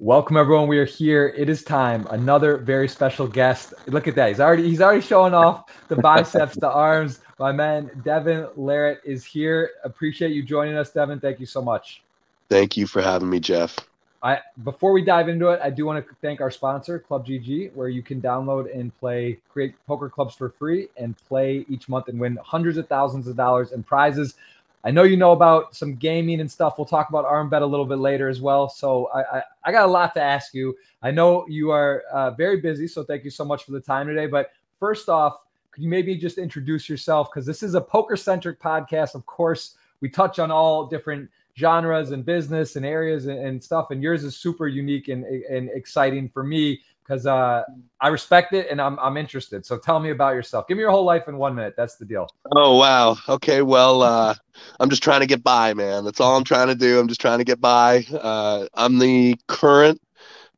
Welcome 0.00 0.36
everyone. 0.36 0.68
We 0.68 0.78
are 0.78 0.84
here. 0.84 1.34
It 1.36 1.48
is 1.48 1.64
time. 1.64 2.06
Another 2.10 2.58
very 2.58 2.86
special 2.86 3.26
guest. 3.26 3.74
Look 3.88 4.06
at 4.06 4.14
that. 4.14 4.28
He's 4.28 4.38
already 4.38 4.62
he's 4.62 4.80
already 4.80 5.00
showing 5.00 5.34
off 5.34 5.64
the 5.88 5.96
biceps, 6.02 6.54
the 6.54 6.70
arms. 6.70 7.18
My 7.40 7.50
man 7.50 7.90
Devon 8.04 8.46
Larratt 8.56 8.98
is 9.04 9.24
here. 9.24 9.70
Appreciate 9.82 10.30
you 10.30 10.44
joining 10.44 10.76
us, 10.76 10.92
Devon. 10.92 11.18
Thank 11.18 11.40
you 11.40 11.46
so 11.46 11.60
much. 11.60 12.04
Thank 12.48 12.76
you 12.76 12.86
for 12.86 13.02
having 13.02 13.28
me, 13.28 13.40
Jeff. 13.40 13.76
I 14.22 14.38
before 14.62 14.92
we 14.92 15.04
dive 15.04 15.28
into 15.28 15.48
it, 15.48 15.58
I 15.60 15.70
do 15.70 15.84
want 15.84 16.06
to 16.06 16.14
thank 16.22 16.40
our 16.40 16.52
sponsor, 16.52 17.00
Club 17.00 17.26
GG, 17.26 17.72
where 17.74 17.88
you 17.88 18.04
can 18.04 18.22
download 18.22 18.72
and 18.72 18.96
play 19.00 19.40
create 19.52 19.74
poker 19.88 20.08
clubs 20.08 20.36
for 20.36 20.48
free 20.48 20.86
and 20.96 21.16
play 21.26 21.66
each 21.68 21.88
month 21.88 22.06
and 22.06 22.20
win 22.20 22.38
hundreds 22.44 22.78
of 22.78 22.86
thousands 22.86 23.26
of 23.26 23.34
dollars 23.34 23.72
in 23.72 23.82
prizes. 23.82 24.36
I 24.84 24.90
know 24.90 25.02
you 25.02 25.16
know 25.16 25.32
about 25.32 25.74
some 25.74 25.96
gaming 25.96 26.40
and 26.40 26.50
stuff. 26.50 26.78
We'll 26.78 26.86
talk 26.86 27.08
about 27.08 27.24
arm 27.24 27.48
bet 27.48 27.62
a 27.62 27.66
little 27.66 27.84
bit 27.84 27.98
later 27.98 28.28
as 28.28 28.40
well. 28.40 28.68
So 28.68 29.06
I, 29.14 29.38
I, 29.38 29.42
I 29.64 29.72
got 29.72 29.84
a 29.84 29.90
lot 29.90 30.14
to 30.14 30.22
ask 30.22 30.54
you. 30.54 30.76
I 31.02 31.10
know 31.10 31.46
you 31.48 31.70
are 31.70 32.04
uh, 32.12 32.30
very 32.32 32.60
busy, 32.60 32.86
so 32.86 33.02
thank 33.02 33.24
you 33.24 33.30
so 33.30 33.44
much 33.44 33.64
for 33.64 33.72
the 33.72 33.80
time 33.80 34.06
today. 34.06 34.26
But 34.26 34.52
first 34.78 35.08
off, 35.08 35.40
could 35.72 35.82
you 35.82 35.88
maybe 35.88 36.16
just 36.16 36.38
introduce 36.38 36.88
yourself? 36.88 37.30
Because 37.30 37.44
this 37.44 37.62
is 37.62 37.74
a 37.74 37.80
poker 37.80 38.16
centric 38.16 38.60
podcast. 38.60 39.14
Of 39.14 39.26
course, 39.26 39.76
we 40.00 40.08
touch 40.08 40.38
on 40.38 40.50
all 40.50 40.86
different 40.86 41.28
genres 41.56 42.12
and 42.12 42.24
business 42.24 42.76
and 42.76 42.86
areas 42.86 43.26
and, 43.26 43.38
and 43.38 43.62
stuff. 43.62 43.90
And 43.90 44.02
yours 44.02 44.22
is 44.22 44.36
super 44.36 44.68
unique 44.68 45.08
and, 45.08 45.24
and 45.24 45.70
exciting 45.70 46.28
for 46.28 46.44
me 46.44 46.80
because 47.08 47.26
uh, 47.26 47.62
I 48.00 48.08
respect 48.08 48.52
it 48.52 48.68
and 48.70 48.80
I'm, 48.80 48.98
I'm 48.98 49.16
interested. 49.16 49.64
So 49.64 49.78
tell 49.78 49.98
me 49.98 50.10
about 50.10 50.34
yourself. 50.34 50.68
Give 50.68 50.76
me 50.76 50.82
your 50.82 50.90
whole 50.90 51.04
life 51.04 51.26
in 51.26 51.38
one 51.38 51.54
minute. 51.54 51.74
That's 51.76 51.96
the 51.96 52.04
deal. 52.04 52.28
Oh, 52.54 52.76
wow. 52.76 53.16
Okay. 53.28 53.62
Well, 53.62 54.02
uh, 54.02 54.34
I'm 54.78 54.90
just 54.90 55.02
trying 55.02 55.20
to 55.20 55.26
get 55.26 55.42
by, 55.42 55.72
man. 55.72 56.04
That's 56.04 56.20
all 56.20 56.36
I'm 56.36 56.44
trying 56.44 56.68
to 56.68 56.74
do. 56.74 57.00
I'm 57.00 57.08
just 57.08 57.20
trying 57.20 57.38
to 57.38 57.44
get 57.44 57.60
by. 57.60 58.04
Uh, 58.12 58.66
I'm 58.74 58.98
the 58.98 59.36
current 59.46 60.00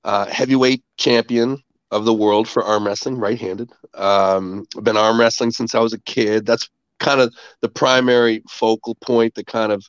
uh, 0.04 0.26
heavyweight 0.26 0.82
champion 0.96 1.62
of 1.92 2.04
the 2.04 2.14
world 2.14 2.48
for 2.48 2.64
arm 2.64 2.87
wrestling, 2.87 3.16
right 3.16 3.40
handed. 3.40 3.70
Um, 3.95 4.66
I've 4.76 4.85
been 4.85 4.96
arm 4.96 5.20
wrestling 5.20 5.52
since 5.52 5.74
I 5.74 5.80
was 5.80 5.92
a 5.92 6.01
kid. 6.01 6.46
That's 6.46 6.68
kind 6.98 7.20
of 7.20 7.32
the 7.60 7.68
primary 7.68 8.42
focal 8.48 8.96
point 8.96 9.35
that 9.35 9.46
kind 9.46 9.73
of, 9.73 9.85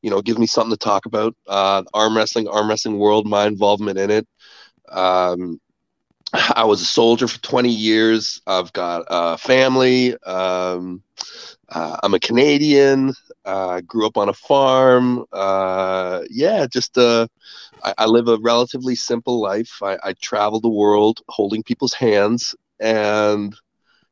you 0.00 0.10
know, 0.10 0.22
gives 0.22 0.38
me 0.38 0.46
something 0.46 0.72
to 0.72 0.78
talk 0.78 1.06
about. 1.06 1.36
Uh, 1.46 1.82
arm 1.92 2.16
wrestling, 2.16 2.48
arm 2.48 2.68
wrestling 2.68 2.98
world, 2.98 3.26
my 3.26 3.46
involvement 3.46 3.98
in 3.98 4.10
it. 4.10 4.26
Um, 4.88 5.60
I 6.32 6.64
was 6.64 6.82
a 6.82 6.86
soldier 6.86 7.28
for 7.28 7.40
20 7.40 7.70
years. 7.70 8.42
I've 8.46 8.72
got 8.72 9.04
a 9.08 9.38
family. 9.38 10.16
Um, 10.22 11.02
uh, 11.68 11.96
I'm 12.02 12.14
a 12.14 12.20
Canadian. 12.20 13.14
Uh, 13.44 13.80
grew 13.80 14.06
up 14.06 14.16
on 14.16 14.28
a 14.28 14.32
farm. 14.32 15.24
Uh, 15.32 16.22
yeah, 16.30 16.66
just 16.66 16.98
uh, 16.98 17.26
I, 17.84 17.94
I, 17.98 18.06
live 18.06 18.28
a 18.28 18.38
relatively 18.38 18.96
simple 18.96 19.40
life. 19.40 19.80
I, 19.82 19.98
I, 20.02 20.12
travel 20.14 20.60
the 20.60 20.68
world 20.68 21.20
holding 21.28 21.62
people's 21.62 21.94
hands, 21.94 22.56
and 22.80 23.54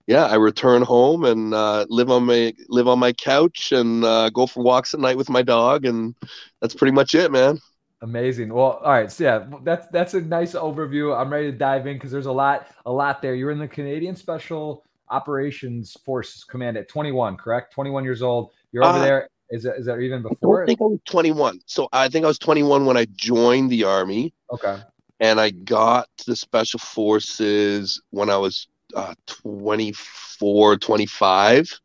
yeah, 0.06 0.26
I 0.26 0.36
return 0.36 0.82
home 0.82 1.24
and 1.24 1.52
uh, 1.52 1.84
live 1.88 2.10
on 2.10 2.26
my 2.26 2.54
live 2.68 2.86
on 2.86 3.00
my 3.00 3.12
couch 3.12 3.72
and 3.72 4.04
uh, 4.04 4.30
go 4.30 4.46
for 4.46 4.62
walks 4.62 4.94
at 4.94 5.00
night 5.00 5.16
with 5.16 5.30
my 5.30 5.42
dog, 5.42 5.84
and 5.84 6.14
that's 6.60 6.74
pretty 6.74 6.92
much 6.92 7.14
it, 7.16 7.32
man. 7.32 7.58
Amazing. 8.04 8.52
Well, 8.52 8.82
all 8.84 8.92
right. 8.92 9.10
So 9.10 9.24
yeah, 9.24 9.46
that's 9.62 9.86
that's 9.86 10.12
a 10.12 10.20
nice 10.20 10.52
overview. 10.52 11.18
I'm 11.18 11.32
ready 11.32 11.50
to 11.50 11.56
dive 11.56 11.86
in 11.86 11.96
because 11.96 12.10
there's 12.10 12.26
a 12.26 12.32
lot, 12.32 12.68
a 12.84 12.92
lot 12.92 13.22
there. 13.22 13.34
You're 13.34 13.50
in 13.50 13.58
the 13.58 13.66
Canadian 13.66 14.14
Special 14.14 14.84
Operations 15.08 15.96
Forces 16.04 16.44
Command 16.44 16.76
at 16.76 16.86
21, 16.86 17.38
correct? 17.38 17.72
21 17.72 18.04
years 18.04 18.20
old. 18.20 18.50
You're 18.72 18.84
over 18.84 18.98
uh, 18.98 19.02
there. 19.02 19.28
Is 19.48 19.62
that 19.62 19.76
is 19.76 19.86
that 19.86 20.00
even 20.00 20.20
before? 20.20 20.64
I 20.64 20.66
think 20.66 20.82
I 20.82 20.84
was 20.84 20.98
21. 21.06 21.60
So 21.64 21.88
I 21.94 22.10
think 22.10 22.26
I 22.26 22.28
was 22.28 22.38
21 22.38 22.84
when 22.84 22.98
I 22.98 23.06
joined 23.06 23.70
the 23.70 23.84
army. 23.84 24.34
Okay. 24.52 24.82
And 25.20 25.40
I 25.40 25.48
got 25.48 26.06
to 26.18 26.26
the 26.26 26.36
Special 26.36 26.80
Forces 26.80 28.02
when 28.10 28.28
I 28.28 28.36
was 28.36 28.68
uh, 28.94 29.14
24, 29.26 30.76
25 30.76 31.80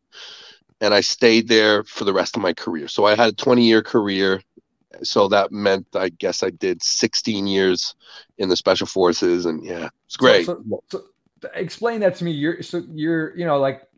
and 0.82 0.94
I 0.94 1.02
stayed 1.02 1.48
there 1.48 1.84
for 1.84 2.06
the 2.06 2.14
rest 2.14 2.36
of 2.36 2.42
my 2.42 2.54
career. 2.54 2.88
So 2.88 3.06
I 3.06 3.16
had 3.16 3.30
a 3.30 3.36
20 3.36 3.64
year 3.64 3.82
career 3.82 4.42
so 5.04 5.28
that 5.30 5.52
meant 5.52 5.88
I 5.94 6.10
guess 6.10 6.44
I 6.44 6.50
did 6.50 6.84
16 6.84 7.48
years 7.48 7.96
in 8.38 8.50
the 8.50 8.56
special 8.56 8.88
forces, 8.88 9.46
and 9.46 9.64
yeah, 9.64 9.90
it's 10.06 10.18
great. 10.18 10.46
So, 10.46 10.64
so, 10.90 11.04
so 11.42 11.50
explain 11.54 12.00
that 12.02 12.16
to 12.16 12.24
me. 12.24 12.32
You're 12.32 12.62
so 12.62 12.84
you're 12.94 13.36
you 13.38 13.46
know 13.46 13.60
like 13.60 13.90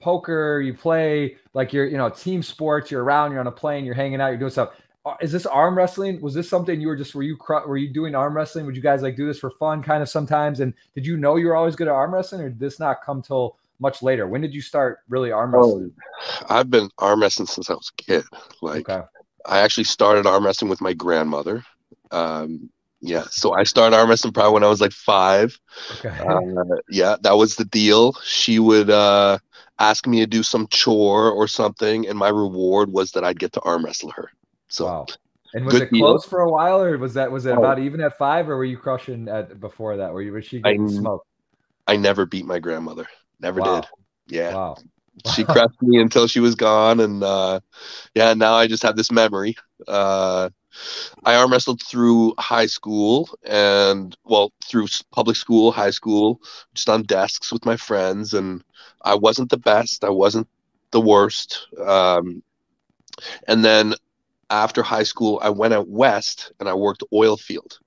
poker, 0.00 0.60
you 0.60 0.74
play 0.74 1.36
like 1.54 1.72
you're 1.72 1.86
you 1.86 1.96
know 1.96 2.08
team 2.08 2.42
sports. 2.42 2.90
You're 2.90 3.02
around, 3.02 3.32
you're 3.32 3.40
on 3.40 3.46
a 3.46 3.52
plane, 3.52 3.84
you're 3.84 3.94
hanging 3.94 4.20
out, 4.20 4.28
you're 4.28 4.38
doing 4.38 4.50
stuff. 4.50 4.70
Uh, 5.04 5.14
is 5.20 5.30
this 5.30 5.46
arm 5.46 5.76
wrestling? 5.76 6.20
Was 6.20 6.34
this 6.34 6.48
something 6.48 6.80
you 6.80 6.88
were 6.88 6.96
just 6.96 7.14
were 7.14 7.22
you 7.22 7.36
were 7.48 7.76
you 7.76 7.92
doing 7.92 8.14
arm 8.14 8.36
wrestling? 8.36 8.66
Would 8.66 8.76
you 8.76 8.82
guys 8.82 9.02
like 9.02 9.16
do 9.16 9.26
this 9.26 9.38
for 9.38 9.50
fun, 9.50 9.82
kind 9.82 10.02
of 10.02 10.08
sometimes? 10.08 10.60
And 10.60 10.74
did 10.94 11.06
you 11.06 11.16
know 11.16 11.36
you 11.36 11.46
were 11.46 11.56
always 11.56 11.76
good 11.76 11.88
at 11.88 11.94
arm 11.94 12.14
wrestling, 12.14 12.40
or 12.42 12.48
did 12.48 12.58
this 12.58 12.80
not 12.80 13.02
come 13.04 13.22
till 13.22 13.56
much 13.78 14.02
later? 14.02 14.26
When 14.26 14.40
did 14.40 14.54
you 14.54 14.60
start 14.60 15.00
really 15.08 15.30
arm 15.30 15.54
oh, 15.54 15.58
wrestling? 15.58 15.92
Oh, 15.96 16.46
I've 16.50 16.70
been 16.70 16.90
arm 16.98 17.20
wrestling 17.20 17.46
since 17.46 17.70
I 17.70 17.74
was 17.74 17.92
a 17.98 18.02
kid. 18.02 18.24
Like 18.62 18.88
okay. 18.88 19.06
I 19.48 19.60
actually 19.60 19.84
started 19.84 20.26
arm 20.26 20.44
wrestling 20.44 20.70
with 20.70 20.80
my 20.80 20.92
grandmother. 20.92 21.64
Um, 22.10 22.70
yeah, 23.00 23.24
so 23.30 23.54
I 23.54 23.64
started 23.64 23.96
arm 23.96 24.08
wrestling 24.08 24.32
probably 24.32 24.54
when 24.54 24.64
I 24.64 24.68
was 24.68 24.80
like 24.80 24.92
five. 24.92 25.58
Okay. 25.98 26.08
Uh, 26.08 26.76
yeah, 26.88 27.16
that 27.20 27.36
was 27.36 27.56
the 27.56 27.64
deal. 27.64 28.14
She 28.24 28.58
would 28.58 28.90
uh, 28.90 29.38
ask 29.78 30.06
me 30.06 30.20
to 30.20 30.26
do 30.26 30.42
some 30.42 30.66
chore 30.68 31.30
or 31.30 31.46
something, 31.46 32.06
and 32.08 32.18
my 32.18 32.28
reward 32.28 32.92
was 32.92 33.12
that 33.12 33.24
I'd 33.24 33.38
get 33.38 33.52
to 33.52 33.60
arm 33.60 33.84
wrestle 33.84 34.10
her. 34.12 34.30
So, 34.68 34.86
wow. 34.86 35.06
And 35.54 35.64
was 35.64 35.74
it 35.74 35.90
close 35.90 36.24
deal. 36.24 36.30
for 36.30 36.40
a 36.40 36.50
while, 36.50 36.82
or 36.82 36.98
was 36.98 37.14
that 37.14 37.30
was 37.30 37.46
it 37.46 37.52
oh. 37.52 37.58
about 37.58 37.78
even 37.78 38.00
at 38.00 38.18
five, 38.18 38.48
or 38.48 38.56
were 38.56 38.64
you 38.64 38.76
crushing 38.76 39.28
at 39.28 39.60
before 39.60 39.96
that? 39.98 40.12
Were 40.12 40.22
you 40.22 40.32
was 40.32 40.44
she 40.44 40.60
getting 40.60 40.88
I, 40.88 40.92
smoked? 40.92 41.26
I 41.86 41.96
never 41.96 42.26
beat 42.26 42.44
my 42.44 42.58
grandmother. 42.58 43.06
Never 43.40 43.60
wow. 43.60 43.80
did. 43.80 43.90
Yeah. 44.26 44.54
Wow 44.54 44.76
she 45.34 45.44
crushed 45.44 45.80
me 45.82 46.00
until 46.00 46.26
she 46.26 46.40
was 46.40 46.54
gone 46.54 47.00
and 47.00 47.22
uh, 47.22 47.60
yeah 48.14 48.34
now 48.34 48.54
i 48.54 48.66
just 48.66 48.82
have 48.82 48.96
this 48.96 49.10
memory. 49.10 49.56
Uh, 49.86 50.50
i 51.24 51.34
arm 51.34 51.50
wrestled 51.50 51.82
through 51.82 52.34
high 52.38 52.66
school 52.66 53.28
and 53.44 54.16
well 54.24 54.52
through 54.64 54.86
public 55.12 55.36
school 55.36 55.72
high 55.72 55.90
school 55.90 56.40
just 56.74 56.88
on 56.88 57.02
desks 57.02 57.52
with 57.52 57.64
my 57.64 57.76
friends 57.76 58.34
and 58.34 58.62
i 59.02 59.14
wasn't 59.14 59.48
the 59.50 59.56
best 59.56 60.04
i 60.04 60.10
wasn't 60.10 60.46
the 60.90 61.00
worst 61.00 61.66
um, 61.84 62.42
and 63.48 63.64
then 63.64 63.94
after 64.50 64.82
high 64.82 65.02
school 65.02 65.38
i 65.42 65.48
went 65.48 65.72
out 65.74 65.88
west 65.88 66.52
and 66.60 66.68
i 66.68 66.74
worked 66.74 67.02
oil 67.12 67.36
field 67.36 67.78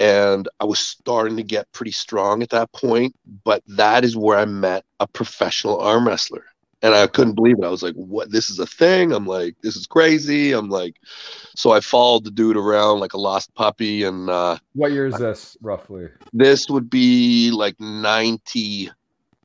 and 0.00 0.48
I 0.58 0.64
was 0.64 0.78
starting 0.78 1.36
to 1.36 1.42
get 1.42 1.70
pretty 1.72 1.92
strong 1.92 2.42
at 2.42 2.48
that 2.50 2.72
point. 2.72 3.14
But 3.44 3.62
that 3.68 4.04
is 4.04 4.16
where 4.16 4.38
I 4.38 4.46
met 4.46 4.84
a 4.98 5.06
professional 5.06 5.78
arm 5.78 6.08
wrestler, 6.08 6.44
and 6.82 6.94
I 6.94 7.06
couldn't 7.06 7.34
believe 7.34 7.58
it. 7.58 7.64
I 7.64 7.68
was 7.68 7.82
like, 7.82 7.94
"What? 7.94 8.32
This 8.32 8.50
is 8.50 8.58
a 8.58 8.66
thing?" 8.66 9.12
I'm 9.12 9.26
like, 9.26 9.54
"This 9.62 9.76
is 9.76 9.86
crazy." 9.86 10.52
I'm 10.52 10.70
like, 10.70 10.96
so 11.54 11.70
I 11.70 11.80
followed 11.80 12.24
the 12.24 12.30
dude 12.30 12.56
around 12.56 12.98
like 13.00 13.12
a 13.12 13.18
lost 13.18 13.54
puppy. 13.54 14.02
And 14.02 14.30
uh, 14.30 14.56
what 14.72 14.90
year 14.90 15.06
is 15.06 15.18
this 15.18 15.56
roughly? 15.60 16.08
This 16.32 16.68
would 16.70 16.88
be 16.88 17.50
like 17.50 17.78
ninety 17.78 18.90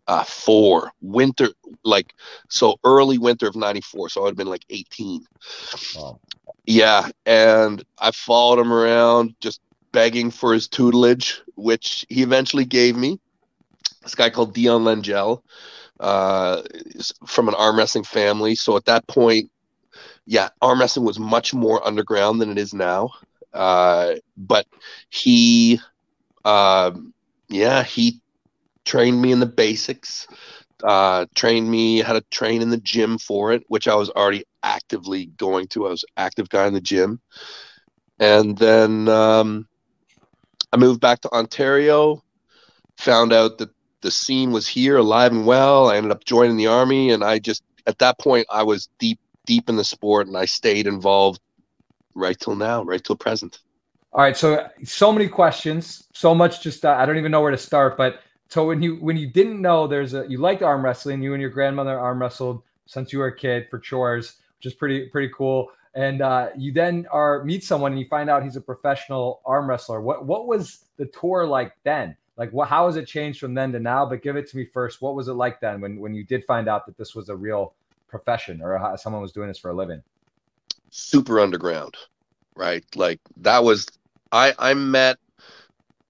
uh, 0.08 0.24
four 0.24 0.92
winter, 1.02 1.50
like 1.84 2.14
so 2.50 2.78
early 2.86 3.18
winter 3.18 3.48
of 3.48 3.58
'94. 3.58 4.10
So 4.10 4.22
I 4.22 4.24
would 4.24 4.30
have 4.32 4.38
been 4.38 4.48
like 4.48 4.66
18. 4.70 5.26
Wow. 5.98 6.20
Yeah, 6.68 7.10
and 7.26 7.84
I 8.00 8.12
followed 8.12 8.60
him 8.60 8.74
around, 8.74 9.36
just 9.40 9.62
begging 9.96 10.32
for 10.32 10.54
his 10.54 10.70
tutelage, 10.70 11.44
which 11.56 12.06
he 12.10 12.24
eventually 12.24 12.66
gave 12.66 12.98
me. 12.98 13.20
This 14.04 14.16
guy 14.16 14.30
called 14.30 14.54
Dion 14.54 14.84
Langell, 14.84 15.42
uh, 16.00 16.64
from 17.26 17.50
an 17.50 17.56
arm 17.56 17.78
wrestling 17.78 18.06
family. 18.06 18.56
So 18.56 18.78
at 18.78 18.86
that 18.86 19.08
point, 19.08 19.52
yeah, 20.26 20.50
arm 20.62 20.80
wrestling 20.82 21.06
was 21.06 21.20
much 21.20 21.54
more 21.54 21.86
underground 21.88 22.42
than 22.42 22.52
it 22.52 22.60
is 22.60 22.74
now. 22.74 23.12
Uh, 23.54 24.16
but 24.38 24.68
he, 25.10 25.80
uh, 26.46 26.92
yeah, 27.50 27.84
he 27.84 28.22
trained 28.86 29.22
me 29.22 29.32
in 29.32 29.40
the 29.40 29.46
basics, 29.48 30.28
uh, 30.84 31.26
trained 31.36 31.70
me 31.70 32.02
how 32.02 32.14
to 32.14 32.22
train 32.32 32.62
in 32.62 32.70
the 32.70 32.78
gym 32.78 33.18
for 33.20 33.54
it, 33.54 33.64
which 33.68 33.88
I 33.88 33.96
was 33.96 34.10
already 34.12 34.46
actively 34.64 35.28
going 35.38 35.68
to. 35.70 35.88
I 35.88 35.92
was 35.92 36.06
active 36.18 36.50
guy 36.50 36.68
in 36.68 36.74
the 36.74 36.82
gym. 36.82 37.22
And 38.20 38.58
then, 38.58 39.08
um, 39.10 39.68
I 40.76 40.78
moved 40.78 41.00
back 41.00 41.22
to 41.22 41.32
Ontario, 41.32 42.22
found 42.98 43.32
out 43.32 43.60
that 43.60 43.70
the 44.02 44.12
scene 44.12 44.52
was 44.52 44.68
here 44.68 44.98
alive 44.98 45.32
and 45.32 45.46
well. 45.46 45.90
I 45.90 45.96
ended 45.96 46.12
up 46.12 46.26
joining 46.26 46.58
the 46.58 46.68
army, 46.68 47.12
and 47.12 47.24
I 47.24 47.40
just 47.40 47.64
at 47.88 48.00
that 48.00 48.20
point 48.20 48.46
I 48.50 48.64
was 48.64 48.90
deep 49.00 49.18
deep 49.46 49.70
in 49.70 49.78
the 49.78 49.86
sport, 49.86 50.28
and 50.28 50.36
I 50.36 50.44
stayed 50.44 50.86
involved 50.86 51.40
right 52.14 52.38
till 52.38 52.58
now, 52.58 52.84
right 52.84 53.02
till 53.02 53.16
present. 53.16 53.62
All 54.12 54.22
right, 54.22 54.36
so 54.36 54.68
so 54.84 55.14
many 55.14 55.30
questions, 55.30 56.10
so 56.12 56.36
much. 56.36 56.62
Just 56.62 56.84
uh, 56.84 56.90
I 56.92 57.06
don't 57.06 57.18
even 57.18 57.32
know 57.32 57.42
where 57.42 57.52
to 57.52 57.58
start. 57.58 57.96
But 57.96 58.20
so 58.50 58.68
when 58.68 58.82
you 58.82 58.98
when 58.98 59.16
you 59.16 59.28
didn't 59.28 59.62
know 59.62 59.88
there's 59.88 60.14
a 60.14 60.26
you 60.28 60.40
liked 60.40 60.62
arm 60.62 60.84
wrestling, 60.84 61.22
you 61.22 61.34
and 61.34 61.40
your 61.40 61.52
grandmother 61.52 61.98
arm 61.98 62.20
wrestled 62.20 62.64
since 62.86 63.14
you 63.14 63.20
were 63.20 63.28
a 63.28 63.38
kid 63.38 63.68
for 63.70 63.80
chores, 63.80 64.34
which 64.58 64.66
is 64.66 64.74
pretty 64.74 65.08
pretty 65.08 65.32
cool. 65.34 65.70
And 65.96 66.22
uh, 66.22 66.50
you 66.58 66.74
then 66.74 67.08
are 67.10 67.44
meet 67.44 67.64
someone 67.64 67.94
and 67.94 68.00
you 68.00 68.08
find 68.08 68.30
out 68.30 68.44
he's 68.44 68.58
a 68.58 68.62
professional 68.62 69.42
arm 69.46 69.70
wrestler. 69.70 70.02
What 70.02 70.26
what 70.26 70.46
was 70.46 70.86
the 70.98 71.06
tour 71.06 71.48
like 71.48 71.74
then? 71.84 72.16
Like, 72.38 72.52
what 72.52 72.68
how 72.68 72.86
has 72.88 72.98
it 72.98 73.08
changed 73.08 73.40
from 73.40 73.54
then 73.54 73.72
to 73.72 73.80
now? 73.80 74.06
But 74.06 74.22
give 74.22 74.36
it 74.36 74.50
to 74.52 74.58
me 74.58 74.66
first. 74.66 75.02
What 75.02 75.16
was 75.16 75.30
it 75.30 75.34
like 75.34 75.62
then 75.62 75.80
when 75.80 76.00
when 76.00 76.14
you 76.14 76.26
did 76.26 76.44
find 76.44 76.68
out 76.68 76.86
that 76.86 76.98
this 76.98 77.16
was 77.16 77.30
a 77.30 77.36
real 77.36 77.74
profession 78.10 78.62
or 78.62 78.78
how 78.78 78.96
someone 78.98 79.22
was 79.22 79.32
doing 79.32 79.48
this 79.48 79.58
for 79.58 79.72
a 79.72 79.74
living? 79.74 80.04
Super 80.90 81.40
underground, 81.40 81.96
right? 82.56 82.84
Like 82.94 83.22
that 83.38 83.64
was 83.64 83.88
I 84.34 84.54
I 84.60 84.74
met 84.74 85.18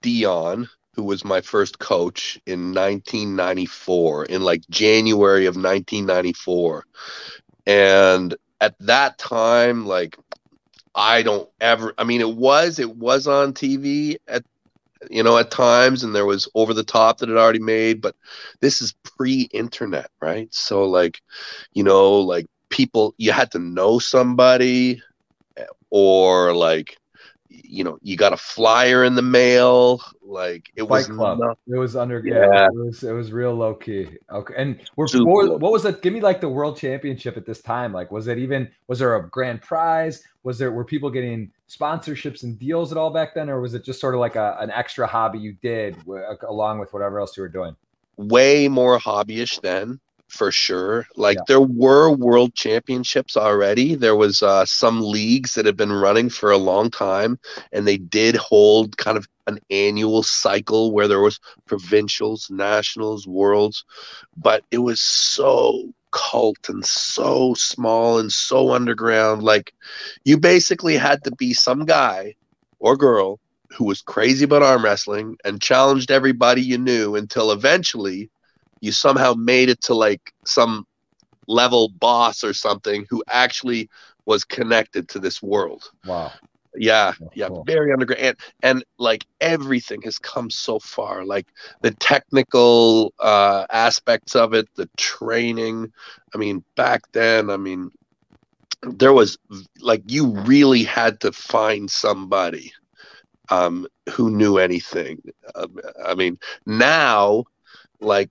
Dion 0.02 0.68
who 0.94 1.04
was 1.04 1.24
my 1.24 1.42
first 1.42 1.78
coach 1.78 2.40
in 2.46 2.72
1994 2.72 4.24
in 4.24 4.42
like 4.42 4.62
January 4.70 5.44
of 5.44 5.54
1994 5.54 6.86
and 7.66 8.34
at 8.60 8.78
that 8.80 9.18
time 9.18 9.86
like 9.86 10.16
I 10.94 11.22
don't 11.22 11.48
ever 11.60 11.94
I 11.98 12.04
mean 12.04 12.20
it 12.20 12.36
was 12.36 12.78
it 12.78 12.96
was 12.96 13.26
on 13.26 13.52
TV 13.52 14.16
at 14.28 14.44
you 15.10 15.22
know 15.22 15.36
at 15.38 15.50
times 15.50 16.02
and 16.02 16.14
there 16.14 16.26
was 16.26 16.48
over 16.54 16.72
the 16.72 16.84
top 16.84 17.18
that 17.18 17.28
it 17.28 17.36
already 17.36 17.58
made 17.60 18.00
but 18.00 18.16
this 18.60 18.80
is 18.80 18.94
pre-internet 19.18 20.10
right? 20.20 20.52
So 20.54 20.84
like 20.84 21.20
you 21.74 21.82
know 21.82 22.14
like 22.20 22.46
people 22.70 23.14
you 23.18 23.32
had 23.32 23.50
to 23.52 23.58
know 23.58 23.98
somebody 23.98 25.02
or 25.90 26.54
like 26.54 26.96
you 27.64 27.84
know, 27.84 27.98
you 28.02 28.16
got 28.16 28.32
a 28.32 28.36
flyer 28.36 29.04
in 29.04 29.14
the 29.14 29.22
mail. 29.22 30.02
Like 30.22 30.70
it 30.76 30.82
Fight 30.82 30.88
was 30.88 31.06
club. 31.06 31.38
Not, 31.38 31.58
it 31.68 31.78
was 31.78 31.96
under 31.96 32.22
yeah. 32.24 32.66
It 32.66 32.74
was 32.74 33.02
it 33.02 33.12
was 33.12 33.32
real 33.32 33.54
low 33.54 33.74
key. 33.74 34.08
Okay. 34.30 34.54
And 34.56 34.80
we're 34.96 35.06
what, 35.12 35.60
what 35.60 35.72
was 35.72 35.82
that? 35.84 36.02
Give 36.02 36.12
me 36.12 36.20
like 36.20 36.40
the 36.40 36.48
world 36.48 36.76
championship 36.76 37.36
at 37.36 37.46
this 37.46 37.60
time. 37.62 37.92
Like 37.92 38.10
was 38.10 38.26
it 38.28 38.38
even 38.38 38.70
was 38.88 38.98
there 38.98 39.16
a 39.16 39.28
grand 39.28 39.62
prize? 39.62 40.22
Was 40.42 40.58
there 40.58 40.72
were 40.72 40.84
people 40.84 41.10
getting 41.10 41.50
sponsorships 41.68 42.42
and 42.42 42.58
deals 42.58 42.92
at 42.92 42.98
all 42.98 43.10
back 43.10 43.34
then, 43.34 43.48
or 43.50 43.60
was 43.60 43.74
it 43.74 43.84
just 43.84 44.00
sort 44.00 44.14
of 44.14 44.20
like 44.20 44.36
a, 44.36 44.56
an 44.60 44.70
extra 44.70 45.06
hobby 45.06 45.38
you 45.38 45.54
did 45.62 45.96
w- 46.00 46.24
along 46.48 46.78
with 46.78 46.92
whatever 46.92 47.20
else 47.20 47.36
you 47.36 47.42
were 47.42 47.48
doing? 47.48 47.74
Way 48.16 48.68
more 48.68 48.98
hobbyish 48.98 49.60
then 49.60 50.00
for 50.28 50.50
sure. 50.50 51.06
Like 51.16 51.36
yeah. 51.36 51.44
there 51.48 51.60
were 51.60 52.10
world 52.10 52.54
championships 52.54 53.36
already. 53.36 53.94
There 53.94 54.16
was 54.16 54.42
uh, 54.42 54.64
some 54.66 55.00
leagues 55.00 55.54
that 55.54 55.66
had 55.66 55.76
been 55.76 55.92
running 55.92 56.28
for 56.28 56.50
a 56.50 56.58
long 56.58 56.90
time, 56.90 57.38
and 57.72 57.86
they 57.86 57.96
did 57.96 58.36
hold 58.36 58.96
kind 58.96 59.16
of 59.16 59.28
an 59.46 59.60
annual 59.70 60.22
cycle 60.22 60.92
where 60.92 61.08
there 61.08 61.20
was 61.20 61.40
provincials, 61.66 62.50
nationals, 62.50 63.26
worlds, 63.26 63.84
but 64.36 64.64
it 64.70 64.78
was 64.78 65.00
so 65.00 65.92
cult 66.10 66.68
and 66.68 66.84
so 66.84 67.54
small 67.54 68.18
and 68.18 68.32
so 68.32 68.72
underground. 68.72 69.42
Like 69.42 69.72
you 70.24 70.38
basically 70.38 70.96
had 70.96 71.22
to 71.24 71.30
be 71.30 71.52
some 71.52 71.84
guy 71.84 72.34
or 72.78 72.96
girl 72.96 73.38
who 73.70 73.84
was 73.84 74.02
crazy 74.02 74.44
about 74.44 74.62
arm 74.62 74.84
wrestling 74.84 75.36
and 75.44 75.60
challenged 75.60 76.10
everybody 76.10 76.62
you 76.62 76.78
knew 76.78 77.16
until 77.16 77.52
eventually 77.52 78.30
you 78.80 78.92
somehow 78.92 79.34
made 79.34 79.68
it 79.68 79.80
to 79.82 79.94
like 79.94 80.32
some 80.44 80.86
level 81.46 81.88
boss 81.88 82.44
or 82.44 82.52
something 82.52 83.06
who 83.08 83.22
actually 83.28 83.88
was 84.24 84.44
connected 84.44 85.08
to 85.08 85.18
this 85.18 85.42
world. 85.42 85.90
Wow. 86.04 86.32
Yeah, 86.78 87.14
yeah, 87.34 87.48
cool. 87.48 87.64
very 87.64 87.90
underground, 87.90 88.22
and, 88.22 88.36
and 88.62 88.84
like 88.98 89.24
everything 89.40 90.02
has 90.02 90.18
come 90.18 90.50
so 90.50 90.78
far. 90.78 91.24
Like 91.24 91.46
the 91.80 91.92
technical 91.92 93.14
uh, 93.18 93.64
aspects 93.70 94.36
of 94.36 94.52
it, 94.52 94.68
the 94.74 94.88
training. 94.98 95.90
I 96.34 96.38
mean, 96.38 96.62
back 96.74 97.00
then, 97.12 97.48
I 97.48 97.56
mean, 97.56 97.90
there 98.82 99.14
was 99.14 99.38
like 99.80 100.02
you 100.06 100.32
really 100.40 100.82
had 100.82 101.20
to 101.20 101.32
find 101.32 101.90
somebody 101.90 102.74
um, 103.48 103.86
who 104.10 104.30
knew 104.30 104.58
anything. 104.58 105.22
Um, 105.54 105.78
I 106.04 106.14
mean, 106.14 106.38
now, 106.66 107.44
like 108.00 108.30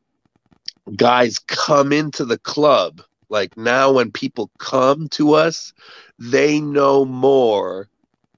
guys 0.95 1.39
come 1.39 1.91
into 1.91 2.25
the 2.25 2.37
club 2.39 3.01
like 3.29 3.57
now 3.57 3.91
when 3.91 4.11
people 4.11 4.51
come 4.59 5.07
to 5.09 5.33
us 5.33 5.73
they 6.19 6.59
know 6.59 7.05
more 7.05 7.89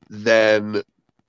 than 0.09 0.81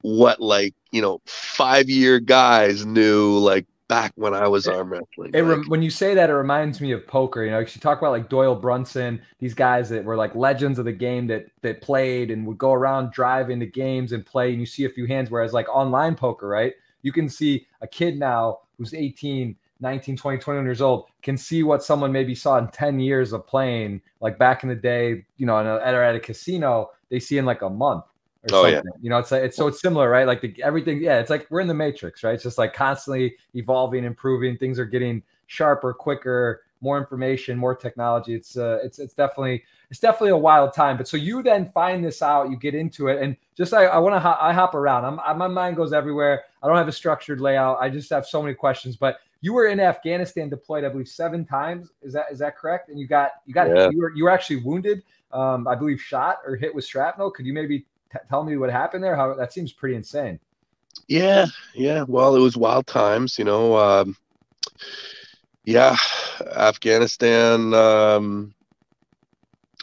what 0.03 0.41
like 0.41 0.75
you 0.93 1.03
know 1.03 1.21
five 1.27 1.89
year 1.89 2.21
guys 2.21 2.87
knew 2.87 3.39
like 3.39 3.67
back 3.89 4.13
when 4.17 4.35
I 4.35 4.47
was 4.47 4.69
arm 4.69 4.93
wrestling. 4.93 5.31
It 5.33 5.43
like, 5.43 5.67
when 5.67 5.83
you 5.83 5.91
say 5.91 6.15
that, 6.15 6.31
it 6.31 6.35
reminds 6.35 6.81
me 6.81 6.93
of 6.93 7.07
poker. 7.07 7.43
You 7.43 7.51
know, 7.51 7.59
you 7.59 7.67
talk 7.67 7.99
about 7.99 8.13
like 8.13 8.29
Doyle 8.29 8.55
Brunson, 8.55 9.21
these 9.39 9.55
guys 9.55 9.89
that 9.89 10.05
were 10.05 10.17
like 10.17 10.35
legends 10.35 10.79
of 10.79 10.85
the 10.85 10.93
game 10.93 11.27
that 11.29 11.47
that 11.63 11.81
played 11.81 12.31
and 12.31 12.47
would 12.47 12.59
go 12.59 12.73
around 12.73 13.13
drive 13.13 13.51
into 13.51 13.67
games 13.67 14.13
and 14.13 14.25
play, 14.25 14.51
and 14.51 14.61
you 14.61 14.67
see 14.67 14.85
a 14.85 14.91
few 14.91 15.07
hands. 15.07 15.31
Whereas 15.31 15.53
like 15.53 15.69
online 15.69 16.15
poker, 16.15 16.47
right? 16.47 16.75
You 17.03 17.13
can 17.13 17.29
see 17.29 17.67
a 17.81 17.89
kid 17.89 18.19
now 18.19 18.61
who's 18.77 18.95
18 18.95 19.57
19, 19.81 20.17
20, 20.17 20.39
21 20.39 20.65
years 20.65 20.81
old 20.81 21.07
can 21.23 21.37
see 21.37 21.63
what 21.63 21.83
someone 21.83 22.11
maybe 22.11 22.35
saw 22.35 22.59
in 22.59 22.69
10 22.69 22.99
years 22.99 23.33
of 23.33 23.47
playing, 23.47 24.01
like 24.21 24.39
back 24.39 24.63
in 24.63 24.69
the 24.69 24.75
day, 24.75 25.25
you 25.37 25.47
know, 25.47 25.57
a, 25.57 25.81
at 25.81 26.15
a 26.15 26.21
casino, 26.21 26.91
they 27.11 27.21
see 27.21 27.39
in 27.39 27.45
like 27.45 27.63
a 27.63 27.71
month 27.71 28.05
or 28.43 28.49
oh, 28.53 28.63
something. 28.65 28.75
Yeah. 28.75 28.99
You 29.01 29.11
know, 29.11 29.19
it's 29.19 29.31
like, 29.31 29.43
it's 29.43 29.57
so 29.57 29.69
it's 29.69 29.81
similar, 29.81 30.11
right? 30.11 30.27
Like 30.27 30.41
the, 30.41 30.55
everything, 30.63 31.01
yeah, 31.03 31.19
it's 31.19 31.31
like 31.31 31.47
we're 31.51 31.61
in 31.61 31.69
the 31.69 31.75
matrix, 31.75 32.25
right? 32.25 32.35
It's 32.35 32.43
just 32.43 32.59
like 32.59 32.75
constantly 32.75 33.37
evolving, 33.55 34.05
improving. 34.05 34.57
Things 34.57 34.79
are 34.79 34.85
getting 34.85 35.23
sharper, 35.47 35.95
quicker, 35.95 36.63
more 36.81 36.99
information, 36.99 37.59
more 37.59 37.75
technology. 37.75 38.35
It's 38.35 38.57
uh, 38.57 38.79
it's 38.83 38.99
it's 38.99 39.15
definitely 39.15 39.65
it's 39.91 40.01
definitely 40.01 40.31
a 40.31 40.37
wild 40.37 40.73
time. 40.73 40.97
But 40.97 41.09
so 41.09 41.17
you 41.17 41.43
then 41.43 41.71
find 41.73 42.05
this 42.05 42.23
out, 42.23 42.51
you 42.51 42.57
get 42.57 42.75
into 42.75 43.09
it, 43.09 43.21
and 43.21 43.37
just 43.57 43.75
I, 43.75 43.87
I 43.87 43.99
want 43.99 44.15
to 44.15 44.21
ho- 44.21 44.39
I 44.41 44.53
hop 44.53 44.75
around. 44.75 45.05
I'm 45.05 45.21
I, 45.21 45.33
my 45.33 45.49
mind 45.49 45.77
goes 45.77 45.93
everywhere. 45.93 46.45
I 46.63 46.69
don't 46.69 46.77
have 46.77 46.89
a 46.89 46.93
structured 46.93 47.41
layout. 47.41 47.79
I 47.81 47.89
just 47.89 48.11
have 48.11 48.27
so 48.27 48.43
many 48.43 48.55
questions. 48.55 48.97
But 48.97 49.19
you 49.41 49.53
were 49.53 49.67
in 49.67 49.81
Afghanistan 49.81 50.49
deployed, 50.49 50.85
I 50.85 50.89
believe, 50.89 51.09
seven 51.09 51.45
times. 51.45 51.91
Is 52.03 52.13
that 52.13 52.27
is 52.31 52.39
that 52.41 52.57
correct? 52.57 52.89
And 52.89 52.99
you 52.99 53.07
got 53.07 53.33
you 53.47 53.55
got 53.55 53.69
yeah. 53.69 53.89
you 53.91 53.99
were 53.99 54.13
you 54.15 54.25
were 54.25 54.31
actually 54.31 54.57
wounded, 54.57 55.03
um, 55.33 55.69
I 55.69 55.75
believe, 55.75 56.01
shot 56.01 56.39
or 56.47 56.57
hit 56.57 56.75
with 56.75 56.85
shrapnel. 56.85 57.31
Could 57.31 57.47
you 57.47 57.53
maybe 57.53 57.81
t- 58.13 58.19
tell 58.29 58.43
me 58.43 58.57
what 58.57 58.71
happened 58.71 59.05
there? 59.05 59.17
How 59.17 59.35
that 59.35 59.53
seems 59.53 59.73
pretty 59.73 59.97
insane. 59.97 60.41
Yeah, 61.07 61.47
yeah. 61.75 62.05
Well, 62.09 62.35
it 62.35 62.41
was 62.41 62.57
wild 62.57 62.87
times, 62.87 63.39
you 63.39 63.45
know. 63.45 63.77
Um, 63.77 64.17
yeah, 65.65 65.97
Afghanistan. 66.57 67.75
Um, 67.75 68.55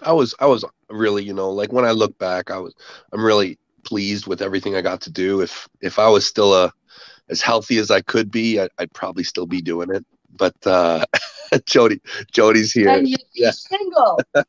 I 0.03 0.11
was 0.11 0.35
I 0.39 0.47
was 0.47 0.65
really, 0.89 1.23
you 1.23 1.33
know, 1.33 1.51
like 1.51 1.71
when 1.71 1.85
I 1.85 1.91
look 1.91 2.17
back, 2.17 2.51
I 2.51 2.57
was 2.57 2.73
I'm 3.13 3.23
really 3.23 3.57
pleased 3.83 4.27
with 4.27 4.41
everything 4.41 4.75
I 4.75 4.81
got 4.81 4.99
to 5.01 5.11
do. 5.11 5.41
If 5.41 5.69
if 5.81 5.97
I 5.97 6.09
was 6.09 6.25
still 6.25 6.53
a 6.53 6.73
as 7.29 7.41
healthy 7.41 7.77
as 7.77 7.91
I 7.91 8.01
could 8.01 8.31
be, 8.31 8.59
I, 8.59 8.67
would 8.79 8.93
probably 8.93 9.23
still 9.23 9.45
be 9.45 9.61
doing 9.61 9.89
it. 9.93 10.05
But 10.37 10.55
uh, 10.65 11.05
Jody, 11.65 12.01
Jody's 12.31 12.73
here. 12.73 12.89
And 12.89 13.07
you're 13.07 13.17
yeah. 13.33 13.51
single. 13.51 14.19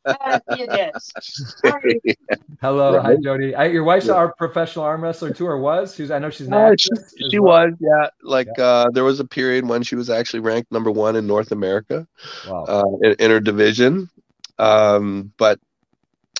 Hello, 2.60 3.00
hi 3.00 3.16
Jody. 3.22 3.54
I, 3.54 3.66
your 3.66 3.84
wife's 3.84 4.06
yeah. 4.06 4.14
our 4.14 4.34
professional 4.34 4.84
arm 4.84 5.04
wrestler 5.04 5.32
too, 5.32 5.46
or 5.46 5.58
was? 5.58 5.94
She's. 5.94 6.10
I 6.10 6.18
know 6.18 6.30
she's 6.30 6.48
not. 6.48 6.72
Uh, 6.72 6.76
she, 6.76 6.90
she 7.30 7.38
well. 7.38 7.68
was. 7.68 7.74
Yeah, 7.78 8.08
like 8.22 8.48
yeah. 8.58 8.64
Uh, 8.64 8.90
there 8.90 9.04
was 9.04 9.20
a 9.20 9.24
period 9.24 9.68
when 9.68 9.84
she 9.84 9.94
was 9.94 10.10
actually 10.10 10.40
ranked 10.40 10.72
number 10.72 10.90
one 10.90 11.14
in 11.14 11.26
North 11.26 11.52
America, 11.52 12.08
wow. 12.48 12.64
uh, 12.64 12.84
in, 13.02 13.14
in 13.20 13.30
her 13.30 13.40
division. 13.40 14.10
Um, 14.58 15.32
but 15.36 15.60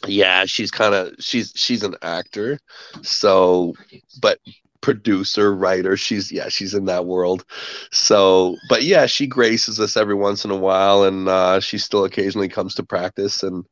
yeah 0.07 0.45
she's 0.45 0.71
kind 0.71 0.95
of 0.95 1.15
she's 1.19 1.53
she's 1.55 1.83
an 1.83 1.95
actor 2.03 2.59
so 3.03 3.75
but 4.21 4.39
producer, 4.81 5.55
writer. 5.55 5.97
She's 5.97 6.31
yeah, 6.31 6.49
she's 6.49 6.75
in 6.75 6.87
that 6.87 7.07
world. 7.07 7.45
So, 7.91 8.57
but 8.69 8.83
yeah, 8.83 9.07
she 9.07 9.27
graces 9.27 9.81
us 9.81 9.97
every 9.97 10.15
once 10.15 10.45
in 10.45 10.51
a 10.51 10.57
while, 10.57 11.05
and 11.05 11.29
uh, 11.29 11.61
she 11.61 11.79
still 11.79 12.05
occasionally 12.05 12.49
comes 12.49 12.75
to 12.77 12.83
practice. 12.83 13.43
And 13.43 13.65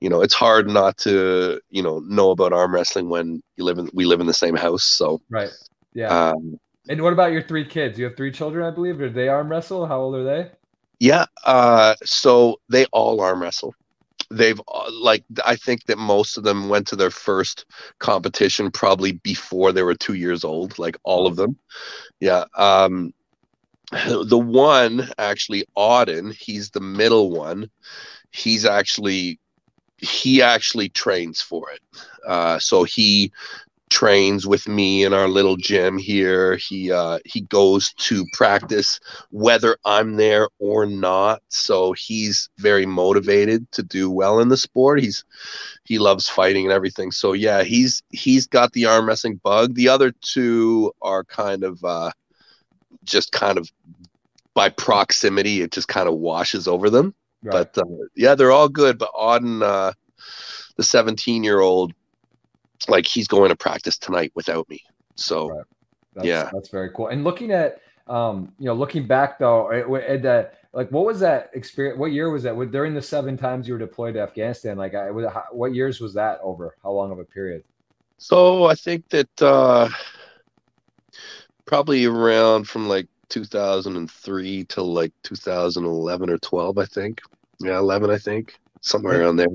you 0.00 0.08
know, 0.08 0.20
it's 0.20 0.34
hard 0.34 0.68
not 0.68 0.96
to 0.98 1.60
you 1.70 1.82
know 1.82 2.00
know 2.00 2.30
about 2.30 2.52
arm 2.52 2.74
wrestling 2.74 3.08
when 3.08 3.42
you 3.56 3.64
live 3.64 3.78
in 3.78 3.90
we 3.92 4.04
live 4.04 4.20
in 4.20 4.26
the 4.26 4.34
same 4.34 4.56
house. 4.56 4.84
So 4.84 5.20
right, 5.30 5.50
yeah. 5.94 6.08
Um, 6.08 6.58
and 6.88 7.02
what 7.02 7.12
about 7.12 7.32
your 7.32 7.42
three 7.42 7.64
kids? 7.64 7.98
You 7.98 8.04
have 8.04 8.16
three 8.16 8.30
children, 8.30 8.64
I 8.64 8.70
believe. 8.70 9.00
Or 9.00 9.08
they 9.08 9.28
arm 9.28 9.48
wrestle? 9.48 9.86
How 9.86 10.00
old 10.00 10.14
are 10.14 10.24
they? 10.24 10.50
Yeah, 10.98 11.26
uh, 11.44 11.94
so 12.04 12.60
they 12.70 12.86
all 12.86 13.20
arm 13.20 13.42
wrestle 13.42 13.74
they've 14.30 14.60
uh, 14.68 14.90
like 14.92 15.24
I 15.44 15.56
think 15.56 15.84
that 15.84 15.98
most 15.98 16.36
of 16.36 16.44
them 16.44 16.68
went 16.68 16.86
to 16.88 16.96
their 16.96 17.10
first 17.10 17.66
competition 17.98 18.70
probably 18.70 19.12
before 19.12 19.72
they 19.72 19.82
were 19.82 19.94
two 19.94 20.14
years 20.14 20.44
old, 20.44 20.78
like 20.78 20.96
all 21.04 21.26
of 21.26 21.36
them. 21.36 21.58
Yeah. 22.20 22.44
Um, 22.56 23.12
the 23.92 24.38
one 24.38 25.08
actually, 25.18 25.64
Auden, 25.76 26.32
he's 26.34 26.70
the 26.70 26.80
middle 26.80 27.30
one. 27.30 27.70
He's 28.30 28.64
actually 28.64 29.38
he 29.98 30.42
actually 30.42 30.90
trains 30.90 31.40
for 31.40 31.70
it. 31.70 31.80
Uh, 32.26 32.58
so 32.58 32.84
he 32.84 33.32
trains 33.90 34.46
with 34.46 34.66
me 34.66 35.04
in 35.04 35.12
our 35.12 35.28
little 35.28 35.56
gym 35.56 35.98
here. 35.98 36.56
He 36.56 36.90
uh, 36.90 37.18
he 37.24 37.42
goes 37.42 37.92
to 37.94 38.24
practice 38.32 38.98
whether 39.30 39.76
I'm 39.84 40.16
there 40.16 40.48
or 40.58 40.86
not. 40.86 41.42
So 41.48 41.92
he's 41.92 42.50
very 42.58 42.86
motivated 42.86 43.70
to 43.72 43.82
do 43.82 44.10
well 44.10 44.40
in 44.40 44.48
the 44.48 44.56
sport. 44.56 45.00
He's 45.00 45.24
he 45.84 45.98
loves 45.98 46.28
fighting 46.28 46.64
and 46.64 46.72
everything. 46.72 47.12
So 47.12 47.32
yeah, 47.32 47.62
he's 47.62 48.02
he's 48.10 48.46
got 48.46 48.72
the 48.72 48.86
arm 48.86 49.06
wrestling 49.06 49.40
bug. 49.42 49.74
The 49.74 49.88
other 49.88 50.12
two 50.20 50.92
are 51.02 51.24
kind 51.24 51.62
of 51.62 51.82
uh, 51.84 52.10
just 53.04 53.32
kind 53.32 53.58
of 53.58 53.70
by 54.54 54.68
proximity. 54.70 55.62
It 55.62 55.70
just 55.70 55.88
kind 55.88 56.08
of 56.08 56.14
washes 56.14 56.66
over 56.66 56.90
them. 56.90 57.14
Right. 57.42 57.52
But 57.72 57.78
uh, 57.78 58.06
yeah, 58.16 58.34
they're 58.34 58.52
all 58.52 58.68
good. 58.68 58.98
But 58.98 59.12
Auden, 59.12 59.62
uh, 59.62 59.92
the 60.76 60.82
17 60.82 61.44
year 61.44 61.60
old 61.60 61.92
like 62.88 63.06
he's 63.06 63.28
going 63.28 63.50
to 63.50 63.56
practice 63.56 63.98
tonight 63.98 64.32
without 64.34 64.68
me. 64.68 64.82
So 65.14 65.48
right. 65.48 65.66
that's, 66.14 66.26
yeah, 66.26 66.50
that's 66.52 66.68
very 66.68 66.90
cool. 66.94 67.08
And 67.08 67.24
looking 67.24 67.50
at 67.52 67.80
um, 68.06 68.52
you 68.58 68.66
know, 68.66 68.74
looking 68.74 69.06
back 69.06 69.38
though, 69.38 69.70
at 69.72 70.22
that 70.22 70.60
like 70.72 70.90
what 70.90 71.04
was 71.04 71.20
that 71.20 71.50
experience? 71.54 71.98
What 71.98 72.12
year 72.12 72.30
was 72.30 72.44
that? 72.44 72.54
During 72.70 72.94
the 72.94 73.02
seven 73.02 73.36
times 73.36 73.66
you 73.66 73.74
were 73.74 73.80
deployed 73.80 74.14
to 74.14 74.20
Afghanistan, 74.20 74.76
like 74.76 74.94
I, 74.94 75.10
what 75.10 75.74
years 75.74 76.00
was 76.00 76.14
that 76.14 76.38
over? 76.42 76.76
How 76.82 76.92
long 76.92 77.10
of 77.10 77.18
a 77.18 77.24
period? 77.24 77.64
So 78.18 78.64
I 78.64 78.74
think 78.74 79.08
that 79.10 79.42
uh, 79.42 79.88
probably 81.64 82.04
around 82.04 82.68
from 82.68 82.88
like 82.88 83.08
2003 83.28 84.64
to 84.64 84.82
like 84.82 85.12
2011 85.22 86.30
or 86.30 86.38
12, 86.38 86.78
I 86.78 86.84
think. 86.86 87.20
Yeah, 87.58 87.78
11, 87.78 88.10
I 88.10 88.18
think, 88.18 88.58
somewhere 88.80 89.22
around 89.22 89.36
there. 89.36 89.48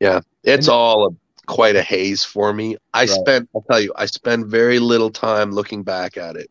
Yeah, 0.00 0.20
it's 0.44 0.68
all 0.68 1.06
a 1.06 1.10
quite 1.50 1.74
a 1.74 1.82
haze 1.82 2.22
for 2.22 2.52
me. 2.52 2.76
I 2.94 3.00
right. 3.00 3.08
spent, 3.08 3.48
I'll 3.54 3.64
tell 3.68 3.80
you, 3.80 3.92
I 3.96 4.06
spent 4.06 4.46
very 4.46 4.78
little 4.78 5.10
time 5.10 5.50
looking 5.50 5.82
back 5.82 6.16
at 6.16 6.36
it, 6.36 6.48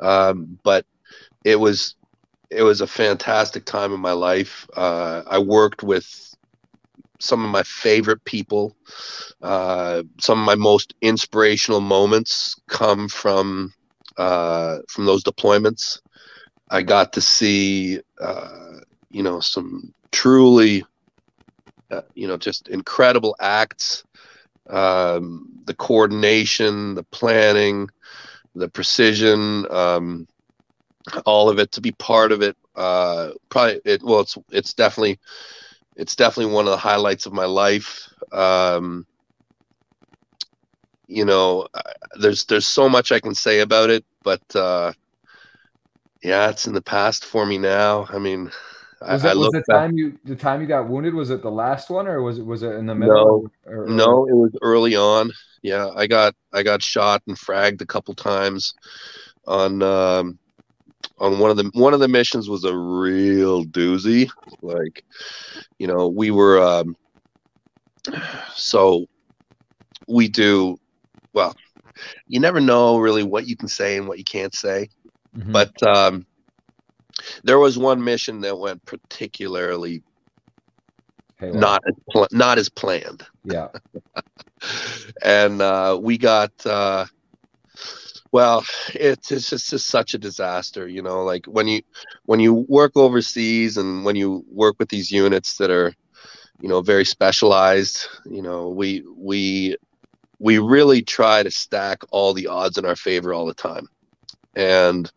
um, 0.00 0.58
but 0.64 0.86
it 1.44 1.56
was 1.56 1.94
it 2.50 2.62
was 2.62 2.80
a 2.80 2.86
fantastic 2.86 3.66
time 3.66 3.92
in 3.92 4.00
my 4.00 4.12
life. 4.12 4.66
Uh, 4.74 5.22
I 5.26 5.38
worked 5.38 5.82
with 5.82 6.06
some 7.20 7.44
of 7.44 7.50
my 7.50 7.62
favorite 7.62 8.24
people. 8.24 8.74
Uh, 9.42 10.02
some 10.18 10.40
of 10.40 10.46
my 10.46 10.54
most 10.54 10.94
inspirational 11.02 11.82
moments 11.82 12.56
come 12.68 13.06
from 13.06 13.70
uh, 14.16 14.78
from 14.88 15.04
those 15.04 15.22
deployments. 15.22 16.00
I 16.70 16.80
got 16.82 17.12
to 17.14 17.20
see, 17.20 18.00
uh, 18.18 18.78
you 19.10 19.22
know, 19.22 19.40
some 19.40 19.92
truly, 20.10 20.84
uh, 21.90 22.00
you 22.14 22.26
know, 22.26 22.38
just 22.38 22.68
incredible 22.68 23.36
acts 23.40 24.04
um, 24.68 25.48
the 25.64 25.74
coordination, 25.74 26.94
the 26.94 27.04
planning, 27.04 27.88
the 28.54 28.68
precision, 28.68 29.66
um, 29.70 30.26
all 31.26 31.48
of 31.48 31.58
it 31.58 31.72
to 31.72 31.80
be 31.80 31.92
part 31.92 32.32
of 32.32 32.42
it. 32.42 32.56
Uh, 32.76 33.30
probably 33.48 33.80
it. 33.84 34.02
Well, 34.02 34.20
it's 34.20 34.36
it's 34.50 34.74
definitely 34.74 35.18
it's 35.96 36.16
definitely 36.16 36.52
one 36.52 36.66
of 36.66 36.70
the 36.72 36.76
highlights 36.78 37.26
of 37.26 37.32
my 37.32 37.44
life. 37.46 38.08
Um, 38.32 39.06
you 41.06 41.24
know, 41.24 41.66
there's 42.20 42.44
there's 42.46 42.66
so 42.66 42.88
much 42.88 43.12
I 43.12 43.20
can 43.20 43.34
say 43.34 43.60
about 43.60 43.90
it, 43.90 44.04
but 44.22 44.42
uh, 44.54 44.92
yeah, 46.22 46.50
it's 46.50 46.66
in 46.66 46.74
the 46.74 46.82
past 46.82 47.24
for 47.24 47.44
me 47.46 47.58
now. 47.58 48.06
I 48.10 48.18
mean, 48.18 48.50
was, 49.00 49.24
it, 49.24 49.36
was 49.36 49.50
the 49.52 49.64
time 49.70 49.96
you 49.96 50.18
the 50.24 50.36
time 50.36 50.60
you 50.60 50.66
got 50.66 50.88
wounded? 50.88 51.14
Was 51.14 51.30
it 51.30 51.42
the 51.42 51.50
last 51.50 51.90
one, 51.90 52.06
or 52.06 52.22
was 52.22 52.38
it 52.38 52.46
was 52.46 52.62
it 52.62 52.72
in 52.72 52.86
the 52.86 52.94
middle? 52.94 53.14
No, 53.14 53.72
or, 53.72 53.84
or? 53.84 53.88
no, 53.88 54.26
it 54.26 54.34
was 54.34 54.56
early 54.62 54.96
on. 54.96 55.30
Yeah, 55.62 55.88
I 55.94 56.06
got 56.06 56.34
I 56.52 56.62
got 56.62 56.82
shot 56.82 57.22
and 57.26 57.36
fragged 57.36 57.80
a 57.80 57.86
couple 57.86 58.14
times 58.14 58.74
on 59.46 59.82
um, 59.82 60.38
on 61.18 61.38
one 61.38 61.50
of 61.50 61.56
the 61.56 61.70
one 61.74 61.94
of 61.94 62.00
the 62.00 62.08
missions 62.08 62.48
was 62.48 62.64
a 62.64 62.76
real 62.76 63.64
doozy. 63.64 64.30
Like, 64.62 65.04
you 65.78 65.86
know, 65.86 66.08
we 66.08 66.30
were 66.30 66.60
um, 66.62 66.96
so 68.54 69.06
we 70.06 70.28
do 70.28 70.78
well. 71.32 71.56
You 72.28 72.40
never 72.40 72.60
know 72.60 72.98
really 72.98 73.22
what 73.22 73.46
you 73.46 73.56
can 73.56 73.68
say 73.68 73.96
and 73.96 74.06
what 74.06 74.18
you 74.18 74.24
can't 74.24 74.54
say, 74.54 74.88
mm-hmm. 75.36 75.52
but 75.52 75.82
um, 75.82 76.26
there 77.44 77.58
was 77.58 77.78
one 77.78 78.02
mission 78.02 78.40
that 78.42 78.58
went 78.58 78.84
particularly 78.84 80.02
not 81.40 81.82
as 81.86 81.94
pl- 82.10 82.28
not 82.32 82.58
as 82.58 82.68
planned. 82.68 83.24
Yeah. 83.44 83.68
and 85.22 85.62
uh, 85.62 85.98
we 86.00 86.18
got 86.18 86.52
uh, 86.66 87.06
well, 88.32 88.64
it's 88.94 89.30
it's 89.32 89.50
just, 89.50 89.70
just 89.70 89.88
such 89.88 90.14
a 90.14 90.18
disaster, 90.18 90.86
you 90.86 91.02
know. 91.02 91.24
Like 91.24 91.46
when 91.46 91.66
you 91.66 91.82
when 92.26 92.40
you 92.40 92.66
work 92.68 92.92
overseas 92.96 93.76
and 93.76 94.04
when 94.04 94.16
you 94.16 94.44
work 94.50 94.76
with 94.78 94.88
these 94.88 95.10
units 95.10 95.56
that 95.56 95.70
are, 95.70 95.94
you 96.60 96.68
know, 96.68 96.82
very 96.82 97.04
specialized, 97.04 98.06
you 98.26 98.42
know, 98.42 98.68
we 98.68 99.04
we 99.16 99.76
we 100.38 100.58
really 100.58 101.02
try 101.02 101.42
to 101.42 101.50
stack 101.50 102.02
all 102.10 102.34
the 102.34 102.48
odds 102.48 102.78
in 102.78 102.84
our 102.84 102.96
favor 102.96 103.32
all 103.32 103.46
the 103.46 103.54
time, 103.54 103.88
and 104.54 105.10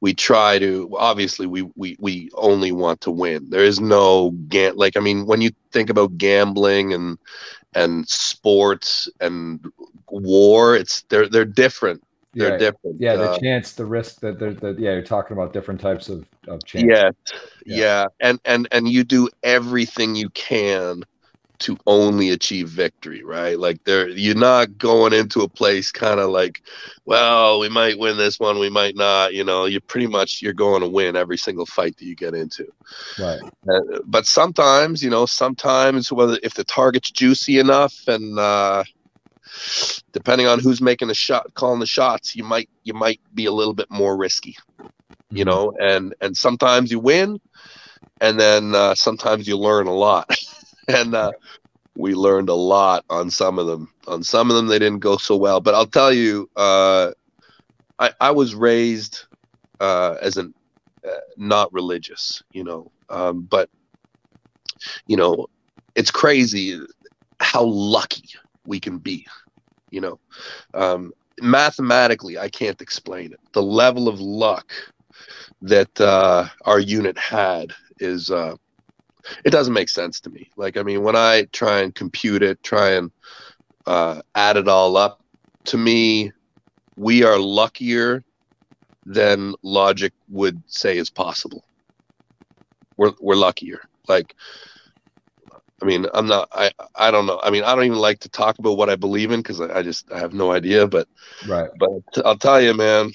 we 0.00 0.14
try 0.14 0.58
to 0.58 0.90
obviously 0.96 1.46
we 1.46 1.62
we 1.76 1.96
we 1.98 2.30
only 2.34 2.72
want 2.72 3.00
to 3.02 3.10
win. 3.10 3.48
There 3.50 3.64
is 3.64 3.80
no 3.80 4.30
gam- 4.48 4.76
like 4.76 4.96
i 4.96 5.00
mean 5.00 5.26
when 5.26 5.40
you 5.40 5.50
think 5.72 5.90
about 5.90 6.18
gambling 6.18 6.92
and 6.92 7.18
and 7.74 8.08
sports 8.08 9.08
and 9.20 9.64
war 10.08 10.76
it's 10.76 11.02
they're 11.02 11.28
they're 11.28 11.44
different. 11.44 12.02
They're 12.34 12.50
yeah, 12.50 12.58
different 12.58 13.00
yeah 13.00 13.16
the 13.16 13.30
uh, 13.30 13.38
chance 13.38 13.72
the 13.72 13.86
risk 13.86 14.20
that 14.20 14.38
they're 14.38 14.52
the, 14.52 14.74
yeah 14.78 14.92
you're 14.92 15.02
talking 15.02 15.36
about 15.36 15.52
different 15.52 15.80
types 15.80 16.08
of 16.08 16.26
of 16.48 16.64
chance. 16.64 16.86
Yeah, 16.86 17.10
yeah. 17.64 17.76
Yeah 17.76 18.06
and 18.20 18.40
and 18.44 18.68
and 18.72 18.88
you 18.88 19.04
do 19.04 19.28
everything 19.42 20.14
you 20.14 20.28
can 20.30 21.02
to 21.60 21.76
only 21.86 22.30
achieve 22.30 22.68
victory, 22.68 23.22
right? 23.22 23.58
Like 23.58 23.82
there 23.84 24.08
you're 24.08 24.34
not 24.34 24.78
going 24.78 25.12
into 25.12 25.40
a 25.40 25.48
place 25.48 25.90
kind 25.90 26.20
of 26.20 26.30
like, 26.30 26.62
well, 27.04 27.58
we 27.58 27.68
might 27.68 27.98
win 27.98 28.16
this 28.16 28.38
one, 28.38 28.58
we 28.58 28.70
might 28.70 28.96
not, 28.96 29.34
you 29.34 29.44
know, 29.44 29.64
you're 29.64 29.80
pretty 29.80 30.06
much 30.06 30.42
you're 30.42 30.52
going 30.52 30.82
to 30.82 30.88
win 30.88 31.16
every 31.16 31.36
single 31.36 31.66
fight 31.66 31.96
that 31.96 32.04
you 32.04 32.14
get 32.14 32.34
into. 32.34 32.66
Right. 33.18 33.40
Uh, 33.68 33.98
but 34.04 34.26
sometimes, 34.26 35.02
you 35.02 35.10
know, 35.10 35.26
sometimes 35.26 36.12
whether 36.12 36.38
if 36.42 36.54
the 36.54 36.64
target's 36.64 37.10
juicy 37.10 37.58
enough 37.58 37.94
and 38.06 38.38
uh 38.38 38.84
depending 40.12 40.46
on 40.46 40.58
who's 40.58 40.80
making 40.80 41.08
the 41.08 41.14
shot 41.14 41.54
calling 41.54 41.80
the 41.80 41.86
shots, 41.86 42.36
you 42.36 42.44
might 42.44 42.68
you 42.84 42.94
might 42.94 43.20
be 43.34 43.46
a 43.46 43.52
little 43.52 43.74
bit 43.74 43.90
more 43.90 44.16
risky. 44.16 44.56
Mm-hmm. 44.78 45.36
You 45.36 45.44
know, 45.44 45.72
and 45.80 46.14
and 46.20 46.36
sometimes 46.36 46.90
you 46.90 46.98
win 47.00 47.40
and 48.20 48.38
then 48.38 48.74
uh, 48.74 48.94
sometimes 48.94 49.46
you 49.46 49.58
learn 49.58 49.86
a 49.86 49.94
lot. 49.94 50.28
and 50.88 51.14
uh, 51.14 51.32
we 51.96 52.14
learned 52.14 52.48
a 52.48 52.54
lot 52.54 53.04
on 53.10 53.30
some 53.30 53.58
of 53.58 53.66
them. 53.66 53.92
On 54.06 54.22
some 54.22 54.50
of 54.50 54.56
them, 54.56 54.66
they 54.66 54.78
didn't 54.78 55.00
go 55.00 55.16
so 55.16 55.36
well. 55.36 55.60
But 55.60 55.74
I'll 55.74 55.86
tell 55.86 56.12
you, 56.12 56.48
uh, 56.56 57.12
I, 57.98 58.12
I 58.20 58.30
was 58.30 58.54
raised 58.54 59.24
uh, 59.80 60.16
as 60.20 60.36
an 60.36 60.54
uh, 61.06 61.10
not 61.36 61.72
religious, 61.72 62.42
you 62.52 62.64
know, 62.64 62.90
um, 63.08 63.42
but 63.42 63.68
you 65.06 65.16
know, 65.16 65.46
it's 65.94 66.10
crazy 66.10 66.80
how 67.40 67.64
lucky 67.64 68.28
we 68.66 68.80
can 68.80 68.98
be. 68.98 69.26
You 69.90 70.00
know, 70.00 70.20
um, 70.74 71.12
mathematically, 71.40 72.38
I 72.38 72.48
can't 72.48 72.80
explain 72.80 73.32
it. 73.32 73.40
The 73.52 73.62
level 73.62 74.08
of 74.08 74.20
luck 74.20 74.72
that 75.62 76.00
uh, 76.00 76.46
our 76.64 76.78
unit 76.80 77.18
had 77.18 77.72
is 77.98 78.30
uh, 78.30 78.56
it 79.44 79.50
doesn't 79.50 79.74
make 79.74 79.88
sense 79.88 80.20
to 80.20 80.30
me. 80.30 80.50
Like, 80.56 80.76
I 80.76 80.82
mean, 80.82 81.02
when 81.02 81.16
I 81.16 81.46
try 81.52 81.80
and 81.80 81.94
compute 81.94 82.42
it, 82.42 82.62
try 82.62 82.90
and 82.90 83.10
uh, 83.86 84.22
add 84.34 84.56
it 84.56 84.68
all 84.68 84.96
up, 84.96 85.22
to 85.66 85.78
me, 85.78 86.32
we 86.96 87.24
are 87.24 87.38
luckier 87.38 88.24
than 89.04 89.54
logic 89.62 90.12
would 90.28 90.62
say 90.66 90.98
is 90.98 91.10
possible. 91.10 91.64
We're 92.96 93.12
we're 93.20 93.36
luckier. 93.36 93.80
Like, 94.08 94.34
I 95.82 95.84
mean, 95.84 96.06
I'm 96.14 96.26
not. 96.26 96.48
I 96.52 96.70
I 96.94 97.10
don't 97.10 97.26
know. 97.26 97.40
I 97.42 97.50
mean, 97.50 97.62
I 97.64 97.74
don't 97.74 97.84
even 97.84 97.98
like 97.98 98.20
to 98.20 98.28
talk 98.28 98.58
about 98.58 98.76
what 98.76 98.88
I 98.88 98.96
believe 98.96 99.30
in 99.30 99.40
because 99.40 99.60
I, 99.60 99.78
I 99.78 99.82
just 99.82 100.10
I 100.10 100.18
have 100.18 100.32
no 100.32 100.50
idea. 100.52 100.86
But 100.86 101.08
right. 101.46 101.68
But 101.78 101.90
I'll 102.24 102.38
tell 102.38 102.60
you, 102.60 102.74
man. 102.74 103.12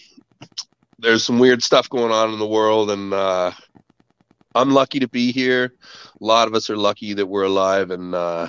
There's 1.00 1.24
some 1.24 1.40
weird 1.40 1.64
stuff 1.64 1.90
going 1.90 2.12
on 2.12 2.32
in 2.32 2.38
the 2.38 2.48
world, 2.48 2.92
and 2.92 3.12
uh, 3.12 3.52
I'm 4.56 4.72
lucky 4.72 5.00
to 5.00 5.08
be 5.08 5.32
here. 5.32 5.74
A 6.20 6.24
lot 6.24 6.48
of 6.48 6.56
us 6.56 6.70
are 6.70 6.78
lucky 6.78 7.14
that 7.14 7.26
we're 7.26 7.44
alive, 7.44 7.92
and 7.92 8.14
uh, 8.14 8.48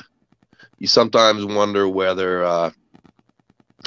you 0.79 0.87
sometimes 0.87 1.45
wonder 1.45 1.89
whether 1.89 2.45
uh, 2.45 2.71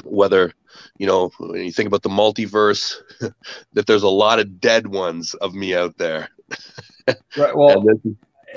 whether 0.04 0.54
you 0.98 1.08
know 1.08 1.32
when 1.40 1.64
you 1.64 1.72
think 1.72 1.88
about 1.88 2.04
the 2.04 2.10
multiverse 2.10 2.96
that 3.74 3.88
there's 3.88 4.04
a 4.04 4.10
lot 4.10 4.40
of 4.40 4.60
dead 4.60 4.88
ones 4.88 5.34
of 5.36 5.54
me 5.54 5.76
out 5.76 5.98
there. 5.98 6.30
right. 7.38 7.56
Well, 7.56 7.84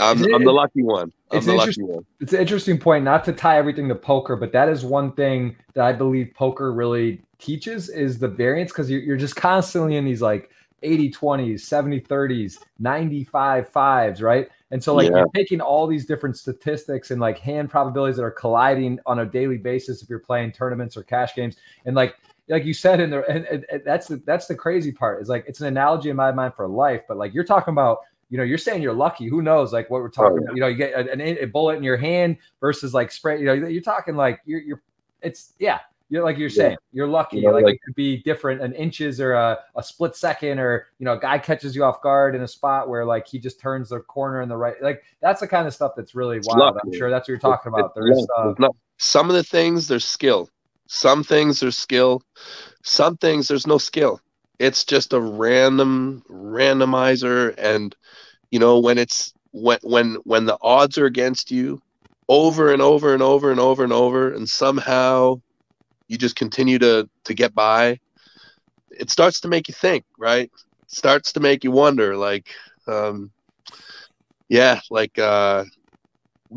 I'm, 0.00 0.34
I'm 0.34 0.44
the 0.44 0.52
lucky 0.52 0.82
one. 0.82 1.12
I'm 1.30 1.38
it's 1.38 1.46
the 1.46 1.54
lucky 1.54 1.82
one. 1.82 2.04
It's 2.20 2.32
an 2.32 2.40
interesting 2.40 2.78
point, 2.78 3.04
not 3.04 3.24
to 3.24 3.32
tie 3.32 3.58
everything 3.58 3.88
to 3.88 3.94
poker, 3.94 4.36
but 4.36 4.52
that 4.52 4.68
is 4.68 4.84
one 4.84 5.12
thing 5.12 5.56
that 5.74 5.84
I 5.84 5.92
believe 5.92 6.32
poker 6.34 6.72
really 6.72 7.20
teaches 7.38 7.88
is 7.88 8.18
the 8.18 8.28
variance 8.28 8.70
because 8.70 8.90
you're, 8.90 9.00
you're 9.00 9.16
just 9.16 9.36
constantly 9.36 9.96
in 9.96 10.04
these 10.04 10.22
like 10.22 10.50
80 10.82 11.10
20s, 11.10 11.60
70 11.60 12.00
30s, 12.02 12.58
95 12.78 13.68
fives, 13.68 14.22
right? 14.22 14.48
And 14.70 14.82
so, 14.82 14.94
like, 14.94 15.10
yeah. 15.10 15.18
you're 15.18 15.28
taking 15.34 15.60
all 15.60 15.86
these 15.86 16.04
different 16.04 16.36
statistics 16.36 17.10
and 17.10 17.20
like 17.20 17.38
hand 17.38 17.70
probabilities 17.70 18.16
that 18.16 18.22
are 18.22 18.30
colliding 18.30 18.98
on 19.06 19.20
a 19.20 19.26
daily 19.26 19.56
basis 19.56 20.02
if 20.02 20.10
you're 20.10 20.18
playing 20.18 20.52
tournaments 20.52 20.96
or 20.96 21.02
cash 21.02 21.34
games. 21.34 21.56
And 21.86 21.96
like, 21.96 22.16
like 22.48 22.64
you 22.64 22.74
said 22.74 23.00
in 23.00 23.10
there, 23.10 23.28
and, 23.30 23.44
and, 23.46 23.64
and 23.70 23.82
that's 23.84 24.08
the 24.08 24.16
that's 24.24 24.46
the 24.46 24.54
crazy 24.54 24.92
part 24.92 25.20
is 25.22 25.28
like 25.28 25.44
it's 25.46 25.60
an 25.60 25.66
analogy 25.66 26.10
in 26.10 26.16
my 26.16 26.32
mind 26.32 26.54
for 26.54 26.66
life, 26.66 27.02
but 27.08 27.16
like 27.16 27.34
you're 27.34 27.44
talking 27.44 27.72
about 27.72 27.98
you 28.30 28.36
know, 28.36 28.44
you're 28.44 28.58
saying 28.58 28.82
you're 28.82 28.94
lucky. 28.94 29.26
Who 29.26 29.42
knows, 29.42 29.72
like 29.72 29.88
what 29.90 30.02
we're 30.02 30.08
oh, 30.08 30.10
talking 30.10 30.38
oh, 30.40 30.44
about? 30.44 30.54
You 30.54 30.60
know, 30.60 30.66
you 30.66 30.76
get 30.76 30.92
a, 30.94 31.42
a, 31.42 31.46
bullet 31.46 31.76
in 31.76 31.82
your 31.82 31.96
hand 31.96 32.36
versus 32.60 32.92
like 32.92 33.10
spray. 33.10 33.40
You 33.40 33.46
know, 33.46 33.54
you're 33.54 33.82
talking 33.82 34.16
like 34.16 34.40
you're, 34.44 34.60
you're. 34.60 34.82
It's 35.22 35.54
yeah. 35.58 35.80
You're 36.10 36.24
like 36.24 36.38
you're 36.38 36.48
saying, 36.48 36.72
yeah. 36.72 36.76
you're 36.92 37.06
lucky. 37.06 37.36
You 37.36 37.44
know, 37.44 37.52
like, 37.52 37.64
like, 37.64 37.74
it 37.74 37.80
could 37.84 37.94
be 37.94 38.22
different 38.22 38.62
an 38.62 38.72
inches 38.72 39.20
or 39.20 39.34
a, 39.34 39.58
a 39.76 39.82
split 39.82 40.16
second, 40.16 40.58
or 40.58 40.86
you 40.98 41.04
know, 41.04 41.12
a 41.12 41.20
guy 41.20 41.38
catches 41.38 41.76
you 41.76 41.84
off 41.84 42.00
guard 42.00 42.34
in 42.34 42.42
a 42.42 42.48
spot 42.48 42.88
where 42.88 43.04
like 43.04 43.26
he 43.26 43.38
just 43.38 43.60
turns 43.60 43.90
the 43.90 44.00
corner 44.00 44.40
in 44.40 44.48
the 44.48 44.56
right. 44.56 44.74
Like 44.82 45.02
that's 45.20 45.40
the 45.40 45.48
kind 45.48 45.66
of 45.66 45.74
stuff 45.74 45.92
that's 45.96 46.14
really 46.14 46.40
wild. 46.44 46.58
Luck, 46.58 46.76
I'm 46.82 46.92
sure 46.94 47.10
that's 47.10 47.24
what 47.24 47.28
you're 47.28 47.38
talking 47.38 47.72
about. 47.72 47.94
There's 47.94 48.26
uh, 48.38 48.54
some 48.96 49.28
of 49.28 49.36
the 49.36 49.44
things 49.44 49.88
there's 49.88 50.06
skill. 50.06 50.48
Some 50.86 51.22
things 51.22 51.60
there's 51.60 51.76
skill. 51.76 52.22
Some 52.82 53.18
things 53.18 53.48
there's 53.48 53.66
no 53.66 53.76
skill. 53.76 54.20
It's 54.58 54.84
just 54.84 55.12
a 55.12 55.20
random 55.20 56.22
randomizer, 56.30 57.54
and 57.58 57.94
you 58.50 58.58
know 58.58 58.78
when 58.78 58.96
it's 58.96 59.34
when 59.52 59.78
when 59.82 60.14
when 60.24 60.46
the 60.46 60.56
odds 60.62 60.96
are 60.96 61.06
against 61.06 61.50
you 61.50 61.82
over 62.28 62.72
and 62.72 62.82
over 62.82 63.12
and 63.12 63.22
over 63.22 63.50
and 63.50 63.60
over 63.60 63.84
and 63.84 63.92
over, 63.92 64.32
and 64.32 64.48
somehow 64.48 65.40
you 66.08 66.18
just 66.18 66.36
continue 66.36 66.78
to 66.78 67.08
to 67.24 67.34
get 67.34 67.54
by 67.54 67.98
it 68.90 69.10
starts 69.10 69.40
to 69.40 69.48
make 69.48 69.68
you 69.68 69.74
think 69.74 70.04
right? 70.18 70.50
It 70.82 70.90
starts 70.90 71.32
to 71.32 71.40
make 71.40 71.64
you 71.64 71.70
wonder 71.70 72.16
like 72.16 72.48
um 72.86 73.30
yeah 74.48 74.80
like 74.90 75.18
uh 75.18 75.64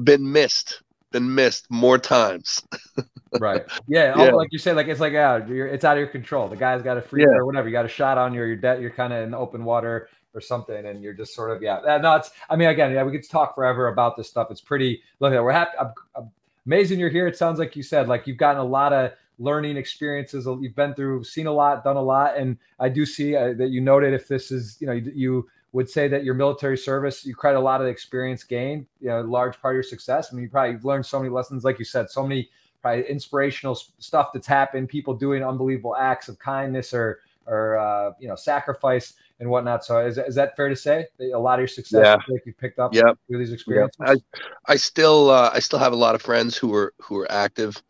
been 0.03 0.31
missed 0.31 0.81
been 1.12 1.36
missed 1.36 1.70
more 1.70 1.98
times. 1.98 2.62
Right. 3.39 3.63
Yeah, 3.88 4.13
yeah. 4.17 4.31
like 4.31 4.50
you 4.51 4.60
say 4.60 4.74
like 4.74 4.89
it's 4.89 5.00
like 5.00 5.13
yeah 5.13 5.38
it's 5.38 5.86
out 5.86 5.96
of 5.96 6.00
your 6.00 6.10
control. 6.10 6.50
The 6.50 6.58
guy's 6.58 6.81
got 6.81 6.98
a 6.98 7.01
free 7.01 7.22
yeah. 7.22 7.29
or 7.29 7.46
whatever. 7.46 7.70
You 7.70 7.72
got 7.72 7.86
a 7.86 7.88
shot 7.88 8.17
on 8.17 8.34
you 8.34 8.41
or 8.41 8.46
you're 8.46 8.58
dead 8.58 8.81
you're 8.81 8.91
kind 8.91 9.13
of 9.13 9.24
in 9.24 9.34
open 9.34 9.63
water 9.63 10.10
or 10.34 10.41
something 10.41 10.86
and 10.86 11.01
you're 11.01 11.13
just 11.13 11.34
sort 11.34 11.51
of 11.51 11.62
yeah 11.62 11.79
no 12.01 12.15
it's 12.15 12.31
i 12.50 12.55
mean 12.58 12.67
again 12.67 12.91
yeah 12.91 13.03
we 13.03 13.12
could 13.12 13.27
talk 13.29 13.55
forever 13.55 13.88
about 13.88 14.17
this 14.17 14.27
stuff. 14.27 14.50
It's 14.51 14.60
pretty 14.60 15.01
look 15.22 15.31
we're 15.31 15.51
happy 15.51 15.77
I'm, 15.79 15.93
I'm 16.13 16.31
amazing 16.65 17.00
you're 17.00 17.10
here. 17.10 17.25
It 17.25 17.38
sounds 17.38 17.58
like 17.58 17.77
you 17.77 17.84
said 17.84 18.10
like 18.10 18.27
you've 18.27 18.36
gotten 18.36 18.60
a 18.60 18.65
lot 18.65 18.91
of 18.91 19.13
learning 19.42 19.78
experiences 19.78 20.48
you've 20.62 20.76
been 20.76 20.94
through, 20.94 21.24
seen 21.24 21.48
a 21.48 21.52
lot, 21.52 21.84
done 21.84 21.98
a 21.98 22.02
lot, 22.02 22.38
and 22.38 22.58
I 22.80 22.90
do 22.90 23.06
see 23.06 23.36
uh, 23.36 23.54
that 23.54 23.70
you 23.70 23.82
noted 23.82 24.14
if 24.14 24.28
this 24.28 24.52
is, 24.52 24.78
you 24.80 24.88
know, 24.88 24.94
you, 24.94 25.12
you, 25.14 25.50
would 25.74 25.90
say 25.90 26.10
that 26.10 26.26
your 26.26 26.34
military 26.34 26.78
service, 26.78 27.26
you 27.26 27.34
credit 27.34 27.58
a 27.58 27.62
lot 27.62 27.80
of 27.80 27.86
the 27.86 27.92
experience 27.92 28.44
gained, 28.44 28.86
you 29.00 29.08
know, 29.08 29.22
large 29.22 29.58
part 29.62 29.74
of 29.74 29.78
your 29.78 29.84
success. 29.84 30.28
I 30.30 30.36
mean, 30.36 30.44
you 30.44 30.50
probably 30.50 30.74
have 30.74 30.84
learned 30.84 31.06
so 31.06 31.18
many 31.18 31.30
lessons, 31.30 31.64
like 31.64 31.80
you 31.80 31.86
said, 31.86 32.10
so 32.10 32.28
many 32.28 32.50
probably 32.82 33.10
inspirational 33.10 33.76
stuff 34.00 34.32
that's 34.34 34.48
happened, 34.48 34.90
people 34.90 35.14
doing 35.14 35.44
unbelievable 35.44 35.96
acts 35.96 36.28
of 36.28 36.38
kindness 36.40 36.94
or 36.94 37.22
or 37.48 37.78
uh, 37.78 38.12
you 38.20 38.28
know 38.28 38.36
sacrifice 38.36 39.14
and 39.40 39.50
whatnot. 39.50 39.84
So 39.84 40.06
is, 40.06 40.18
is 40.18 40.36
that 40.36 40.56
fair 40.56 40.70
to 40.70 40.76
say? 40.76 41.08
A 41.34 41.40
lot 41.40 41.56
of 41.56 41.62
your 41.62 41.68
success 41.68 42.04
yeah. 42.04 42.18
like 42.30 42.46
you 42.46 42.54
picked 42.54 42.80
up 42.80 42.94
yep. 42.94 43.18
through 43.28 43.40
these 43.40 43.52
experiences. 43.52 43.98
Yep. 44.00 44.20
I, 44.68 44.74
I 44.74 44.76
still 44.76 45.30
uh, 45.30 45.52
I 45.54 45.60
still 45.60 45.80
have 45.80 45.94
a 45.94 45.98
lot 45.98 46.16
of 46.16 46.22
friends 46.22 46.58
who 46.58 46.74
are 46.74 46.94
who 47.02 47.18
are 47.18 47.32
active, 47.32 47.82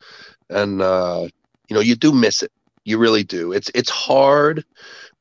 and 0.50 0.82
uh, 0.82 1.28
you 1.72 1.76
know 1.76 1.82
you 1.82 1.96
do 1.96 2.14
miss 2.14 2.44
it. 2.44 2.52
You 2.86 3.00
really 3.00 3.24
do. 3.24 3.54
It's 3.54 3.72
it's 3.76 3.90
hard. 3.90 4.66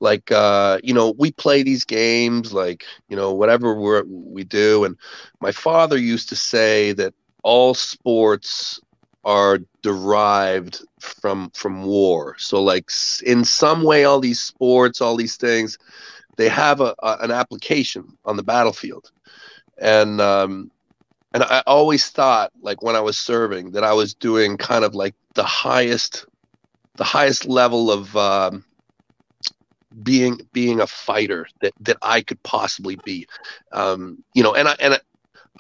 Like 0.01 0.33
uh 0.33 0.81
you 0.83 0.95
know 0.95 1.15
we 1.19 1.33
play 1.33 1.63
these 1.63 1.85
games 1.85 2.53
like 2.53 2.85
you 3.09 3.17
know 3.17 3.35
whatever 3.35 3.75
we 3.75 4.03
we 4.07 4.45
do. 4.45 4.85
And 4.85 4.97
my 5.41 5.53
father 5.53 5.97
used 5.99 6.29
to 6.31 6.37
say 6.37 6.93
that 6.95 7.15
all 7.45 7.75
sports 7.75 8.81
are 9.25 9.61
derived 9.83 10.81
from 11.01 11.51
from 11.55 11.85
war. 11.85 12.37
So 12.39 12.63
like 12.63 12.91
in 13.25 13.45
some 13.45 13.85
way 13.85 14.05
all 14.05 14.21
these 14.21 14.41
sports 14.41 15.01
all 15.01 15.17
these 15.17 15.37
things 15.37 15.79
they 16.37 16.49
have 16.49 16.81
a, 16.81 16.95
a 17.03 17.19
an 17.23 17.31
application 17.31 18.19
on 18.25 18.37
the 18.37 18.45
battlefield. 18.45 19.13
And 19.79 20.21
um 20.21 20.73
and 21.35 21.45
I 21.45 21.63
always 21.67 22.09
thought, 22.11 22.53
like 22.63 22.83
when 22.83 22.97
I 22.97 23.01
was 23.01 23.19
serving, 23.19 23.73
that 23.73 23.85
I 23.85 23.93
was 23.95 24.15
doing 24.15 24.57
kind 24.57 24.85
of 24.85 24.95
like 24.95 25.15
the 25.35 25.45
highest 25.45 26.27
the 27.01 27.05
highest 27.07 27.47
level 27.47 27.91
of 27.91 28.17
um, 28.17 28.65
being 30.03 30.41
being 30.53 30.81
a 30.81 30.87
fighter 30.87 31.47
that 31.63 31.75
that 31.81 31.99
I 32.03 32.23
could 32.23 32.43
possibly 32.43 32.97
be. 33.05 33.27
Um, 33.73 34.25
you 34.35 34.43
know, 34.43 34.55
and 34.55 34.69
I 34.69 34.77
and 34.81 34.95
I, 34.95 35.01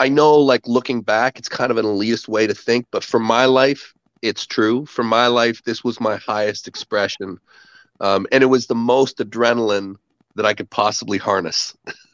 I 0.00 0.08
know 0.08 0.36
like 0.38 0.66
looking 0.66 1.02
back, 1.02 1.38
it's 1.38 1.48
kind 1.48 1.70
of 1.70 1.78
an 1.78 1.86
elitist 1.86 2.28
way 2.28 2.46
to 2.46 2.54
think, 2.54 2.86
but 2.92 3.04
for 3.04 3.20
my 3.20 3.46
life, 3.46 3.94
it's 4.22 4.46
true. 4.46 4.86
For 4.86 5.04
my 5.04 5.28
life, 5.28 5.62
this 5.64 5.84
was 5.84 6.00
my 6.00 6.16
highest 6.16 6.68
expression, 6.68 7.38
um, 8.00 8.26
and 8.32 8.42
it 8.42 8.48
was 8.48 8.66
the 8.68 8.76
most 8.76 9.18
adrenaline 9.18 9.96
that 10.36 10.46
I 10.46 10.54
could 10.54 10.70
possibly 10.70 11.18
harness. 11.18 11.76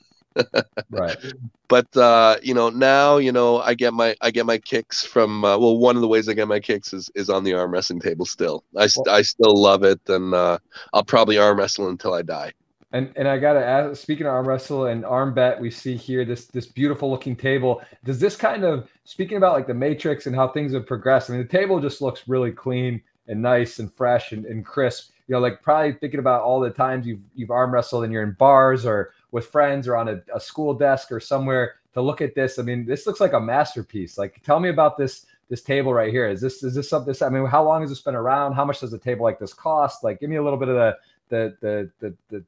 right. 0.90 1.16
But 1.68 1.96
uh, 1.96 2.37
you 2.44 2.55
know 2.55 2.70
now 2.70 3.16
you 3.16 3.33
know 3.33 3.59
i 3.59 3.75
get 3.75 3.92
my 3.92 4.14
i 4.20 4.31
get 4.31 4.46
my 4.46 4.57
kicks 4.57 5.05
from 5.05 5.44
uh, 5.44 5.59
well 5.59 5.77
one 5.79 5.96
of 5.96 6.03
the 6.03 6.07
ways 6.07 6.29
i 6.29 6.33
get 6.33 6.46
my 6.46 6.61
kicks 6.61 6.92
is, 6.92 7.11
is 7.16 7.29
on 7.29 7.42
the 7.42 7.55
arm 7.55 7.72
wrestling 7.72 7.99
table 7.99 8.25
still. 8.25 8.62
I, 8.77 8.87
well, 8.96 9.12
I 9.12 9.22
still 9.22 9.61
love 9.61 9.83
it 9.83 10.01
and 10.09 10.33
uh, 10.33 10.59
i'll 10.94 11.03
probably 11.03 11.38
arm 11.38 11.59
wrestle 11.59 11.88
until 11.88 12.14
i 12.14 12.22
die. 12.22 12.53
And 12.92 13.12
and 13.16 13.27
i 13.27 13.37
gotta 13.37 13.64
ask 13.64 14.01
speaking 14.01 14.27
of 14.27 14.33
arm 14.33 14.46
wrestle 14.46 14.87
and 14.87 15.05
arm 15.05 15.35
bet 15.35 15.61
we 15.61 15.72
see 15.72 15.96
here 15.96 16.25
this 16.25 16.44
this 16.44 16.66
beautiful 16.66 17.11
looking 17.11 17.35
table 17.35 17.83
does 18.05 18.20
this 18.20 18.37
kind 18.37 18.62
of 18.62 18.88
speaking 19.03 19.37
about 19.37 19.55
like 19.55 19.66
the 19.66 19.75
matrix 19.75 20.29
and 20.29 20.37
how 20.37 20.46
things 20.46 20.72
have 20.72 20.87
progressed 20.87 21.31
i 21.31 21.33
mean 21.33 21.42
the 21.42 21.49
table 21.49 21.81
just 21.81 22.01
looks 22.01 22.29
really 22.29 22.53
clean 22.53 23.03
and 23.29 23.42
nice 23.42 23.79
and 23.79 23.92
fresh 23.92 24.33
and, 24.33 24.44
and 24.46 24.64
crisp. 24.64 25.11
You 25.29 25.35
know 25.35 25.40
like 25.40 25.62
probably 25.62 25.92
thinking 25.92 26.20
about 26.20 26.42
all 26.42 26.61
the 26.61 26.70
times 26.70 27.07
you've 27.07 27.20
you've 27.35 27.51
arm 27.51 27.72
wrestled 27.72 28.05
and 28.05 28.12
you're 28.12 28.22
in 28.22 28.33
bars 28.33 28.87
or 28.87 29.12
with 29.31 29.47
friends 29.47 29.89
or 29.89 29.97
on 29.97 30.09
a, 30.09 30.23
a 30.35 30.41
school 30.41 30.75
desk 30.75 31.12
or 31.12 31.21
somewhere 31.21 31.77
to 31.95 32.03
look 32.03 32.21
at 32.21 32.35
this. 32.35 32.59
I 32.59 32.62
mean, 32.62 32.87
this 32.87 33.07
looks 33.07 33.21
like 33.21 33.33
a 33.33 33.41
masterpiece. 33.41 34.19
Like, 34.19 34.43
tell 34.43 34.61
me 34.61 34.69
about 34.69 34.97
this 34.97 35.27
this 35.49 35.62
table 35.62 35.95
right 35.95 36.12
here. 36.12 36.29
Is 36.29 36.41
this 36.41 36.62
is 36.62 36.75
this 36.75 36.89
something? 36.89 37.15
I 37.23 37.29
mean, 37.29 37.47
how 37.47 37.65
long 37.65 37.81
has 37.81 37.91
this 37.91 38.01
been 38.01 38.15
around? 38.15 38.55
How 38.55 38.65
much 38.65 38.81
does 38.81 38.93
a 38.93 38.99
table 38.99 39.25
like 39.25 39.39
this 39.39 39.55
cost? 39.55 40.05
Like, 40.05 40.21
give 40.21 40.31
me 40.31 40.37
a 40.37 40.43
little 40.43 40.59
bit 40.59 40.69
of 40.69 40.75
the 40.77 40.97
the 41.29 41.57
the 41.61 41.91
the, 42.01 42.15
the 42.29 42.45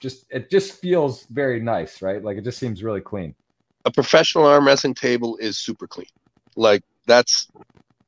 just 0.00 0.26
it 0.30 0.50
just 0.50 0.80
feels 0.80 1.24
very 1.24 1.60
nice, 1.60 2.02
right? 2.02 2.22
Like 2.22 2.36
it 2.36 2.44
just 2.44 2.58
seems 2.58 2.82
really 2.82 3.00
clean. 3.00 3.34
A 3.84 3.90
professional 3.90 4.44
arm 4.44 4.66
wrestling 4.66 4.94
table 4.94 5.36
is 5.36 5.58
super 5.58 5.86
clean. 5.86 6.08
Like 6.56 6.82
that's 7.06 7.48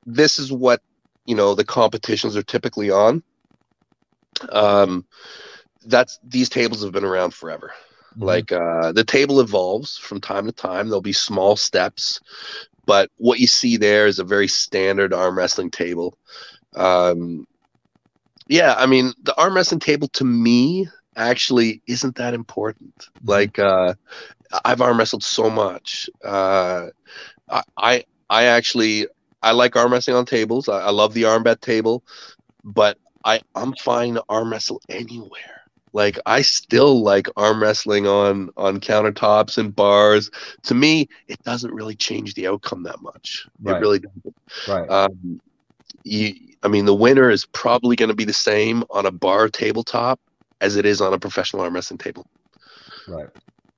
this 0.06 0.38
is 0.38 0.52
what 0.52 0.82
you 1.24 1.34
know 1.34 1.54
the 1.54 1.64
competitions 1.64 2.36
are 2.36 2.42
typically 2.42 2.90
on. 2.90 3.22
Um, 4.50 5.06
that's 5.86 6.18
these 6.22 6.48
tables 6.48 6.82
have 6.82 6.92
been 6.92 7.04
around 7.04 7.34
forever. 7.34 7.72
Mm-hmm. 8.18 8.26
Like 8.26 8.52
uh, 8.52 8.92
the 8.92 9.04
table 9.04 9.40
evolves 9.40 9.96
from 9.96 10.20
time 10.20 10.46
to 10.46 10.52
time. 10.52 10.88
There'll 10.88 11.00
be 11.00 11.12
small 11.12 11.54
steps, 11.56 12.20
but 12.84 13.10
what 13.18 13.38
you 13.38 13.46
see 13.46 13.76
there 13.76 14.06
is 14.06 14.18
a 14.18 14.24
very 14.24 14.48
standard 14.48 15.12
arm 15.12 15.38
wrestling 15.38 15.70
table. 15.70 16.18
Um, 16.74 17.46
yeah, 18.48 18.74
I 18.76 18.86
mean 18.86 19.12
the 19.22 19.36
arm 19.36 19.54
wrestling 19.54 19.80
table 19.80 20.08
to 20.08 20.24
me 20.24 20.88
actually 21.14 21.80
isn't 21.86 22.16
that 22.16 22.34
important. 22.34 22.98
Mm-hmm. 22.98 23.28
Like 23.28 23.58
uh, 23.58 23.94
I've 24.64 24.80
arm 24.80 24.98
wrestled 24.98 25.22
so 25.22 25.48
much. 25.48 26.10
Uh, 26.24 26.88
I 27.76 28.04
I 28.28 28.44
actually 28.44 29.06
I 29.42 29.52
like 29.52 29.76
arm 29.76 29.92
wrestling 29.92 30.16
on 30.16 30.26
tables. 30.26 30.68
I, 30.68 30.80
I 30.80 30.90
love 30.90 31.14
the 31.14 31.26
arm 31.26 31.44
bet 31.44 31.62
table, 31.62 32.02
but 32.64 32.98
I 33.24 33.42
I'm 33.54 33.74
fine 33.74 34.14
to 34.14 34.24
arm 34.28 34.50
wrestle 34.50 34.82
anywhere 34.88 35.57
like 35.92 36.18
I 36.26 36.42
still 36.42 37.02
like 37.02 37.28
arm 37.36 37.62
wrestling 37.62 38.06
on 38.06 38.50
on 38.56 38.80
countertops 38.80 39.58
and 39.58 39.74
bars. 39.74 40.30
To 40.64 40.74
me, 40.74 41.08
it 41.28 41.42
doesn't 41.44 41.72
really 41.72 41.94
change 41.94 42.34
the 42.34 42.46
outcome 42.46 42.82
that 42.84 43.00
much. 43.02 43.46
Right. 43.62 43.76
It 43.76 43.80
really 43.80 43.98
doesn't. 44.00 44.34
Right. 44.68 44.88
Um, 44.90 45.40
you, 46.04 46.34
I 46.62 46.68
mean, 46.68 46.84
the 46.84 46.94
winner 46.94 47.30
is 47.30 47.46
probably 47.46 47.96
going 47.96 48.08
to 48.08 48.14
be 48.14 48.24
the 48.24 48.32
same 48.32 48.84
on 48.90 49.06
a 49.06 49.10
bar 49.10 49.48
tabletop 49.48 50.20
as 50.60 50.76
it 50.76 50.84
is 50.84 51.00
on 51.00 51.12
a 51.12 51.18
professional 51.18 51.62
arm 51.62 51.74
wrestling 51.74 51.98
table. 51.98 52.26
Right. 53.06 53.28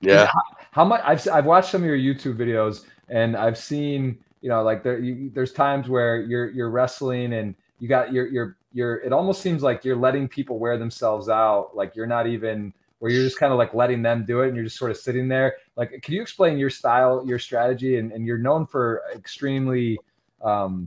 Yeah. 0.01 0.27
How, 0.27 0.43
how, 0.73 0.85
much 0.85 1.03
I've 1.05 1.29
I've 1.29 1.45
watched 1.45 1.71
some 1.71 1.83
of 1.83 1.87
your 1.87 1.99
YouTube 1.99 2.37
videos 2.37 2.85
and 3.09 3.37
I've 3.37 3.59
seen 3.59 4.19
you 4.41 4.49
know 4.49 4.63
like 4.63 4.83
there 4.83 4.99
you, 4.99 5.31
there's 5.35 5.53
times 5.53 5.89
where 5.89 6.23
you're 6.23 6.51
you're 6.51 6.71
wrestling 6.71 7.35
and 7.35 7.55
you 7.81 7.89
got 7.89 8.13
your 8.13 8.29
your 8.29 8.57
you're 8.73 8.97
it 8.99 9.13
almost 9.13 9.43
seems 9.43 9.63
like 9.63 9.85
you're 9.85 9.97
letting 9.97 10.29
people 10.29 10.59
wear 10.59 10.79
themselves 10.79 11.29
out 11.29 11.71
like 11.75 11.97
you're 11.97 12.07
not 12.07 12.27
even 12.27 12.73
where 13.01 13.11
you're 13.11 13.25
just 13.25 13.39
kind 13.39 13.51
of 13.51 13.59
like 13.59 13.75
letting 13.75 14.03
them 14.03 14.25
do 14.27 14.43
it 14.43 14.49
and 14.49 14.55
you're 14.55 14.65
just 14.65 14.77
sort 14.77 14.91
of 14.91 14.97
sitting 14.99 15.27
there. 15.27 15.57
Like, 15.75 16.03
can 16.03 16.13
you 16.13 16.21
explain 16.21 16.59
your 16.59 16.69
style, 16.69 17.25
your 17.27 17.39
strategy, 17.39 17.97
and, 17.97 18.13
and 18.13 18.27
you're 18.27 18.37
known 18.37 18.67
for 18.67 19.01
extremely 19.17 19.99
um, 20.43 20.87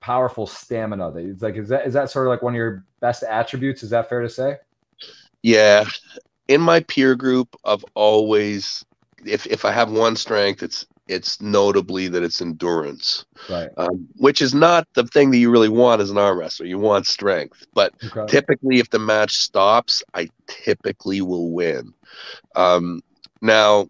powerful 0.00 0.46
stamina. 0.46 1.12
That 1.12 1.24
it's 1.24 1.42
like 1.42 1.56
is 1.56 1.68
that 1.68 1.86
is 1.86 1.94
that 1.94 2.10
sort 2.10 2.26
of 2.26 2.30
like 2.30 2.42
one 2.42 2.54
of 2.54 2.56
your 2.56 2.84
best 3.00 3.22
attributes? 3.22 3.82
Is 3.82 3.90
that 3.90 4.08
fair 4.08 4.20
to 4.20 4.28
say? 4.28 4.56
Yeah, 5.42 5.84
in 6.48 6.60
my 6.60 6.80
peer 6.80 7.14
group, 7.14 7.54
I've 7.64 7.84
always 7.94 8.84
if 9.24 9.46
if 9.46 9.64
I 9.64 9.72
have 9.72 9.90
one 9.90 10.16
strength, 10.16 10.62
it's 10.62 10.86
it's 11.10 11.40
notably 11.40 12.06
that 12.08 12.22
it's 12.22 12.40
endurance, 12.40 13.24
right? 13.48 13.68
Um, 13.76 14.08
which 14.16 14.40
is 14.40 14.54
not 14.54 14.86
the 14.94 15.06
thing 15.06 15.32
that 15.32 15.38
you 15.38 15.50
really 15.50 15.68
want 15.68 16.00
as 16.00 16.10
an 16.10 16.18
arm 16.18 16.38
wrestler. 16.38 16.66
You 16.66 16.78
want 16.78 17.06
strength, 17.06 17.66
but 17.74 17.92
okay. 18.04 18.30
typically, 18.30 18.78
if 18.78 18.90
the 18.90 19.00
match 19.00 19.32
stops, 19.32 20.02
I 20.14 20.30
typically 20.46 21.20
will 21.20 21.50
win. 21.50 21.92
Um, 22.54 23.02
now, 23.42 23.88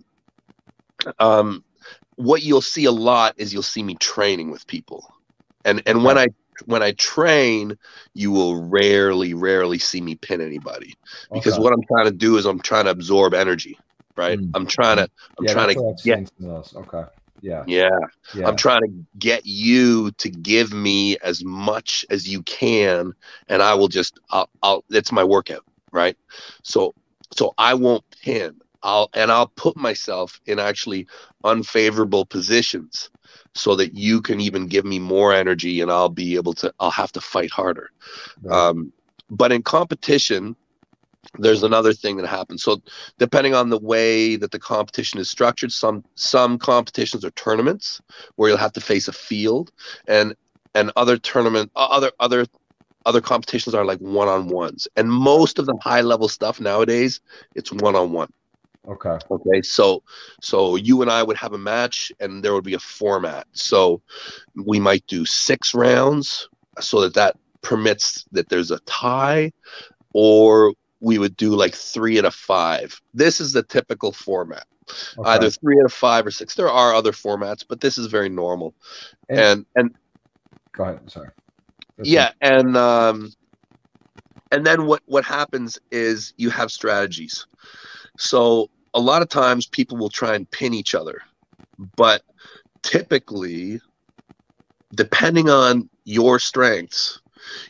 um, 1.18 1.62
what 2.16 2.42
you'll 2.42 2.62
see 2.62 2.86
a 2.86 2.92
lot 2.92 3.34
is 3.36 3.52
you'll 3.52 3.62
see 3.62 3.82
me 3.82 3.96
training 3.96 4.50
with 4.50 4.66
people, 4.66 5.12
and 5.64 5.82
and 5.86 6.02
when 6.02 6.16
I 6.16 6.28
when 6.64 6.82
I 6.82 6.92
train, 6.92 7.76
you 8.14 8.30
will 8.30 8.62
rarely, 8.62 9.34
rarely 9.34 9.78
see 9.78 10.00
me 10.00 10.14
pin 10.14 10.40
anybody 10.40 10.94
because 11.32 11.54
okay. 11.54 11.62
what 11.62 11.72
I'm 11.72 11.82
trying 11.84 12.06
to 12.06 12.16
do 12.16 12.36
is 12.36 12.46
I'm 12.46 12.60
trying 12.60 12.84
to 12.84 12.90
absorb 12.90 13.34
energy 13.34 13.78
right? 14.16 14.38
Mm. 14.38 14.50
I'm 14.54 14.66
trying 14.66 14.96
to 14.98 15.08
I'm 15.38 15.44
yeah, 15.44 15.52
trying 15.52 15.74
to 15.74 15.94
get 16.04 16.32
okay. 16.74 17.04
Yeah. 17.42 17.64
yeah. 17.66 17.88
Yeah. 18.34 18.48
I'm 18.48 18.56
trying 18.56 18.82
to 18.82 18.92
get 19.18 19.46
you 19.46 20.10
to 20.12 20.28
give 20.30 20.72
me 20.72 21.16
as 21.18 21.42
much 21.44 22.04
as 22.10 22.28
you 22.28 22.42
can 22.42 23.12
and 23.48 23.62
I 23.62 23.74
will 23.74 23.88
just 23.88 24.18
I'll, 24.30 24.48
I'll 24.62 24.84
it's 24.90 25.12
my 25.12 25.24
workout, 25.24 25.64
right? 25.92 26.16
So 26.62 26.94
so 27.32 27.54
I 27.58 27.74
won't 27.74 28.04
pin. 28.22 28.60
I'll 28.82 29.10
and 29.14 29.30
I'll 29.30 29.48
put 29.48 29.76
myself 29.76 30.40
in 30.46 30.58
actually 30.58 31.06
unfavorable 31.44 32.24
positions 32.24 33.10
so 33.54 33.74
that 33.76 33.94
you 33.94 34.20
can 34.20 34.40
even 34.40 34.66
give 34.66 34.84
me 34.84 34.98
more 34.98 35.32
energy 35.32 35.80
and 35.80 35.90
I'll 35.90 36.08
be 36.08 36.36
able 36.36 36.52
to 36.54 36.72
I'll 36.78 36.90
have 36.90 37.12
to 37.12 37.20
fight 37.20 37.50
harder. 37.50 37.90
Right. 38.42 38.56
Um 38.56 38.92
but 39.30 39.52
in 39.52 39.62
competition, 39.62 40.56
there's 41.38 41.62
another 41.62 41.92
thing 41.92 42.16
that 42.16 42.26
happens. 42.26 42.62
So 42.62 42.82
depending 43.18 43.54
on 43.54 43.70
the 43.70 43.78
way 43.78 44.36
that 44.36 44.50
the 44.50 44.58
competition 44.58 45.20
is 45.20 45.30
structured, 45.30 45.72
some 45.72 46.04
some 46.14 46.58
competitions 46.58 47.24
are 47.24 47.30
tournaments 47.32 48.00
where 48.36 48.48
you'll 48.48 48.58
have 48.58 48.72
to 48.74 48.80
face 48.80 49.08
a 49.08 49.12
field, 49.12 49.70
and 50.06 50.34
and 50.74 50.92
other 50.96 51.16
tournament 51.18 51.70
other 51.76 52.10
other 52.18 52.46
other 53.06 53.20
competitions 53.20 53.74
are 53.74 53.84
like 53.84 53.98
one 54.00 54.28
on 54.28 54.48
ones. 54.48 54.88
And 54.96 55.10
most 55.10 55.58
of 55.58 55.66
the 55.66 55.76
high 55.80 56.02
level 56.02 56.28
stuff 56.28 56.60
nowadays, 56.60 57.20
it's 57.54 57.72
one 57.72 57.96
on 57.96 58.12
one. 58.12 58.30
Okay. 58.88 59.18
Okay. 59.30 59.62
So 59.62 60.02
so 60.40 60.76
you 60.76 61.02
and 61.02 61.10
I 61.10 61.22
would 61.22 61.36
have 61.36 61.52
a 61.52 61.58
match 61.58 62.10
and 62.18 62.42
there 62.42 62.54
would 62.54 62.64
be 62.64 62.74
a 62.74 62.80
format. 62.80 63.46
So 63.52 64.02
we 64.56 64.80
might 64.80 65.06
do 65.06 65.24
six 65.26 65.74
rounds 65.74 66.48
so 66.80 67.00
that 67.02 67.14
that 67.14 67.36
permits 67.62 68.26
that 68.32 68.48
there's 68.48 68.70
a 68.70 68.80
tie 68.80 69.52
or 70.12 70.74
we 71.00 71.18
would 71.18 71.36
do 71.36 71.50
like 71.50 71.74
three 71.74 72.18
out 72.18 72.24
of 72.24 72.34
five. 72.34 73.00
This 73.14 73.40
is 73.40 73.52
the 73.52 73.62
typical 73.62 74.12
format. 74.12 74.66
Okay. 75.18 75.30
Either 75.30 75.50
three 75.50 75.78
out 75.78 75.86
of 75.86 75.92
five 75.92 76.26
or 76.26 76.30
six. 76.30 76.54
There 76.54 76.68
are 76.68 76.94
other 76.94 77.12
formats, 77.12 77.64
but 77.66 77.80
this 77.80 77.96
is 77.98 78.06
very 78.06 78.28
normal. 78.28 78.74
And 79.28 79.38
and, 79.38 79.66
and 79.76 79.94
go 80.72 80.84
ahead. 80.84 81.10
Sorry. 81.10 81.30
That's 81.96 82.08
yeah, 82.08 82.32
and 82.40 82.76
um, 82.76 83.32
and 84.50 84.66
then 84.66 84.86
what 84.86 85.02
what 85.06 85.24
happens 85.24 85.78
is 85.90 86.34
you 86.36 86.50
have 86.50 86.70
strategies. 86.70 87.46
So 88.18 88.68
a 88.94 89.00
lot 89.00 89.22
of 89.22 89.28
times 89.28 89.66
people 89.66 89.96
will 89.96 90.10
try 90.10 90.34
and 90.34 90.50
pin 90.50 90.74
each 90.74 90.94
other, 90.94 91.22
but 91.96 92.22
typically, 92.82 93.80
depending 94.94 95.48
on 95.48 95.88
your 96.04 96.38
strengths, 96.38 97.20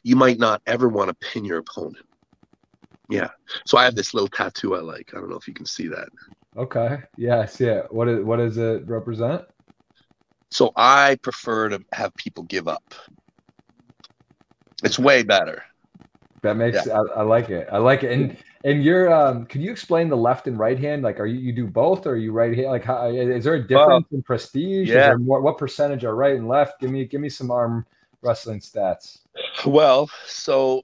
you 0.02 0.16
might 0.16 0.38
not 0.38 0.62
ever 0.66 0.88
want 0.88 1.08
to 1.08 1.14
pin 1.14 1.44
your 1.44 1.58
opponent. 1.58 2.06
Yeah. 3.10 3.28
So 3.66 3.78
I 3.78 3.84
have 3.84 3.94
this 3.94 4.14
little 4.14 4.28
tattoo 4.28 4.76
I 4.76 4.80
like. 4.80 5.12
I 5.14 5.18
don't 5.18 5.28
know 5.28 5.36
if 5.36 5.48
you 5.48 5.54
can 5.54 5.66
see 5.66 5.88
that. 5.88 6.08
Okay. 6.56 6.98
Yeah, 7.16 7.40
I 7.40 7.46
see 7.46 7.66
it. 7.66 7.92
What 7.92 8.08
is 8.08 8.24
what 8.24 8.36
does 8.36 8.56
it 8.56 8.86
represent? 8.86 9.42
So 10.50 10.72
I 10.76 11.16
prefer 11.22 11.68
to 11.68 11.82
have 11.92 12.14
people 12.16 12.44
give 12.44 12.68
up. 12.68 12.94
It's 14.82 14.98
way 14.98 15.22
better. 15.22 15.62
That 16.42 16.56
makes 16.56 16.86
yeah. 16.86 16.94
I, 16.94 17.20
I, 17.20 17.22
like 17.22 17.50
it. 17.50 17.68
I 17.70 17.78
like 17.78 18.02
it. 18.02 18.12
And 18.12 18.36
and 18.64 18.82
you're 18.82 19.12
um 19.12 19.46
can 19.46 19.60
you 19.60 19.70
explain 19.70 20.08
the 20.08 20.16
left 20.16 20.46
and 20.46 20.58
right 20.58 20.78
hand? 20.78 21.02
Like 21.02 21.20
are 21.20 21.26
you 21.26 21.38
you 21.38 21.52
do 21.52 21.66
both 21.66 22.06
or 22.06 22.12
are 22.12 22.16
you 22.16 22.32
right 22.32 22.56
hand? 22.56 22.68
Like 22.68 22.84
how 22.84 23.08
is 23.08 23.44
there 23.44 23.54
a 23.54 23.66
difference 23.66 24.06
in 24.10 24.22
prestige? 24.22 24.88
Yeah. 24.88 25.14
More, 25.14 25.40
what 25.40 25.58
percentage 25.58 26.04
are 26.04 26.14
right 26.14 26.34
and 26.34 26.48
left? 26.48 26.80
Give 26.80 26.90
me 26.90 27.04
give 27.04 27.20
me 27.20 27.28
some 27.28 27.50
arm 27.50 27.86
wrestling 28.22 28.60
stats. 28.60 29.18
Well, 29.66 30.10
so 30.26 30.82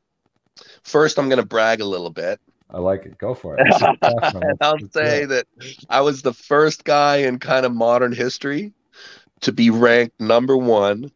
First, 0.83 1.19
I'm 1.19 1.29
going 1.29 1.40
to 1.40 1.47
brag 1.47 1.81
a 1.81 1.85
little 1.85 2.11
bit. 2.11 2.40
I 2.71 2.79
like 2.79 3.07
it. 3.07 3.16
Go 3.19 3.35
for 3.35 3.57
it. 3.59 4.57
I'll 4.61 4.79
say 4.90 5.25
that 5.25 5.47
I 5.88 6.01
was 6.01 6.23
the 6.23 6.33
first 6.33 6.85
guy 6.85 7.19
in 7.19 7.38
kind 7.38 7.64
of 7.64 7.73
modern 7.73 8.12
history 8.12 8.73
to 9.40 9.53
be 9.53 9.71
ranked 9.71 10.21
number 10.21 10.57
one 10.57 11.11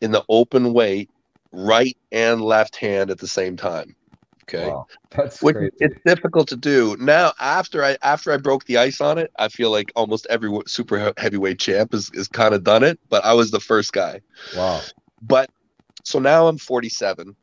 in 0.00 0.12
the 0.12 0.24
open 0.28 0.72
weight, 0.72 1.10
right 1.52 1.96
and 2.12 2.40
left 2.40 2.76
hand 2.76 3.10
at 3.10 3.18
the 3.18 3.28
same 3.28 3.56
time. 3.56 3.94
Okay, 4.48 4.68
wow. 4.68 4.86
that's 5.10 5.42
Which, 5.42 5.56
crazy. 5.56 5.72
It's 5.80 5.98
difficult 6.04 6.48
to 6.48 6.56
do 6.56 6.96
now. 7.00 7.32
After 7.40 7.82
I 7.84 7.96
after 8.02 8.32
I 8.32 8.36
broke 8.36 8.64
the 8.64 8.78
ice 8.78 9.00
on 9.00 9.18
it, 9.18 9.32
I 9.38 9.48
feel 9.48 9.72
like 9.72 9.90
almost 9.96 10.26
every 10.30 10.56
super 10.66 11.12
heavyweight 11.16 11.58
champ 11.58 11.92
is 11.92 12.10
is 12.14 12.28
kind 12.28 12.54
of 12.54 12.62
done 12.62 12.84
it. 12.84 12.98
But 13.08 13.24
I 13.24 13.34
was 13.34 13.50
the 13.50 13.60
first 13.60 13.92
guy. 13.92 14.20
Wow. 14.56 14.80
But 15.20 15.50
so 16.04 16.20
now 16.20 16.46
I'm 16.46 16.58
47 16.58 17.34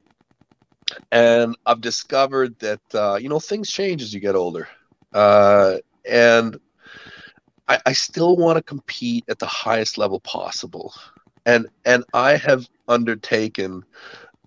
and 1.11 1.55
I've 1.65 1.81
discovered 1.81 2.57
that 2.59 2.81
uh, 2.93 3.15
you 3.15 3.29
know 3.29 3.39
things 3.39 3.69
change 3.69 4.01
as 4.01 4.13
you 4.13 4.19
get 4.19 4.35
older, 4.35 4.67
uh, 5.13 5.77
and 6.09 6.59
I, 7.67 7.79
I 7.85 7.93
still 7.93 8.35
want 8.35 8.57
to 8.57 8.63
compete 8.63 9.25
at 9.29 9.39
the 9.39 9.45
highest 9.45 9.97
level 9.97 10.19
possible, 10.19 10.93
and 11.45 11.67
and 11.85 12.03
I 12.13 12.37
have 12.37 12.67
undertaken 12.87 13.83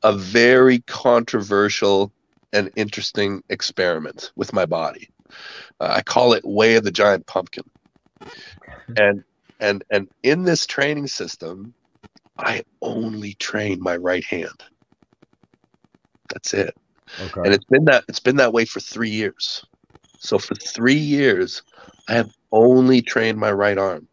a 0.02 0.12
very 0.12 0.80
controversial 0.80 2.12
and 2.52 2.70
interesting 2.76 3.42
experiment 3.48 4.32
with 4.36 4.52
my 4.52 4.66
body. 4.66 5.08
Uh, 5.80 5.88
I 5.90 6.02
call 6.02 6.32
it 6.32 6.44
Way 6.44 6.76
of 6.76 6.84
the 6.84 6.90
Giant 6.90 7.26
Pumpkin, 7.26 7.64
and 8.96 9.24
and 9.60 9.84
and 9.90 10.08
in 10.22 10.44
this 10.44 10.66
training 10.66 11.08
system, 11.08 11.74
I 12.38 12.64
only 12.82 13.34
train 13.34 13.80
my 13.80 13.96
right 13.96 14.24
hand. 14.24 14.62
That's 16.32 16.54
it. 16.54 16.74
Okay. 17.20 17.40
And 17.44 17.54
it's 17.54 17.64
been 17.64 17.84
that 17.86 18.04
it's 18.08 18.20
been 18.20 18.36
that 18.36 18.52
way 18.52 18.64
for 18.64 18.80
three 18.80 19.10
years. 19.10 19.64
So 20.18 20.38
for 20.38 20.54
three 20.54 20.94
years, 20.94 21.62
I 22.08 22.14
have 22.14 22.32
only 22.52 23.02
trained 23.02 23.38
my 23.38 23.52
right 23.52 23.78
arm. 23.78 24.08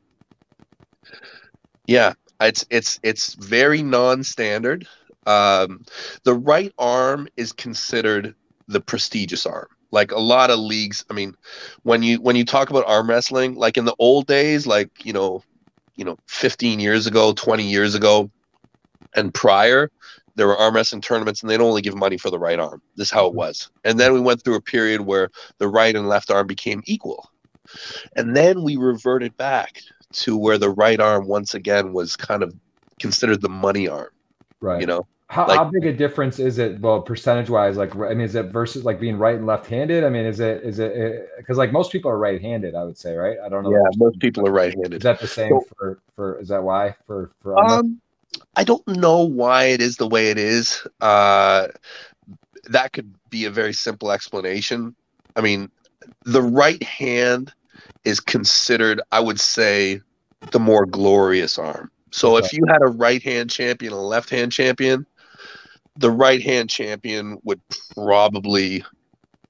Yeah, 1.88 2.14
it's 2.40 2.66
it's 2.70 3.00
it's 3.04 3.34
very 3.36 3.82
non-standard. 3.82 4.88
Um, 5.26 5.86
the 6.24 6.34
right 6.34 6.74
arm 6.78 7.28
is 7.38 7.52
considered 7.52 8.36
the 8.68 8.82
prestigious 8.82 9.46
arm. 9.46 9.68
Like 9.92 10.12
a 10.12 10.20
lot 10.20 10.50
of 10.50 10.60
leagues, 10.60 11.06
I 11.10 11.14
mean, 11.14 11.36
when 11.84 12.02
you 12.04 12.20
when 12.22 12.36
you 12.36 12.46
talk 12.46 12.70
about 12.70 12.88
arm 12.88 13.10
wrestling, 13.10 13.56
like 13.56 13.78
in 13.78 13.86
the 13.86 13.96
old 14.00 14.28
days, 14.28 14.66
like 14.66 15.06
you 15.06 15.14
know, 15.14 15.44
you 15.96 16.04
know, 16.04 16.18
15 16.28 16.80
years 16.80 17.06
ago, 17.06 17.34
20 17.34 17.64
years 17.64 17.94
ago, 17.94 18.32
and 19.16 19.34
prior, 19.34 19.92
there 20.36 20.48
were 20.48 20.58
arm 20.58 20.76
wrestling 20.76 21.02
tournaments 21.02 21.42
and 21.42 21.50
they'd 21.50 21.62
only 21.62 21.82
give 21.82 21.96
money 21.96 22.18
for 22.18 22.30
the 22.30 22.40
right 22.40 22.60
arm. 22.60 22.82
This 22.96 23.08
is 23.08 23.12
how 23.12 23.28
it 23.28 23.34
was. 23.34 23.70
And 23.84 24.00
then 24.00 24.14
we 24.14 24.20
went 24.20 24.44
through 24.44 24.56
a 24.56 24.62
period 24.62 25.02
where 25.02 25.30
the 25.60 25.68
right 25.68 25.96
and 25.96 26.08
left 26.08 26.32
arm 26.32 26.48
became 26.48 26.82
equal. 26.86 27.30
And 28.16 28.36
then 28.36 28.64
we 28.64 28.78
reverted 28.78 29.36
back 29.38 29.82
to 30.14 30.38
where 30.38 30.58
the 30.58 30.70
right 30.70 31.00
arm 31.00 31.28
once 31.28 31.54
again 31.54 31.94
was 31.94 32.16
kind 32.16 32.44
of 32.44 32.54
considered 33.00 33.42
the 33.42 33.50
money 33.50 33.88
arm. 33.88 34.10
Right. 34.60 34.82
You 34.82 34.88
know? 34.88 35.08
How, 35.28 35.48
like, 35.48 35.58
how 35.58 35.64
big 35.66 35.86
a 35.86 35.94
difference 35.94 36.38
is 36.38 36.60
it 36.60 36.80
well 36.80 37.02
percentage 37.02 37.50
wise 37.50 37.76
like 37.76 37.96
i 37.96 38.10
mean 38.10 38.22
is 38.22 38.36
it 38.36 38.52
versus 38.52 38.86
like 38.86 39.00
being 39.00 39.18
right 39.18 39.36
and 39.36 39.48
left 39.48 39.66
handed 39.66 40.04
i 40.04 40.10
mean 40.10 40.26
is 40.26 40.40
it 40.40 40.62
is 40.62 40.78
it 40.78 41.28
because 41.38 41.58
like 41.58 41.72
most 41.72 41.92
people 41.92 42.12
are 42.12 42.20
right 42.20 42.40
handed 42.40 42.76
i 42.76 42.84
would 42.84 42.98
say 42.98 43.16
right 43.16 43.38
i 43.44 43.50
don't 43.50 43.64
know 43.64 43.72
yeah 43.72 43.82
most 43.96 44.20
people 44.20 44.48
are 44.48 44.52
right 44.52 44.76
handed 44.76 44.94
is 44.94 45.02
that 45.02 45.20
the 45.20 45.28
same 45.28 45.50
so, 45.50 45.64
for 45.76 46.00
for 46.16 46.40
is 46.40 46.50
that 46.50 46.62
why 46.62 46.94
for 47.08 47.32
for 47.42 47.58
um 47.58 48.00
I 48.56 48.64
don't 48.64 48.88
know 48.88 49.24
why 49.24 49.66
it 49.66 49.82
is 49.82 49.98
the 49.98 50.08
way 50.08 50.30
it 50.30 50.38
is. 50.38 50.86
Uh, 51.02 51.68
that 52.66 52.94
could 52.94 53.14
be 53.30 53.46
a 53.46 53.52
very 53.52 53.74
simple 53.74 54.12
explanation. 54.12 54.96
I 55.36 55.42
mean, 55.42 55.70
the 56.24 56.42
right 56.42 56.82
hand 56.84 57.54
is 58.06 58.20
considered, 58.20 59.02
I 59.12 59.20
would 59.20 59.40
say, 59.40 60.02
the 60.52 60.60
more 60.60 60.86
glorious 60.86 61.58
arm. 61.58 61.92
So 62.12 62.38
okay. 62.38 62.46
if 62.46 62.54
you 62.54 62.64
had 62.68 62.82
a 62.82 62.92
right 62.92 63.22
hand 63.24 63.50
champion 63.50 63.94
and 63.94 64.00
a 64.00 64.06
left 64.06 64.30
hand 64.30 64.52
champion, 64.52 65.06
the 65.98 66.12
right 66.12 66.42
hand 66.42 66.70
champion 66.70 67.40
would 67.44 67.62
probably 67.96 68.84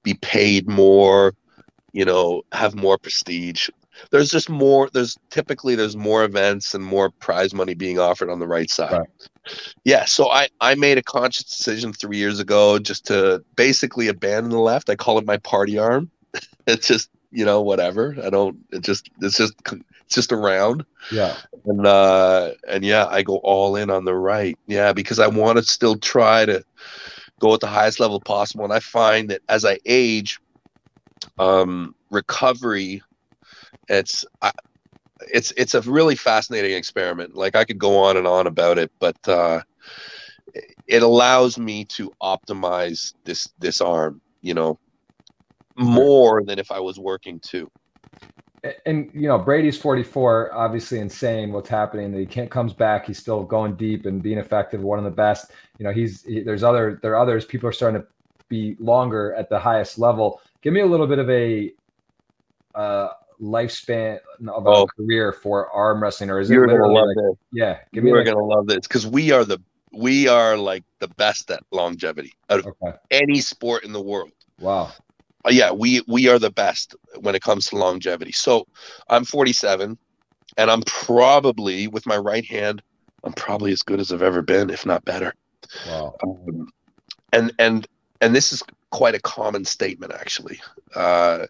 be 0.03 0.13
paid 0.15 0.67
more, 0.69 1.33
you 1.93 2.05
know, 2.05 2.43
have 2.51 2.75
more 2.75 2.97
prestige. 2.97 3.69
There's 4.11 4.29
just 4.29 4.49
more. 4.49 4.89
There's 4.93 5.17
typically 5.29 5.75
there's 5.75 5.95
more 5.95 6.23
events 6.23 6.73
and 6.73 6.83
more 6.83 7.09
prize 7.09 7.53
money 7.53 7.73
being 7.73 7.99
offered 7.99 8.29
on 8.29 8.39
the 8.39 8.47
right 8.47 8.69
side. 8.69 8.91
Right. 8.99 9.29
Yeah, 9.83 10.05
so 10.05 10.29
I 10.29 10.49
I 10.61 10.75
made 10.75 10.97
a 10.97 11.03
conscious 11.03 11.45
decision 11.45 11.93
three 11.93 12.17
years 12.17 12.39
ago 12.39 12.79
just 12.79 13.05
to 13.07 13.43
basically 13.55 14.07
abandon 14.07 14.51
the 14.51 14.59
left. 14.59 14.89
I 14.89 14.95
call 14.95 15.17
it 15.17 15.25
my 15.25 15.37
party 15.37 15.77
arm. 15.77 16.09
it's 16.67 16.87
just 16.87 17.09
you 17.31 17.45
know 17.45 17.61
whatever. 17.61 18.15
I 18.23 18.29
don't. 18.29 18.57
It 18.71 18.81
just 18.81 19.09
it's 19.21 19.37
just 19.37 19.53
it's 19.67 20.15
just 20.15 20.31
around. 20.31 20.85
Yeah. 21.11 21.35
And 21.65 21.85
uh 21.85 22.51
and 22.67 22.83
yeah, 22.83 23.07
I 23.07 23.23
go 23.23 23.37
all 23.37 23.75
in 23.75 23.89
on 23.89 24.05
the 24.05 24.15
right. 24.15 24.57
Yeah, 24.67 24.93
because 24.93 25.19
I 25.19 25.27
want 25.27 25.57
to 25.57 25.63
still 25.63 25.97
try 25.97 26.45
to 26.45 26.63
go 27.39 27.53
at 27.53 27.59
the 27.59 27.67
highest 27.67 27.99
level 27.99 28.21
possible. 28.21 28.63
And 28.63 28.73
I 28.73 28.79
find 28.79 29.29
that 29.29 29.41
as 29.49 29.65
I 29.65 29.77
age, 29.85 30.39
um, 31.39 31.93
recovery, 32.09 33.01
it's 33.89 34.25
I, 34.41 34.51
it's 35.31 35.51
it's 35.57 35.73
a 35.73 35.81
really 35.81 36.15
fascinating 36.15 36.73
experiment. 36.73 37.35
Like 37.35 37.55
I 37.55 37.65
could 37.65 37.77
go 37.77 37.97
on 37.97 38.17
and 38.17 38.27
on 38.27 38.47
about 38.47 38.77
it, 38.77 38.91
but 38.99 39.17
uh, 39.27 39.61
it 40.87 41.03
allows 41.03 41.57
me 41.57 41.85
to 41.85 42.11
optimize 42.21 43.13
this 43.23 43.47
this 43.59 43.81
arm. 43.81 44.21
You 44.41 44.53
know, 44.53 44.79
more 45.77 46.43
than 46.43 46.59
if 46.59 46.71
I 46.71 46.79
was 46.79 46.99
working 46.99 47.39
too 47.39 47.69
and 48.85 49.09
you 49.13 49.27
know 49.27 49.37
Brady's 49.37 49.77
44, 49.77 50.53
obviously 50.53 50.99
insane. 50.99 51.51
What's 51.51 51.69
happening? 51.69 52.13
He 52.13 52.25
can't 52.25 52.49
comes 52.49 52.73
back. 52.73 53.05
He's 53.05 53.19
still 53.19 53.43
going 53.43 53.75
deep 53.75 54.05
and 54.05 54.23
being 54.23 54.37
effective. 54.37 54.81
One 54.81 54.97
of 54.97 55.05
the 55.05 55.11
best. 55.11 55.51
You 55.79 55.85
know, 55.85 55.91
he's 55.91 56.23
he, 56.23 56.41
there's 56.41 56.63
other 56.63 56.99
there 57.01 57.11
are 57.13 57.21
others. 57.21 57.45
People 57.45 57.67
are 57.67 57.73
starting 57.73 58.01
to 58.01 58.07
be 58.47 58.75
longer 58.79 59.33
at 59.33 59.49
the 59.49 59.59
highest 59.59 59.99
level. 59.99 60.41
Give 60.61 60.73
me 60.73 60.79
a 60.79 60.85
little 60.85 61.07
bit 61.07 61.19
of 61.19 61.29
a 61.29 61.73
uh, 62.73 63.09
lifespan 63.41 64.19
of 64.47 64.67
oh. 64.67 64.83
a 64.83 64.87
career 64.87 65.33
for 65.33 65.69
arm 65.71 66.01
wrestling, 66.01 66.29
or 66.29 66.39
is 66.39 66.49
You're 66.49 66.65
it 66.65 66.71
literally 66.71 66.95
like, 66.95 67.15
this. 67.15 67.37
yeah? 67.51 67.79
Give 67.93 68.03
me. 68.03 68.11
We're 68.11 68.19
like, 68.19 68.27
gonna 68.27 68.43
love 68.43 68.67
this 68.67 68.87
because 68.87 69.07
we 69.07 69.31
are 69.31 69.45
the 69.45 69.59
we 69.91 70.27
are 70.27 70.57
like 70.57 70.83
the 70.99 71.07
best 71.07 71.51
at 71.51 71.63
longevity 71.71 72.33
out 72.49 72.59
of 72.59 72.67
okay. 72.67 72.97
any 73.11 73.39
sport 73.39 73.83
in 73.83 73.93
the 73.93 74.01
world. 74.01 74.31
Wow. 74.59 74.91
Uh, 75.45 75.51
yeah, 75.51 75.71
we 75.71 76.01
we 76.07 76.27
are 76.27 76.39
the 76.39 76.51
best 76.51 76.95
when 77.19 77.35
it 77.35 77.41
comes 77.41 77.67
to 77.67 77.75
longevity. 77.75 78.31
So 78.31 78.65
I'm 79.09 79.25
47, 79.25 79.97
and 80.57 80.71
I'm 80.71 80.81
probably 80.83 81.87
with 81.87 82.05
my 82.05 82.17
right 82.17 82.45
hand, 82.45 82.81
I'm 83.23 83.33
probably 83.33 83.71
as 83.71 83.83
good 83.83 83.99
as 83.99 84.11
I've 84.11 84.21
ever 84.21 84.41
been, 84.41 84.69
if 84.69 84.85
not 84.85 85.05
better. 85.05 85.33
Wow. 85.87 86.15
Um, 86.23 86.69
and 87.31 87.53
and 87.59 87.87
and 88.21 88.35
this 88.35 88.53
is 88.53 88.63
quite 88.91 89.15
a 89.15 89.19
common 89.19 89.65
statement, 89.65 90.13
actually. 90.13 90.61
Uh, 90.95 91.47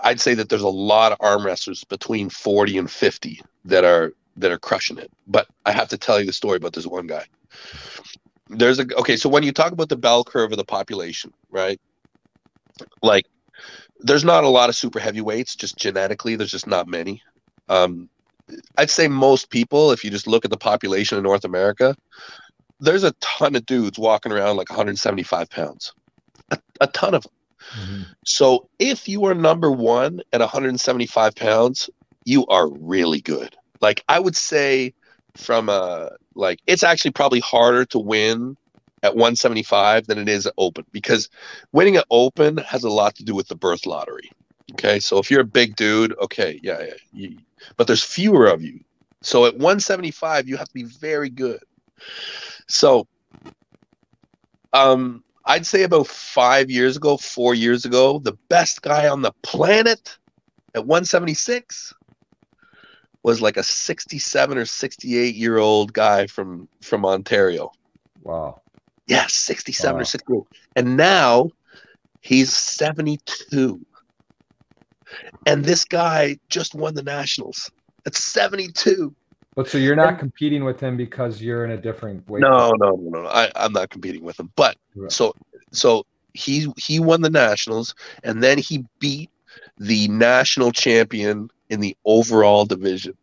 I'd 0.00 0.20
say 0.20 0.34
that 0.34 0.48
there's 0.48 0.62
a 0.62 0.68
lot 0.68 1.12
of 1.12 1.18
arm 1.20 1.44
wrestlers 1.44 1.84
between 1.84 2.30
40 2.30 2.78
and 2.78 2.90
50 2.90 3.40
that 3.66 3.84
are 3.84 4.12
that 4.36 4.52
are 4.52 4.58
crushing 4.58 4.98
it. 4.98 5.10
But 5.26 5.48
I 5.66 5.72
have 5.72 5.88
to 5.88 5.98
tell 5.98 6.20
you 6.20 6.26
the 6.26 6.32
story 6.32 6.56
about 6.56 6.72
this 6.72 6.86
one 6.86 7.06
guy. 7.06 7.24
There's 8.48 8.78
a 8.78 8.86
okay, 8.98 9.16
so 9.16 9.28
when 9.28 9.42
you 9.42 9.52
talk 9.52 9.72
about 9.72 9.88
the 9.88 9.96
bell 9.96 10.24
curve 10.24 10.52
of 10.52 10.58
the 10.58 10.64
population, 10.64 11.32
right? 11.50 11.80
like 13.02 13.26
there's 14.00 14.24
not 14.24 14.44
a 14.44 14.48
lot 14.48 14.68
of 14.68 14.76
super 14.76 14.98
heavyweights 15.00 15.56
just 15.56 15.76
genetically 15.76 16.36
there's 16.36 16.50
just 16.50 16.66
not 16.66 16.86
many 16.88 17.22
um, 17.68 18.08
i'd 18.78 18.90
say 18.90 19.08
most 19.08 19.50
people 19.50 19.90
if 19.92 20.04
you 20.04 20.10
just 20.10 20.26
look 20.26 20.44
at 20.44 20.50
the 20.50 20.56
population 20.56 21.18
in 21.18 21.24
north 21.24 21.44
america 21.44 21.94
there's 22.80 23.04
a 23.04 23.12
ton 23.20 23.56
of 23.56 23.66
dudes 23.66 23.98
walking 23.98 24.32
around 24.32 24.56
like 24.56 24.70
175 24.70 25.50
pounds 25.50 25.92
a, 26.50 26.58
a 26.80 26.86
ton 26.88 27.14
of 27.14 27.22
them 27.22 27.32
mm-hmm. 27.80 28.02
so 28.24 28.68
if 28.78 29.08
you 29.08 29.24
are 29.24 29.34
number 29.34 29.70
one 29.70 30.20
at 30.32 30.40
175 30.40 31.34
pounds 31.34 31.90
you 32.24 32.46
are 32.46 32.68
really 32.68 33.20
good 33.20 33.56
like 33.80 34.04
i 34.08 34.18
would 34.18 34.36
say 34.36 34.92
from 35.36 35.68
a 35.68 36.10
like 36.34 36.60
it's 36.66 36.82
actually 36.82 37.10
probably 37.10 37.40
harder 37.40 37.84
to 37.84 37.98
win 37.98 38.56
at 39.02 39.14
175 39.14 40.06
than 40.06 40.18
it 40.18 40.28
is 40.28 40.46
at 40.46 40.54
open 40.58 40.84
because 40.92 41.28
winning 41.72 41.96
at 41.96 42.04
open 42.10 42.56
has 42.58 42.84
a 42.84 42.90
lot 42.90 43.14
to 43.16 43.24
do 43.24 43.34
with 43.34 43.48
the 43.48 43.54
birth 43.54 43.86
lottery. 43.86 44.30
Okay, 44.72 45.00
so 45.00 45.18
if 45.18 45.30
you're 45.30 45.40
a 45.40 45.44
big 45.44 45.76
dude, 45.76 46.14
okay, 46.18 46.60
yeah, 46.62 46.80
yeah 46.80 46.94
you, 47.12 47.38
but 47.76 47.86
there's 47.86 48.02
fewer 48.02 48.46
of 48.46 48.62
you. 48.62 48.80
So 49.22 49.46
at 49.46 49.54
175, 49.54 50.46
you 50.46 50.56
have 50.56 50.68
to 50.68 50.74
be 50.74 50.84
very 50.84 51.30
good. 51.30 51.60
So, 52.68 53.08
um, 54.72 55.24
I'd 55.48 55.66
say 55.66 55.82
about 55.82 56.06
five 56.06 56.70
years 56.70 56.98
ago, 56.98 57.16
four 57.16 57.54
years 57.54 57.86
ago, 57.86 58.18
the 58.18 58.36
best 58.50 58.82
guy 58.82 59.08
on 59.08 59.22
the 59.22 59.32
planet 59.42 60.18
at 60.74 60.86
176 60.86 61.94
was 63.22 63.40
like 63.40 63.56
a 63.56 63.62
67 63.62 64.58
or 64.58 64.66
68 64.66 65.34
year 65.34 65.56
old 65.56 65.94
guy 65.94 66.26
from 66.26 66.68
from 66.82 67.06
Ontario. 67.06 67.72
Wow. 68.22 68.60
Yeah, 69.06 69.26
67 69.26 69.94
wow. 69.94 70.02
or 70.02 70.04
68. 70.04 70.42
And 70.76 70.98
now 70.98 71.50
he's 72.20 72.52
72. 72.52 73.80
And 75.46 75.64
this 75.64 75.86
guy 75.86 76.38
just 76.50 76.74
won 76.74 76.94
the 76.94 77.02
Nationals 77.02 77.70
at 78.04 78.14
72. 78.14 79.14
But 79.58 79.68
so 79.68 79.76
you're 79.76 79.96
not 79.96 80.10
and, 80.10 80.18
competing 80.20 80.62
with 80.62 80.78
him 80.78 80.96
because 80.96 81.42
you're 81.42 81.64
in 81.64 81.72
a 81.72 81.76
different 81.76 82.28
way. 82.28 82.38
No, 82.38 82.70
no, 82.78 82.90
no, 82.92 83.22
no. 83.22 83.26
I, 83.26 83.50
I'm 83.56 83.72
not 83.72 83.90
competing 83.90 84.22
with 84.22 84.38
him. 84.38 84.52
But 84.54 84.76
right. 84.94 85.10
so 85.10 85.34
so 85.72 86.06
he 86.32 86.72
he 86.76 87.00
won 87.00 87.22
the 87.22 87.28
Nationals 87.28 87.96
and 88.22 88.40
then 88.40 88.58
he 88.58 88.84
beat 89.00 89.30
the 89.76 90.06
national 90.06 90.70
champion 90.70 91.50
in 91.70 91.80
the 91.80 91.96
overall 92.04 92.66
division. 92.66 93.16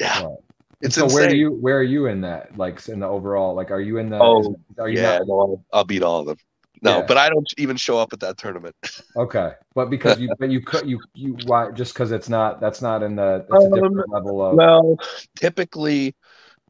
Yeah. 0.00 0.24
Right. 0.24 0.36
It's 0.80 0.96
so 0.96 1.04
insane. 1.04 1.16
where 1.16 1.28
do 1.28 1.36
you 1.36 1.52
where 1.52 1.78
are 1.78 1.84
you 1.84 2.06
in 2.06 2.22
that 2.22 2.58
like 2.58 2.88
in 2.88 2.98
the 2.98 3.06
overall 3.06 3.54
like 3.54 3.70
are 3.70 3.80
you 3.80 3.98
in 3.98 4.10
the 4.10 4.18
oh 4.18 4.56
are 4.76 4.88
you 4.88 4.98
yeah 4.98 5.18
not, 5.18 5.28
no, 5.28 5.40
I'll, 5.40 5.64
I'll, 5.72 5.84
beat 5.84 6.02
all 6.02 6.18
of 6.18 6.26
them 6.26 6.38
no 6.82 6.98
yeah. 6.98 7.04
but 7.06 7.16
I 7.16 7.28
don't 7.28 7.48
even 7.58 7.76
show 7.76 7.98
up 7.98 8.12
at 8.12 8.20
that 8.20 8.38
tournament 8.38 8.76
okay 9.16 9.52
but 9.74 9.90
because 9.90 10.18
you 10.18 10.30
but 10.38 10.50
you 10.50 10.60
could 10.60 10.88
you 10.88 11.00
you 11.14 11.36
why 11.46 11.70
just 11.70 11.94
because 11.94 12.12
it's 12.12 12.28
not 12.28 12.60
that's 12.60 12.82
not 12.82 13.02
in 13.02 13.16
the 13.16 13.46
it's 13.52 13.64
um, 13.64 13.72
a 13.72 13.80
different 13.80 14.10
level 14.10 14.42
of 14.44 14.56
well 14.56 14.96
typically 15.36 16.14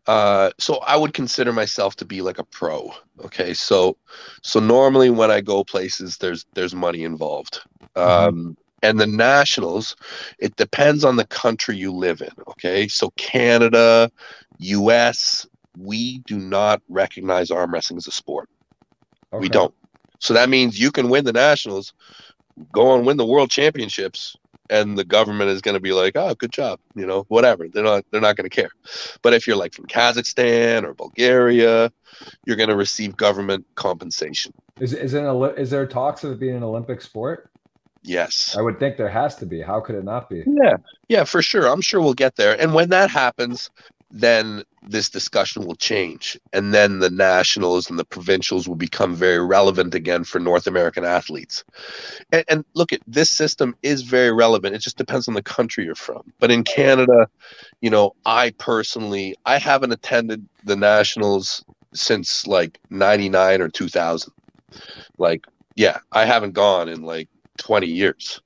uh 0.06 0.50
so 0.58 0.78
I 0.78 0.96
would 0.96 1.14
consider 1.14 1.52
myself 1.52 1.96
to 1.96 2.04
be 2.04 2.22
like 2.22 2.38
a 2.38 2.44
pro 2.44 2.92
okay 3.24 3.54
so 3.54 3.96
so 4.42 4.60
normally 4.60 5.10
when 5.10 5.30
I 5.30 5.40
go 5.40 5.62
places 5.64 6.16
there's 6.18 6.46
there's 6.54 6.74
money 6.74 7.04
involved 7.04 7.60
mm-hmm. 7.94 8.28
um 8.28 8.56
and 8.82 8.98
the 8.98 9.06
nationals 9.06 9.96
it 10.38 10.56
depends 10.56 11.04
on 11.04 11.16
the 11.16 11.26
country 11.26 11.76
you 11.76 11.92
live 11.92 12.22
in 12.22 12.30
okay 12.48 12.88
so 12.88 13.10
canada 13.16 14.10
us 14.58 15.46
we 15.78 16.18
do 16.20 16.38
not 16.38 16.82
recognize 16.88 17.50
arm 17.50 17.72
wrestling 17.72 17.98
as 17.98 18.06
a 18.06 18.12
sport 18.12 18.48
okay. 19.32 19.40
we 19.40 19.48
don't 19.48 19.74
so 20.20 20.34
that 20.34 20.48
means 20.48 20.78
you 20.78 20.92
can 20.92 21.08
win 21.08 21.24
the 21.24 21.32
nationals 21.32 21.92
go 22.72 22.94
and 22.94 23.04
win 23.04 23.16
the 23.16 23.26
world 23.26 23.50
championships 23.50 24.36
and 24.68 24.96
the 24.96 25.04
government 25.04 25.50
is 25.50 25.60
going 25.60 25.74
to 25.74 25.80
be 25.80 25.92
like 25.92 26.16
oh 26.16 26.34
good 26.34 26.52
job 26.52 26.78
you 26.94 27.04
know 27.04 27.24
whatever 27.28 27.66
they're 27.68 27.82
not 27.82 28.04
they're 28.10 28.20
not 28.20 28.36
going 28.36 28.48
to 28.48 28.54
care 28.54 28.70
but 29.22 29.34
if 29.34 29.46
you're 29.46 29.56
like 29.56 29.74
from 29.74 29.86
kazakhstan 29.86 30.84
or 30.84 30.94
bulgaria 30.94 31.90
you're 32.46 32.56
going 32.56 32.68
to 32.68 32.76
receive 32.76 33.16
government 33.16 33.66
compensation 33.74 34.52
is, 34.80 34.92
is, 34.92 35.14
it, 35.14 35.24
is 35.58 35.70
there 35.70 35.86
talks 35.86 36.22
of 36.22 36.32
it 36.32 36.40
being 36.40 36.56
an 36.56 36.62
olympic 36.62 37.00
sport 37.00 37.50
Yes. 38.02 38.56
I 38.58 38.62
would 38.62 38.78
think 38.78 38.96
there 38.96 39.08
has 39.08 39.36
to 39.36 39.46
be. 39.46 39.60
How 39.60 39.80
could 39.80 39.94
it 39.94 40.04
not 40.04 40.30
be? 40.30 40.42
Yeah. 40.46 40.76
Yeah, 41.08 41.24
for 41.24 41.42
sure. 41.42 41.66
I'm 41.66 41.82
sure 41.82 42.00
we'll 42.00 42.14
get 42.14 42.36
there. 42.36 42.58
And 42.60 42.72
when 42.72 42.88
that 42.90 43.10
happens, 43.10 43.70
then 44.10 44.64
this 44.82 45.08
discussion 45.08 45.64
will 45.64 45.76
change. 45.76 46.38
And 46.52 46.74
then 46.74 46.98
the 46.98 47.10
nationals 47.10 47.88
and 47.88 47.98
the 47.98 48.04
provincials 48.04 48.68
will 48.68 48.76
become 48.76 49.14
very 49.14 49.44
relevant 49.44 49.94
again 49.94 50.24
for 50.24 50.40
North 50.40 50.66
American 50.66 51.04
athletes. 51.04 51.64
And, 52.32 52.44
and 52.48 52.64
look, 52.74 52.92
at 52.92 53.00
this 53.06 53.30
system 53.30 53.76
is 53.82 54.02
very 54.02 54.32
relevant. 54.32 54.74
It 54.74 54.80
just 54.80 54.96
depends 54.96 55.28
on 55.28 55.34
the 55.34 55.42
country 55.42 55.84
you're 55.84 55.94
from. 55.94 56.32
But 56.40 56.50
in 56.50 56.64
Canada, 56.64 57.28
you 57.80 57.90
know, 57.90 58.14
I 58.26 58.50
personally, 58.58 59.36
I 59.46 59.58
haven't 59.58 59.92
attended 59.92 60.46
the 60.64 60.76
nationals 60.76 61.64
since 61.92 62.46
like 62.46 62.78
99 62.90 63.60
or 63.60 63.68
2000. 63.68 64.32
Like, 65.18 65.46
yeah, 65.76 65.98
I 66.12 66.24
haven't 66.24 66.52
gone 66.52 66.88
in 66.88 67.02
like 67.02 67.28
20 67.58 67.86
years. 67.86 68.40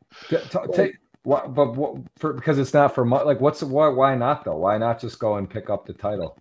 Take, 0.74 0.96
what, 1.24 1.54
but 1.54 1.74
what, 1.74 1.96
for, 2.16 2.32
because 2.32 2.58
it's 2.58 2.74
not 2.74 2.94
for 2.94 3.06
like 3.06 3.40
what's 3.40 3.62
why 3.62 3.88
why 3.88 4.14
not 4.14 4.44
though? 4.44 4.56
Why 4.56 4.78
not 4.78 5.00
just 5.00 5.18
go 5.18 5.37
and 5.37 5.48
pick 5.48 5.70
up 5.70 5.87
the 5.87 5.94
title? 5.94 6.38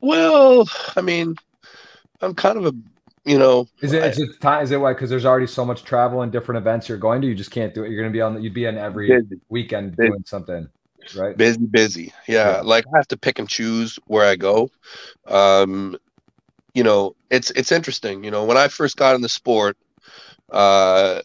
Well, 0.00 0.66
I 0.96 1.00
mean, 1.02 1.36
I'm 2.20 2.34
kind 2.34 2.58
of 2.58 2.66
a 2.66 2.72
you 3.26 3.38
know. 3.38 3.68
Is 3.82 3.92
it 3.92 4.02
I, 4.02 4.06
is 4.06 4.18
it 4.18 4.40
time? 4.40 4.64
Is 4.64 4.70
it 4.70 4.80
why? 4.80 4.94
Because 4.94 5.10
there's 5.10 5.26
already 5.26 5.46
so 5.46 5.64
much 5.64 5.84
travel 5.84 6.22
and 6.22 6.32
different 6.32 6.58
events 6.58 6.88
you're 6.88 6.96
going 6.96 7.20
to. 7.22 7.28
You 7.28 7.34
just 7.34 7.50
can't 7.50 7.74
do 7.74 7.84
it. 7.84 7.90
You're 7.90 8.00
going 8.00 8.12
to 8.12 8.16
be 8.16 8.22
on. 8.22 8.42
You'd 8.42 8.54
be 8.54 8.66
on 8.66 8.78
every 8.78 9.08
busy, 9.08 9.40
weekend 9.48 9.96
busy, 9.96 10.10
doing 10.10 10.24
something. 10.24 10.68
Right. 11.14 11.36
Busy, 11.36 11.58
busy. 11.66 12.12
Yeah. 12.26 12.56
yeah. 12.56 12.60
Like 12.62 12.86
I 12.86 12.96
have 12.96 13.08
to 13.08 13.16
pick 13.16 13.38
and 13.38 13.48
choose 13.48 13.98
where 14.06 14.24
I 14.24 14.36
go. 14.36 14.70
Um, 15.26 15.96
you 16.72 16.84
know, 16.84 17.16
it's 17.30 17.50
it's 17.50 17.72
interesting. 17.72 18.24
You 18.24 18.30
know, 18.30 18.44
when 18.44 18.56
I 18.56 18.68
first 18.68 18.96
got 18.96 19.14
in 19.14 19.22
the 19.22 19.28
sport, 19.28 19.76
uh, 20.50 21.22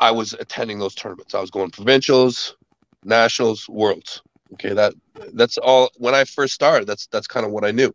I 0.00 0.10
was 0.10 0.32
attending 0.32 0.78
those 0.78 0.94
tournaments. 0.94 1.34
I 1.34 1.40
was 1.40 1.50
going 1.50 1.70
provincials, 1.70 2.56
nationals, 3.04 3.68
worlds. 3.68 4.22
Okay, 4.54 4.72
that 4.74 4.94
that's 5.34 5.58
all. 5.58 5.90
When 5.98 6.14
I 6.14 6.24
first 6.24 6.54
started, 6.54 6.88
that's 6.88 7.06
that's 7.08 7.26
kind 7.26 7.46
of 7.46 7.52
what 7.52 7.64
I 7.64 7.70
knew. 7.70 7.94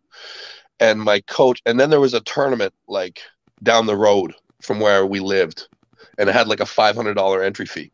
And 0.80 1.02
my 1.02 1.22
coach, 1.22 1.62
and 1.66 1.80
then 1.80 1.90
there 1.90 2.00
was 2.00 2.14
a 2.14 2.22
tournament 2.22 2.74
like 2.88 3.22
down 3.64 3.88
the 3.88 3.98
road 3.98 4.34
from 4.62 4.80
where 4.80 5.06
we 5.06 5.20
lived, 5.20 5.68
and 6.18 6.30
it 6.30 6.34
had 6.34 6.48
like 6.48 6.60
a 6.60 6.66
five 6.66 6.96
hundred 6.96 7.16
dollar 7.16 7.44
entry 7.44 7.66
fee. 7.66 7.92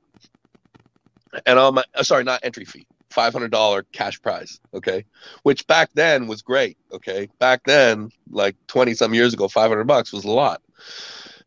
And 1.46 1.58
on 1.58 1.76
my, 1.76 1.84
uh, 1.96 2.04
sorry, 2.04 2.24
not 2.24 2.42
entry 2.44 2.66
fee, 2.66 2.86
five 3.10 3.34
hundred 3.34 3.52
dollar 3.52 3.84
cash 3.94 4.22
prize. 4.22 4.60
Okay, 4.74 5.06
which 5.44 5.66
back 5.68 5.90
then 5.94 6.28
was 6.28 6.42
great. 6.42 6.78
Okay, 6.92 7.30
back 7.40 7.64
then, 7.66 8.12
like 8.30 8.56
twenty 8.68 8.94
some 8.94 9.14
years 9.14 9.34
ago, 9.34 9.48
five 9.48 9.70
hundred 9.70 9.88
bucks 9.88 10.12
was 10.12 10.26
a 10.26 10.32
lot. 10.32 10.62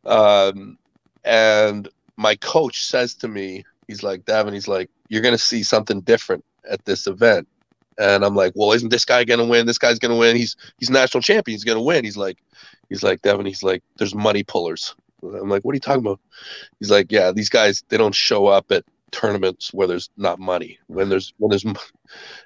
Um, 0.05 0.79
and 1.25 1.89
my 2.17 2.37
coach 2.37 2.85
says 2.85 3.15
to 3.17 3.29
me, 3.29 3.65
he's 3.89 4.03
like, 4.03 4.25
Devon, 4.25 4.55
he's 4.55 4.69
like, 4.69 4.91
you're 5.09 5.23
gonna 5.23 5.39
see 5.39 5.63
something 5.63 6.01
different 6.01 6.45
at 6.69 6.85
this 6.85 7.07
event. 7.07 7.49
And 7.99 8.25
I'm 8.25 8.35
like, 8.35 8.53
well, 8.57 8.73
isn't 8.73 8.89
this 8.89 9.05
guy 9.05 9.25
gonna 9.25 9.45
win? 9.45 9.67
This 9.67 9.79
guy's 9.79 9.99
gonna 9.99 10.17
win. 10.17 10.37
He's 10.37 10.57
he's 10.79 10.91
national 10.91 11.23
champion. 11.23 11.55
He's 11.55 11.65
gonna 11.65 11.83
win. 11.83 12.05
He's 12.05 12.17
like, 12.17 12.39
he's 12.89 13.03
like, 13.03 13.23
Devon. 13.23 13.47
He's 13.47 13.63
like, 13.63 13.83
there's 13.99 14.15
money 14.15 14.43
pullers. 14.43 14.95
I'm 15.23 15.49
like, 15.49 15.65
what 15.65 15.73
are 15.73 15.77
you 15.77 15.81
talking 15.81 16.05
about? 16.05 16.21
He's 16.81 16.91
like, 16.91 17.11
yeah, 17.11 17.33
these 17.33 17.49
guys 17.49 17.85
they 17.89 17.97
don't 17.97 18.15
show 18.15 18.47
up 18.47 18.71
at 18.73 18.85
tournaments 19.11 19.73
where 19.73 19.87
there's 19.87 20.11
not 20.17 20.39
money. 20.39 20.79
When 20.89 21.09
there's 21.09 21.33
when 21.39 21.51
there's, 21.51 21.65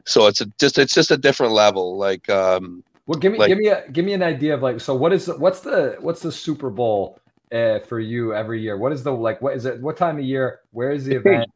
so 0.05 0.27
it's 0.27 0.41
a, 0.41 0.47
just 0.59 0.79
it's 0.79 0.95
just 0.95 1.11
a 1.11 1.17
different 1.17 1.53
level. 1.53 1.97
Like, 1.97 2.29
um, 2.29 2.85
well, 3.07 3.19
give 3.19 3.33
me 3.33 3.39
like, 3.39 3.49
give 3.49 3.59
me 3.59 3.69
a 3.69 3.89
give 3.91 4.05
me 4.05 4.13
an 4.13 4.23
idea 4.23 4.55
of 4.55 4.63
like, 4.63 4.81
so 4.81 4.95
what 4.95 5.13
is 5.13 5.29
what's 5.29 5.61
the 5.61 5.97
what's 6.01 6.21
the 6.21 6.31
Super 6.33 6.71
Bowl 6.71 7.19
uh, 7.53 7.81
for 7.81 8.01
you 8.01 8.35
every 8.35 8.61
year? 8.61 8.77
What 8.77 8.93
is 8.93 9.03
the 9.03 9.13
like? 9.13 9.41
What 9.43 9.57
is 9.57 9.65
it? 9.65 9.81
What 9.81 9.97
time 9.97 10.19
of 10.19 10.25
year? 10.25 10.61
Where 10.73 10.91
is 10.91 11.05
the 11.05 11.17
event? 11.17 11.51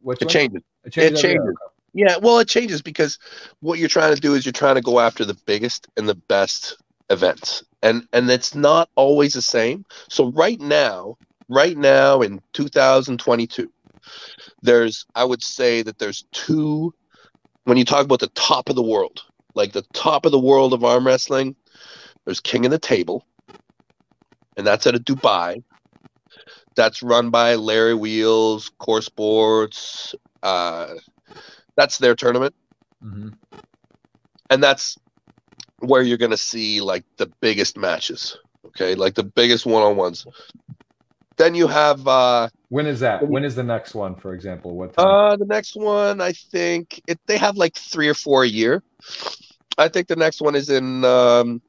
Which 0.00 0.22
it 0.22 0.28
changes. 0.28 0.62
It 0.84 0.92
changes. 0.92 1.18
It 1.18 1.22
changes. 1.22 1.54
Yeah, 1.94 2.16
well, 2.16 2.40
it 2.40 2.48
changes 2.48 2.82
because 2.82 3.18
what 3.60 3.78
you're 3.78 3.88
trying 3.88 4.14
to 4.14 4.20
do 4.20 4.34
is 4.34 4.44
you're 4.44 4.52
trying 4.52 4.74
to 4.74 4.80
go 4.80 4.98
after 4.98 5.24
the 5.24 5.38
biggest 5.46 5.86
and 5.96 6.08
the 6.08 6.16
best 6.16 6.76
events, 7.08 7.62
and 7.82 8.06
and 8.12 8.28
it's 8.30 8.54
not 8.54 8.90
always 8.96 9.32
the 9.32 9.42
same. 9.42 9.84
So 10.08 10.30
right 10.32 10.60
now, 10.60 11.16
right 11.48 11.76
now 11.76 12.20
in 12.20 12.40
2022, 12.52 13.70
there's 14.62 15.06
I 15.14 15.24
would 15.24 15.42
say 15.42 15.82
that 15.82 15.98
there's 15.98 16.24
two. 16.32 16.92
When 17.64 17.78
you 17.78 17.84
talk 17.84 18.04
about 18.04 18.20
the 18.20 18.26
top 18.28 18.68
of 18.68 18.76
the 18.76 18.82
world, 18.82 19.22
like 19.54 19.72
the 19.72 19.86
top 19.94 20.26
of 20.26 20.32
the 20.32 20.38
world 20.38 20.74
of 20.74 20.84
arm 20.84 21.06
wrestling, 21.06 21.56
there's 22.24 22.40
King 22.40 22.66
of 22.66 22.72
the 22.72 22.78
Table, 22.78 23.24
and 24.56 24.66
that's 24.66 24.86
out 24.86 24.94
of 24.94 25.02
Dubai. 25.02 25.62
That's 26.76 27.02
run 27.02 27.30
by 27.30 27.54
Larry 27.54 27.94
Wheels, 27.94 28.70
Core 28.78 29.02
Sports. 29.02 30.14
Uh, 30.42 30.94
that's 31.76 31.98
their 31.98 32.14
tournament, 32.14 32.54
mm-hmm. 33.02 33.28
and 34.50 34.62
that's 34.62 34.98
where 35.78 36.02
you're 36.02 36.18
going 36.18 36.30
to 36.30 36.36
see 36.36 36.80
like 36.80 37.04
the 37.16 37.26
biggest 37.40 37.76
matches. 37.76 38.36
Okay, 38.66 38.94
like 38.94 39.14
the 39.14 39.22
biggest 39.22 39.66
one 39.66 39.82
on 39.82 39.96
ones. 39.96 40.26
Then 41.36 41.54
you 41.54 41.66
have. 41.66 42.06
uh 42.06 42.48
When 42.68 42.86
is 42.86 43.00
that? 43.00 43.26
When 43.26 43.44
is 43.44 43.54
the 43.54 43.62
next 43.62 43.94
one, 43.94 44.14
for 44.16 44.34
example? 44.34 44.76
What? 44.76 44.94
Time? 44.94 45.06
Uh, 45.06 45.36
the 45.36 45.46
next 45.46 45.76
one, 45.76 46.20
I 46.20 46.32
think 46.32 47.00
it. 47.06 47.18
They 47.26 47.38
have 47.38 47.56
like 47.56 47.74
three 47.74 48.08
or 48.08 48.14
four 48.14 48.44
a 48.44 48.48
year. 48.48 48.82
I 49.78 49.88
think 49.88 50.08
the 50.08 50.16
next 50.16 50.40
one 50.40 50.54
is 50.54 50.70
in 50.70 51.04
um, 51.04 51.60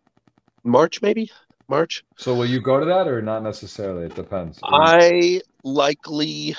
March, 0.64 1.02
maybe 1.02 1.32
March. 1.68 2.04
So 2.18 2.34
will 2.36 2.46
you 2.46 2.62
go 2.62 2.80
to 2.80 2.86
that 2.86 3.08
or 3.08 3.22
not 3.22 3.44
necessarily? 3.44 4.06
It 4.06 4.16
depends. 4.16 4.60
I 4.64 5.42
likely 5.64 6.56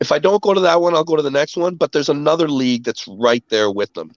if 0.00 0.12
I 0.12 0.18
don't 0.18 0.42
go 0.42 0.54
to 0.54 0.60
that 0.60 0.80
one, 0.80 0.94
I'll 0.94 1.04
go 1.04 1.16
to 1.16 1.22
the 1.22 1.30
next 1.30 1.56
one. 1.56 1.74
But 1.74 1.92
there's 1.92 2.08
another 2.08 2.48
league 2.48 2.84
that's 2.84 3.06
right 3.08 3.44
there 3.48 3.70
with 3.70 3.92
them, 3.94 4.12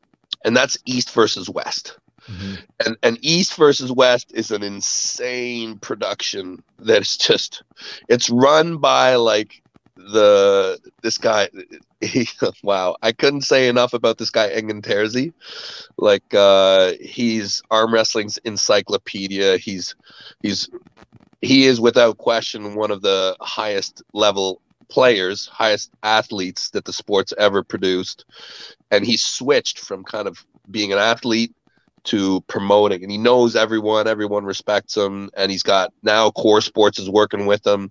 and 0.45 0.55
that's 0.55 0.77
East 0.85 1.11
versus 1.11 1.49
West. 1.49 1.97
Mm-hmm. 2.27 2.55
And 2.85 2.97
and 3.01 3.17
East 3.21 3.55
versus 3.55 3.91
West 3.91 4.31
is 4.33 4.51
an 4.51 4.63
insane 4.63 5.79
production 5.79 6.63
that's 6.79 7.17
just 7.17 7.63
it's 8.09 8.29
run 8.29 8.77
by 8.77 9.15
like 9.15 9.60
the 10.11 10.79
this 11.01 11.17
guy 11.17 11.49
he, 12.01 12.27
wow 12.63 12.95
I 13.01 13.11
couldn't 13.11 13.41
say 13.41 13.67
enough 13.67 13.93
about 13.93 14.17
this 14.17 14.29
guy 14.29 14.49
Engin 14.49 14.81
Terzi 14.81 15.33
like 15.97 16.33
uh 16.33 16.93
he's 16.99 17.61
arm 17.71 17.93
wrestling's 17.93 18.37
encyclopedia. 18.39 19.57
He's 19.57 19.95
he's 20.41 20.69
he 21.41 21.65
is 21.65 21.81
without 21.81 22.17
question 22.17 22.75
one 22.75 22.91
of 22.91 23.01
the 23.01 23.35
highest 23.41 24.03
level 24.13 24.61
players, 24.89 25.47
highest 25.47 25.91
athletes 26.03 26.69
that 26.71 26.85
the 26.85 26.93
sport's 26.93 27.33
ever 27.37 27.63
produced. 27.63 28.25
And 28.91 29.05
he 29.05 29.17
switched 29.17 29.79
from 29.79 30.03
kind 30.03 30.27
of 30.27 30.45
being 30.69 30.91
an 30.91 30.99
athlete 30.99 31.53
to 32.03 32.41
promoting. 32.41 33.01
And 33.01 33.11
he 33.11 33.17
knows 33.17 33.55
everyone 33.55 34.07
everyone 34.07 34.45
respects 34.45 34.95
him. 34.95 35.29
And 35.35 35.51
he's 35.51 35.63
got 35.63 35.93
now 36.03 36.29
core 36.31 36.61
sports 36.61 36.99
is 36.99 37.09
working 37.09 37.45
with 37.45 37.65
him 37.65 37.89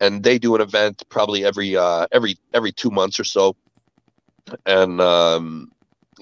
and 0.00 0.22
they 0.22 0.38
do 0.38 0.54
an 0.54 0.60
event 0.60 1.02
probably 1.08 1.44
every 1.44 1.76
uh 1.76 2.06
every 2.12 2.36
every 2.52 2.72
two 2.72 2.90
months 2.90 3.18
or 3.18 3.24
so 3.24 3.56
and 4.64 5.00
um 5.00 5.70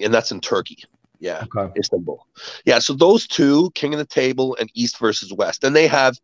and 0.01 0.13
that's 0.13 0.31
in 0.31 0.39
turkey 0.39 0.83
yeah, 1.19 1.45
okay. 1.55 1.79
Istanbul. 1.79 2.25
Yeah, 2.65 2.79
so 2.79 2.93
those 2.93 3.27
two, 3.27 3.71
King 3.71 3.93
of 3.93 3.97
the 3.97 4.05
Table 4.05 4.55
and 4.59 4.69
East 4.73 4.99
versus 4.99 5.33
West, 5.33 5.63
and 5.63 5.75
they 5.75 5.87
have, 5.87 6.19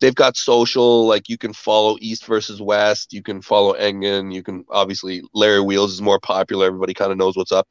they've 0.00 0.14
got 0.14 0.36
social. 0.36 1.06
Like 1.06 1.28
you 1.28 1.38
can 1.38 1.52
follow 1.52 1.96
East 2.00 2.26
versus 2.26 2.60
West. 2.60 3.12
You 3.12 3.22
can 3.22 3.40
follow 3.40 3.74
Engin. 3.74 4.32
You 4.32 4.42
can 4.42 4.64
obviously 4.70 5.22
Larry 5.32 5.60
Wheels 5.60 5.92
is 5.92 6.02
more 6.02 6.20
popular. 6.20 6.66
Everybody 6.66 6.94
kind 6.94 7.12
of 7.12 7.18
knows 7.18 7.36
what's 7.36 7.52
up. 7.52 7.68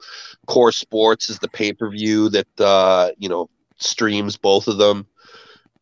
Core 0.47 0.71
Sports 0.71 1.29
is 1.29 1.39
the 1.39 1.49
pay 1.49 1.73
per 1.73 1.89
view 1.89 2.29
that 2.29 2.59
uh, 2.59 3.11
you 3.17 3.29
know 3.29 3.49
streams 3.77 4.37
both 4.37 4.67
of 4.67 4.77
them. 4.77 5.05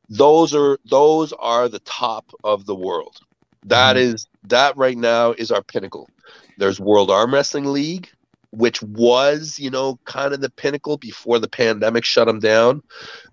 Those 0.09 0.55
are 0.55 0.79
those 0.89 1.33
are 1.33 1.69
the 1.69 1.79
top 1.79 2.31
of 2.43 2.65
the 2.65 2.75
world. 2.75 3.19
That 3.65 3.95
mm-hmm. 3.95 4.15
is 4.15 4.27
that 4.43 4.77
right 4.77 4.97
now 4.97 5.31
is 5.31 5.51
our 5.51 5.63
pinnacle. 5.63 6.09
There's 6.57 6.79
World 6.79 7.11
Arm 7.11 7.33
Wrestling 7.33 7.65
League 7.65 8.09
which 8.51 8.81
was, 8.81 9.59
you 9.59 9.69
know, 9.69 9.99
kind 10.05 10.33
of 10.33 10.41
the 10.41 10.49
pinnacle 10.49 10.97
before 10.97 11.39
the 11.39 11.49
pandemic 11.49 12.03
shut 12.03 12.27
them 12.27 12.39
down. 12.39 12.81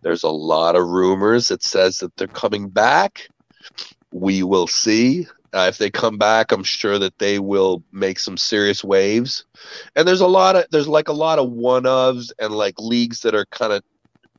There's 0.03 0.23
a 0.23 0.29
lot 0.29 0.77
of 0.77 0.87
rumors 0.89 1.49
that 1.49 1.63
says 1.63 1.99
that 1.99 2.17
they're 2.17 2.27
coming 2.29 2.69
back. 2.69 3.29
We 4.13 4.43
will 4.43 4.67
see. 4.67 5.27
Uh, 5.55 5.67
if 5.69 5.79
they 5.79 5.91
come 5.91 6.19
back, 6.19 6.53
I'm 6.53 6.65
sure 6.65 6.99
that 6.99 7.19
they 7.19 7.39
will 7.39 7.83
make 7.93 8.19
some 8.19 8.37
serious 8.37 8.85
waves. 8.85 9.47
And 9.95 10.07
there's 10.07 10.21
a 10.21 10.27
lot 10.27 10.55
of 10.55 10.67
there's 10.71 10.89
like 10.89 11.09
a 11.09 11.15
lot 11.15 11.39
of 11.39 11.51
one 11.51 11.85
ofs 11.85 12.31
and 12.39 12.53
like 12.53 12.75
leagues 12.79 13.21
that 13.21 13.35
are 13.35 13.47
kind 13.47 13.73
of 13.73 13.83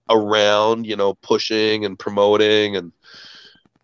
around, 0.09 0.85
you 0.85 0.95
know, 0.95 1.15
pushing 1.15 1.85
and 1.85 1.97
promoting 1.97 2.75
and 2.75 2.91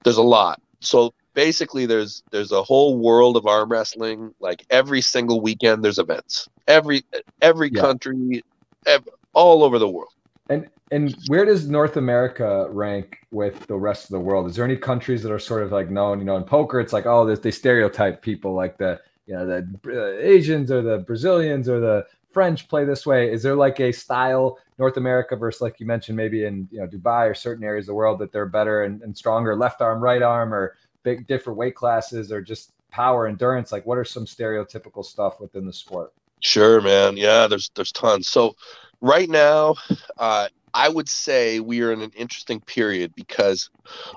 there's 0.04 0.18
a 0.18 0.22
lot. 0.22 0.62
So 0.80 1.14
basically 1.34 1.86
there's 1.86 2.24
there's 2.32 2.52
a 2.52 2.64
whole 2.64 2.98
world 2.98 3.38
of 3.38 3.46
arm 3.46 3.70
wrestling. 3.70 4.34
Like 4.40 4.66
every 4.70 5.02
single 5.02 5.42
weekend 5.42 5.84
there's 5.84 6.00
events. 6.00 6.50
Every 6.68 7.04
every 7.42 7.72
yeah. 7.72 7.82
country 7.82 8.44
every, 8.86 9.12
all 9.34 9.64
over 9.64 9.80
the 9.80 9.90
world. 9.90 10.14
And 10.50 10.68
and 10.92 11.16
where 11.28 11.46
does 11.46 11.68
north 11.68 11.98
america 11.98 12.68
rank 12.70 13.20
with 13.32 13.66
the 13.68 13.78
rest 13.78 14.06
of 14.06 14.10
the 14.10 14.20
world? 14.20 14.48
Is 14.50 14.56
there 14.56 14.66
any 14.66 14.78
countries 14.78 15.24
that 15.24 15.32
are 15.32 15.40
sort 15.40 15.64
of 15.64 15.72
like 15.72 15.90
known 15.90 16.20
you 16.20 16.26
know 16.26 16.38
in 16.38 16.44
poker? 16.44 16.80
It's 16.80 16.94
like 16.94 17.06
oh 17.06 17.26
they 17.26 17.52
stereotype 17.52 18.22
people 18.22 18.54
like 18.54 18.78
the 18.78 19.00
you 19.26 19.34
know 19.34 19.46
the 19.46 19.68
uh, 19.88 20.18
asians 20.20 20.72
or 20.72 20.82
the 20.82 21.00
brazilians 21.00 21.70
or 21.70 21.80
the 21.80 22.06
french 22.32 22.68
play 22.68 22.84
this 22.84 23.06
way. 23.06 23.32
Is 23.32 23.44
there 23.44 23.56
like 23.56 23.80
a 23.80 23.92
style 23.92 24.60
north 24.80 24.98
america 24.98 25.36
versus 25.36 25.62
like 25.62 25.80
you 25.80 25.86
mentioned 25.86 26.18
maybe 26.18 26.46
in 26.46 26.68
you 26.72 26.80
know 26.80 26.88
dubai 26.88 27.30
or 27.30 27.34
certain 27.34 27.64
areas 27.64 27.84
of 27.84 27.88
the 27.88 27.94
world 27.94 28.20
that 28.20 28.32
they're 28.32 28.48
better 28.48 28.84
and, 28.84 29.02
and 29.04 29.16
stronger 29.16 29.56
left 29.56 29.82
arm 29.82 30.02
right 30.02 30.24
arm 30.24 30.54
or 30.54 30.76
big 31.04 31.28
different 31.28 31.58
weight 31.58 31.76
classes 31.76 32.32
or 32.32 32.42
just 32.42 32.72
power 32.92 33.28
endurance 33.28 33.72
like 33.72 33.86
what 33.86 33.98
are 33.98 34.06
some 34.06 34.26
stereotypical 34.26 35.04
stuff 35.04 35.40
within 35.40 35.66
the 35.66 35.74
sport? 35.74 36.14
Sure 36.40 36.82
man. 36.82 37.18
Yeah 37.18 37.48
there's 37.48 37.72
there's 37.76 37.92
tons. 37.92 38.28
So 38.28 38.56
right 39.04 39.30
now 39.30 39.76
uh, 40.18 40.48
i 40.74 40.90
would 40.90 41.10
say 41.10 41.60
we 41.60 41.82
are 41.82 41.92
in 41.92 42.02
an 42.02 42.12
interesting 42.16 42.60
period 42.62 43.14
because 43.16 43.70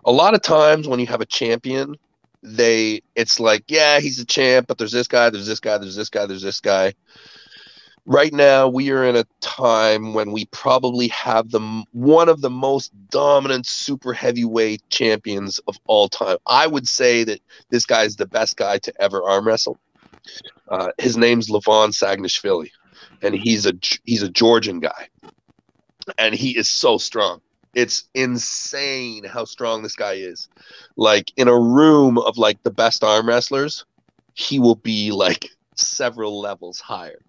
a 0.07 0.12
lot 0.12 0.33
of 0.33 0.40
times 0.40 0.88
when 0.88 1.01
you 1.01 1.07
have 1.07 1.20
a 1.20 1.27
champion 1.27 1.96
they 2.42 3.03
it's 3.16 3.40
like 3.40 3.64
yeah 3.68 3.99
he's 3.99 4.20
a 4.20 4.25
champ 4.25 4.66
but 4.68 4.79
there's 4.79 4.92
this 4.92 5.09
guy 5.09 5.29
there's 5.29 5.46
this 5.46 5.61
guy 5.61 5.77
there's 5.77 5.96
this 5.96 6.09
guy 6.09 6.25
there's 6.25 6.42
this 6.42 6.61
guy 6.61 6.94
right 8.07 8.33
now 8.33 8.69
we 8.69 8.90
are 8.90 9.05
in 9.05 9.16
a 9.16 9.27
time 9.40 10.14
when 10.14 10.33
we 10.33 10.47
probably 10.47 11.09
have 11.09 11.51
the 11.51 11.85
one 11.93 12.28
of 12.28 12.41
the 12.41 12.51
most 12.51 12.93
dominant 13.11 13.66
super 13.66 14.12
heavyweight 14.12 14.83
champions 14.89 15.59
of 15.66 15.76
all 15.87 16.09
time. 16.09 16.39
I 16.47 16.66
would 16.66 16.87
say 16.89 17.24
that 17.24 17.41
this 17.70 17.85
guy 17.85 18.05
is 18.05 18.16
the 18.16 18.26
best 18.26 18.57
guy 18.57 18.78
to 18.78 18.93
ever 19.01 19.22
arm 19.22 19.47
wrestle. 19.47 19.78
Uh, 20.68 20.91
his 20.99 21.16
name's 21.16 21.51
Levan 21.51 21.91
Saginashvili, 21.91 22.70
and 23.22 23.35
he's 23.35 23.66
a 23.66 23.74
he's 24.05 24.22
a 24.22 24.30
Georgian 24.30 24.80
guy, 24.80 25.09
and 26.18 26.35
he 26.35 26.57
is 26.57 26.70
so 26.70 26.99
strong. 26.99 27.41
It's 27.74 28.05
insane 28.14 29.24
how 29.24 29.45
strong 29.45 29.83
this 29.83 29.97
guy 29.97 30.14
is. 30.14 30.49
Like 30.97 31.30
in 31.37 31.47
a 31.47 31.59
room 31.59 32.16
of 32.18 32.39
like 32.39 32.62
the 32.62 32.70
best 32.70 33.05
arm 33.05 33.28
wrestlers, 33.28 33.85
he 34.33 34.59
will 34.59 34.76
be 34.76 35.11
like 35.12 35.51
several 35.76 36.41
levels 36.41 36.80
higher. 36.80 37.20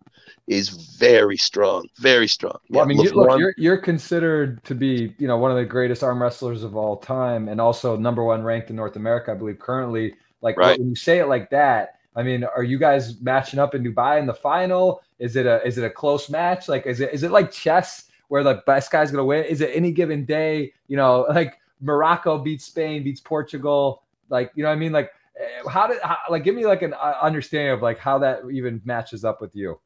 Is 0.47 0.69
very 0.69 1.35
strong, 1.35 1.89
very 1.97 2.27
strong. 2.27 2.57
Yeah, 2.69 2.81
I 2.81 2.85
mean, 2.85 3.01
you, 3.01 3.09
look, 3.11 3.37
you're 3.37 3.53
you're 3.57 3.77
considered 3.77 4.63
to 4.63 4.73
be, 4.75 5.13
you 5.17 5.27
know, 5.27 5.37
one 5.37 5.51
of 5.51 5.57
the 5.57 5.65
greatest 5.65 6.03
arm 6.03 6.21
wrestlers 6.21 6.63
of 6.63 6.77
all 6.77 6.95
time, 6.95 7.49
and 7.49 7.59
also 7.59 7.97
number 7.97 8.23
one 8.23 8.43
ranked 8.43 8.69
in 8.69 8.77
North 8.77 8.95
America, 8.95 9.31
I 9.31 9.35
believe, 9.35 9.59
currently. 9.59 10.15
Like 10.41 10.57
right. 10.57 10.79
when 10.79 10.87
you 10.87 10.95
say 10.95 11.19
it 11.19 11.27
like 11.27 11.49
that, 11.49 11.97
I 12.15 12.23
mean, 12.23 12.43
are 12.43 12.63
you 12.63 12.79
guys 12.79 13.21
matching 13.21 13.59
up 13.59 13.75
in 13.75 13.83
Dubai 13.83 14.19
in 14.19 14.25
the 14.25 14.33
final? 14.33 15.01
Is 15.19 15.35
it 15.35 15.45
a 15.45 15.65
is 15.65 15.77
it 15.77 15.83
a 15.83 15.89
close 15.89 16.29
match? 16.29 16.67
Like, 16.67 16.87
is 16.87 16.99
it 16.99 17.13
is 17.13 17.23
it 17.23 17.31
like 17.31 17.51
chess 17.51 18.05
where 18.27 18.43
the 18.43 18.63
best 18.65 18.91
guy's 18.91 19.11
gonna 19.11 19.23
win? 19.23 19.43
Is 19.45 19.61
it 19.61 19.69
any 19.73 19.91
given 19.91 20.25
day? 20.25 20.73
You 20.87 20.97
know, 20.97 21.27
like 21.29 21.59
Morocco 21.79 22.39
beats 22.39 22.65
Spain, 22.65 23.03
beats 23.03 23.21
Portugal. 23.21 24.03
Like, 24.29 24.51
you 24.55 24.63
know 24.63 24.69
what 24.69 24.75
I 24.75 24.79
mean? 24.79 24.91
Like, 24.91 25.11
eh, 25.39 25.69
how 25.69 25.87
did 25.87 26.01
how, 26.01 26.17
like 26.29 26.43
give 26.43 26.55
me 26.55 26.65
like 26.65 26.81
an 26.81 26.93
uh, 26.93 27.13
understanding 27.21 27.71
of 27.71 27.81
like 27.81 27.99
how 27.99 28.17
that 28.19 28.41
even 28.51 28.81
matches 28.83 29.23
up 29.23 29.39
with 29.39 29.55
you, 29.55 29.79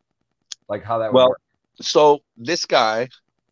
like 0.71 0.83
how 0.83 0.97
that. 0.99 1.13
Well, 1.13 1.29
work. 1.29 1.41
so 1.81 2.21
this 2.37 2.65
guy, 2.65 3.09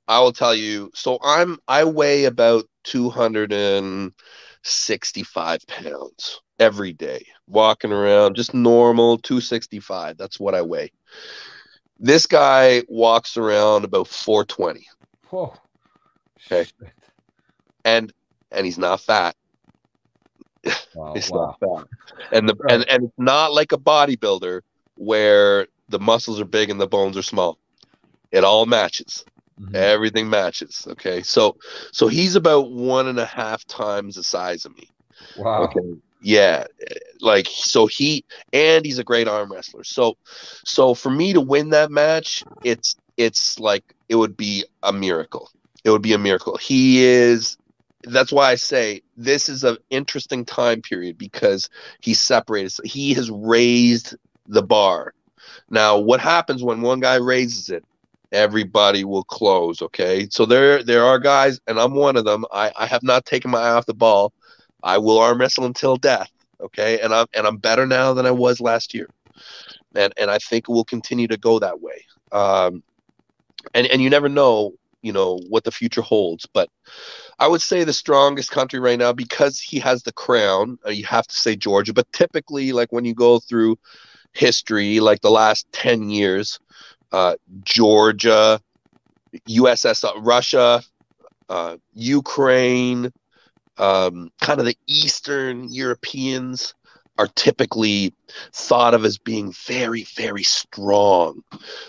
I 0.08 0.20
will 0.22 0.32
tell 0.32 0.56
you. 0.56 0.90
So 0.96 1.20
I'm 1.22 1.60
I 1.68 1.84
weigh 1.84 2.26
about 2.26 2.66
two 2.84 3.10
hundred 3.10 3.52
and 3.52 4.14
sixty-five 4.64 5.68
pounds 5.68 6.42
every 6.60 6.94
day, 6.94 7.26
walking 7.48 7.92
around 7.92 8.36
just 8.36 8.54
normal 8.54 9.18
265. 9.18 10.18
That's 10.18 10.40
what 10.40 10.56
I 10.56 10.62
weigh. 10.62 10.92
This 12.00 12.26
guy 12.26 12.84
walks 12.88 13.38
around 13.38 13.86
about 13.86 14.08
420. 14.08 14.86
Whoa. 15.30 15.54
Okay. 16.46 16.66
Shit. 16.66 16.90
And 17.86 18.14
and 18.52 18.66
he's 18.66 18.78
not 18.78 19.02
fat. 19.02 19.36
Wow, 20.66 20.74
oh, 20.98 21.14
he's 21.16 21.30
wow. 21.30 21.58
not 21.62 21.78
fat. 21.78 21.88
And 22.32 22.48
the 22.48 22.56
and, 22.70 22.88
and 22.90 23.04
it's 23.06 23.14
not 23.18 23.54
like 23.54 23.72
a 23.72 23.78
bodybuilder 23.78 24.62
where 24.96 25.68
the 25.90 26.00
muscles 26.00 26.40
are 26.40 26.46
big 26.46 26.70
and 26.70 26.80
the 26.80 26.88
bones 26.88 27.18
are 27.18 27.24
small. 27.24 27.58
It 28.32 28.44
all 28.44 28.66
matches. 28.66 29.26
Mm-hmm. 29.60 29.76
Everything 29.76 30.30
matches. 30.30 30.88
Okay. 30.92 31.22
So 31.22 31.58
so 31.92 32.08
he's 32.08 32.36
about 32.36 32.72
one 32.72 33.08
and 33.08 33.20
a 33.20 33.26
half 33.26 33.66
times 33.66 34.16
the 34.16 34.24
size 34.24 34.66
of 34.66 34.76
me. 34.76 34.90
Wow. 35.38 35.64
Okay. 35.64 35.98
Yeah, 36.22 36.66
like 37.22 37.48
so 37.50 37.88
he 37.88 38.26
and 38.52 38.86
he's 38.86 39.00
a 39.00 39.04
great 39.04 39.28
arm 39.28 39.52
wrestler. 39.52 39.84
So 39.84 40.18
so 40.66 40.94
for 40.94 41.10
me 41.10 41.34
to 41.34 41.42
win 41.42 41.70
that 41.70 41.92
match, 41.92 42.44
it's 42.64 42.96
it's 43.18 43.60
like 43.60 43.84
it 44.10 44.16
would 44.16 44.36
be 44.36 44.66
a 44.84 44.92
miracle. 44.92 45.50
It 45.84 45.92
would 45.92 46.02
be 46.02 46.14
a 46.14 46.18
miracle. 46.18 46.58
He 46.58 47.04
is 47.04 47.58
that's 48.04 48.32
why 48.32 48.52
I 48.52 48.56
say 48.56 49.02
this 49.18 49.50
is 49.50 49.64
an 49.64 49.78
interesting 49.90 50.46
time 50.46 50.82
period 50.82 51.18
because 51.18 51.70
he's 52.02 52.20
separated. 52.20 52.72
So 52.72 52.84
he 52.86 53.14
has 53.14 53.30
raised 53.30 54.16
the 54.48 54.64
bar. 54.64 55.14
Now, 55.70 55.98
what 56.00 56.20
happens 56.20 56.64
when 56.64 56.82
one 56.82 57.00
guy 57.00 57.16
raises 57.16 57.70
it? 57.70 57.84
Everybody 58.32 59.04
will 59.04 59.24
close. 59.24 59.82
Okay, 59.82 60.28
so 60.30 60.46
there 60.46 60.84
there 60.84 61.04
are 61.04 61.20
guys, 61.20 61.60
and 61.68 61.80
I'm 61.80 61.96
one 61.96 62.16
of 62.16 62.26
them. 62.26 62.46
I, 62.52 62.72
I 62.78 62.86
have 62.86 63.04
not 63.04 63.26
taken 63.26 63.50
my 63.52 63.60
eye 63.60 63.72
off 63.72 63.86
the 63.88 63.94
ball. 63.94 64.34
I 64.84 64.98
will 65.00 65.20
arm 65.20 65.40
wrestle 65.40 65.66
until 65.66 65.96
death. 65.96 66.30
Okay, 66.62 67.00
and 67.00 67.14
I'm 67.14 67.26
and 67.34 67.48
I'm 67.48 67.58
better 67.58 67.88
now 67.88 68.14
than 68.14 68.26
I 68.26 68.32
was 68.32 68.60
last 68.60 68.94
year, 68.94 69.10
and 69.96 70.14
and 70.18 70.30
I 70.30 70.38
think 70.38 70.70
it 70.70 70.72
will 70.72 70.86
continue 70.86 71.28
to 71.28 71.38
go 71.38 71.60
that 71.60 71.82
way. 71.82 72.06
Um, 72.32 72.84
and 73.74 73.88
and 73.88 74.02
you 74.02 74.10
never 74.10 74.30
know, 74.30 74.74
you 75.02 75.12
know, 75.12 75.40
what 75.50 75.64
the 75.64 75.72
future 75.72 76.02
holds. 76.02 76.46
But 76.54 76.70
I 77.40 77.48
would 77.48 77.62
say 77.62 77.84
the 77.84 77.94
strongest 77.94 78.52
country 78.52 78.80
right 78.80 79.00
now 79.00 79.14
because 79.14 79.60
he 79.60 79.80
has 79.80 80.04
the 80.04 80.14
crown. 80.14 80.78
Uh, 80.86 80.92
you 80.92 81.06
have 81.06 81.28
to 81.28 81.36
say 81.36 81.56
Georgia, 81.56 81.94
but 81.94 82.12
typically, 82.14 82.74
like 82.74 82.92
when 82.92 83.06
you 83.06 83.16
go 83.16 83.40
through 83.40 83.78
history, 84.34 85.00
like 85.00 85.22
the 85.22 85.32
last 85.32 85.68
ten 85.72 86.10
years, 86.10 86.60
uh, 87.12 87.36
Georgia, 87.64 88.62
USSR, 89.48 90.14
Russia, 90.26 90.82
uh, 91.50 91.78
Ukraine, 91.94 93.12
um, 93.78 94.32
kind 94.42 94.60
of 94.60 94.66
the 94.66 94.78
Eastern 94.88 95.72
Europeans 95.72 96.74
are 97.18 97.28
typically 97.36 98.14
thought 98.54 98.94
of 98.94 99.04
as 99.04 99.18
being 99.18 99.52
very, 99.66 100.04
very 100.16 100.44
strong. 100.44 101.42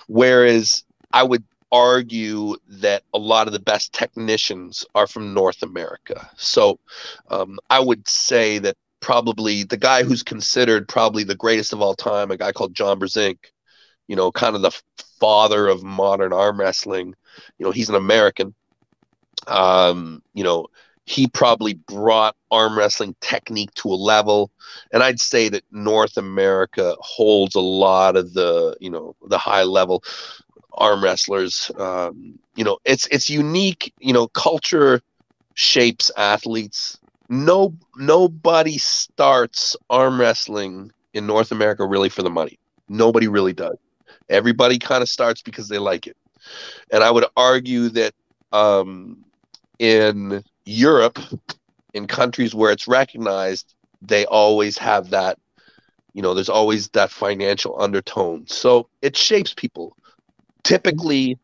Whereas 0.09 0.85
I 1.13 1.23
would 1.23 1.45
argue 1.73 2.57
that 2.69 3.05
a 3.15 3.19
lot 3.19 3.47
of 3.47 3.53
the 3.53 3.61
best 3.61 3.93
technicians 3.93 4.85
are 4.95 5.07
from 5.07 5.35
North 5.35 5.63
America. 5.63 6.29
So 6.37 6.81
um, 7.31 7.59
I 7.71 7.79
would 7.79 8.09
say 8.09 8.59
that 8.59 8.77
probably 9.01 9.65
the 9.65 9.77
guy 9.77 10.03
who's 10.03 10.23
considered 10.23 10.89
probably 10.89 11.25
the 11.25 11.35
greatest 11.35 11.73
of 11.73 11.81
all 11.81 11.95
time, 11.95 12.31
a 12.31 12.37
guy 12.37 12.53
called 12.53 12.75
John 12.75 13.01
Brzenk, 13.01 13.39
you 14.09 14.17
know, 14.17 14.31
kind 14.33 14.57
of 14.57 14.63
the 14.63 14.73
father 15.21 15.69
of 15.69 15.83
modern 15.83 16.33
arm 16.33 16.61
wrestling. 16.61 17.15
You 17.59 17.67
know, 17.67 17.73
he's 17.73 17.89
an 17.89 17.95
American. 17.95 18.55
Um, 19.47 20.23
you 20.35 20.45
know, 20.45 20.67
he 21.11 21.27
probably 21.27 21.75
brought 21.75 22.37
arm 22.53 22.79
wrestling 22.79 23.17
technique 23.21 23.73
to 23.75 23.89
a 23.89 23.95
level 23.95 24.51
and 24.93 25.03
i'd 25.03 25.19
say 25.19 25.49
that 25.49 25.65
north 25.73 26.17
america 26.17 26.95
holds 27.01 27.57
a 27.57 27.61
lot 27.61 28.17
of 28.17 28.33
the 28.35 28.77
you 28.81 28.91
know 28.91 29.17
the 29.27 29.39
high 29.39 29.65
level 29.65 30.05
arm 30.75 31.03
wrestlers 31.03 31.71
um, 31.79 32.39
you 32.55 32.63
know 32.63 32.79
it's 32.85 33.07
it's 33.09 33.29
unique 33.29 33.93
you 33.99 34.13
know 34.13 34.29
culture 34.29 35.01
shapes 35.55 36.11
athletes 36.17 37.00
no 37.31 37.75
nobody 37.97 38.79
starts 38.79 39.77
arm 39.89 40.21
wrestling 40.21 40.93
in 41.15 41.27
north 41.27 41.53
america 41.53 41.87
really 41.87 42.11
for 42.11 42.23
the 42.23 42.31
money 42.31 42.59
nobody 42.89 43.29
really 43.29 43.55
does 43.55 43.79
everybody 44.29 44.79
kind 44.79 45.03
of 45.03 45.09
starts 45.09 45.43
because 45.43 45.69
they 45.69 45.79
like 45.79 46.07
it 46.07 46.17
and 46.93 47.03
i 47.03 47.11
would 47.11 47.25
argue 47.37 47.89
that 47.89 48.15
um, 48.53 49.25
in 49.81 50.45
Europe, 50.67 51.19
in 51.95 52.07
countries 52.07 52.55
where 52.55 52.71
it's 52.71 52.87
recognized, 52.87 53.75
they 54.03 54.27
always 54.27 54.79
have 54.79 55.11
that, 55.11 55.39
you 56.13 56.23
know, 56.23 56.35
there's 56.35 56.49
always 56.49 56.89
that 56.91 57.11
financial 57.11 57.81
undertone. 57.81 58.47
So 58.47 58.89
it 59.03 59.17
shapes 59.17 59.55
people. 59.55 59.97
Typically, 60.63 61.39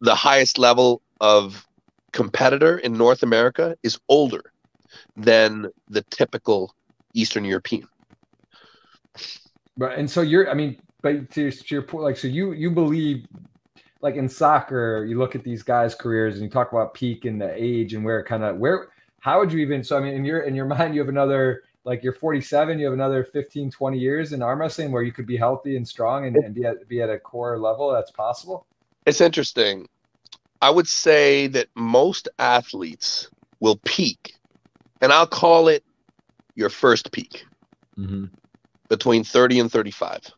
the 0.00 0.14
highest 0.14 0.58
level 0.58 1.02
of 1.20 1.66
competitor 2.12 2.78
in 2.78 2.92
North 2.92 3.22
America 3.22 3.76
is 3.82 3.98
older 4.08 4.52
than 5.16 5.70
the 5.88 6.02
typical 6.10 6.74
Eastern 7.14 7.44
European. 7.44 7.86
Right, 9.76 9.98
and 9.98 10.10
so 10.10 10.20
you're, 10.20 10.50
I 10.50 10.54
mean, 10.54 10.80
but 11.02 11.30
to, 11.32 11.50
to 11.50 11.74
your 11.74 11.82
point, 11.82 12.04
like, 12.04 12.16
so 12.16 12.28
you 12.28 12.52
you 12.52 12.70
believe 12.70 13.26
like 14.02 14.16
in 14.16 14.28
soccer, 14.28 15.04
you 15.08 15.18
look 15.18 15.34
at 15.34 15.44
these 15.44 15.62
guys' 15.62 15.94
careers 15.94 16.34
and 16.34 16.44
you 16.44 16.50
talk 16.50 16.72
about 16.72 16.94
peak 16.94 17.24
and 17.24 17.40
the 17.40 17.52
age 17.54 17.94
and 17.94 18.04
where 18.04 18.22
kind 18.24 18.44
of 18.44 18.56
where 18.56 18.88
how 19.20 19.38
would 19.38 19.52
you 19.52 19.60
even 19.60 19.84
so 19.84 19.96
I 19.96 20.00
mean 20.00 20.14
in 20.14 20.24
your 20.24 20.40
in 20.40 20.54
your 20.54 20.64
mind 20.74 20.94
you 20.94 21.00
have 21.00 21.08
another 21.08 21.62
like 21.84 22.02
you're 22.02 22.12
47, 22.12 22.78
you 22.78 22.84
have 22.84 22.94
another 22.94 23.24
15, 23.24 23.70
20 23.70 23.98
years 23.98 24.32
in 24.32 24.42
arm 24.42 24.60
wrestling 24.60 24.92
where 24.92 25.02
you 25.02 25.12
could 25.12 25.26
be 25.26 25.36
healthy 25.36 25.76
and 25.76 25.86
strong 25.86 26.26
and, 26.26 26.36
and 26.36 26.54
be 26.54 26.64
at 26.64 26.86
be 26.88 27.00
at 27.00 27.08
a 27.08 27.18
core 27.18 27.58
level 27.58 27.92
that's 27.92 28.10
possible? 28.10 28.66
It's 29.06 29.20
interesting. 29.20 29.88
I 30.62 30.70
would 30.70 30.86
say 30.86 31.46
that 31.48 31.68
most 31.74 32.28
athletes 32.38 33.30
will 33.60 33.80
peak, 33.86 34.34
and 35.00 35.12
I'll 35.12 35.26
call 35.26 35.68
it 35.68 35.84
your 36.54 36.70
first 36.70 37.12
peak 37.12 37.44
mm-hmm. 37.98 38.26
between 38.88 39.24
30 39.24 39.60
and 39.60 39.72
35. 39.72 40.32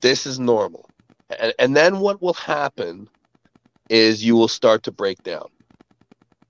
This 0.00 0.26
is 0.26 0.38
normal 0.38 0.88
and, 1.38 1.54
and 1.58 1.76
then 1.76 2.00
what 2.00 2.20
will 2.22 2.34
happen 2.34 3.08
is 3.88 4.24
you 4.24 4.36
will 4.36 4.48
start 4.48 4.82
to 4.84 4.92
break 4.92 5.22
down. 5.22 5.48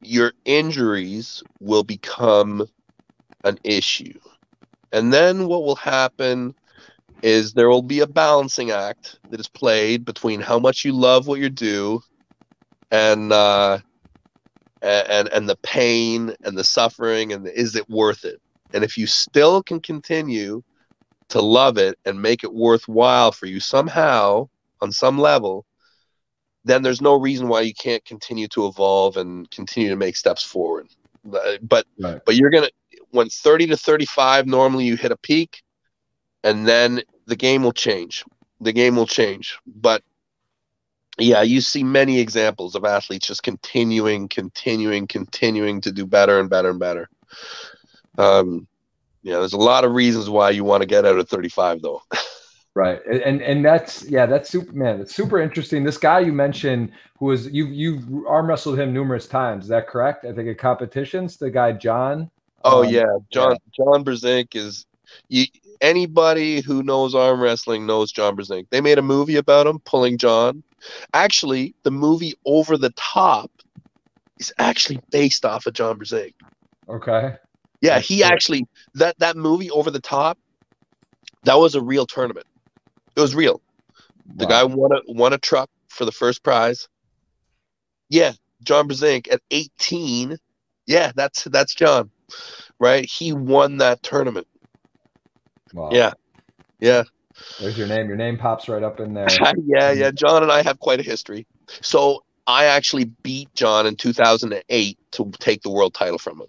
Your 0.03 0.33
injuries 0.45 1.43
will 1.61 1.85
become 1.85 2.67
an 3.45 3.59
issue. 3.65 4.19
And 4.93 5.13
then 5.13 5.49
what 5.49 5.63
will 5.63 5.77
happen 5.77 6.55
is 7.23 7.53
there 7.53 7.69
will 7.69 7.83
be 7.83 8.01
a 8.01 8.07
balancing 8.07 8.71
act 8.71 9.19
that 9.31 9.41
is 9.41 9.49
played 9.49 10.05
between 10.05 10.41
how 10.41 10.59
much 10.59 10.85
you 10.85 10.93
love 10.93 11.27
what 11.27 11.41
you 11.41 11.49
do 11.49 12.03
and 12.91 13.33
uh, 13.33 13.79
and 14.85 15.29
and 15.29 15.49
the 15.49 15.57
pain 15.57 16.35
and 16.45 16.57
the 16.57 16.65
suffering 16.65 17.33
and 17.33 17.47
the, 17.47 17.59
is 17.59 17.77
it 17.77 17.89
worth 17.89 18.25
it? 18.25 18.41
And 18.73 18.85
if 18.85 18.99
you 18.99 19.07
still 19.07 19.63
can 19.63 19.81
continue 19.81 20.63
to 21.29 21.41
love 21.41 21.79
it 21.79 21.99
and 22.05 22.21
make 22.21 22.45
it 22.45 22.53
worthwhile 22.53 23.33
for 23.33 23.47
you 23.47 23.61
somehow, 23.61 24.49
on 24.81 24.93
some 24.93 25.19
level, 25.19 25.65
then 26.65 26.83
there's 26.83 27.01
no 27.01 27.15
reason 27.15 27.49
why 27.49 27.63
you 27.63 27.75
can't 27.75 28.05
continue 28.05 28.49
to 28.49 28.67
evolve 28.67 29.17
and 29.17 29.51
continue 29.51 29.89
to 29.89 29.97
make 29.97 30.17
steps 30.17 30.43
forward. 30.43 30.89
But 31.25 31.87
right. 31.99 32.21
but 32.25 32.37
you're 32.37 32.51
gonna 32.51 32.71
when 33.11 33.29
30 33.29 33.69
to 33.69 33.77
35 33.77 34.47
normally 34.47 34.85
you 34.85 34.97
hit 34.97 35.13
a 35.13 35.17
peak, 35.17 35.63
and 36.43 36.67
then 36.67 37.03
the 37.27 37.37
game 37.37 37.63
will 37.63 37.73
change. 37.73 38.25
The 38.61 38.73
game 38.73 38.97
will 38.97 39.07
change. 39.07 39.59
But 39.67 40.03
yeah, 41.19 41.43
you 41.43 41.61
see 41.61 41.85
many 41.85 42.19
examples 42.19 42.75
of 42.75 42.85
athletes 42.85 43.27
just 43.27 43.43
continuing, 43.43 44.29
continuing, 44.29 45.07
continuing 45.07 45.81
to 45.83 45.93
do 45.93 46.07
better 46.07 46.41
and 46.41 46.51
better 46.51 46.71
and 46.71 46.81
better. 46.81 47.09
Um, 48.19 48.67
yeah, 49.23 49.39
there's 49.39 49.53
a 49.53 49.59
lot 49.59 49.85
of 49.85 49.93
reasons 49.93 50.29
why 50.29 50.51
you 50.51 50.65
want 50.65 50.83
to 50.83 50.87
get 50.87 51.05
out 51.05 51.19
of 51.19 51.29
35, 51.29 51.83
though. 51.83 52.03
Right, 52.77 53.01
and 53.07 53.41
and 53.41 53.65
that's 53.65 54.03
yeah, 54.11 54.27
that's 54.27 54.51
super 54.51 54.73
man. 54.73 55.01
It's 55.01 55.15
super 55.15 55.41
interesting. 55.41 55.85
This 55.85 55.97
guy 55.97 56.19
you 56.19 56.33
mentioned, 56.33 56.91
who 57.21 57.27
was 57.27 57.47
you 57.47 57.67
you 57.67 58.27
arm 58.29 58.49
wrestled 58.49 58.81
him 58.81 58.93
numerous 58.93 59.29
times. 59.29 59.67
Is 59.67 59.69
that 59.69 59.87
correct? 59.87 60.25
I 60.25 60.33
think 60.33 60.49
at 60.49 60.59
competitions, 60.59 61.37
the 61.37 61.51
guy 61.51 61.71
John. 61.71 62.33
Oh 62.65 62.83
um, 62.83 62.89
yeah, 62.89 63.05
John 63.31 63.53
yeah. 63.53 63.57
John 63.77 64.05
Brzenk 64.05 64.57
is 64.57 64.87
you. 65.29 65.45
Anybody 65.81 66.63
who 66.63 66.83
knows 66.83 67.15
arm 67.15 67.41
wrestling 67.41 67.87
knows 67.87 68.11
John 68.11 68.37
Brzenk. 68.37 68.67
They 68.71 68.81
made 68.81 68.99
a 68.99 69.03
movie 69.03 69.37
about 69.37 69.69
him 69.69 69.79
pulling 69.79 70.19
John. 70.19 70.65
Actually, 71.13 71.75
the 71.83 71.91
movie 71.91 72.35
Over 72.45 72.77
the 72.77 72.91
Top 72.91 73.51
is 74.39 74.53
actually 74.59 75.01
based 75.11 75.45
off 75.45 75.67
of 75.67 75.75
John 75.75 75.99
Brzenk. 75.99 76.35
Okay. 76.89 77.35
Yeah, 77.81 77.99
he 77.99 78.25
actually 78.25 78.67
that 78.95 79.19
that 79.19 79.37
movie 79.37 79.71
Over 79.71 79.91
the 79.91 80.01
Top 80.01 80.39
that 81.45 81.59
was 81.59 81.75
a 81.75 81.83
real 81.83 82.07
tournament. 82.07 82.47
It 83.17 83.21
was 83.21 83.35
real. 83.35 83.61
The 84.37 84.47
wow. 84.47 84.51
guy 84.51 84.65
won 84.65 84.93
a 84.93 85.01
won 85.07 85.33
a 85.33 85.39
truck 85.39 85.71
for 85.89 86.05
the 86.05 86.13
first 86.13 86.43
prize. 86.43 86.89
Yeah, 88.09 88.33
John 88.63 88.89
Brzenk 88.89 89.31
at 89.33 89.41
18. 89.51 90.37
Yeah, 90.87 91.13
that's 91.15 91.45
that's 91.45 91.75
John. 91.75 92.11
Right? 92.81 93.09
He 93.09 93.33
won 93.33 93.79
that 93.79 94.03
tournament. 94.03 94.47
Wow. 95.73 95.91
Yeah. 95.93 96.13
Yeah. 96.81 97.05
There's 97.61 97.77
your 97.77 97.87
name. 97.87 98.09
Your 98.09 98.17
name 98.17 98.39
pops 98.39 98.69
right 98.69 98.83
up 98.83 99.01
in 99.01 99.15
there. 99.15 99.29
yeah, 99.67 99.93
yeah. 99.93 100.11
John 100.11 100.43
and 100.43 100.53
I 100.53 100.63
have 100.63 100.79
quite 100.79 101.01
a 101.01 101.03
history. 101.03 101.47
So 101.81 102.25
I 102.47 102.67
actually 102.67 103.05
beat 103.05 103.53
John 103.55 103.87
in 103.87 103.97
2008 103.97 104.99
to 105.13 105.31
take 105.39 105.63
the 105.63 105.71
world 105.71 105.95
title 105.95 106.19
from 106.19 106.41
him. 106.41 106.49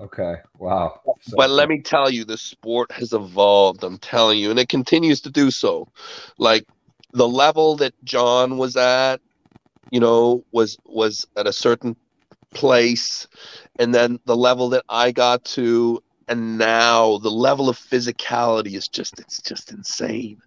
Okay. 0.00 0.36
Wow. 0.58 1.00
So 1.20 1.36
but 1.36 1.50
let 1.50 1.68
me 1.68 1.80
tell 1.80 2.10
you, 2.10 2.24
the 2.24 2.36
sport 2.36 2.90
has 2.92 3.12
evolved. 3.12 3.84
I'm 3.84 3.98
telling 3.98 4.38
you, 4.38 4.50
and 4.50 4.58
it 4.58 4.68
continues 4.68 5.20
to 5.22 5.30
do 5.30 5.50
so. 5.50 5.88
Like 6.36 6.66
the 7.12 7.28
level 7.28 7.76
that 7.76 7.94
John 8.04 8.58
was 8.58 8.76
at, 8.76 9.20
you 9.90 10.00
know, 10.00 10.44
was 10.50 10.76
was 10.84 11.26
at 11.36 11.46
a 11.46 11.52
certain 11.52 11.96
place, 12.52 13.28
and 13.78 13.94
then 13.94 14.18
the 14.24 14.36
level 14.36 14.70
that 14.70 14.84
I 14.88 15.12
got 15.12 15.44
to, 15.44 16.02
and 16.28 16.58
now 16.58 17.18
the 17.18 17.30
level 17.30 17.68
of 17.68 17.78
physicality 17.78 18.74
is 18.74 18.88
just 18.88 19.18
it's 19.18 19.40
just 19.42 19.72
insane. 19.72 20.40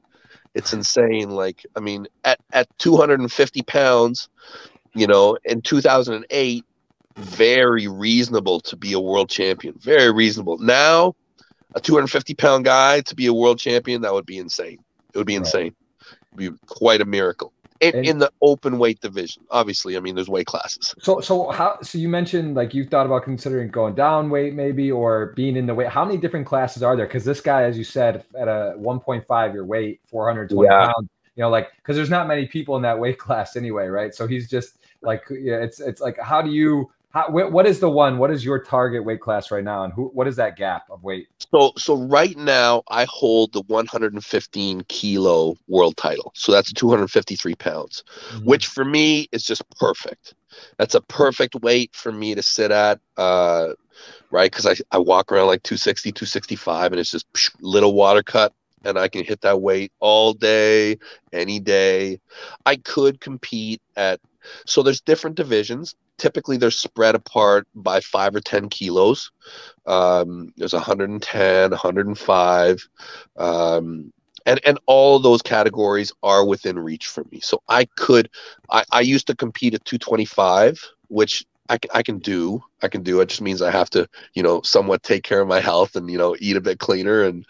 It's 0.53 0.73
insane. 0.73 1.29
Like 1.29 1.65
I 1.75 1.79
mean, 1.79 2.07
at 2.23 2.39
at 2.51 2.67
250 2.79 3.61
pounds, 3.63 4.29
you 4.93 5.07
know, 5.07 5.37
in 5.45 5.61
2008 5.61 6.65
very 7.17 7.87
reasonable 7.87 8.59
to 8.61 8.75
be 8.75 8.93
a 8.93 8.99
world 8.99 9.29
champion. 9.29 9.75
Very 9.79 10.11
reasonable. 10.11 10.59
Now, 10.59 11.15
a 11.75 11.81
250 11.81 12.35
pound 12.35 12.65
guy 12.65 13.01
to 13.01 13.15
be 13.15 13.25
a 13.25 13.33
world 13.33 13.59
champion, 13.59 14.01
that 14.01 14.13
would 14.13 14.25
be 14.25 14.37
insane. 14.37 14.79
It 15.13 15.17
would 15.17 15.27
be 15.27 15.35
insane. 15.35 15.75
It'd 16.33 16.53
be 16.53 16.57
quite 16.67 17.01
a 17.01 17.05
miracle. 17.05 17.51
In, 17.79 17.95
and, 17.95 18.05
in 18.05 18.17
the 18.17 18.31
open 18.41 18.79
weight 18.79 18.99
division, 19.01 19.43
obviously, 19.49 19.97
I 19.97 19.99
mean, 19.99 20.15
there's 20.15 20.29
weight 20.29 20.47
classes. 20.47 20.93
So, 20.99 21.19
so 21.19 21.49
how? 21.51 21.79
So 21.81 21.97
you 21.97 22.09
mentioned 22.09 22.55
like 22.55 22.73
you 22.73 22.85
thought 22.85 23.05
about 23.05 23.23
considering 23.23 23.69
going 23.69 23.95
down 23.95 24.29
weight, 24.29 24.53
maybe, 24.53 24.91
or 24.91 25.33
being 25.35 25.55
in 25.55 25.65
the 25.65 25.75
weight. 25.75 25.89
How 25.89 26.05
many 26.05 26.17
different 26.17 26.45
classes 26.45 26.83
are 26.83 26.95
there? 26.95 27.05
Because 27.05 27.25
this 27.25 27.41
guy, 27.41 27.63
as 27.63 27.77
you 27.77 27.83
said, 27.83 28.23
at 28.37 28.47
a 28.47 28.75
1.5 28.77 29.53
your 29.53 29.65
weight, 29.65 30.01
420 30.07 30.67
yeah. 30.67 30.85
pounds. 30.85 31.09
You 31.35 31.41
know, 31.43 31.49
like 31.49 31.69
because 31.77 31.95
there's 31.95 32.09
not 32.09 32.27
many 32.27 32.47
people 32.47 32.75
in 32.77 32.81
that 32.81 32.97
weight 32.97 33.19
class 33.25 33.55
anyway, 33.55 33.87
right? 33.87 34.13
So 34.13 34.27
he's 34.27 34.49
just 34.49 34.77
like, 35.01 35.23
yeah, 35.29 35.57
it's 35.57 35.79
it's 35.79 36.01
like, 36.01 36.19
how 36.19 36.41
do 36.41 36.49
you 36.49 36.91
how, 37.17 37.31
what 37.31 37.65
is 37.65 37.79
the 37.79 37.89
one? 37.89 38.17
What 38.17 38.31
is 38.31 38.45
your 38.45 38.59
target 38.59 39.03
weight 39.03 39.21
class 39.21 39.49
right 39.51 39.63
now, 39.63 39.83
and 39.83 39.93
who? 39.93 40.05
What 40.13 40.27
is 40.27 40.35
that 40.35 40.55
gap 40.55 40.83
of 40.89 41.03
weight? 41.03 41.27
So, 41.51 41.73
so 41.77 41.95
right 41.95 42.37
now 42.37 42.83
I 42.89 43.05
hold 43.09 43.53
the 43.53 43.61
115 43.61 44.81
kilo 44.87 45.55
world 45.67 45.97
title. 45.97 46.31
So 46.35 46.51
that's 46.51 46.71
253 46.73 47.55
pounds, 47.55 48.03
mm-hmm. 48.29 48.45
which 48.45 48.67
for 48.67 48.85
me 48.85 49.27
is 49.31 49.43
just 49.43 49.67
perfect. 49.71 50.35
That's 50.77 50.95
a 50.95 51.01
perfect 51.01 51.55
weight 51.55 51.95
for 51.95 52.11
me 52.11 52.35
to 52.35 52.43
sit 52.43 52.71
at. 52.71 52.99
Uh, 53.17 53.73
right, 54.31 54.51
because 54.51 54.65
I 54.65 54.75
I 54.95 54.99
walk 54.99 55.31
around 55.31 55.47
like 55.47 55.63
260, 55.63 56.11
265, 56.11 56.91
and 56.91 56.99
it's 56.99 57.11
just 57.11 57.31
psh, 57.33 57.51
little 57.61 57.93
water 57.93 58.23
cut 58.23 58.53
and 58.85 58.97
I 58.97 59.07
can 59.07 59.25
hit 59.25 59.41
that 59.41 59.61
weight 59.61 59.91
all 59.99 60.33
day, 60.33 60.97
any 61.33 61.59
day. 61.59 62.19
I 62.65 62.75
could 62.77 63.19
compete 63.19 63.81
at 63.95 64.19
so 64.65 64.83
there's 64.83 65.01
different 65.01 65.35
divisions 65.35 65.95
typically 66.17 66.57
they're 66.57 66.71
spread 66.71 67.15
apart 67.15 67.67
by 67.75 67.99
five 67.99 68.35
or 68.35 68.39
10 68.39 68.69
kilos. 68.69 69.31
Um, 69.85 70.53
there's 70.57 70.73
110, 70.73 71.71
105. 71.71 72.89
Um, 73.37 74.11
and, 74.45 74.59
and 74.65 74.79
all 74.85 75.19
those 75.19 75.41
categories 75.41 76.11
are 76.23 76.45
within 76.45 76.79
reach 76.79 77.07
for 77.07 77.23
me. 77.31 77.39
So 77.41 77.61
I 77.67 77.85
could, 77.97 78.29
I, 78.69 78.83
I 78.91 79.01
used 79.01 79.27
to 79.27 79.35
compete 79.35 79.73
at 79.73 79.85
225, 79.85 80.81
which 81.09 81.45
I 81.69 81.77
can, 81.77 81.91
I 81.93 82.03
can 82.03 82.19
do. 82.19 82.63
I 82.81 82.87
can 82.87 83.03
do. 83.03 83.19
It 83.21 83.29
just 83.29 83.41
means 83.41 83.61
I 83.61 83.71
have 83.71 83.89
to, 83.91 84.07
you 84.33 84.43
know, 84.43 84.61
somewhat 84.61 85.03
take 85.03 85.23
care 85.23 85.41
of 85.41 85.47
my 85.47 85.59
health 85.59 85.95
and 85.95 86.09
you 86.09 86.17
know 86.17 86.35
eat 86.39 86.55
a 86.55 86.61
bit 86.61 86.79
cleaner, 86.79 87.23
and 87.23 87.45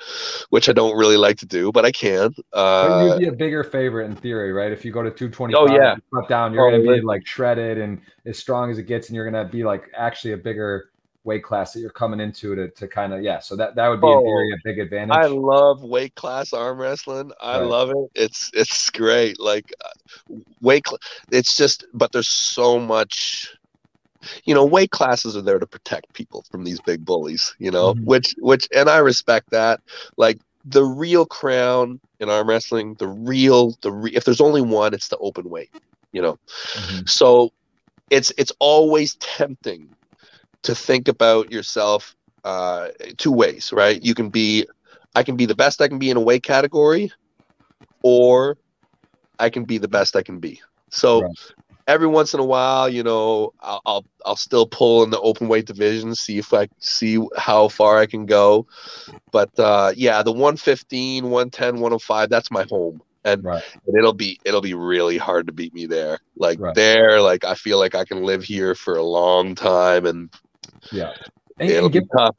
which 0.49 0.69
I 0.69 0.73
don't 0.73 0.97
really 0.97 1.17
like 1.17 1.37
to 1.37 1.45
do, 1.45 1.71
but 1.71 1.85
I 1.85 1.91
can. 1.91 2.33
Uh, 2.53 3.09
you'd 3.09 3.19
be 3.19 3.27
a 3.27 3.31
bigger 3.37 3.63
favorite 3.63 4.05
in 4.05 4.15
theory, 4.15 4.51
right? 4.51 4.71
If 4.71 4.85
you 4.85 4.91
go 4.91 5.03
to 5.03 5.11
225, 5.11 5.55
oh 5.59 5.73
yeah, 5.75 5.95
cut 6.13 6.29
down, 6.29 6.53
you're 6.53 6.67
oh, 6.67 6.71
gonna 6.71 6.83
be 6.83 7.01
like 7.01 7.25
shredded 7.25 7.77
and 7.77 8.01
as 8.25 8.37
strong 8.37 8.71
as 8.71 8.77
it 8.77 8.83
gets, 8.83 9.09
and 9.09 9.15
you're 9.15 9.29
gonna 9.29 9.49
be 9.49 9.63
like 9.63 9.85
actually 9.95 10.33
a 10.33 10.37
bigger 10.37 10.91
weight 11.27 11.43
class 11.43 11.73
that 11.73 11.81
you're 11.81 11.89
coming 11.89 12.21
into 12.21 12.55
to, 12.55 12.69
to 12.69 12.87
kind 12.87 13.13
of 13.13 13.21
yeah 13.21 13.37
so 13.37 13.53
that 13.53 13.75
that 13.75 13.89
would 13.89 13.99
be 13.99 14.07
oh, 14.07 14.19
in 14.19 14.23
theory 14.23 14.53
a 14.53 14.57
big 14.63 14.79
advantage 14.79 15.17
i 15.17 15.27
love 15.27 15.83
weight 15.83 16.15
class 16.15 16.53
arm 16.53 16.79
wrestling 16.79 17.33
i 17.41 17.59
right. 17.59 17.67
love 17.67 17.89
it 17.89 17.97
it's 18.15 18.49
it's 18.53 18.89
great 18.91 19.37
like 19.37 19.73
uh, 19.83 20.35
weight 20.61 20.87
cl- 20.87 20.97
it's 21.29 21.57
just 21.57 21.85
but 21.93 22.13
there's 22.13 22.29
so 22.29 22.79
much 22.79 23.56
you 24.45 24.53
know 24.53 24.65
weight 24.65 24.91
classes 24.91 25.35
are 25.35 25.41
there 25.41 25.59
to 25.59 25.67
protect 25.67 26.13
people 26.13 26.43
from 26.51 26.63
these 26.63 26.79
big 26.81 27.05
bullies 27.05 27.55
you 27.59 27.71
know 27.71 27.93
mm-hmm. 27.93 28.05
which 28.05 28.35
which 28.39 28.67
and 28.75 28.89
i 28.89 28.97
respect 28.97 29.49
that. 29.51 29.81
Like 30.17 30.39
the 30.65 30.83
real 30.83 31.25
crown 31.25 31.99
in 32.19 32.29
arm 32.29 32.49
wrestling 32.49 32.95
the 32.95 33.07
real 33.07 33.77
the 33.81 33.91
re- 33.91 34.11
if 34.13 34.25
there's 34.25 34.41
only 34.41 34.61
one 34.61 34.93
it's 34.93 35.07
the 35.07 35.17
open 35.17 35.49
weight 35.49 35.69
you 36.11 36.21
know. 36.21 36.37
Mm-hmm. 36.73 37.05
so 37.05 37.51
it's 38.09 38.31
it's 38.37 38.51
always 38.59 39.15
tempting 39.15 39.89
to 40.63 40.75
think 40.75 41.07
about 41.07 41.51
yourself 41.51 42.15
uh 42.43 42.89
two 43.17 43.31
ways 43.31 43.71
right? 43.71 44.01
You 44.01 44.13
can 44.13 44.29
be 44.29 44.65
i 45.15 45.23
can 45.23 45.35
be 45.35 45.45
the 45.45 45.55
best 45.55 45.81
i 45.81 45.87
can 45.87 45.99
be 45.99 46.09
in 46.09 46.17
a 46.17 46.21
weight 46.21 46.43
category 46.43 47.11
or 48.03 48.57
i 49.39 49.49
can 49.49 49.63
be 49.63 49.77
the 49.77 49.87
best 49.87 50.15
i 50.15 50.21
can 50.21 50.39
be. 50.39 50.61
So 50.89 51.21
right 51.21 51.31
every 51.87 52.07
once 52.07 52.33
in 52.33 52.39
a 52.39 52.45
while, 52.45 52.89
you 52.89 53.01
know, 53.01 53.53
I'll, 53.61 53.81
I'll, 53.85 54.05
I'll 54.25 54.35
still 54.35 54.67
pull 54.67 55.03
in 55.03 55.09
the 55.09 55.19
open 55.21 55.47
weight 55.47 55.65
division, 55.65 56.13
see 56.13 56.37
if 56.37 56.53
I 56.53 56.67
see 56.79 57.25
how 57.37 57.69
far 57.69 57.97
I 57.97 58.05
can 58.05 58.25
go. 58.25 58.67
But 59.31 59.57
uh, 59.57 59.93
yeah, 59.95 60.21
the 60.21 60.31
115, 60.31 61.23
110, 61.23 61.75
105, 61.75 62.29
that's 62.29 62.51
my 62.51 62.65
home. 62.69 63.01
And, 63.23 63.43
right. 63.43 63.63
and 63.85 63.97
it'll 63.97 64.13
be 64.13 64.39
it'll 64.45 64.61
be 64.61 64.73
really 64.73 65.17
hard 65.17 65.47
to 65.47 65.53
beat 65.53 65.73
me 65.73 65.85
there. 65.85 66.19
Like 66.37 66.59
right. 66.61 66.73
there, 66.75 67.19
like 67.19 67.43
I 67.43 67.55
feel 67.55 67.77
like 67.77 67.93
I 67.93 68.05
can 68.05 68.23
live 68.23 68.43
here 68.43 68.73
for 68.73 68.95
a 68.95 69.03
long 69.03 69.53
time, 69.53 70.05
and 70.05 70.29
yeah, 70.93 71.11
and, 71.59 71.69
it'll 71.69 71.85
and 71.85 71.93
give, 71.93 72.03
be 72.03 72.09
tough. 72.17 72.37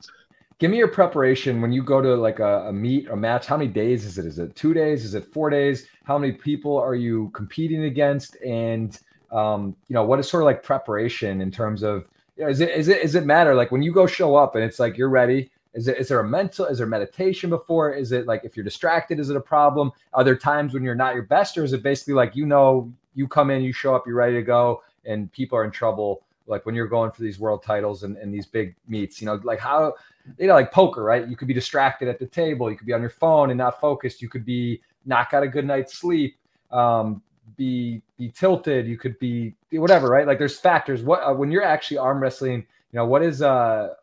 Give 0.58 0.70
me 0.70 0.78
your 0.78 0.88
preparation 0.88 1.60
when 1.60 1.72
you 1.72 1.82
go 1.82 2.00
to 2.00 2.14
like 2.14 2.38
a, 2.38 2.68
a 2.68 2.72
meet, 2.72 3.06
a 3.10 3.16
match. 3.16 3.44
How 3.44 3.58
many 3.58 3.70
days 3.70 4.06
is 4.06 4.16
it? 4.16 4.24
Is 4.24 4.38
it 4.38 4.56
two 4.56 4.72
days? 4.72 5.04
Is 5.04 5.14
it 5.14 5.30
four 5.30 5.50
days? 5.50 5.86
How 6.04 6.16
many 6.16 6.32
people 6.32 6.78
are 6.78 6.94
you 6.94 7.30
competing 7.34 7.84
against? 7.84 8.36
And 8.36 8.98
um, 9.30 9.76
you 9.88 9.94
know, 9.94 10.04
what 10.04 10.18
is 10.18 10.28
sort 10.28 10.42
of 10.42 10.46
like 10.46 10.62
preparation 10.62 11.40
in 11.40 11.50
terms 11.50 11.82
of, 11.82 12.06
you 12.36 12.44
know, 12.44 12.50
is 12.50 12.60
it, 12.60 12.70
is 12.70 12.88
it, 12.88 13.02
is 13.02 13.14
it 13.14 13.26
matter? 13.26 13.54
Like 13.54 13.70
when 13.70 13.82
you 13.82 13.92
go 13.92 14.06
show 14.06 14.36
up 14.36 14.54
and 14.54 14.64
it's 14.64 14.78
like, 14.78 14.96
you're 14.96 15.08
ready. 15.08 15.50
Is 15.74 15.86
it, 15.86 15.98
is 15.98 16.08
there 16.08 16.20
a 16.20 16.28
mental, 16.28 16.66
is 16.66 16.78
there 16.78 16.86
meditation 16.86 17.50
before? 17.50 17.92
Is 17.92 18.10
it 18.12 18.26
like, 18.26 18.42
if 18.44 18.56
you're 18.56 18.64
distracted, 18.64 19.20
is 19.20 19.30
it 19.30 19.36
a 19.36 19.40
problem? 19.40 19.92
Are 20.14 20.24
there 20.24 20.36
times 20.36 20.72
when 20.72 20.82
you're 20.82 20.94
not 20.94 21.14
your 21.14 21.24
best 21.24 21.58
or 21.58 21.64
is 21.64 21.72
it 21.72 21.82
basically 21.82 22.14
like, 22.14 22.34
you 22.34 22.46
know, 22.46 22.92
you 23.14 23.28
come 23.28 23.50
in, 23.50 23.62
you 23.62 23.72
show 23.72 23.94
up, 23.94 24.06
you're 24.06 24.16
ready 24.16 24.34
to 24.34 24.42
go 24.42 24.82
and 25.04 25.30
people 25.32 25.58
are 25.58 25.64
in 25.64 25.70
trouble. 25.70 26.22
Like 26.46 26.64
when 26.64 26.74
you're 26.74 26.88
going 26.88 27.10
for 27.10 27.22
these 27.22 27.38
world 27.38 27.62
titles 27.62 28.02
and, 28.02 28.16
and 28.16 28.32
these 28.32 28.46
big 28.46 28.74
meets, 28.88 29.20
you 29.20 29.26
know, 29.26 29.38
like 29.44 29.60
how, 29.60 29.94
you 30.38 30.46
know, 30.46 30.54
like 30.54 30.72
poker, 30.72 31.02
right? 31.02 31.28
You 31.28 31.36
could 31.36 31.48
be 31.48 31.54
distracted 31.54 32.08
at 32.08 32.18
the 32.18 32.26
table. 32.26 32.70
You 32.70 32.76
could 32.76 32.86
be 32.86 32.94
on 32.94 33.02
your 33.02 33.10
phone 33.10 33.50
and 33.50 33.58
not 33.58 33.80
focused. 33.80 34.22
You 34.22 34.28
could 34.28 34.44
be 34.44 34.80
not 35.04 35.30
got 35.30 35.42
a 35.42 35.48
good 35.48 35.66
night's 35.66 35.94
sleep. 35.94 36.36
Um, 36.70 37.22
be 37.56 38.02
be 38.16 38.28
tilted 38.30 38.86
you 38.86 38.96
could 38.96 39.18
be 39.18 39.54
whatever 39.72 40.08
right 40.08 40.26
like 40.26 40.38
there's 40.38 40.58
factors 40.58 41.02
what 41.02 41.20
uh, 41.20 41.32
when 41.32 41.50
you're 41.50 41.64
actually 41.64 41.96
arm 41.96 42.20
wrestling 42.20 42.66
you 42.92 42.96
know 42.96 43.06
what 43.06 43.22
is 43.22 43.42
uh 43.42 43.94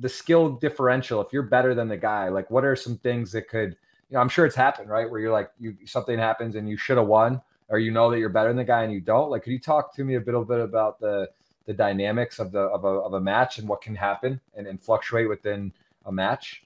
the 0.00 0.08
skill 0.08 0.50
differential 0.50 1.20
if 1.20 1.32
you're 1.32 1.42
better 1.42 1.74
than 1.74 1.88
the 1.88 1.96
guy 1.96 2.28
like 2.28 2.50
what 2.50 2.64
are 2.64 2.76
some 2.76 2.96
things 2.98 3.32
that 3.32 3.48
could 3.48 3.76
you 4.08 4.14
know 4.14 4.20
i'm 4.20 4.28
sure 4.28 4.46
it's 4.46 4.56
happened 4.56 4.88
right 4.88 5.10
where 5.10 5.20
you're 5.20 5.32
like 5.32 5.50
you 5.58 5.76
something 5.84 6.18
happens 6.18 6.54
and 6.54 6.68
you 6.68 6.76
should 6.76 6.96
have 6.96 7.06
won 7.06 7.40
or 7.68 7.78
you 7.78 7.90
know 7.90 8.10
that 8.10 8.18
you're 8.18 8.28
better 8.28 8.48
than 8.48 8.56
the 8.56 8.64
guy 8.64 8.82
and 8.82 8.92
you 8.92 9.00
don't. 9.00 9.30
Like, 9.30 9.44
could 9.44 9.52
you 9.52 9.58
talk 9.58 9.94
to 9.96 10.04
me 10.04 10.16
a 10.16 10.20
little 10.20 10.44
bit 10.44 10.60
about 10.60 11.00
the 11.00 11.28
the 11.66 11.74
dynamics 11.74 12.38
of 12.38 12.50
the 12.50 12.60
of 12.60 12.84
a 12.84 12.88
of 12.88 13.12
a 13.12 13.20
match 13.20 13.58
and 13.58 13.68
what 13.68 13.82
can 13.82 13.94
happen 13.94 14.40
and, 14.54 14.66
and 14.66 14.82
fluctuate 14.82 15.28
within 15.28 15.72
a 16.06 16.12
match? 16.12 16.64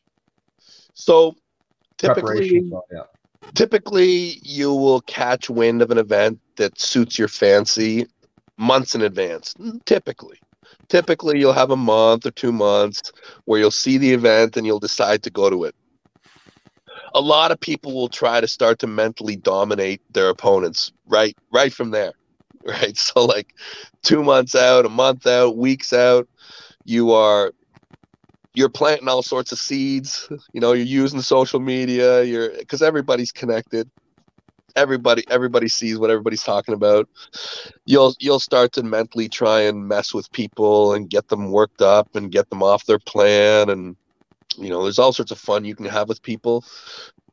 So 0.95 1.37
typically, 1.99 2.62
yeah. 2.91 3.03
Typically 3.55 4.40
you 4.42 4.72
will 4.72 5.00
catch 5.03 5.50
wind 5.50 5.82
of 5.82 5.90
an 5.90 5.98
event 5.98 6.40
that 6.57 6.78
suits 6.80 7.18
your 7.18 7.28
fancy 7.28 8.07
months 8.59 8.94
in 8.94 9.03
advance. 9.03 9.55
Typically, 9.84 10.38
typically 10.88 11.38
you'll 11.38 11.53
have 11.53 11.70
a 11.70 11.76
month 11.76 12.26
or 12.26 12.30
two 12.30 12.53
months 12.53 13.12
where 13.44 13.61
you'll 13.61 13.70
see 13.70 13.98
the 13.98 14.12
event 14.12 14.57
and 14.57 14.66
you'll 14.66 14.78
decide 14.78 15.22
to 15.22 15.30
go 15.30 15.50
to 15.50 15.64
it. 15.64 15.74
A 17.14 17.20
lot 17.20 17.50
of 17.50 17.61
people 17.61 17.94
will 17.94 18.09
try 18.09 18.40
to 18.40 18.48
start 18.48 18.78
to 18.80 18.86
mentally 18.86 19.36
dominate 19.36 20.00
their 20.12 20.28
opponents 20.28 20.92
right 21.07 21.36
right 21.53 21.72
from 21.72 21.90
there. 21.90 22.12
Right? 22.64 22.96
So 22.96 23.24
like 23.24 23.57
2 24.05 24.22
months 24.22 24.55
out, 24.55 24.86
a 24.86 24.88
month 24.88 25.26
out, 25.26 25.57
weeks 25.57 25.92
out, 25.92 26.28
you 26.84 27.11
are 27.11 27.53
you're 28.55 28.68
planting 28.68 29.09
all 29.09 29.22
sorts 29.22 29.53
of 29.53 29.59
seeds, 29.59 30.28
you 30.53 30.61
know, 30.61 30.72
you're 30.72 30.86
using 30.86 31.20
social 31.20 31.61
media, 31.61 32.22
you're 32.22 32.50
cuz 32.64 32.82
everybody's 32.82 33.32
connected. 33.32 33.90
Everybody 34.76 35.24
everybody 35.30 35.68
sees 35.68 35.98
what 35.98 36.11
everybody's 36.11 36.42
talking 36.42 36.74
about. 36.74 37.09
You'll 37.86 38.14
you'll 38.18 38.40
start 38.40 38.72
to 38.72 38.82
mentally 38.82 39.28
try 39.28 39.61
and 39.62 39.88
mess 39.88 40.14
with 40.14 40.30
people 40.32 40.94
and 40.94 41.11
get 41.11 41.28
them 41.28 41.50
worked 41.50 41.82
up 41.82 42.14
and 42.14 42.32
get 42.32 42.48
them 42.50 42.62
off 42.62 42.86
their 42.86 42.98
plan 42.98 43.68
and 43.70 43.96
you 44.59 44.68
know 44.70 44.82
there's 44.82 44.98
all 44.98 45.12
sorts 45.12 45.32
of 45.32 45.38
fun 45.38 45.64
you 45.64 45.74
can 45.74 45.86
have 45.86 46.09
with 46.09 46.22
people. 46.22 46.64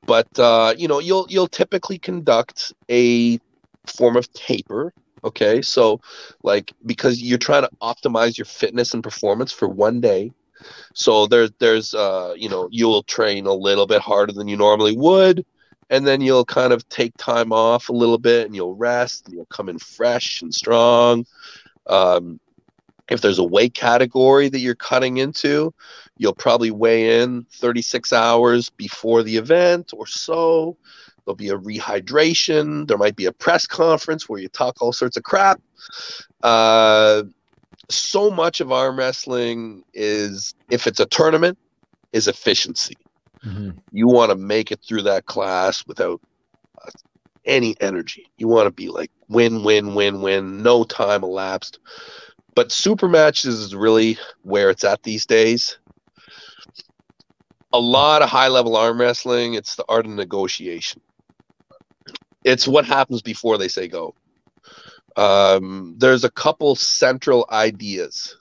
But 0.06 0.28
uh, 0.40 0.74
you 0.78 0.88
know 0.88 1.00
you'll 1.00 1.28
you'll 1.30 1.48
typically 1.48 2.00
conduct 2.00 2.74
a 2.90 3.40
form 3.88 4.16
of 4.18 4.32
taper 4.34 4.94
okay? 5.24 5.62
So 5.62 6.00
like 6.44 6.72
because 6.86 7.22
you're 7.22 7.38
trying 7.38 7.64
to 7.64 7.70
optimize 7.82 8.38
your 8.38 8.46
fitness 8.46 8.94
and 8.94 9.04
performance 9.04 9.52
for 9.52 9.68
one 9.68 10.02
day 10.02 10.32
so 10.94 11.28
there's 11.28 11.52
there's 11.60 11.94
uh 11.94 12.34
you 12.38 12.50
know 12.50 12.68
you'll 12.72 13.04
train 13.04 13.46
a 13.46 13.54
little 13.54 13.88
bit 13.88 14.02
harder 14.02 14.34
than 14.34 14.48
you 14.48 14.58
normally 14.58 14.96
would 14.96 15.46
and 15.90 16.06
then 16.06 16.22
you'll 16.22 16.46
kind 16.46 16.72
of 16.72 16.88
take 16.90 17.16
time 17.18 17.52
off 17.52 17.90
a 17.90 17.94
little 17.94 18.18
bit 18.18 18.46
and 18.46 18.56
you'll 18.56 18.76
rest 18.76 19.26
and 19.26 19.34
you'll 19.34 19.46
come 19.46 19.70
in 19.70 19.80
fresh 19.80 20.42
and 20.42 20.54
strong. 20.54 21.26
Um, 21.88 22.40
if 23.10 23.22
there's 23.22 23.40
a 23.40 23.44
weight 23.44 23.74
category 23.74 24.50
that 24.50 24.60
you're 24.60 24.76
cutting 24.76 25.18
into 25.18 25.74
you'll 26.20 26.36
probably 26.36 26.70
weigh 26.70 27.22
in 27.22 27.46
36 27.54 28.14
hours 28.14 28.70
before 28.70 29.24
the 29.24 29.38
event 29.38 29.92
or 29.96 30.06
so. 30.06 30.78
There'll 31.26 31.36
be 31.36 31.50
a 31.50 31.58
rehydration. 31.58 32.88
There 32.88 32.98
might 32.98 33.16
be 33.16 33.26
a 33.26 33.32
press 33.32 33.66
conference 33.66 34.28
where 34.28 34.40
you 34.40 34.50
talk 34.50 34.82
all 34.82 34.94
sorts 34.94 35.16
of 35.18 35.24
crap. 35.24 35.62
Uh, 36.44 37.24
so 37.90 38.30
much 38.30 38.62
of 38.62 38.72
arm 38.72 38.98
wrestling 38.98 39.84
is 39.94 40.54
if 40.70 40.88
it's 40.88 41.00
a 41.00 41.06
tournament 41.06 41.58
is 42.14 42.28
efficiency 42.28 42.96
Mm-hmm. 43.46 43.72
You 43.92 44.08
want 44.08 44.32
to 44.32 44.36
make 44.36 44.72
it 44.72 44.82
through 44.88 45.04
that 45.04 45.26
class 45.26 45.86
without 45.88 46.22
uh, 46.86 46.92
any 47.46 47.76
energy. 47.80 48.30
You 48.38 48.48
want 48.48 48.68
to 48.68 48.72
be 48.72 48.90
like 48.90 49.12
win, 49.30 49.64
win, 49.64 49.96
win, 49.96 50.22
win, 50.22 50.62
no 50.62 50.84
time 50.84 51.24
elapsed. 51.24 51.80
But 52.56 52.72
super 52.72 53.08
matches 53.08 53.60
is 53.60 53.76
really 53.76 54.18
where 54.42 54.70
it's 54.70 54.84
at 54.84 55.04
these 55.04 55.26
days. 55.26 55.78
A 57.72 57.80
lot 57.80 58.22
of 58.22 58.30
high 58.30 58.48
level 58.48 58.76
arm 58.76 59.00
wrestling, 59.00 59.54
it's 59.54 59.76
the 59.76 59.86
art 59.88 60.06
of 60.06 60.12
negotiation. 60.12 61.02
It's 62.44 62.68
what 62.68 62.86
happens 62.86 63.22
before 63.22 63.58
they 63.58 63.68
say 63.68 63.88
go. 63.88 64.16
Um, 65.16 65.96
there's 65.98 66.24
a 66.24 66.32
couple 66.32 66.76
central 66.76 67.46
ideas 67.52 68.38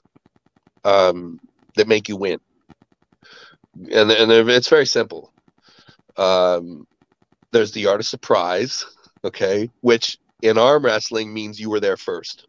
um, 0.85 1.41
that 1.77 1.89
make 1.89 2.09
you 2.09 2.16
win 2.16 2.39
and 3.91 4.11
and 4.11 4.33
it's 4.33 4.69
very 4.69 4.87
simple. 4.87 5.33
Um, 6.16 6.87
there's 7.53 7.73
the 7.73 7.87
art 7.87 8.01
of 8.01 8.07
surprise, 8.07 8.85
okay, 9.25 9.71
which 9.81 10.19
in 10.43 10.59
arm 10.59 10.85
wrestling 10.85 11.33
means 11.33 11.61
you 11.61 11.71
were 11.71 11.81
there 11.81 11.97
first. 11.97 12.47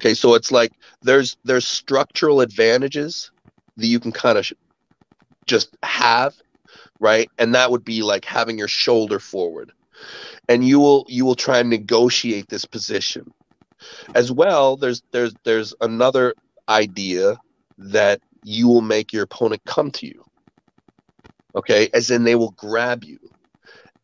Okay, 0.00 0.14
so 0.14 0.34
it's 0.34 0.52
like 0.52 0.72
there's 1.02 1.36
there's 1.44 1.66
structural 1.66 2.40
advantages 2.40 3.30
that 3.76 3.86
you 3.86 4.00
can 4.00 4.12
kind 4.12 4.38
of 4.38 4.46
sh- 4.46 4.52
just 5.46 5.76
have, 5.82 6.34
right? 7.00 7.30
And 7.38 7.54
that 7.54 7.70
would 7.70 7.84
be 7.84 8.02
like 8.02 8.24
having 8.24 8.58
your 8.58 8.68
shoulder 8.68 9.18
forward, 9.18 9.72
and 10.48 10.66
you 10.66 10.80
will 10.80 11.06
you 11.08 11.24
will 11.24 11.34
try 11.36 11.60
and 11.60 11.70
negotiate 11.70 12.48
this 12.48 12.64
position. 12.64 13.32
As 14.14 14.30
well, 14.30 14.76
there's 14.76 15.02
there's 15.12 15.34
there's 15.44 15.74
another 15.80 16.34
idea 16.68 17.36
that 17.78 18.20
you 18.44 18.68
will 18.68 18.82
make 18.82 19.12
your 19.12 19.24
opponent 19.24 19.62
come 19.66 19.90
to 19.92 20.06
you. 20.06 20.24
Okay? 21.54 21.88
As 21.92 22.10
in 22.10 22.24
they 22.24 22.34
will 22.34 22.52
grab 22.52 23.04
you. 23.04 23.18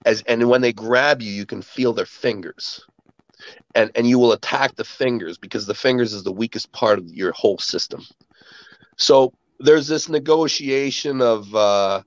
As 0.04 0.22
and 0.26 0.48
when 0.48 0.60
they 0.60 0.72
grab 0.72 1.22
you 1.22 1.32
you 1.32 1.46
can 1.46 1.62
feel 1.62 1.92
their 1.92 2.06
fingers. 2.06 2.84
And 3.74 3.90
and 3.94 4.08
you 4.08 4.18
will 4.18 4.32
attack 4.32 4.76
the 4.76 4.84
fingers 4.84 5.38
because 5.38 5.66
the 5.66 5.74
fingers 5.74 6.12
is 6.12 6.22
the 6.22 6.32
weakest 6.32 6.72
part 6.72 6.98
of 6.98 7.08
your 7.12 7.32
whole 7.32 7.58
system. 7.58 8.04
So 8.96 9.32
there's 9.60 9.86
this 9.86 10.08
negotiation 10.08 11.20
of 11.20 11.54
uh 11.54 12.02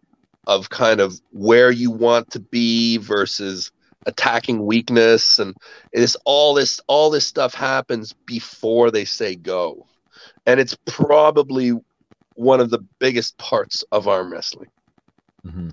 of 0.47 0.69
kind 0.69 0.99
of 0.99 1.19
where 1.31 1.71
you 1.71 1.91
want 1.91 2.31
to 2.31 2.39
be 2.39 2.97
versus 2.97 3.71
attacking 4.05 4.65
weakness 4.65 5.39
and 5.39 5.55
this 5.93 6.15
all 6.25 6.53
this 6.53 6.79
all 6.87 7.09
this 7.09 7.27
stuff 7.27 7.53
happens 7.53 8.13
before 8.25 8.89
they 8.89 9.05
say 9.05 9.35
go 9.35 9.85
and 10.45 10.59
it's 10.59 10.75
probably 10.87 11.71
one 12.35 12.59
of 12.59 12.69
the 12.69 12.79
biggest 12.99 13.37
parts 13.37 13.83
of 13.91 14.07
arm 14.07 14.31
wrestling 14.31 14.69
Mm-hmm. 15.45 15.69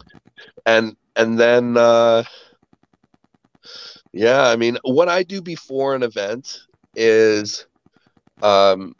And 0.66 0.96
and 1.16 1.38
then 1.38 1.76
uh, 1.76 2.24
yeah, 4.12 4.42
I 4.48 4.56
mean, 4.56 4.78
what 4.82 5.08
I 5.08 5.22
do 5.22 5.42
before 5.42 5.94
an 5.94 6.02
event 6.02 6.60
is 6.94 7.66
um, 8.42 8.94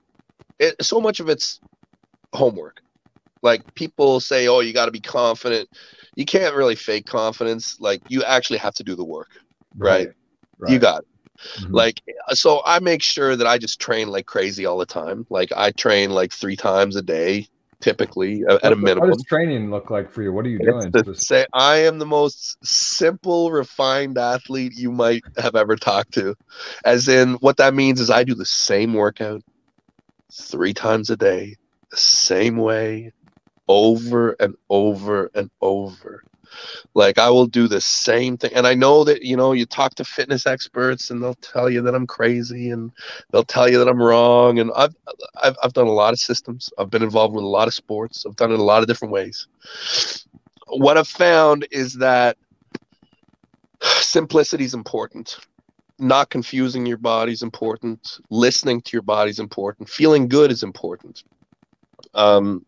it, 0.59 0.75
so 0.83 1.01
much 1.01 1.21
of 1.21 1.29
it's 1.29 1.61
homework. 2.35 2.81
Like 3.43 3.75
people 3.75 4.21
say, 4.21 4.49
"Oh, 4.49 4.61
you 4.61 4.73
got 4.73 4.87
to 4.87 4.93
be 4.93 5.01
confident." 5.01 5.69
You 6.19 6.25
can't 6.25 6.57
really 6.57 6.75
fake 6.75 7.07
confidence. 7.07 7.77
Like 7.79 8.03
you 8.09 8.25
actually 8.25 8.59
have 8.59 8.75
to 8.75 8.83
do 8.83 8.97
the 8.97 9.05
work, 9.05 9.31
right? 9.77 10.09
right? 10.09 10.15
right. 10.59 10.73
You 10.73 10.81
got 10.81 11.03
it. 11.03 11.09
Mm-hmm. 11.61 11.75
Like, 11.77 12.03
so 12.31 12.61
I 12.67 12.81
make 12.81 13.03
sure 13.03 13.37
that 13.37 13.47
I 13.47 13.57
just 13.57 13.81
train 13.81 14.09
like 14.09 14.27
crazy 14.27 14.67
all 14.67 14.79
the 14.79 14.85
time. 14.85 15.27
Like, 15.31 15.53
I 15.57 15.71
train 15.71 16.11
like 16.11 16.33
three 16.33 16.57
times 16.57 16.97
a 16.97 17.03
day, 17.03 17.47
typically 17.81 18.43
at, 18.49 18.73
a 18.73 18.75
minimum. 18.75 19.11
What 19.11 19.19
does 19.19 19.25
training 19.27 19.71
look 19.71 19.91
like 19.91 20.11
for 20.11 20.25
you? 20.25 20.33
What 20.33 20.45
are 20.45 20.49
you 20.49 20.59
doing? 20.59 20.91
To 20.91 21.15
say 21.15 21.47
I 21.53 21.77
am 21.77 22.01
the 22.01 22.07
most 22.07 22.57
simple, 22.65 23.53
refined 23.53 24.19
athlete 24.19 24.73
you 24.75 24.91
might 24.91 25.23
have 25.37 25.55
ever 25.55 25.77
talked 25.77 26.15
to. 26.15 26.35
As 26.85 27.07
in, 27.07 27.35
what 27.35 27.59
that 27.59 27.75
means 27.75 28.01
is 28.01 28.11
I 28.11 28.25
do 28.25 28.35
the 28.35 28.45
same 28.45 28.93
workout 28.93 29.43
three 30.33 30.75
times 30.75 31.11
a 31.11 31.17
day, 31.17 31.55
the 31.93 31.97
same 31.97 32.57
way, 32.57 33.13
over 33.69 34.31
and 34.41 34.55
over 34.69 35.31
and 35.35 35.51
over. 35.61 36.25
Like 36.95 37.19
I 37.19 37.31
will 37.31 37.47
do 37.47 37.69
the 37.69 37.81
same 37.81 38.37
thing. 38.37 38.53
And 38.55 38.67
I 38.67 38.75
know 38.75 39.05
that, 39.05 39.23
you 39.23 39.37
know, 39.37 39.53
you 39.53 39.67
talk 39.67 39.95
to 39.97 40.05
fitness 40.05 40.47
experts 40.47 41.11
and 41.11 41.23
they'll 41.23 41.35
tell 41.35 41.69
you 41.71 41.83
that 41.83 41.95
I'm 41.95 42.07
crazy 42.07 42.71
and 42.71 42.91
they'll 43.31 43.45
tell 43.45 43.69
you 43.69 43.79
that 43.79 43.89
I'm 43.89 44.03
wrong. 44.03 44.59
And 44.59 44.71
I've, 44.75 44.95
I've, 45.43 45.57
I've 45.63 45.73
done 45.75 45.87
a 45.87 45.93
lot 45.93 46.13
of 46.13 46.19
systems. 46.19 46.71
I've 46.79 46.91
been 46.91 47.03
involved 47.03 47.35
with 47.35 47.45
a 47.45 47.49
lot 47.49 47.69
of 47.69 47.75
sports. 47.75 48.25
I've 48.27 48.37
done 48.37 48.53
it 48.53 48.59
a 48.59 48.63
lot 48.63 48.83
of 48.83 48.89
different 48.89 49.13
ways. 49.13 49.47
What 50.69 50.99
I've 50.99 51.09
found 51.09 51.67
is 51.71 51.95
that 51.95 52.37
simplicity 53.83 54.65
is 54.65 54.75
important. 54.75 55.39
Not 55.99 56.31
confusing 56.31 56.87
your 56.87 56.97
body 56.97 57.33
is 57.33 57.43
important. 57.43 58.19
Listening 58.31 58.81
to 58.83 58.91
your 58.93 59.03
body 59.03 59.31
is 59.31 59.39
important. 59.39 59.89
Feeling 59.89 60.29
good 60.29 60.51
is 60.51 60.63
important. 60.63 61.25
Um, 62.15 62.65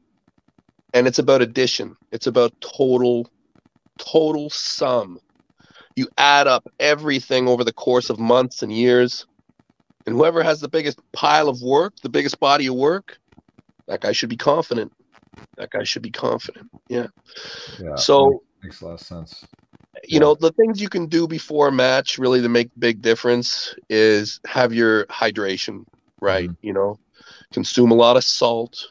and 0.94 1.06
it's 1.06 1.18
about 1.18 1.42
addition. 1.42 1.96
It's 2.12 2.26
about 2.26 2.52
total 2.60 3.28
total 3.98 4.50
sum. 4.50 5.18
You 5.96 6.08
add 6.16 6.46
up 6.46 6.68
everything 6.78 7.48
over 7.48 7.64
the 7.64 7.72
course 7.72 8.10
of 8.10 8.18
months 8.18 8.62
and 8.62 8.72
years, 8.72 9.26
and 10.06 10.14
whoever 10.14 10.42
has 10.42 10.60
the 10.60 10.68
biggest 10.68 10.98
pile 11.12 11.48
of 11.48 11.60
work, 11.60 11.94
the 12.02 12.08
biggest 12.08 12.40
body 12.40 12.66
of 12.66 12.74
work, 12.74 13.18
that 13.86 14.00
guy 14.00 14.12
should 14.12 14.30
be 14.30 14.36
confident. 14.36 14.92
That 15.56 15.70
guy 15.70 15.84
should 15.84 16.02
be 16.02 16.10
confident. 16.10 16.70
Yeah. 16.88 17.08
Yeah. 17.78 17.96
So 17.96 18.42
makes 18.62 18.80
a 18.80 18.86
lot 18.86 18.94
of 18.94 19.00
sense. 19.00 19.44
You 20.04 20.14
yeah. 20.14 20.18
know, 20.20 20.34
the 20.34 20.52
things 20.52 20.80
you 20.80 20.88
can 20.88 21.06
do 21.06 21.26
before 21.26 21.68
a 21.68 21.72
match 21.72 22.18
really 22.18 22.40
to 22.40 22.48
make 22.48 22.70
big 22.78 23.02
difference 23.02 23.74
is 23.88 24.40
have 24.46 24.72
your 24.72 25.06
hydration 25.06 25.84
right. 26.20 26.48
Mm-hmm. 26.48 26.66
You 26.66 26.72
know, 26.72 26.98
consume 27.52 27.90
a 27.90 27.94
lot 27.94 28.16
of 28.16 28.24
salt, 28.24 28.86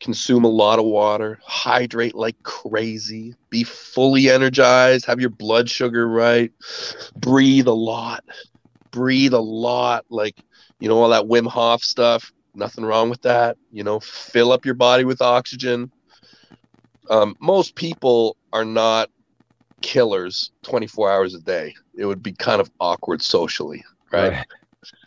consume 0.00 0.44
a 0.44 0.48
lot 0.48 0.78
of 0.78 0.84
water, 0.84 1.38
hydrate 1.42 2.14
like 2.14 2.40
crazy, 2.42 3.34
be 3.50 3.64
fully 3.64 4.30
energized, 4.30 5.06
have 5.06 5.20
your 5.20 5.30
blood 5.30 5.68
sugar 5.68 6.08
right, 6.08 6.52
breathe 7.16 7.66
a 7.66 7.72
lot. 7.72 8.24
breathe 8.90 9.34
a 9.34 9.40
lot, 9.40 10.04
like 10.08 10.36
you 10.80 10.88
know 10.88 10.98
all 10.98 11.08
that 11.10 11.24
Wim 11.24 11.46
Hof 11.46 11.82
stuff. 11.82 12.32
Nothing 12.54 12.84
wrong 12.84 13.10
with 13.10 13.22
that. 13.22 13.56
You 13.70 13.84
know, 13.84 14.00
fill 14.00 14.52
up 14.52 14.64
your 14.64 14.74
body 14.74 15.04
with 15.04 15.20
oxygen. 15.20 15.90
Um, 17.10 17.36
most 17.40 17.74
people 17.74 18.36
are 18.52 18.64
not 18.64 19.10
killers 19.80 20.50
24 20.62 21.10
hours 21.10 21.34
a 21.34 21.40
day. 21.40 21.74
It 21.96 22.04
would 22.04 22.22
be 22.22 22.32
kind 22.32 22.60
of 22.60 22.70
awkward 22.80 23.22
socially, 23.22 23.84
right? 24.12 24.32
Right. 24.32 24.46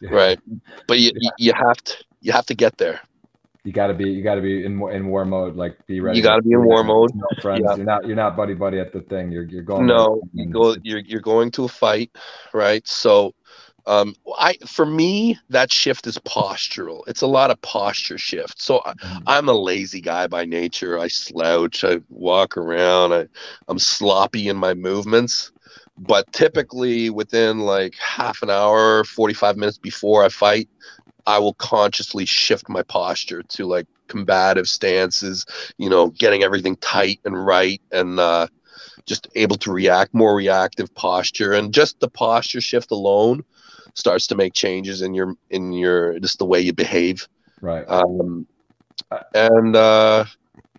Yeah. 0.02 0.10
right. 0.10 0.40
But 0.88 1.00
you, 1.00 1.12
yeah. 1.16 1.30
you 1.38 1.54
have 1.54 1.78
to 1.84 2.04
you 2.22 2.32
have 2.32 2.46
to 2.48 2.56
get 2.56 2.78
there 2.78 3.02
you 3.64 3.72
got 3.72 3.88
to 3.88 3.94
be 3.94 4.10
you 4.10 4.24
got 4.24 4.36
to 4.36 4.42
be 4.42 4.66
in 4.66 4.82
in 4.90 5.08
war 5.08 5.26
mode 5.26 5.56
like 5.56 5.86
be 5.86 6.00
ready. 6.00 6.18
You 6.18 6.24
got 6.24 6.38
to 6.38 6.42
be 6.42 6.52
in 6.52 6.64
war 6.64 6.84
mode. 6.84 7.12
no 7.14 7.28
friends. 7.42 7.64
Yeah. 7.64 7.76
you're 7.76 7.86
not 7.86 8.08
you're 8.08 8.16
not 8.16 8.36
buddy 8.36 8.54
buddy 8.54 8.80
at 8.80 8.92
the 8.92 9.02
thing. 9.02 9.32
You're 9.32 9.44
you're 9.44 9.64
going 9.64 9.86
no 9.86 10.22
you 10.34 10.48
go 10.48 10.76
you're, 10.82 11.00
you're 11.00 11.22
going 11.22 11.52
to 11.52 11.66
a 11.66 11.68
fight 11.68 12.12
right? 12.54 12.86
So 12.88 13.36
um 13.88 14.14
i 14.38 14.56
for 14.68 14.86
me 14.86 15.38
that 15.50 15.72
shift 15.72 16.08
is 16.08 16.18
postural. 16.20 17.02
It's 17.08 17.22
a 17.22 17.28
lot 17.28 17.52
of 17.52 17.62
posture 17.62 18.18
shift. 18.18 18.62
So 18.62 18.80
mm-hmm. 18.80 19.28
I, 19.28 19.38
i'm 19.38 19.50
a 19.50 19.54
lazy 19.54 20.02
guy 20.02 20.28
by 20.28 20.46
nature. 20.46 21.00
I 21.00 21.08
slouch 21.08 21.84
i 21.84 22.00
walk 22.10 22.58
around 22.58 23.14
i 23.14 23.28
i'm 23.68 23.80
sloppy 23.80 24.50
in 24.50 24.58
my 24.58 24.74
movements. 24.74 25.52
But 25.98 26.32
typically 26.32 27.12
within 27.12 27.60
like 27.60 27.96
half 27.96 28.42
an 28.42 28.50
hour 28.50 29.04
45 29.04 29.58
minutes 29.58 29.78
before 29.78 30.24
i 30.24 30.30
fight 30.30 30.68
I 31.26 31.40
will 31.40 31.54
consciously 31.54 32.26
shift 32.26 32.70
my 32.70 32.84
posture 32.84 33.44
to 33.44 33.66
like 33.66 33.88
combative 34.08 34.68
stances, 34.68 35.46
you 35.78 35.90
know, 35.90 36.10
getting 36.10 36.44
everything 36.44 36.76
tight 36.78 37.20
and 37.26 37.46
right 37.46 37.82
and 37.92 38.20
uh, 38.20 38.48
just 39.06 39.28
able 39.36 39.56
to 39.58 39.72
react, 39.72 40.14
more 40.14 40.36
reactive 40.36 40.94
posture. 40.96 41.54
And 41.54 41.74
just 41.74 42.00
the 42.00 42.10
posture 42.10 42.62
shift 42.62 42.92
alone 42.92 43.44
starts 43.94 44.28
to 44.28 44.36
make 44.36 44.54
changes 44.54 45.02
in 45.02 45.14
your, 45.14 45.36
in 45.50 45.74
your, 45.74 46.20
just 46.20 46.40
the 46.40 46.46
way 46.46 46.62
you 46.62 46.74
behave. 46.74 47.28
Right. 47.62 47.86
Um, 47.88 48.48
and, 49.34 49.76
uh, 49.76 50.26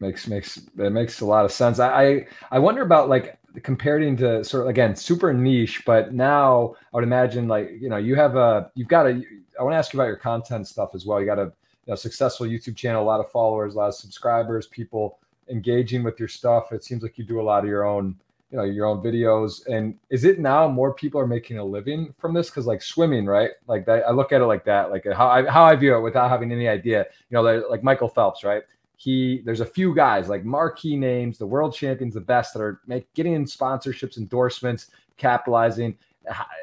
makes, 0.01 0.27
makes, 0.27 0.59
it 0.79 0.93
makes 0.93 1.21
a 1.21 1.27
lot 1.27 1.45
of 1.45 1.53
sense. 1.53 1.79
I, 1.79 2.03
I, 2.03 2.27
I 2.53 2.59
wonder 2.59 2.83
about 2.83 3.09
like, 3.09 3.39
comparing 3.63 4.17
to 4.17 4.43
sort 4.45 4.65
of 4.65 4.69
again 4.71 4.97
super 4.97 5.33
niche 5.33 5.83
but 5.85 6.15
now 6.15 6.75
i 6.93 6.97
would 6.97 7.05
imagine 7.05 7.49
like 7.49 7.71
you 7.81 7.89
know 7.89 7.99
you 7.99 8.15
have 8.15 8.37
a 8.37 8.71
you've 8.75 8.89
got 8.89 9.07
a 9.07 9.23
I 9.59 9.63
want 9.63 9.75
to 9.75 9.79
ask 9.79 9.93
you 9.93 9.99
about 10.01 10.07
your 10.07 10.17
content 10.17 10.67
stuff 10.67 10.95
as 10.95 11.07
well. 11.07 11.21
You 11.21 11.27
got 11.27 11.39
a 11.39 11.53
you 11.87 11.91
know, 11.91 11.95
successful 11.95 12.47
YouTube 12.47 12.77
channel, 12.77 13.03
a 13.03 13.05
lot 13.05 13.21
of 13.21 13.31
followers, 13.31 13.75
a 13.75 13.79
lot 13.79 13.89
of 13.89 13.95
subscribers, 13.95 14.67
people 14.67 15.19
engaging 15.49 16.03
with 16.03 16.19
your 16.19 16.29
stuff. 16.29 16.73
It 16.73 16.85
seems 16.85 17.03
like 17.03 17.19
you 17.19 17.25
do 17.25 17.41
a 17.41 17.43
lot 17.43 17.65
of 17.65 17.69
your 17.69 17.85
own, 17.85 18.17
you 18.51 18.59
know, 18.59 18.65
your 18.65 18.87
own 18.87 19.03
videos. 19.03 19.67
And 19.67 19.99
is 20.11 20.25
it 20.25 20.39
now 20.39 20.69
more 20.69 20.95
people 20.95 21.21
are 21.21 21.27
making 21.27 21.59
a 21.59 21.65
living 21.65 22.15
from 22.19 22.35
this? 22.35 22.51
Because 22.51 22.67
like 22.67 22.83
swimming, 22.83 23.27
right? 23.27 23.51
Like 23.67 23.85
that, 23.87 24.05
I 24.07 24.13
look 24.13 24.33
at 24.33 24.41
it 24.41 24.47
like 24.47 24.65
that, 24.65 24.91
like 24.91 25.05
how 25.13 25.29
I 25.29 25.49
how 25.49 25.65
I 25.65 25.75
view 25.77 25.97
it 25.97 26.01
without 26.01 26.31
having 26.31 26.53
any 26.53 26.69
idea. 26.69 27.07
You 27.31 27.35
know, 27.35 27.43
like 27.43 27.83
Michael 27.83 28.09
Phelps, 28.09 28.45
right? 28.45 28.63
He 28.97 29.43
there's 29.45 29.61
a 29.61 29.67
few 29.67 29.95
guys 29.95 30.29
like 30.29 30.45
marquee 30.45 30.97
names, 30.97 31.39
the 31.39 31.47
world 31.47 31.75
champions, 31.75 32.15
the 32.15 32.21
best 32.21 32.55
that 32.55 32.61
are 32.61 32.81
make, 32.87 33.13
getting 33.15 33.33
in 33.33 33.45
sponsorships, 33.45 34.17
endorsements, 34.17 34.89
capitalizing. 35.17 35.97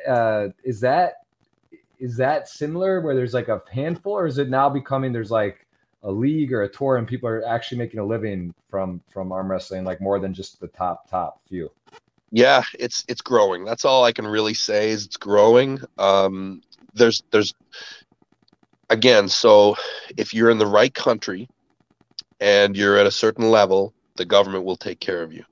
Uh, 0.07 0.47
is 0.63 0.79
that 0.79 1.23
is 1.99 2.15
that 2.17 2.47
similar 2.47 3.01
where 3.01 3.15
there's 3.15 3.33
like 3.33 3.49
a 3.49 3.61
handful 3.71 4.13
or 4.13 4.25
is 4.25 4.37
it 4.37 4.49
now 4.49 4.69
becoming 4.69 5.11
there's 5.11 5.31
like 5.31 5.67
a 6.03 6.11
league 6.11 6.53
or 6.53 6.63
a 6.63 6.69
tour 6.69 6.95
and 6.95 7.07
people 7.07 7.27
are 7.27 7.45
actually 7.45 7.77
making 7.77 7.99
a 7.99 8.05
living 8.05 8.53
from 8.69 9.01
from 9.09 9.31
arm 9.31 9.51
wrestling 9.51 9.83
like 9.83 9.99
more 9.99 10.17
than 10.19 10.33
just 10.33 10.59
the 10.61 10.67
top 10.67 11.09
top 11.09 11.41
few? 11.47 11.69
Yeah 12.31 12.63
it's 12.77 13.03
it's 13.07 13.21
growing. 13.21 13.65
That's 13.65 13.85
all 13.85 14.05
i 14.05 14.11
can 14.11 14.25
really 14.25 14.53
say 14.53 14.91
is 14.91 15.05
it's 15.05 15.17
growing. 15.17 15.81
Um 15.97 16.61
there's 16.93 17.21
there's 17.31 17.53
again 18.89 19.27
so 19.27 19.75
if 20.17 20.33
you're 20.33 20.49
in 20.49 20.57
the 20.57 20.65
right 20.65 20.93
country 20.93 21.49
and 22.39 22.75
you're 22.75 22.97
at 22.97 23.07
a 23.07 23.11
certain 23.11 23.49
level 23.49 23.93
the 24.17 24.25
government 24.25 24.65
will 24.65 24.77
take 24.77 24.99
care 24.99 25.21
of 25.21 25.33
you 25.33 25.43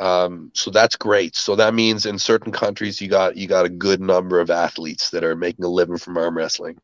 um, 0.00 0.50
so 0.54 0.70
that's 0.70 0.96
great. 0.96 1.36
So 1.36 1.54
that 1.56 1.74
means 1.74 2.06
in 2.06 2.18
certain 2.18 2.52
countries 2.52 3.02
you 3.02 3.08
got 3.08 3.36
you 3.36 3.46
got 3.46 3.66
a 3.66 3.68
good 3.68 4.00
number 4.00 4.40
of 4.40 4.50
athletes 4.50 5.10
that 5.10 5.24
are 5.24 5.36
making 5.36 5.66
a 5.66 5.68
living 5.68 5.98
from 5.98 6.16
arm 6.16 6.38
wrestling. 6.38 6.78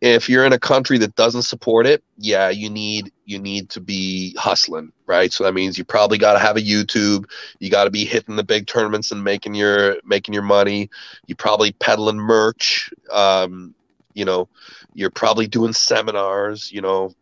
If 0.00 0.30
you're 0.30 0.46
in 0.46 0.54
a 0.54 0.58
country 0.58 0.96
that 0.98 1.14
doesn't 1.14 1.42
support 1.42 1.86
it, 1.86 2.02
yeah, 2.16 2.48
you 2.48 2.70
need 2.70 3.12
you 3.26 3.38
need 3.38 3.68
to 3.70 3.82
be 3.82 4.34
hustling, 4.38 4.92
right? 5.06 5.30
So 5.30 5.44
that 5.44 5.52
means 5.52 5.76
you 5.76 5.84
probably 5.84 6.16
got 6.16 6.32
to 6.32 6.38
have 6.38 6.56
a 6.56 6.62
YouTube. 6.62 7.26
You 7.58 7.70
got 7.70 7.84
to 7.84 7.90
be 7.90 8.06
hitting 8.06 8.36
the 8.36 8.44
big 8.44 8.66
tournaments 8.66 9.12
and 9.12 9.22
making 9.22 9.54
your 9.54 9.98
making 10.02 10.32
your 10.32 10.42
money. 10.42 10.88
You 11.26 11.36
probably 11.36 11.72
peddling 11.72 12.16
merch. 12.16 12.90
Um, 13.12 13.74
you 14.14 14.24
know, 14.24 14.48
you're 14.94 15.10
probably 15.10 15.48
doing 15.48 15.74
seminars. 15.74 16.72
You 16.72 16.80
know, 16.80 17.12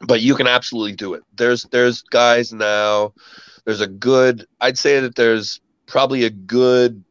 but 0.00 0.20
you 0.20 0.34
can 0.34 0.46
absolutely 0.46 0.92
do 0.92 1.14
it. 1.14 1.22
There's 1.36 1.62
there's 1.64 2.02
guys 2.02 2.52
now 2.52 3.12
there's 3.64 3.80
a 3.82 3.86
good 3.86 4.46
i'd 4.62 4.78
say 4.78 4.98
that 5.00 5.14
there's 5.14 5.60
probably 5.86 6.24
a 6.24 6.30
good 6.30 7.04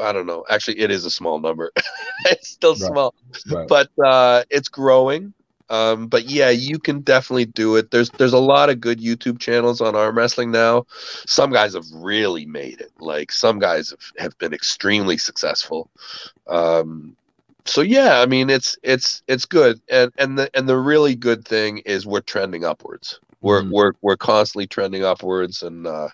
i 0.00 0.12
don't 0.12 0.26
know. 0.26 0.44
Actually 0.50 0.80
it 0.80 0.90
is 0.90 1.04
a 1.04 1.10
small 1.10 1.38
number. 1.38 1.72
It's 2.28 2.48
still 2.48 2.72
right. 2.72 2.80
small. 2.80 3.14
Right. 3.50 3.68
but 3.68 3.90
uh, 4.02 4.42
it's 4.48 4.68
growing. 4.68 5.34
Um, 5.68 6.06
but 6.08 6.24
yeah 6.24 6.50
you 6.50 6.78
can 6.78 7.00
definitely 7.00 7.44
do 7.44 7.76
it. 7.76 7.90
There's 7.90 8.10
there's 8.10 8.32
a 8.32 8.38
lot 8.38 8.70
of 8.70 8.80
good 8.80 9.00
youtube 9.00 9.38
channels 9.38 9.80
on 9.80 9.94
arm 9.94 10.16
wrestling 10.16 10.50
now. 10.50 10.86
Some 11.26 11.52
guys 11.52 11.74
have 11.74 11.86
really 11.92 12.46
made 12.46 12.80
it. 12.80 12.92
Like 12.98 13.30
some 13.32 13.58
guys 13.58 13.90
have, 13.90 14.12
have 14.18 14.38
been 14.38 14.54
extremely 14.54 15.18
successful. 15.18 15.90
Um, 16.46 17.16
so 17.66 17.80
yeah 17.80 18.20
i 18.20 18.26
mean 18.26 18.48
it's 18.48 18.76
it's 18.82 19.22
it's 19.28 19.44
good 19.44 19.80
and 19.90 20.12
and 20.18 20.38
the 20.38 20.50
and 20.54 20.68
the 20.68 20.76
really 20.76 21.14
good 21.14 21.44
thing 21.44 21.78
is 21.78 22.06
we're 22.06 22.20
trending 22.20 22.64
upwards 22.64 23.20
we're 23.46 23.62
mm. 23.62 23.70
we're 23.70 23.92
we're 24.02 24.16
constantly 24.16 24.66
trending 24.66 25.04
upwards, 25.04 25.62
and 25.62 25.86
uh, 25.86 26.08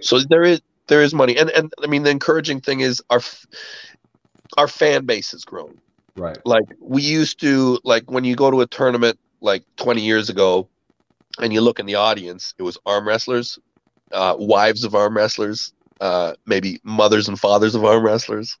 so 0.00 0.20
there 0.20 0.42
is 0.42 0.60
there 0.88 1.02
is 1.02 1.14
money, 1.14 1.36
and 1.38 1.48
and 1.50 1.72
I 1.82 1.86
mean 1.86 2.02
the 2.02 2.10
encouraging 2.10 2.60
thing 2.60 2.80
is 2.80 3.02
our 3.10 3.20
our 4.58 4.68
fan 4.68 5.06
base 5.06 5.30
has 5.30 5.44
grown. 5.44 5.80
Right. 6.16 6.38
Like 6.44 6.64
we 6.80 7.02
used 7.02 7.40
to, 7.40 7.78
like 7.84 8.10
when 8.10 8.24
you 8.24 8.34
go 8.36 8.50
to 8.50 8.60
a 8.60 8.66
tournament 8.66 9.18
like 9.40 9.64
20 9.76 10.02
years 10.02 10.28
ago, 10.28 10.68
and 11.38 11.52
you 11.52 11.60
look 11.62 11.78
in 11.78 11.86
the 11.86 11.94
audience, 11.94 12.52
it 12.58 12.62
was 12.62 12.76
arm 12.84 13.08
wrestlers, 13.08 13.58
uh, 14.12 14.34
wives 14.38 14.84
of 14.84 14.94
arm 14.94 15.16
wrestlers, 15.16 15.72
uh, 16.00 16.34
maybe 16.44 16.80
mothers 16.82 17.28
and 17.28 17.38
fathers 17.40 17.74
of 17.74 17.84
arm 17.84 18.04
wrestlers, 18.04 18.58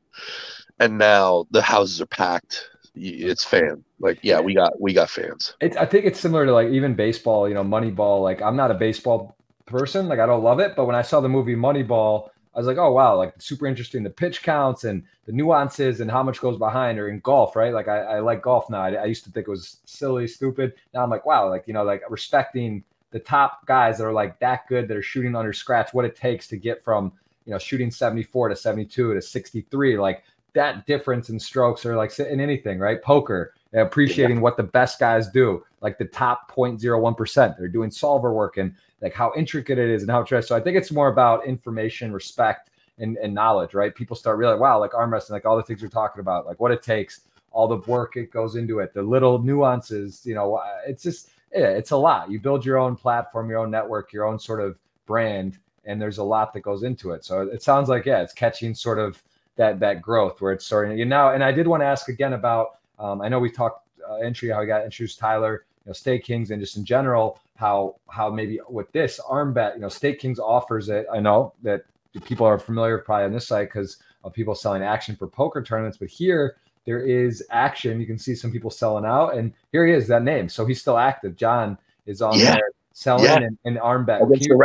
and 0.80 0.98
now 0.98 1.46
the 1.52 1.62
houses 1.62 2.00
are 2.00 2.06
packed 2.06 2.70
it's 2.94 3.44
fan. 3.44 3.84
Like, 3.98 4.18
yeah, 4.22 4.40
we 4.40 4.54
got 4.54 4.80
we 4.80 4.92
got 4.92 5.10
fans. 5.10 5.54
It's, 5.60 5.76
I 5.76 5.86
think 5.86 6.04
it's 6.04 6.18
similar 6.18 6.46
to 6.46 6.52
like 6.52 6.68
even 6.68 6.94
baseball. 6.94 7.48
You 7.48 7.54
know, 7.54 7.64
Moneyball. 7.64 8.22
Like, 8.22 8.42
I'm 8.42 8.56
not 8.56 8.70
a 8.70 8.74
baseball 8.74 9.36
person. 9.66 10.08
Like, 10.08 10.18
I 10.18 10.26
don't 10.26 10.42
love 10.42 10.60
it, 10.60 10.74
but 10.76 10.86
when 10.86 10.96
I 10.96 11.02
saw 11.02 11.20
the 11.20 11.28
movie 11.28 11.54
Moneyball, 11.54 12.30
I 12.54 12.58
was 12.58 12.66
like, 12.66 12.78
oh 12.78 12.92
wow, 12.92 13.16
like 13.16 13.34
super 13.38 13.66
interesting. 13.66 14.02
The 14.02 14.10
pitch 14.10 14.42
counts 14.42 14.84
and 14.84 15.04
the 15.26 15.32
nuances 15.32 16.00
and 16.00 16.10
how 16.10 16.22
much 16.22 16.40
goes 16.40 16.58
behind. 16.58 16.98
Or 16.98 17.08
in 17.08 17.20
golf, 17.20 17.54
right? 17.54 17.72
Like, 17.72 17.88
I, 17.88 17.98
I 17.98 18.20
like 18.20 18.42
golf 18.42 18.68
now. 18.70 18.82
I, 18.82 18.92
I 18.94 19.04
used 19.04 19.24
to 19.24 19.30
think 19.30 19.46
it 19.46 19.50
was 19.50 19.80
silly, 19.84 20.26
stupid. 20.26 20.74
Now 20.92 21.02
I'm 21.02 21.10
like, 21.10 21.26
wow, 21.26 21.48
like 21.48 21.64
you 21.66 21.74
know, 21.74 21.84
like 21.84 22.02
respecting 22.10 22.82
the 23.12 23.20
top 23.20 23.66
guys 23.66 23.98
that 23.98 24.04
are 24.04 24.12
like 24.12 24.38
that 24.40 24.66
good 24.68 24.88
that 24.88 24.96
are 24.96 25.02
shooting 25.02 25.36
under 25.36 25.52
scratch. 25.52 25.92
What 25.92 26.04
it 26.04 26.16
takes 26.16 26.48
to 26.48 26.56
get 26.56 26.82
from 26.82 27.12
you 27.46 27.52
know 27.52 27.58
shooting 27.58 27.90
74 27.90 28.50
to 28.50 28.56
72 28.56 29.14
to 29.14 29.22
63 29.22 29.98
like 29.98 30.22
that 30.54 30.86
difference 30.86 31.28
in 31.28 31.38
strokes 31.38 31.84
or 31.86 31.96
like 31.96 32.18
in 32.18 32.40
anything, 32.40 32.78
right? 32.78 33.02
Poker, 33.02 33.54
appreciating 33.72 34.36
yeah. 34.36 34.42
what 34.42 34.56
the 34.56 34.62
best 34.62 34.98
guys 34.98 35.28
do, 35.28 35.64
like 35.80 35.98
the 35.98 36.04
top 36.04 36.50
0.01%. 36.54 37.56
They're 37.56 37.68
doing 37.68 37.90
solver 37.90 38.32
work 38.32 38.56
and 38.56 38.74
like 39.00 39.14
how 39.14 39.32
intricate 39.36 39.78
it 39.78 39.90
is 39.90 40.02
and 40.02 40.10
how 40.10 40.22
it's 40.22 40.48
so 40.48 40.56
I 40.56 40.60
think 40.60 40.76
it's 40.76 40.92
more 40.92 41.08
about 41.08 41.46
information, 41.46 42.12
respect, 42.12 42.70
and, 42.98 43.16
and 43.16 43.34
knowledge, 43.34 43.74
right? 43.74 43.94
People 43.94 44.16
start 44.16 44.38
realizing, 44.38 44.60
wow, 44.60 44.78
like 44.78 44.94
arm 44.94 45.12
wrestling, 45.12 45.36
like 45.36 45.46
all 45.46 45.56
the 45.56 45.62
things 45.62 45.82
we're 45.82 45.88
talking 45.88 46.20
about, 46.20 46.46
like 46.46 46.60
what 46.60 46.70
it 46.70 46.82
takes, 46.82 47.22
all 47.50 47.66
the 47.66 47.78
work 47.90 48.16
it 48.16 48.30
goes 48.30 48.56
into 48.56 48.80
it, 48.80 48.92
the 48.92 49.02
little 49.02 49.38
nuances, 49.38 50.24
you 50.24 50.34
know, 50.34 50.56
uh, 50.56 50.78
it's 50.86 51.02
just 51.02 51.30
yeah, 51.52 51.68
it's 51.68 51.90
a 51.90 51.96
lot. 51.96 52.30
You 52.30 52.38
build 52.38 52.64
your 52.64 52.78
own 52.78 52.94
platform, 52.94 53.50
your 53.50 53.58
own 53.58 53.70
network, 53.70 54.12
your 54.12 54.24
own 54.24 54.38
sort 54.38 54.60
of 54.60 54.78
brand, 55.06 55.58
and 55.84 56.00
there's 56.00 56.18
a 56.18 56.22
lot 56.24 56.52
that 56.52 56.60
goes 56.60 56.84
into 56.84 57.10
it. 57.10 57.24
So 57.24 57.42
it 57.42 57.62
sounds 57.62 57.88
like, 57.88 58.06
yeah, 58.06 58.20
it's 58.22 58.32
catching 58.32 58.74
sort 58.74 58.98
of 58.98 59.20
that 59.56 59.80
that 59.80 60.00
growth 60.02 60.40
where 60.40 60.52
it's 60.52 60.66
starting. 60.66 60.98
You 60.98 61.06
know, 61.06 61.30
and 61.30 61.42
I 61.42 61.52
did 61.52 61.66
want 61.66 61.82
to 61.82 61.86
ask 61.86 62.08
again 62.08 62.34
about. 62.34 62.78
Um, 62.98 63.22
I 63.22 63.28
know 63.28 63.38
we 63.38 63.50
talked 63.50 63.88
uh, 64.08 64.16
entry 64.16 64.50
how 64.50 64.60
we 64.60 64.66
got 64.66 64.84
introduced 64.84 65.18
Tyler, 65.18 65.64
you 65.84 65.90
know, 65.90 65.92
StakeKings, 65.92 66.50
and 66.50 66.60
just 66.60 66.76
in 66.76 66.84
general 66.84 67.40
how 67.56 67.96
how 68.08 68.30
maybe 68.30 68.58
with 68.68 68.90
this 68.92 69.20
arm 69.20 69.52
bet, 69.52 69.74
you 69.74 69.80
know, 69.80 69.88
StakeKings 69.88 70.38
offers 70.38 70.88
it. 70.88 71.06
I 71.12 71.20
know 71.20 71.52
that 71.62 71.84
people 72.24 72.46
are 72.46 72.58
familiar 72.58 72.98
probably 72.98 73.26
on 73.26 73.32
this 73.32 73.46
site 73.46 73.68
because 73.68 73.98
of 74.24 74.32
people 74.32 74.54
selling 74.54 74.82
action 74.82 75.14
for 75.16 75.26
poker 75.26 75.62
tournaments, 75.62 75.98
but 75.98 76.08
here 76.08 76.56
there 76.86 77.00
is 77.00 77.44
action. 77.50 78.00
You 78.00 78.06
can 78.06 78.18
see 78.18 78.34
some 78.34 78.50
people 78.50 78.70
selling 78.70 79.04
out, 79.04 79.34
and 79.34 79.52
here 79.72 79.86
he 79.86 79.92
is, 79.92 80.08
that 80.08 80.22
name. 80.22 80.48
So 80.48 80.64
he's 80.64 80.80
still 80.80 80.98
active. 80.98 81.36
John 81.36 81.76
is 82.06 82.22
on 82.22 82.38
yeah. 82.38 82.54
there 82.54 82.70
selling 82.92 83.24
yeah. 83.24 83.36
and, 83.36 83.58
and 83.64 83.78
arm 83.78 84.04
bet. 84.04 84.22
Against 84.22 84.48
you, 84.48 84.56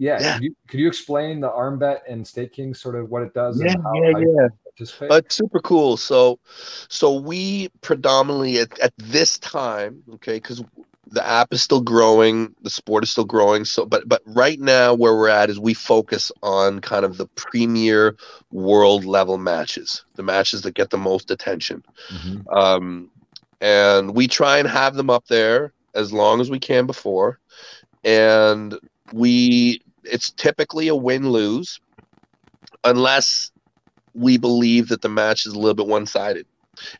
yeah. 0.00 0.18
yeah. 0.20 0.34
Could, 0.34 0.42
you, 0.42 0.56
could 0.66 0.80
you 0.80 0.88
explain 0.88 1.40
the 1.40 1.52
arm 1.52 1.78
bet 1.78 2.02
and 2.08 2.24
StakeKing 2.24 2.74
sort 2.74 2.96
of 2.96 3.10
what 3.10 3.22
it 3.22 3.34
does? 3.34 3.60
Yeah, 3.62 3.74
yeah, 3.94 4.12
yeah. 4.18 4.48
participate? 4.64 5.10
Uh, 5.10 5.20
super 5.28 5.60
cool. 5.60 5.98
So, 5.98 6.38
so 6.88 7.20
we 7.20 7.68
predominantly 7.82 8.58
at, 8.60 8.78
at 8.80 8.94
this 8.96 9.38
time, 9.38 10.02
okay, 10.14 10.36
because 10.36 10.64
the 11.10 11.26
app 11.26 11.52
is 11.52 11.62
still 11.62 11.82
growing, 11.82 12.54
the 12.62 12.70
sport 12.70 13.04
is 13.04 13.10
still 13.10 13.26
growing. 13.26 13.66
So, 13.66 13.84
but 13.84 14.08
but 14.08 14.22
right 14.24 14.58
now 14.58 14.94
where 14.94 15.14
we're 15.14 15.28
at 15.28 15.50
is 15.50 15.60
we 15.60 15.74
focus 15.74 16.32
on 16.42 16.80
kind 16.80 17.04
of 17.04 17.18
the 17.18 17.26
premier 17.26 18.16
world 18.50 19.04
level 19.04 19.36
matches, 19.36 20.02
the 20.14 20.22
matches 20.22 20.62
that 20.62 20.74
get 20.74 20.88
the 20.88 20.98
most 20.98 21.30
attention, 21.30 21.84
mm-hmm. 22.10 22.48
um, 22.56 23.10
and 23.60 24.14
we 24.14 24.28
try 24.28 24.56
and 24.56 24.66
have 24.66 24.94
them 24.94 25.10
up 25.10 25.26
there 25.26 25.74
as 25.94 26.10
long 26.10 26.40
as 26.40 26.48
we 26.48 26.58
can 26.58 26.86
before, 26.86 27.38
and 28.02 28.78
we 29.12 29.82
it's 30.04 30.30
typically 30.32 30.88
a 30.88 30.94
win 30.94 31.30
lose, 31.30 31.80
unless 32.84 33.50
we 34.14 34.38
believe 34.38 34.88
that 34.88 35.02
the 35.02 35.08
match 35.08 35.46
is 35.46 35.52
a 35.52 35.58
little 35.58 35.74
bit 35.74 35.86
one 35.86 36.06
sided. 36.06 36.46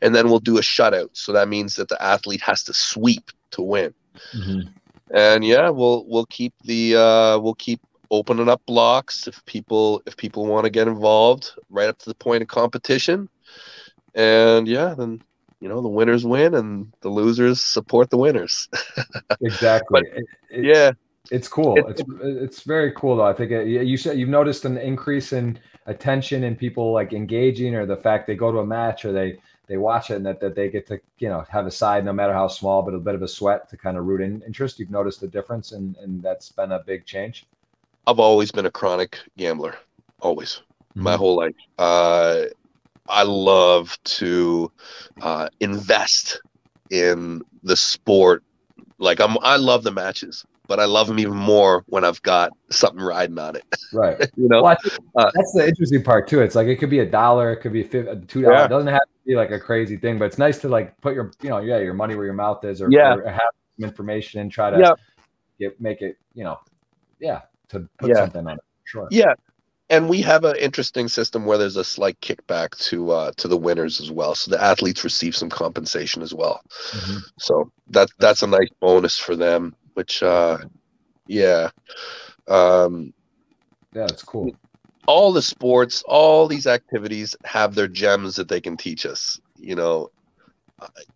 And 0.01 0.13
then 0.13 0.29
we'll 0.29 0.39
do 0.39 0.57
a 0.57 0.61
shutout. 0.61 1.09
So 1.13 1.31
that 1.33 1.47
means 1.47 1.75
that 1.75 1.89
the 1.89 2.01
athlete 2.01 2.41
has 2.41 2.63
to 2.65 2.73
sweep 2.73 3.31
to 3.51 3.61
win. 3.61 3.93
Mm-hmm. 4.33 4.69
And 5.13 5.43
yeah, 5.43 5.69
we'll 5.69 6.05
we'll 6.07 6.27
keep 6.27 6.53
the 6.63 6.95
uh, 6.95 7.39
we'll 7.39 7.55
keep 7.55 7.81
opening 8.11 8.49
up 8.49 8.61
blocks 8.65 9.27
if 9.27 9.43
people 9.45 10.01
if 10.05 10.15
people 10.15 10.45
want 10.45 10.65
to 10.65 10.69
get 10.69 10.87
involved 10.87 11.51
right 11.69 11.89
up 11.89 11.97
to 11.99 12.09
the 12.09 12.15
point 12.15 12.41
of 12.41 12.47
competition. 12.47 13.27
And 14.13 14.67
yeah, 14.67 14.93
then 14.93 15.21
you 15.59 15.67
know 15.67 15.81
the 15.81 15.89
winners 15.89 16.25
win 16.25 16.53
and 16.53 16.93
the 17.01 17.09
losers 17.09 17.61
support 17.61 18.09
the 18.09 18.17
winners. 18.17 18.69
exactly. 19.41 20.03
but, 20.03 20.57
yeah, 20.57 20.91
it's 21.31 21.47
cool. 21.47 21.77
It's 21.87 22.03
it's 22.21 22.61
very 22.63 22.91
cool 22.91 23.15
though. 23.15 23.25
I 23.25 23.33
think 23.33 23.51
it, 23.51 23.65
you 23.67 23.95
said 23.95 24.19
you've 24.19 24.29
noticed 24.29 24.65
an 24.65 24.77
increase 24.77 25.31
in 25.31 25.57
attention 25.85 26.43
and 26.43 26.57
people 26.57 26.91
like 26.91 27.13
engaging, 27.13 27.73
or 27.73 27.85
the 27.85 27.95
fact 27.95 28.27
they 28.27 28.35
go 28.35 28.51
to 28.51 28.59
a 28.59 28.65
match 28.65 29.05
or 29.05 29.13
they 29.13 29.37
they 29.67 29.77
watch 29.77 30.11
it 30.11 30.15
and 30.15 30.25
that, 30.25 30.41
that 30.41 30.55
they 30.55 30.69
get 30.69 30.85
to 30.87 30.99
you 31.19 31.29
know 31.29 31.45
have 31.49 31.65
a 31.65 31.71
side 31.71 32.03
no 32.03 32.11
matter 32.11 32.33
how 32.33 32.49
small 32.49 32.81
but 32.81 32.93
a 32.93 32.99
bit 32.99 33.15
of 33.15 33.21
a 33.21 33.27
sweat 33.27 33.69
to 33.69 33.77
kind 33.77 33.97
of 33.97 34.05
root 34.05 34.19
in 34.19 34.41
interest. 34.41 34.77
You've 34.77 34.91
noticed 34.91 35.21
the 35.21 35.27
difference 35.27 35.71
and 35.71 35.95
and 35.97 36.21
that's 36.21 36.51
been 36.51 36.73
a 36.73 36.79
big 36.79 37.05
change? 37.05 37.45
I've 38.05 38.19
always 38.19 38.51
been 38.51 38.65
a 38.65 38.71
chronic 38.71 39.17
gambler. 39.37 39.75
Always. 40.19 40.61
Mm-hmm. 40.91 41.03
my 41.03 41.15
whole 41.15 41.37
life. 41.37 41.55
Uh, 41.77 42.43
i 43.07 43.23
love 43.23 43.97
to 44.03 44.69
uh, 45.21 45.47
invest 45.61 46.41
in 46.89 47.41
the 47.63 47.77
sport. 47.77 48.43
Like 48.97 49.21
i'm 49.21 49.37
i 49.41 49.55
love 49.55 49.83
the 49.83 49.91
matches 49.91 50.45
but 50.67 50.79
I 50.79 50.85
love 50.85 51.07
them 51.07 51.19
even 51.19 51.35
more 51.35 51.83
when 51.87 52.05
I've 52.05 52.21
got 52.21 52.51
something 52.69 53.01
riding 53.01 53.37
on 53.39 53.55
it. 53.55 53.65
Right. 53.93 54.17
you 54.37 54.47
know, 54.47 54.63
well, 54.63 54.77
uh, 55.17 55.31
that's 55.33 55.51
the 55.51 55.67
interesting 55.67 56.01
part 56.01 56.25
too. 56.25 56.41
It's 56.41 56.55
like 56.55 56.67
it 56.67 56.77
could 56.77 56.89
be 56.89 56.99
a 56.99 57.05
dollar, 57.05 57.51
it 57.51 57.57
could 57.57 57.73
be 57.73 57.83
two 57.83 58.03
dollars. 58.03 58.27
Yeah. 58.31 58.65
It 58.65 58.69
doesn't 58.69 58.87
have 58.87 59.01
to 59.01 59.25
be 59.25 59.35
like 59.35 59.51
a 59.51 59.59
crazy 59.59 59.97
thing, 59.97 60.17
but 60.17 60.25
it's 60.25 60.37
nice 60.37 60.59
to 60.59 60.69
like 60.69 60.99
put 61.01 61.13
your, 61.13 61.33
you 61.41 61.49
know, 61.49 61.59
yeah, 61.59 61.79
your 61.79 61.93
money 61.93 62.15
where 62.15 62.23
your 62.23 62.33
mouth 62.33 62.63
is, 62.63 62.81
or, 62.81 62.89
yeah. 62.89 63.15
or 63.15 63.29
have 63.29 63.41
some 63.77 63.89
information 63.89 64.39
and 64.39 64.49
try 64.49 64.69
to 64.69 64.79
yeah. 64.79 64.93
get 65.59 65.81
make 65.81 66.01
it, 66.01 66.17
you 66.33 66.45
know, 66.45 66.57
yeah, 67.19 67.41
to 67.67 67.85
put 67.97 68.11
yeah. 68.11 68.15
something 68.15 68.47
on 68.47 68.53
it. 68.53 68.59
Sure. 68.85 69.09
Yeah, 69.11 69.33
and 69.91 70.07
we 70.07 70.21
have 70.21 70.45
an 70.45 70.55
interesting 70.55 71.09
system 71.09 71.45
where 71.45 71.57
there's 71.57 71.75
a 71.75 71.83
slight 71.83 72.19
kickback 72.21 72.77
to 72.87 73.11
uh, 73.11 73.31
to 73.35 73.49
the 73.49 73.57
winners 73.57 73.99
as 73.99 74.09
well, 74.09 74.33
so 74.35 74.49
the 74.49 74.63
athletes 74.63 75.03
receive 75.03 75.35
some 75.35 75.49
compensation 75.49 76.21
as 76.21 76.33
well. 76.33 76.61
Mm-hmm. 76.91 77.17
So 77.37 77.69
that 77.89 78.09
that's 78.17 78.41
a 78.41 78.47
nice 78.47 78.69
bonus 78.79 79.19
for 79.19 79.35
them 79.35 79.75
which 80.01 80.23
uh 80.23 80.57
yeah 81.27 81.69
um 82.47 83.13
yeah 83.93 84.05
it's 84.05 84.23
cool. 84.23 84.51
all 85.05 85.31
the 85.31 85.43
sports 85.43 86.03
all 86.07 86.47
these 86.47 86.65
activities 86.65 87.35
have 87.43 87.75
their 87.75 87.87
gems 87.87 88.35
that 88.35 88.47
they 88.47 88.59
can 88.59 88.75
teach 88.75 89.05
us 89.05 89.39
you 89.57 89.75
know. 89.75 90.09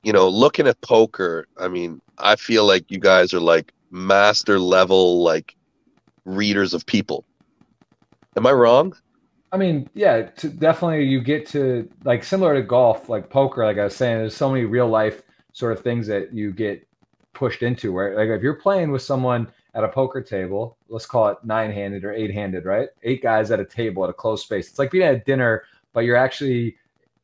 You 0.03 0.13
know 0.13 0.29
looking 0.29 0.67
at 0.67 0.79
poker 0.81 1.47
i 1.57 1.67
mean 1.67 1.99
i 2.19 2.35
feel 2.35 2.67
like 2.67 2.91
you 2.91 2.99
guys 2.99 3.33
are 3.33 3.39
like 3.39 3.73
master 3.89 4.59
level 4.59 5.23
like 5.23 5.55
readers 6.25 6.75
of 6.75 6.85
people. 6.85 7.25
Am 8.37 8.45
i 8.45 8.51
wrong? 8.51 8.95
I 9.51 9.57
mean 9.57 9.89
yeah 9.95 10.21
to, 10.21 10.49
definitely 10.49 11.05
you 11.05 11.19
get 11.19 11.47
to 11.47 11.89
like 12.03 12.23
similar 12.23 12.53
to 12.53 12.61
golf 12.61 13.09
like 13.09 13.31
poker 13.31 13.65
like 13.65 13.79
i 13.79 13.85
was 13.85 13.95
saying 13.95 14.19
there's 14.19 14.37
so 14.37 14.51
many 14.51 14.65
real 14.65 14.87
life 14.87 15.23
sort 15.53 15.71
of 15.73 15.81
things 15.81 16.05
that 16.05 16.31
you 16.31 16.51
get 16.51 16.87
pushed 17.35 17.61
into 17.61 17.91
where 17.91 18.15
like 18.15 18.29
if 18.29 18.41
you're 18.41 18.55
playing 18.55 18.91
with 18.91 19.01
someone 19.01 19.47
at 19.75 19.83
a 19.83 19.89
poker 19.89 20.21
table, 20.21 20.77
let's 20.87 21.05
call 21.05 21.27
it 21.27 21.37
nine 21.43 21.71
handed 21.71 22.05
or 22.05 22.13
eight 22.13 22.33
handed, 22.33 22.65
right? 22.65 22.89
Eight 23.03 23.21
guys 23.21 23.51
at 23.51 23.59
a 23.59 23.65
table 23.65 24.03
at 24.05 24.09
a 24.09 24.13
closed 24.13 24.43
space. 24.43 24.69
It's 24.69 24.79
like 24.79 24.89
being 24.89 25.03
at 25.03 25.25
dinner, 25.25 25.63
but 25.93 26.01
you're 26.01 26.15
actually 26.15 26.77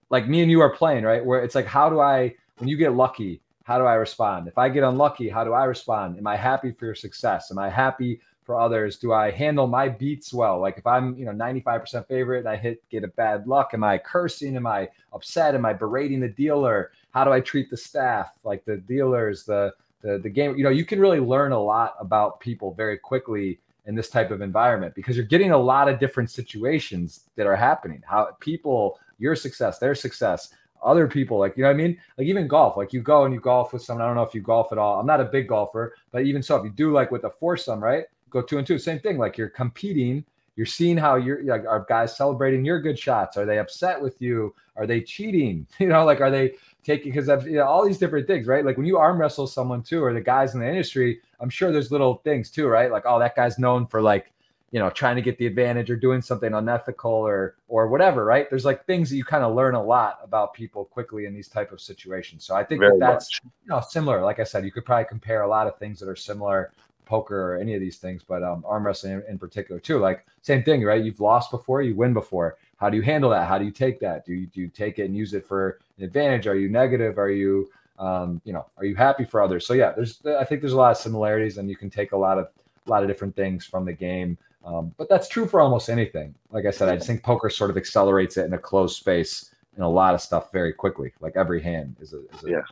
like 0.09 0.27
me 0.27 0.41
and 0.41 0.51
you 0.51 0.59
are 0.59 0.69
playing, 0.69 1.05
right? 1.05 1.25
Where 1.25 1.41
it's 1.41 1.55
like, 1.55 1.65
how 1.65 1.89
do 1.89 2.01
I, 2.01 2.35
when 2.57 2.67
you 2.67 2.75
get 2.75 2.93
lucky, 2.93 3.41
how 3.63 3.77
do 3.77 3.85
I 3.85 3.93
respond? 3.93 4.49
If 4.49 4.57
I 4.57 4.67
get 4.67 4.83
unlucky, 4.83 5.29
how 5.29 5.45
do 5.45 5.53
I 5.53 5.63
respond? 5.63 6.17
Am 6.17 6.27
I 6.27 6.35
happy 6.35 6.71
for 6.71 6.85
your 6.85 6.95
success? 6.95 7.51
Am 7.51 7.57
I 7.57 7.69
happy 7.69 8.19
for 8.43 8.59
others? 8.59 8.97
Do 8.97 9.13
I 9.13 9.31
handle 9.31 9.67
my 9.67 9.87
beats 9.87 10.33
well? 10.33 10.59
Like 10.59 10.77
if 10.77 10.85
I'm, 10.85 11.17
you 11.17 11.23
know, 11.23 11.31
95% 11.31 12.05
favorite 12.07 12.39
and 12.39 12.49
I 12.49 12.57
hit 12.57 12.83
get 12.89 13.05
a 13.05 13.07
bad 13.07 13.47
luck, 13.47 13.69
am 13.73 13.85
I 13.85 13.97
cursing? 13.97 14.57
Am 14.57 14.67
I 14.67 14.89
upset? 15.13 15.55
Am 15.55 15.65
I 15.65 15.71
berating 15.71 16.19
the 16.19 16.27
dealer? 16.27 16.91
How 17.11 17.23
do 17.23 17.31
I 17.31 17.39
treat 17.39 17.69
the 17.69 17.77
staff? 17.77 18.31
Like 18.43 18.65
the 18.65 18.77
dealers, 18.77 19.45
the 19.45 19.73
the 20.01 20.17
the 20.17 20.29
game 20.29 20.57
you 20.57 20.63
know 20.63 20.69
you 20.69 20.85
can 20.85 20.99
really 20.99 21.19
learn 21.19 21.51
a 21.51 21.59
lot 21.59 21.95
about 21.99 22.39
people 22.39 22.73
very 22.73 22.97
quickly 22.97 23.59
in 23.85 23.95
this 23.95 24.09
type 24.09 24.31
of 24.31 24.41
environment 24.41 24.93
because 24.95 25.15
you're 25.15 25.25
getting 25.25 25.51
a 25.51 25.57
lot 25.57 25.89
of 25.89 25.99
different 25.99 26.29
situations 26.29 27.21
that 27.35 27.47
are 27.47 27.55
happening. 27.55 28.01
How 28.05 28.29
people 28.39 28.99
your 29.19 29.35
success 29.35 29.79
their 29.79 29.95
success 29.95 30.53
other 30.83 31.07
people 31.07 31.37
like 31.37 31.55
you 31.55 31.63
know 31.63 31.69
i 31.69 31.73
mean? 31.73 31.97
Like 32.17 32.27
even 32.27 32.47
golf 32.47 32.77
like 32.77 32.93
you 32.93 33.01
go 33.01 33.25
and 33.25 33.33
you 33.33 33.39
golf 33.39 33.73
with 33.73 33.83
someone. 33.83 34.03
I 34.03 34.07
don't 34.07 34.15
know 34.15 34.23
if 34.23 34.33
you 34.33 34.41
golf 34.41 34.71
at 34.71 34.77
all. 34.77 34.99
I'm 34.99 35.05
not 35.05 35.21
a 35.21 35.25
big 35.25 35.47
golfer 35.47 35.95
but 36.11 36.23
even 36.23 36.41
so 36.41 36.55
if 36.55 36.63
you 36.63 36.71
do 36.71 36.91
like 36.91 37.11
with 37.11 37.23
a 37.23 37.31
foursome 37.39 37.83
right 37.83 38.05
go 38.29 38.41
two 38.41 38.57
and 38.57 38.65
two 38.65 38.79
same 38.79 38.99
thing. 38.99 39.17
Like 39.17 39.37
you're 39.37 39.49
competing. 39.49 40.25
You're 40.55 40.65
seeing 40.65 40.97
how 40.97 41.15
you're 41.15 41.43
like 41.43 41.65
are 41.65 41.85
guys 41.87 42.15
celebrating 42.15 42.65
your 42.65 42.81
good 42.81 42.97
shots? 42.97 43.37
Are 43.37 43.45
they 43.45 43.59
upset 43.59 44.01
with 44.01 44.21
you 44.21 44.53
are 44.81 44.87
they 44.87 45.01
cheating 45.01 45.65
you 45.79 45.87
know 45.87 46.03
like 46.03 46.21
are 46.21 46.31
they 46.31 46.53
taking 46.83 47.11
because 47.11 47.29
I've 47.29 47.47
you 47.47 47.57
know, 47.57 47.65
all 47.65 47.85
these 47.85 47.97
different 47.97 48.27
things, 48.27 48.47
right? 48.47 48.65
Like 48.65 48.77
when 48.77 48.85
you 48.85 48.97
arm 48.97 49.19
wrestle 49.19 49.47
someone 49.47 49.83
too, 49.83 50.03
or 50.03 50.13
the 50.13 50.21
guys 50.21 50.53
in 50.53 50.59
the 50.59 50.67
industry, 50.67 51.21
I'm 51.39 51.49
sure 51.49 51.71
there's 51.71 51.91
little 51.91 52.15
things 52.23 52.49
too, 52.49 52.67
right? 52.67 52.91
Like, 52.91 53.03
oh, 53.05 53.19
that 53.19 53.35
guy's 53.35 53.59
known 53.59 53.87
for 53.87 54.01
like, 54.01 54.31
you 54.71 54.79
know, 54.79 54.89
trying 54.89 55.15
to 55.17 55.21
get 55.21 55.37
the 55.37 55.45
advantage 55.45 55.91
or 55.91 55.95
doing 55.95 56.21
something 56.21 56.53
unethical 56.53 57.11
or 57.11 57.55
or 57.67 57.87
whatever, 57.87 58.25
right? 58.25 58.49
There's 58.49 58.65
like 58.65 58.85
things 58.85 59.09
that 59.09 59.17
you 59.17 59.23
kind 59.23 59.43
of 59.43 59.55
learn 59.55 59.75
a 59.75 59.83
lot 59.83 60.19
about 60.23 60.53
people 60.53 60.85
quickly 60.85 61.25
in 61.25 61.33
these 61.33 61.49
type 61.49 61.71
of 61.71 61.81
situations. 61.81 62.45
So 62.45 62.55
I 62.55 62.63
think 62.63 62.81
that 62.81 62.97
that's 62.99 63.41
much. 63.43 63.51
you 63.63 63.69
know 63.69 63.81
similar. 63.87 64.21
Like 64.21 64.39
I 64.39 64.43
said, 64.43 64.65
you 64.65 64.71
could 64.71 64.85
probably 64.85 65.05
compare 65.05 65.43
a 65.43 65.47
lot 65.47 65.67
of 65.67 65.77
things 65.77 65.99
that 65.99 66.09
are 66.09 66.15
similar 66.15 66.71
poker 67.11 67.39
or 67.47 67.53
any 67.57 67.73
of 67.75 67.81
these 67.85 67.97
things, 67.97 68.21
but 68.31 68.41
um, 68.49 68.63
arm 68.65 68.85
wrestling 68.85 69.13
in, 69.13 69.23
in 69.31 69.37
particular 69.45 69.79
too. 69.79 69.97
Like 69.99 70.25
same 70.41 70.63
thing, 70.63 70.83
right? 70.83 71.03
You've 71.03 71.19
lost 71.19 71.51
before, 71.51 71.81
you 71.81 71.95
win 71.95 72.13
before 72.13 72.57
how 72.81 72.89
do 72.89 72.97
you 72.97 73.03
handle 73.03 73.29
that? 73.29 73.47
How 73.47 73.59
do 73.59 73.65
you 73.65 73.71
take 73.71 73.99
that? 73.99 74.25
Do 74.25 74.33
you, 74.33 74.47
do 74.47 74.59
you 74.59 74.67
take 74.67 74.97
it 74.97 75.05
and 75.05 75.15
use 75.15 75.35
it 75.35 75.45
for 75.45 75.79
an 75.99 76.03
advantage? 76.03 76.47
Are 76.47 76.55
you 76.55 76.67
negative? 76.67 77.19
Are 77.19 77.29
you, 77.29 77.69
um, 77.99 78.41
you 78.43 78.53
know, 78.53 78.65
are 78.77 78.85
you 78.85 78.95
happy 78.95 79.23
for 79.23 79.39
others? 79.39 79.67
So 79.67 79.75
yeah, 79.75 79.91
there's, 79.91 80.19
I 80.25 80.43
think 80.43 80.61
there's 80.61 80.73
a 80.73 80.77
lot 80.77 80.89
of 80.89 80.97
similarities 80.97 81.59
and 81.59 81.69
you 81.69 81.75
can 81.75 81.91
take 81.91 82.11
a 82.11 82.17
lot 82.17 82.39
of, 82.39 82.47
a 82.87 82.89
lot 82.89 83.03
of 83.03 83.07
different 83.07 83.35
things 83.35 83.67
from 83.67 83.85
the 83.85 83.93
game. 83.93 84.35
Um, 84.65 84.95
but 84.97 85.07
that's 85.09 85.27
true 85.27 85.45
for 85.45 85.61
almost 85.61 85.89
anything. 85.89 86.33
Like 86.51 86.65
I 86.65 86.71
said, 86.71 86.89
I 86.89 86.95
just 86.95 87.05
think 87.05 87.21
poker 87.21 87.51
sort 87.51 87.69
of 87.69 87.77
accelerates 87.77 88.37
it 88.37 88.45
in 88.45 88.53
a 88.53 88.57
closed 88.57 88.97
space 88.97 89.53
and 89.75 89.83
a 89.85 89.87
lot 89.87 90.15
of 90.15 90.21
stuff 90.21 90.51
very 90.51 90.73
quickly. 90.73 91.13
Like 91.19 91.35
every 91.35 91.61
hand 91.61 91.97
is 92.01 92.13
a, 92.13 92.21
is 92.33 92.43
a 92.43 92.49
yeah. 92.49 92.63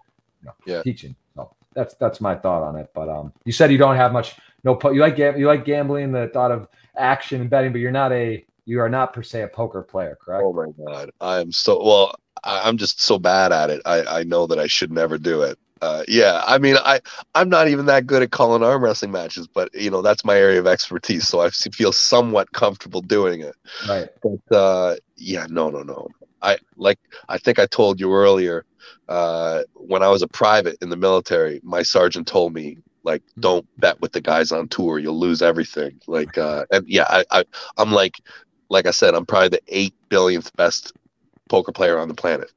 You 0.41 0.45
know, 0.45 0.53
yeah. 0.65 0.81
teaching. 0.81 1.15
So 1.35 1.53
that's 1.79 1.93
that's 1.95 2.19
my 2.19 2.35
thought 2.35 2.61
on 2.61 2.75
it. 2.75 2.89
But 2.93 3.07
um, 3.07 3.31
you 3.45 3.53
said 3.53 3.71
you 3.71 3.77
don't 3.77 3.95
have 3.95 4.11
much. 4.11 4.35
No, 4.65 4.77
you 4.91 4.99
like 4.99 5.17
you 5.17 5.47
like 5.47 5.63
gambling, 5.63 6.11
the 6.11 6.29
thought 6.33 6.51
of 6.51 6.67
action 6.97 7.39
and 7.41 7.49
betting, 7.49 7.71
but 7.71 7.79
you're 7.79 7.91
not 7.91 8.11
a 8.11 8.45
you 8.65 8.81
are 8.81 8.89
not 8.89 9.13
per 9.13 9.23
se 9.23 9.43
a 9.43 9.47
poker 9.47 9.81
player, 9.81 10.17
correct? 10.21 10.43
Oh 10.45 10.51
my 10.53 10.85
god, 10.85 11.11
I 11.21 11.39
am 11.39 11.53
so 11.53 11.81
well. 11.81 12.15
I'm 12.43 12.77
just 12.77 13.01
so 13.01 13.17
bad 13.17 13.53
at 13.53 13.69
it. 13.69 13.81
I 13.85 14.19
I 14.19 14.23
know 14.23 14.45
that 14.47 14.59
I 14.59 14.67
should 14.67 14.91
never 14.91 15.17
do 15.17 15.41
it. 15.41 15.57
Uh, 15.81 16.03
yeah, 16.09 16.43
I 16.45 16.57
mean, 16.57 16.75
I 16.75 16.99
I'm 17.35 17.47
not 17.47 17.69
even 17.69 17.85
that 17.85 18.05
good 18.05 18.21
at 18.21 18.31
calling 18.31 18.61
arm 18.61 18.83
wrestling 18.83 19.11
matches, 19.11 19.47
but 19.47 19.73
you 19.73 19.89
know 19.89 20.01
that's 20.01 20.25
my 20.25 20.37
area 20.37 20.59
of 20.59 20.67
expertise, 20.67 21.25
so 21.27 21.39
I 21.39 21.49
feel 21.49 21.93
somewhat 21.93 22.51
comfortable 22.51 23.01
doing 23.01 23.39
it. 23.39 23.55
Right. 23.87 24.09
But 24.21 24.55
uh, 24.55 24.95
yeah, 25.15 25.47
no, 25.49 25.69
no, 25.69 25.83
no. 25.83 26.09
I 26.41 26.57
like 26.75 26.99
I 27.29 27.37
think 27.37 27.59
I 27.59 27.65
told 27.65 28.01
you 28.01 28.13
earlier. 28.13 28.65
Uh, 29.09 29.63
when 29.73 30.03
I 30.03 30.07
was 30.07 30.21
a 30.21 30.27
private 30.27 30.77
in 30.81 30.89
the 30.89 30.95
military, 30.95 31.59
my 31.63 31.81
sergeant 31.83 32.27
told 32.27 32.53
me 32.53 32.77
like 33.03 33.23
don't 33.39 33.65
bet 33.79 33.99
with 34.01 34.11
the 34.11 34.19
guys 34.19 34.51
on 34.51 34.67
tour 34.67 34.99
you'll 34.99 35.17
lose 35.17 35.41
everything 35.41 35.97
like 36.05 36.37
uh 36.37 36.65
and 36.69 36.85
yeah 36.85 37.05
I, 37.07 37.23
I 37.31 37.45
i'm 37.77 37.93
like 37.93 38.19
like 38.69 38.85
I 38.85 38.91
said, 38.91 39.15
I'm 39.15 39.25
probably 39.25 39.49
the 39.49 39.61
eight 39.67 39.93
billionth 40.09 40.55
best 40.55 40.93
poker 41.49 41.71
player 41.71 41.99
on 41.99 42.07
the 42.07 42.13
planet. 42.13 42.51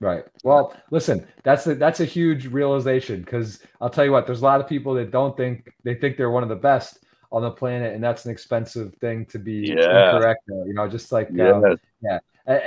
Right. 0.00 0.24
Well, 0.42 0.74
listen, 0.90 1.26
that's 1.42 1.66
a, 1.66 1.74
that's 1.74 2.00
a 2.00 2.04
huge 2.04 2.46
realization 2.46 3.20
because 3.20 3.60
I'll 3.80 3.90
tell 3.90 4.04
you 4.04 4.12
what, 4.12 4.26
there's 4.26 4.42
a 4.42 4.44
lot 4.44 4.60
of 4.60 4.68
people 4.68 4.94
that 4.94 5.10
don't 5.10 5.36
think 5.36 5.72
they 5.82 5.94
think 5.94 6.16
they're 6.16 6.30
one 6.30 6.42
of 6.42 6.48
the 6.48 6.56
best, 6.56 7.00
on 7.32 7.42
the 7.42 7.50
planet, 7.50 7.92
and 7.92 8.04
that's 8.04 8.26
an 8.26 8.30
expensive 8.30 8.94
thing 9.00 9.26
to 9.26 9.40
be 9.40 9.74
yeah. 9.76 10.14
incorrect. 10.14 10.42
You 10.46 10.72
know, 10.72 10.86
just 10.86 11.10
like 11.10 11.28
um, 11.40 11.76
yeah. 12.00 12.20
Uh, 12.46 12.58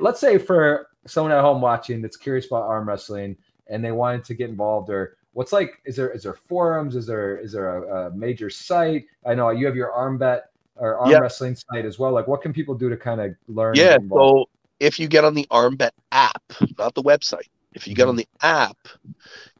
let's 0.00 0.18
say 0.18 0.38
for 0.38 0.88
someone 1.08 1.32
at 1.32 1.40
home 1.40 1.60
watching 1.60 2.02
that's 2.02 2.16
curious 2.16 2.46
about 2.46 2.62
arm 2.62 2.88
wrestling 2.88 3.36
and 3.66 3.84
they 3.84 3.92
wanted 3.92 4.24
to 4.24 4.34
get 4.34 4.50
involved, 4.50 4.90
or 4.90 5.16
what's 5.32 5.52
like, 5.52 5.80
is 5.84 5.96
there 5.96 6.10
is 6.10 6.22
there 6.22 6.34
forums? 6.34 6.96
Is 6.96 7.06
there 7.06 7.36
is 7.36 7.52
there 7.52 7.76
a, 7.76 8.06
a 8.06 8.10
major 8.12 8.50
site? 8.50 9.06
I 9.26 9.34
know 9.34 9.50
you 9.50 9.66
have 9.66 9.76
your 9.76 9.92
arm 9.92 10.18
bet 10.18 10.50
or 10.76 10.96
arm 10.96 11.10
yep. 11.10 11.20
wrestling 11.20 11.56
site 11.56 11.84
as 11.84 11.98
well. 11.98 12.12
Like, 12.12 12.26
what 12.26 12.42
can 12.42 12.52
people 12.52 12.74
do 12.74 12.88
to 12.88 12.96
kind 12.96 13.20
of 13.20 13.34
learn? 13.48 13.74
Yeah, 13.76 13.98
so 14.10 14.48
if 14.80 14.98
you 14.98 15.08
get 15.08 15.24
on 15.24 15.34
the 15.34 15.46
arm 15.50 15.76
bet 15.76 15.94
app, 16.12 16.42
not 16.78 16.94
the 16.94 17.02
website, 17.02 17.48
if 17.74 17.86
you 17.86 17.94
get 17.94 18.02
mm-hmm. 18.02 18.10
on 18.10 18.16
the 18.16 18.28
app, 18.42 18.88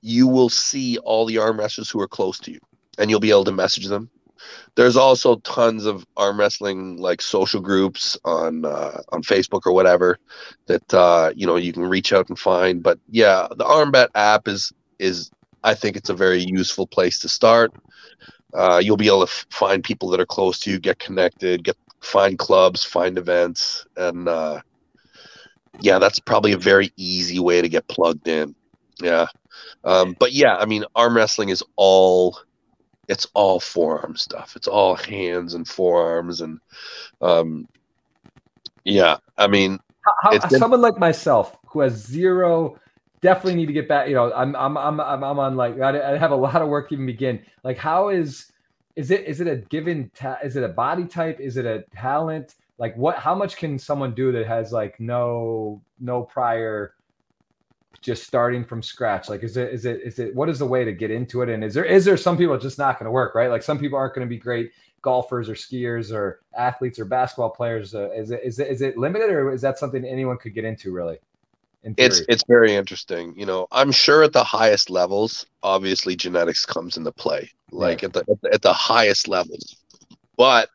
you 0.01 0.27
will 0.27 0.49
see 0.49 0.99
all 0.99 1.27
the 1.27 1.39
arm 1.39 1.59
wrestlers 1.59 1.91
who 1.91 2.01
are 2.01 2.09
close 2.09 2.39
to 2.41 2.53
you, 2.53 2.61
and 2.99 3.11
you'll 3.11 3.21
be 3.21 3.31
able 3.31 3.45
to 3.45 3.53
message 3.53 3.87
them. 3.87 4.09
There's 4.74 4.97
also 4.97 5.36
tons 5.36 5.84
of 5.84 6.07
arm 6.16 6.39
wrestling 6.39 6.99
like 6.99 7.20
social 7.20 7.61
groups 7.61 8.16
on 8.24 8.64
uh, 8.64 9.03
on 9.11 9.22
Facebook 9.22 9.62
or 9.66 9.72
whatever 9.72 10.18
that 10.66 10.95
uh, 10.95 11.32
you 11.34 11.47
know 11.47 11.57
you 11.57 11.72
can 11.72 11.84
reach 11.86 12.12
out 12.12 12.28
and 12.28 12.39
find. 12.39 12.82
But 12.82 12.99
yeah, 13.09 13.49
the 13.51 13.64
ArmBet 13.64 14.09
app 14.14 14.49
is 14.49 14.72
is 14.99 15.30
I 15.64 15.74
think 15.74 15.97
it's 15.97 16.11
a 16.11 16.14
very 16.14 16.41
useful 16.41 16.86
place 16.86 17.18
to 17.20 17.28
start. 17.28 17.72
Uh, 18.55 18.80
you'll 18.82 18.97
be 18.97 19.09
able 19.09 19.26
to 19.26 19.30
f- 19.30 19.47
find 19.51 19.84
people 19.84 20.09
that 20.11 20.20
are 20.20 20.26
close 20.26 20.59
to 20.61 20.70
you, 20.70 20.78
get 20.78 20.99
connected, 20.99 21.64
get 21.64 21.76
find 22.01 22.39
clubs, 22.39 22.84
find 22.84 23.18
events, 23.18 23.86
and 23.97 24.28
uh, 24.28 24.61
yeah, 25.80 25.99
that's 25.99 26.18
probably 26.18 26.53
a 26.53 26.59
very 26.59 26.93
easy 26.97 27.39
way 27.39 27.61
to 27.61 27.68
get 27.68 27.89
plugged 27.89 28.26
in. 28.28 28.55
Yeah. 29.01 29.26
Um, 29.84 30.16
but 30.18 30.32
yeah, 30.32 30.57
I 30.57 30.66
mean, 30.66 30.84
arm 30.95 31.16
wrestling 31.16 31.51
is 31.51 31.62
all 31.76 32.39
it's 33.09 33.27
all 33.35 33.59
forearm 33.61 34.17
stuff. 34.17 34.55
It's 34.57 34.69
all 34.69 34.95
hands 34.95 35.55
and 35.55 35.67
forearms 35.67 36.41
and 36.41 36.61
um, 37.21 37.69
yeah, 38.85 39.19
I 39.37 39.49
mean, 39.49 39.79
how, 40.23 40.39
how, 40.39 40.49
someone 40.49 40.81
like 40.81 40.99
myself 40.99 41.59
who 41.67 41.81
has 41.81 41.95
zero 41.95 42.79
definitely 43.21 43.57
need 43.57 43.67
to 43.67 43.73
get 43.73 43.89
back. 43.89 44.09
You 44.09 44.15
know, 44.15 44.33
I'm 44.33 44.55
I'm 44.57 44.77
I'm 44.79 45.01
I'm, 45.01 45.25
I'm 45.25 45.39
on 45.39 45.57
like 45.57 45.79
I, 45.81 46.15
I 46.15 46.19
have 46.19 46.31
a 46.31 46.37
lot 46.37 46.63
of 46.63 46.69
work 46.69 46.89
to 46.89 46.95
even 46.95 47.07
begin. 47.07 47.45
Like, 47.65 47.77
how 47.77 48.09
is 48.09 48.51
is 48.97 49.11
it 49.11 49.25
is 49.27 49.41
it 49.41 49.49
a 49.49 49.57
given? 49.57 50.11
Ta- 50.15 50.39
is 50.43 50.57
it 50.57 50.63
a 50.63 50.69
body 50.69 51.05
type? 51.07 51.41
Is 51.41 51.57
it 51.57 51.67
a 51.67 51.85
talent? 51.95 52.55
like 52.79 52.97
what 52.97 53.17
how 53.17 53.35
much 53.35 53.57
can 53.57 53.79
someone 53.79 54.15
do 54.15 54.33
that 54.33 54.47
has 54.47 54.73
like 54.73 54.99
no 54.99 55.83
no 56.01 56.23
prior 56.23 56.95
just 58.01 58.24
starting 58.24 58.64
from 58.64 58.82
scratch? 58.82 59.28
Like 59.28 59.43
is 59.43 59.57
it 59.57 59.72
is 59.72 59.84
it 59.84 60.01
is 60.03 60.18
it 60.18 60.34
what 60.34 60.49
is 60.49 60.59
the 60.59 60.66
way 60.66 60.84
to 60.84 60.93
get 60.93 61.11
into 61.11 61.43
it? 61.43 61.49
And 61.49 61.64
is 61.64 61.74
there 61.74 61.84
is 61.84 62.05
there 62.05 62.16
some 62.16 62.36
people 62.36 62.59
just 62.59 62.78
not 62.78 62.99
going 62.99 63.07
to 63.07 63.11
work 63.11 63.34
right? 63.34 63.51
Like 63.51 63.62
some 63.62 63.78
people 63.78 63.99
aren't 63.99 64.14
going 64.14 64.26
to 64.26 64.30
be 64.30 64.39
great 64.39 64.70
golfers 65.03 65.49
or 65.49 65.55
skiers 65.55 66.12
or 66.12 66.41
athletes 66.57 66.99
or 66.99 67.05
basketball 67.05 67.51
players. 67.51 67.95
Uh, 67.95 68.11
is 68.11 68.30
it 68.30 68.41
is 68.45 68.59
it 68.59 68.68
is 68.68 68.82
it 68.82 68.97
limited 68.97 69.30
or 69.30 69.53
is 69.53 69.62
that 69.62 69.78
something 69.78 70.05
anyone 70.05 70.39
could 70.39 70.55
get 70.55 70.64
into 70.64 70.93
really 70.93 71.18
in 71.84 71.95
it's 71.97 72.22
it's 72.28 72.45
very 72.49 72.74
interesting. 72.74 73.34
You 73.36 73.47
know 73.47 73.66
i'm 73.70 73.93
sure 73.93 74.22
at 74.22 74.32
the 74.32 74.45
highest 74.45 74.91
levels 74.91 75.47
obviously 75.62 76.16
genetics 76.16 76.66
comes 76.66 76.97
into 76.97 77.12
play 77.12 77.51
like 77.70 78.03
at 78.03 78.12
the, 78.12 78.20
at 78.20 78.41
the 78.41 78.55
at 78.55 78.62
the 78.62 78.72
highest 78.72 79.28
levels. 79.28 79.76
But 80.36 80.70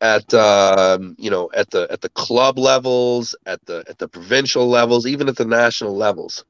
at 0.00 0.32
um, 0.34 1.14
you 1.18 1.30
know 1.30 1.50
at 1.54 1.70
the 1.70 1.86
at 1.90 2.00
the 2.00 2.08
club 2.10 2.58
levels 2.58 3.34
at 3.46 3.64
the 3.66 3.84
at 3.88 3.98
the 3.98 4.08
provincial 4.08 4.68
levels 4.68 5.06
even 5.06 5.28
at 5.28 5.36
the 5.36 5.44
national 5.44 5.96
levels 5.96 6.44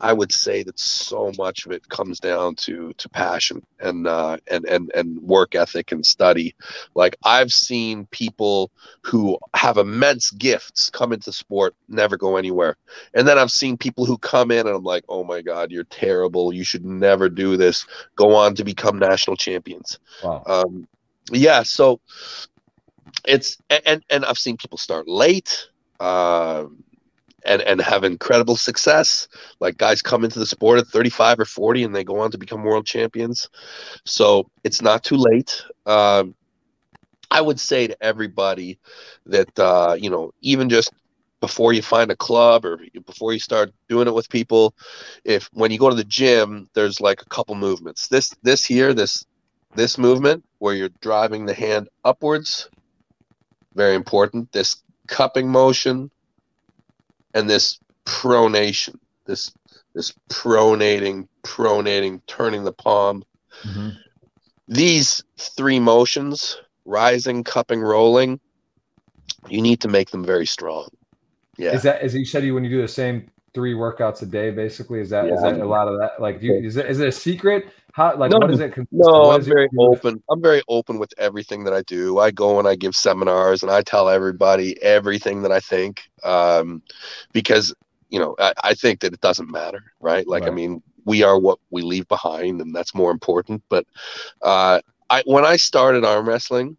i 0.00 0.12
would 0.12 0.32
say 0.32 0.62
that 0.62 0.78
so 0.78 1.32
much 1.38 1.66
of 1.66 1.72
it 1.72 1.88
comes 1.88 2.18
down 2.20 2.54
to 2.54 2.92
to 2.94 3.08
passion 3.08 3.62
and 3.80 4.06
uh, 4.06 4.36
and 4.50 4.64
and 4.66 4.90
and 4.94 5.20
work 5.20 5.54
ethic 5.54 5.92
and 5.92 6.04
study. 6.04 6.54
Like 6.94 7.16
i've 7.24 7.52
seen 7.52 8.06
people 8.06 8.70
who 9.02 9.38
have 9.54 9.76
immense 9.76 10.30
gifts 10.32 10.90
come 10.90 11.12
into 11.12 11.32
sport 11.32 11.74
never 11.88 12.16
go 12.16 12.36
anywhere. 12.36 12.76
And 13.14 13.26
then 13.26 13.38
i've 13.38 13.50
seen 13.50 13.76
people 13.76 14.04
who 14.04 14.18
come 14.18 14.50
in 14.50 14.66
and 14.66 14.76
i'm 14.76 14.84
like 14.84 15.04
oh 15.08 15.24
my 15.24 15.42
god 15.42 15.70
you're 15.70 15.84
terrible. 15.84 16.52
You 16.52 16.64
should 16.64 16.84
never 16.84 17.28
do 17.28 17.56
this. 17.56 17.86
Go 18.16 18.34
on 18.34 18.54
to 18.56 18.64
become 18.64 18.98
national 18.98 19.36
champions. 19.36 19.98
Wow. 20.22 20.42
um, 20.46 20.88
yeah 21.32 21.62
so 21.62 22.00
it's 23.26 23.58
and 23.86 24.02
and 24.10 24.24
I've 24.24 24.38
seen 24.38 24.56
people 24.56 24.78
start 24.78 25.08
late, 25.08 25.68
um, 26.00 26.82
and 27.44 27.62
and 27.62 27.80
have 27.80 28.04
incredible 28.04 28.56
success. 28.56 29.28
Like 29.60 29.78
guys 29.78 30.02
come 30.02 30.24
into 30.24 30.38
the 30.38 30.46
sport 30.46 30.80
at 30.80 30.86
35 30.86 31.40
or 31.40 31.44
40, 31.44 31.84
and 31.84 31.94
they 31.94 32.04
go 32.04 32.18
on 32.20 32.30
to 32.30 32.38
become 32.38 32.62
world 32.62 32.86
champions. 32.86 33.48
So 34.04 34.50
it's 34.64 34.82
not 34.82 35.04
too 35.04 35.16
late. 35.16 35.62
Um, 35.86 36.34
I 37.30 37.40
would 37.40 37.60
say 37.60 37.86
to 37.86 38.02
everybody 38.02 38.78
that 39.26 39.58
uh, 39.58 39.96
you 39.98 40.10
know, 40.10 40.32
even 40.40 40.68
just 40.68 40.92
before 41.40 41.72
you 41.72 41.80
find 41.82 42.10
a 42.10 42.16
club 42.16 42.64
or 42.64 42.78
before 43.06 43.32
you 43.32 43.38
start 43.38 43.72
doing 43.88 44.06
it 44.06 44.14
with 44.14 44.28
people, 44.28 44.74
if 45.24 45.48
when 45.52 45.70
you 45.70 45.78
go 45.78 45.88
to 45.88 45.96
the 45.96 46.04
gym, 46.04 46.68
there's 46.74 47.00
like 47.00 47.22
a 47.22 47.28
couple 47.28 47.54
movements. 47.54 48.08
This 48.08 48.34
this 48.42 48.64
here, 48.64 48.92
this 48.94 49.24
this 49.74 49.98
movement 49.98 50.44
where 50.58 50.74
you're 50.74 50.90
driving 51.00 51.46
the 51.46 51.54
hand 51.54 51.88
upwards 52.04 52.68
very 53.74 53.94
important. 53.94 54.52
This 54.52 54.76
cupping 55.06 55.48
motion 55.48 56.10
and 57.34 57.48
this 57.48 57.78
pronation, 58.04 58.98
this 59.26 59.52
this 59.94 60.14
pronating, 60.28 61.26
pronating, 61.42 62.20
turning 62.26 62.64
the 62.64 62.72
palm. 62.72 63.24
Mm-hmm. 63.64 63.88
These 64.68 65.24
three 65.36 65.80
motions, 65.80 66.56
rising, 66.84 67.42
cupping, 67.42 67.80
rolling, 67.80 68.38
you 69.48 69.60
need 69.60 69.80
to 69.80 69.88
make 69.88 70.10
them 70.10 70.24
very 70.24 70.46
strong. 70.46 70.88
Yeah. 71.56 71.72
Is 71.72 71.82
that 71.82 72.00
as 72.00 72.14
you 72.14 72.24
said 72.24 72.44
you 72.44 72.54
when 72.54 72.64
you 72.64 72.70
do 72.70 72.80
the 72.80 72.88
same 72.88 73.30
three 73.52 73.74
workouts 73.74 74.22
a 74.22 74.26
day, 74.26 74.50
basically? 74.50 75.00
Is 75.00 75.10
that 75.10 75.26
yeah. 75.26 75.34
is 75.34 75.42
that 75.42 75.60
a 75.60 75.64
lot 75.64 75.88
of 75.88 75.98
that? 75.98 76.20
Like, 76.20 76.40
you, 76.42 76.54
is 76.54 76.76
it 76.76 76.86
is 76.86 77.00
it 77.00 77.08
a 77.08 77.12
secret? 77.12 77.66
How 77.94 78.16
like 78.16 78.30
no, 78.30 78.38
what 78.38 78.50
is 78.50 78.60
it? 78.60 78.74
No, 78.92 79.30
I'm 79.30 79.42
very 79.42 79.68
open. 79.78 80.22
I'm 80.30 80.42
very 80.42 80.62
open 80.68 80.98
with 80.98 81.12
everything 81.18 81.64
that 81.64 81.72
I 81.72 81.82
do. 81.82 82.18
I 82.18 82.30
go 82.30 82.58
and 82.58 82.68
I 82.68 82.74
give 82.74 82.94
seminars 82.94 83.62
and 83.62 83.70
I 83.70 83.82
tell 83.82 84.08
everybody 84.08 84.80
everything 84.82 85.42
that 85.42 85.52
I 85.52 85.60
think, 85.60 86.02
um, 86.22 86.82
because 87.32 87.74
you 88.08 88.18
know 88.18 88.34
I, 88.38 88.52
I 88.64 88.74
think 88.74 89.00
that 89.00 89.12
it 89.12 89.20
doesn't 89.20 89.50
matter, 89.50 89.82
right? 90.00 90.26
Like 90.26 90.42
right. 90.42 90.52
I 90.52 90.54
mean, 90.54 90.82
we 91.04 91.22
are 91.22 91.38
what 91.38 91.58
we 91.70 91.82
leave 91.82 92.08
behind, 92.08 92.60
and 92.60 92.74
that's 92.74 92.94
more 92.94 93.10
important. 93.10 93.62
But 93.68 93.86
uh, 94.42 94.80
I 95.08 95.22
when 95.26 95.44
I 95.44 95.56
started 95.56 96.04
arm 96.04 96.28
wrestling, 96.28 96.76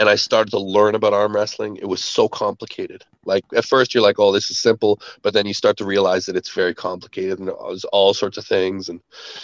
and 0.00 0.08
I 0.08 0.14
started 0.14 0.50
to 0.52 0.58
learn 0.58 0.94
about 0.94 1.12
arm 1.12 1.34
wrestling, 1.34 1.76
it 1.76 1.84
was 1.84 2.02
so 2.02 2.26
complicated. 2.26 3.04
Like 3.26 3.44
at 3.54 3.66
first 3.66 3.92
you're 3.92 4.02
like, 4.02 4.18
oh, 4.18 4.32
this 4.32 4.50
is 4.50 4.56
simple, 4.56 4.98
but 5.20 5.34
then 5.34 5.46
you 5.46 5.52
start 5.52 5.76
to 5.76 5.84
realize 5.84 6.24
that 6.24 6.36
it's 6.36 6.48
very 6.48 6.74
complicated 6.74 7.38
and 7.38 7.48
there's 7.48 7.84
all 7.84 8.14
sorts 8.14 8.38
of 8.38 8.46
things. 8.46 8.88
And 8.88 9.02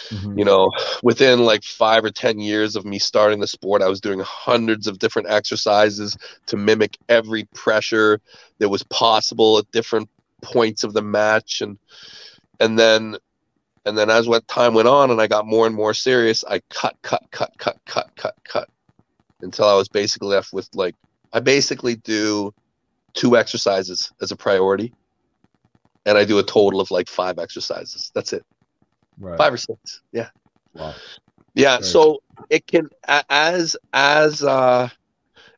mm-hmm. 0.09 0.39
you 0.39 0.43
know, 0.43 0.71
within 1.03 1.45
like 1.45 1.63
five 1.63 2.03
or 2.03 2.09
ten 2.09 2.39
years 2.39 2.75
of 2.75 2.85
me 2.85 2.97
starting 2.97 3.39
the 3.39 3.45
sport, 3.45 3.83
I 3.83 3.87
was 3.87 4.01
doing 4.01 4.19
hundreds 4.21 4.87
of 4.87 4.97
different 4.97 5.29
exercises 5.29 6.17
to 6.47 6.57
mimic 6.57 6.97
every 7.07 7.43
pressure 7.53 8.19
that 8.57 8.69
was 8.69 8.81
possible 8.81 9.59
at 9.59 9.71
different 9.71 10.09
points 10.41 10.83
of 10.83 10.93
the 10.93 11.03
match. 11.03 11.61
And 11.61 11.77
and 12.59 12.79
then 12.79 13.15
and 13.85 13.95
then 13.95 14.09
as 14.09 14.27
what 14.27 14.47
time 14.47 14.73
went 14.73 14.87
on 14.87 15.11
and 15.11 15.21
I 15.21 15.27
got 15.27 15.45
more 15.45 15.67
and 15.67 15.75
more 15.75 15.93
serious, 15.93 16.43
I 16.43 16.61
cut, 16.71 16.97
cut, 17.03 17.27
cut, 17.29 17.53
cut, 17.59 17.77
cut, 17.85 18.09
cut, 18.15 18.35
cut 18.43 18.69
until 19.41 19.65
I 19.65 19.75
was 19.75 19.87
basically 19.87 20.29
left 20.29 20.53
with 20.53 20.69
like 20.73 20.95
I 21.33 21.39
basically 21.39 21.95
do 21.95 22.53
two 23.13 23.37
exercises 23.37 24.11
as 24.21 24.31
a 24.31 24.35
priority, 24.35 24.93
and 26.05 26.17
I 26.17 26.25
do 26.25 26.39
a 26.39 26.43
total 26.43 26.79
of 26.79 26.91
like 26.91 27.09
five 27.09 27.39
exercises. 27.39 28.11
That's 28.13 28.33
it, 28.33 28.45
right. 29.19 29.37
five 29.37 29.53
or 29.53 29.57
six. 29.57 30.01
Yeah, 30.11 30.29
wow. 30.73 30.93
yeah. 31.53 31.77
Very 31.77 31.83
so 31.83 32.21
it 32.49 32.67
can 32.67 32.89
as 33.29 33.75
as 33.93 34.43
uh, 34.43 34.89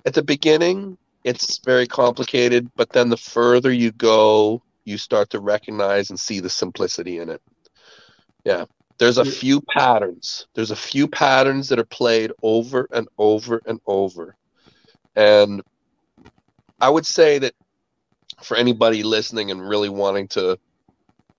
at 0.05 0.13
the 0.13 0.23
beginning 0.23 0.97
it's 1.25 1.59
very 1.59 1.85
complicated, 1.85 2.71
but 2.77 2.91
then 2.91 3.09
the 3.09 3.17
further 3.17 3.73
you 3.73 3.91
go, 3.91 4.63
you 4.85 4.97
start 4.97 5.29
to 5.29 5.39
recognize 5.39 6.09
and 6.09 6.19
see 6.19 6.39
the 6.39 6.49
simplicity 6.49 7.19
in 7.19 7.29
it. 7.29 7.41
Yeah 8.45 8.65
there's 8.99 9.17
a 9.17 9.25
few 9.25 9.61
patterns. 9.61 10.47
There's 10.53 10.71
a 10.71 10.75
few 10.75 11.07
patterns 11.07 11.69
that 11.69 11.79
are 11.79 11.85
played 11.85 12.31
over 12.43 12.87
and 12.91 13.07
over 13.17 13.61
and 13.65 13.79
over. 13.87 14.35
And 15.15 15.61
I 16.79 16.89
would 16.89 17.05
say 17.05 17.39
that 17.39 17.53
for 18.43 18.57
anybody 18.57 19.03
listening 19.03 19.51
and 19.51 19.67
really 19.67 19.89
wanting 19.89 20.27
to 20.29 20.59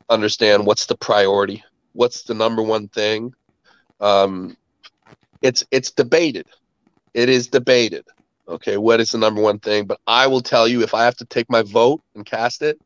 understand 0.08 0.66
what's 0.66 0.86
the 0.86 0.96
priority, 0.96 1.62
what's 1.92 2.22
the 2.22 2.34
number 2.34 2.62
one 2.62 2.88
thing, 2.88 3.34
um, 4.00 4.56
it's 5.42 5.64
it's 5.70 5.90
debated. 5.90 6.46
It 7.14 7.28
is 7.28 7.48
debated. 7.48 8.06
Okay, 8.48 8.78
what 8.78 9.00
is 9.00 9.12
the 9.12 9.18
number 9.18 9.40
one 9.40 9.58
thing? 9.58 9.86
But 9.86 10.00
I 10.06 10.26
will 10.26 10.40
tell 10.40 10.66
you, 10.66 10.82
if 10.82 10.94
I 10.94 11.04
have 11.04 11.16
to 11.16 11.24
take 11.24 11.48
my 11.50 11.62
vote 11.62 12.02
and 12.14 12.24
cast 12.24 12.62
it, 12.62 12.80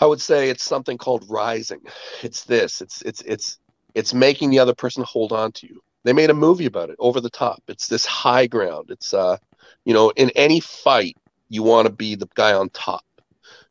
I 0.00 0.06
would 0.06 0.20
say 0.20 0.50
it's 0.50 0.64
something 0.64 0.98
called 0.98 1.24
rising. 1.28 1.80
It's 2.22 2.44
this. 2.44 2.80
It's 2.80 3.02
it's 3.02 3.22
it's 3.22 3.58
it's 3.94 4.14
making 4.14 4.50
the 4.50 4.58
other 4.58 4.74
person 4.74 5.04
hold 5.04 5.32
on 5.32 5.52
to 5.52 5.66
you. 5.66 5.80
They 6.04 6.12
made 6.12 6.30
a 6.30 6.34
movie 6.34 6.66
about 6.66 6.90
it, 6.90 6.96
Over 6.98 7.20
the 7.20 7.30
Top. 7.30 7.62
It's 7.68 7.88
this 7.88 8.06
high 8.06 8.46
ground. 8.46 8.90
It's 8.90 9.12
uh, 9.14 9.38
you 9.84 9.94
know, 9.94 10.10
in 10.10 10.30
any 10.30 10.60
fight, 10.60 11.16
you 11.48 11.62
want 11.62 11.86
to 11.86 11.92
be 11.92 12.14
the 12.14 12.28
guy 12.34 12.52
on 12.52 12.68
top. 12.70 13.04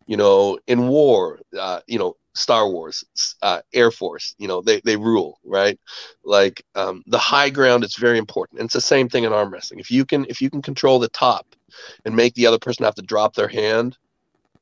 You 0.08 0.18
know, 0.18 0.60
in 0.68 0.88
war, 0.88 1.40
uh, 1.58 1.82
you 1.88 1.98
know, 1.98 2.16
Star 2.36 2.70
Wars, 2.70 3.04
uh, 3.42 3.62
Air 3.74 3.92
Force, 3.92 4.36
you 4.38 4.48
know, 4.48 4.62
they, 4.62 4.82
they 4.82 4.98
rule, 4.98 5.40
right? 5.44 5.80
Like 6.24 6.64
um, 6.76 7.04
the 7.08 7.18
high 7.18 7.50
ground 7.50 7.84
is 7.84 7.96
very 7.96 8.18
important. 8.18 8.60
And 8.60 8.68
it's 8.68 8.74
the 8.74 8.82
same 8.82 9.10
thing 9.10 9.24
in 9.24 9.34
arm 9.34 9.52
wrestling. 9.52 9.80
If 9.80 9.90
you 9.90 10.06
can 10.06 10.26
if 10.30 10.42
you 10.42 10.50
can 10.50 10.62
control 10.62 11.00
the 11.00 11.08
top 11.10 11.48
and 12.04 12.16
make 12.16 12.34
the 12.36 12.46
other 12.46 12.60
person 12.60 12.86
have 12.86 12.96
to 12.96 13.02
drop 13.02 13.34
their 13.36 13.48
hand, 13.48 13.98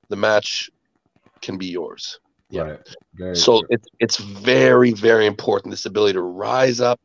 the 0.10 0.16
match 0.16 0.70
can 1.44 1.58
be 1.58 1.68
yours. 1.68 2.20
Yeah. 2.50 2.78
Right. 3.20 3.38
so 3.38 3.60
true. 3.60 3.68
it's 3.70 3.88
it's 4.00 4.18
very 4.18 4.92
very 4.92 5.26
important 5.26 5.72
this 5.72 5.86
ability 5.86 6.14
to 6.14 6.22
rise 6.22 6.80
up 6.80 7.00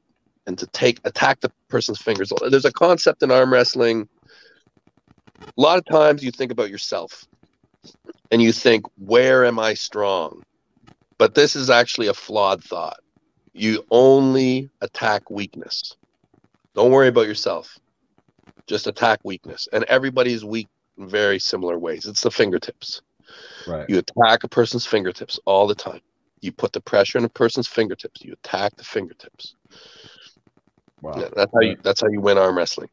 and 0.47 0.59
to 0.59 0.67
take 0.69 0.99
attack 1.05 1.41
the 1.41 1.53
person's 1.69 2.01
fingers. 2.01 2.33
There's 2.51 2.65
a 2.65 2.73
concept 2.73 3.23
in 3.23 3.31
arm 3.31 3.53
wrestling. 3.53 4.09
A 5.41 5.61
lot 5.61 5.79
of 5.79 5.85
times 5.85 6.25
you 6.25 6.31
think 6.31 6.51
about 6.51 6.71
yourself 6.71 7.27
and 8.31 8.43
you 8.43 8.53
think, 8.53 8.87
where 8.97 9.45
am 9.45 9.59
I 9.59 9.75
strong? 9.75 10.43
But 11.19 11.35
this 11.35 11.55
is 11.55 11.71
actually 11.71 12.07
a 12.07 12.15
flawed 12.15 12.65
thought. 12.65 13.01
You 13.53 13.85
only 13.91 14.71
attack 14.81 15.31
weakness. 15.31 15.97
Don't 16.75 16.93
worry 16.93 17.09
about 17.09 17.27
yourself. 17.27 17.79
Just 18.67 18.87
attack 18.87 19.21
weakness. 19.25 19.69
And 19.73 19.85
everybody's 19.85 20.45
weak 20.45 20.69
in 20.97 21.09
very 21.09 21.39
similar 21.39 21.79
ways. 21.79 22.07
It's 22.07 22.23
the 22.23 22.31
fingertips. 22.31 23.03
Right. 23.69 23.89
You 23.89 23.99
attack 23.99 24.45
a 24.45 24.49
person's 24.49 24.87
fingertips 24.87 25.39
all 25.45 25.67
the 25.67 25.75
time. 25.75 26.01
You 26.41 26.53
put 26.53 26.73
the 26.73 26.81
pressure 26.81 27.19
on 27.19 27.25
a 27.25 27.29
person's 27.29 27.69
fingertips. 27.69 28.23
You 28.23 28.33
attack 28.33 28.77
the 28.77 28.85
fingertips. 28.85 29.55
Wow. 31.03 31.15
Yeah, 31.19 31.29
that's 31.35 31.53
how 31.53 31.61
you 31.61 31.77
that's 31.83 32.01
how 32.01 32.09
you 32.09 32.21
win 32.21 32.39
arm 32.39 32.57
wrestling. 32.57 32.89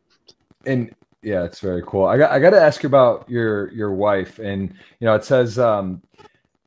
And 0.65 0.93
yeah, 1.21 1.43
it's 1.43 1.59
very 1.59 1.83
cool. 1.85 2.05
I 2.05 2.17
got 2.17 2.31
I 2.31 2.39
got 2.39 2.51
to 2.51 2.61
ask 2.61 2.83
you 2.83 2.87
about 2.87 3.29
your 3.29 3.71
your 3.71 3.93
wife, 3.93 4.39
and 4.39 4.69
you 4.99 5.05
know 5.05 5.15
it 5.15 5.23
says 5.23 5.57
um, 5.57 6.01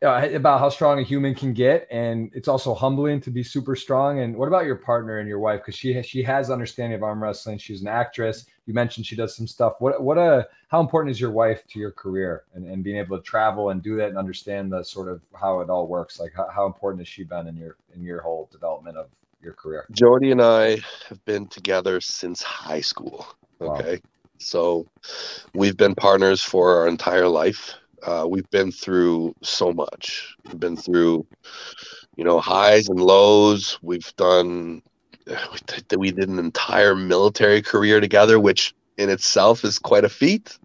uh, 0.03 0.29
about 0.33 0.61
how 0.61 0.69
strong 0.69 1.01
a 1.01 1.03
human 1.03 1.35
can 1.35 1.53
get, 1.53 1.89
and 1.91 2.31
it's 2.33 2.47
also 2.47 2.73
humbling 2.73 3.21
to 3.21 3.31
be 3.31 3.43
super 3.43 3.75
strong. 3.75 4.21
And 4.21 4.37
what 4.37 4.47
about 4.47 4.65
your 4.65 4.77
partner 4.77 5.19
and 5.19 5.29
your 5.29 5.41
wife? 5.41 5.61
Because 5.61 5.75
she 5.75 5.93
has, 5.95 6.07
she 6.07 6.23
has 6.23 6.51
understanding 6.51 6.95
of 6.95 7.03
arm 7.03 7.23
wrestling. 7.23 7.59
She's 7.59 7.83
an 7.83 7.89
actress. 7.89 8.47
You 8.67 8.75
mentioned 8.75 9.07
she 9.07 9.17
does 9.17 9.35
some 9.35 9.47
stuff. 9.47 9.75
What 9.81 10.03
what 10.03 10.17
a 10.17 10.47
how 10.69 10.81
important 10.81 11.11
is 11.11 11.21
your 11.21 11.33
wife 11.33 11.67
to 11.69 11.79
your 11.81 11.91
career 11.91 12.45
and, 12.55 12.65
and 12.67 12.85
being 12.85 12.97
able 12.97 13.17
to 13.17 13.23
travel 13.23 13.71
and 13.71 13.83
do 13.83 13.97
that 13.97 14.09
and 14.09 14.19
understand 14.19 14.71
the 14.71 14.85
sort 14.85 15.09
of 15.09 15.21
how 15.35 15.61
it 15.61 15.71
all 15.71 15.89
works? 15.89 16.21
Like 16.21 16.33
how, 16.37 16.49
how 16.49 16.67
important 16.67 17.01
has 17.01 17.09
she 17.09 17.25
been 17.25 17.49
in 17.49 17.57
your 17.57 17.77
in 17.95 18.03
your 18.03 18.21
whole 18.21 18.49
development 18.53 18.97
of 18.97 19.09
your 19.43 19.55
career? 19.55 19.87
Jody 19.91 20.31
and 20.31 20.43
I 20.43 20.79
have 21.09 21.25
been 21.25 21.47
together 21.49 22.01
since 22.01 22.43
high 22.43 22.83
school. 22.83 23.27
Okay. 23.61 23.95
Wow. 23.95 24.01
So 24.41 24.87
we've 25.55 25.77
been 25.77 25.97
partners 25.97 26.41
for 26.41 26.77
our 26.77 26.87
entire 26.87 27.27
life 27.27 27.75
uh, 28.03 28.27
we've 28.29 28.49
been 28.51 28.73
through 28.73 29.35
so 29.43 29.73
much. 29.73 30.37
We've 30.45 30.61
been 30.61 30.77
through, 30.77 31.27
you 32.17 32.25
know, 32.25 32.41
highs 32.41 32.89
and 32.89 33.01
lows. 33.01 33.79
We've 33.83 34.15
done, 34.17 34.83
we 35.97 36.11
did 36.11 36.29
an 36.29 36.39
entire 36.39 36.95
military 36.95 37.63
career 37.63 38.01
together, 38.01 38.39
which 38.41 38.75
in 38.97 39.09
itself 39.11 39.65
is 39.65 39.79
quite 39.79 40.05
a 40.05 40.09
feat. 40.09 40.59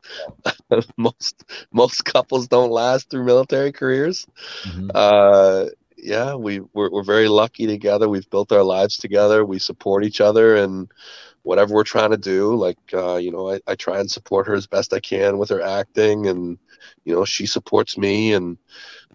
most 0.97 1.43
most 1.71 2.03
couples 2.03 2.47
don't 2.47 2.71
last 2.71 3.09
through 3.09 3.25
military 3.25 3.71
careers. 3.71 4.25
Mm-hmm. 4.63 4.89
Uh, 4.93 5.65
yeah, 5.95 6.35
we 6.35 6.59
we're, 6.73 6.89
we're 6.91 7.03
very 7.03 7.29
lucky 7.29 7.67
together. 7.67 8.09
We've 8.09 8.29
built 8.29 8.51
our 8.51 8.63
lives 8.63 8.97
together. 8.97 9.45
We 9.45 9.59
support 9.59 10.03
each 10.03 10.19
other, 10.19 10.55
and 10.55 10.91
whatever 11.43 11.73
we're 11.73 11.83
trying 11.83 12.11
to 12.11 12.17
do, 12.17 12.55
like 12.55 12.77
uh, 12.93 13.15
you 13.17 13.31
know, 13.31 13.51
I, 13.51 13.59
I 13.67 13.75
try 13.75 13.99
and 13.99 14.09
support 14.09 14.47
her 14.47 14.53
as 14.55 14.67
best 14.67 14.93
I 14.93 14.99
can 14.99 15.37
with 15.37 15.49
her 15.49 15.61
acting 15.61 16.27
and 16.27 16.57
you 17.05 17.13
know 17.13 17.25
she 17.25 17.45
supports 17.45 17.97
me 17.97 18.33
and 18.33 18.57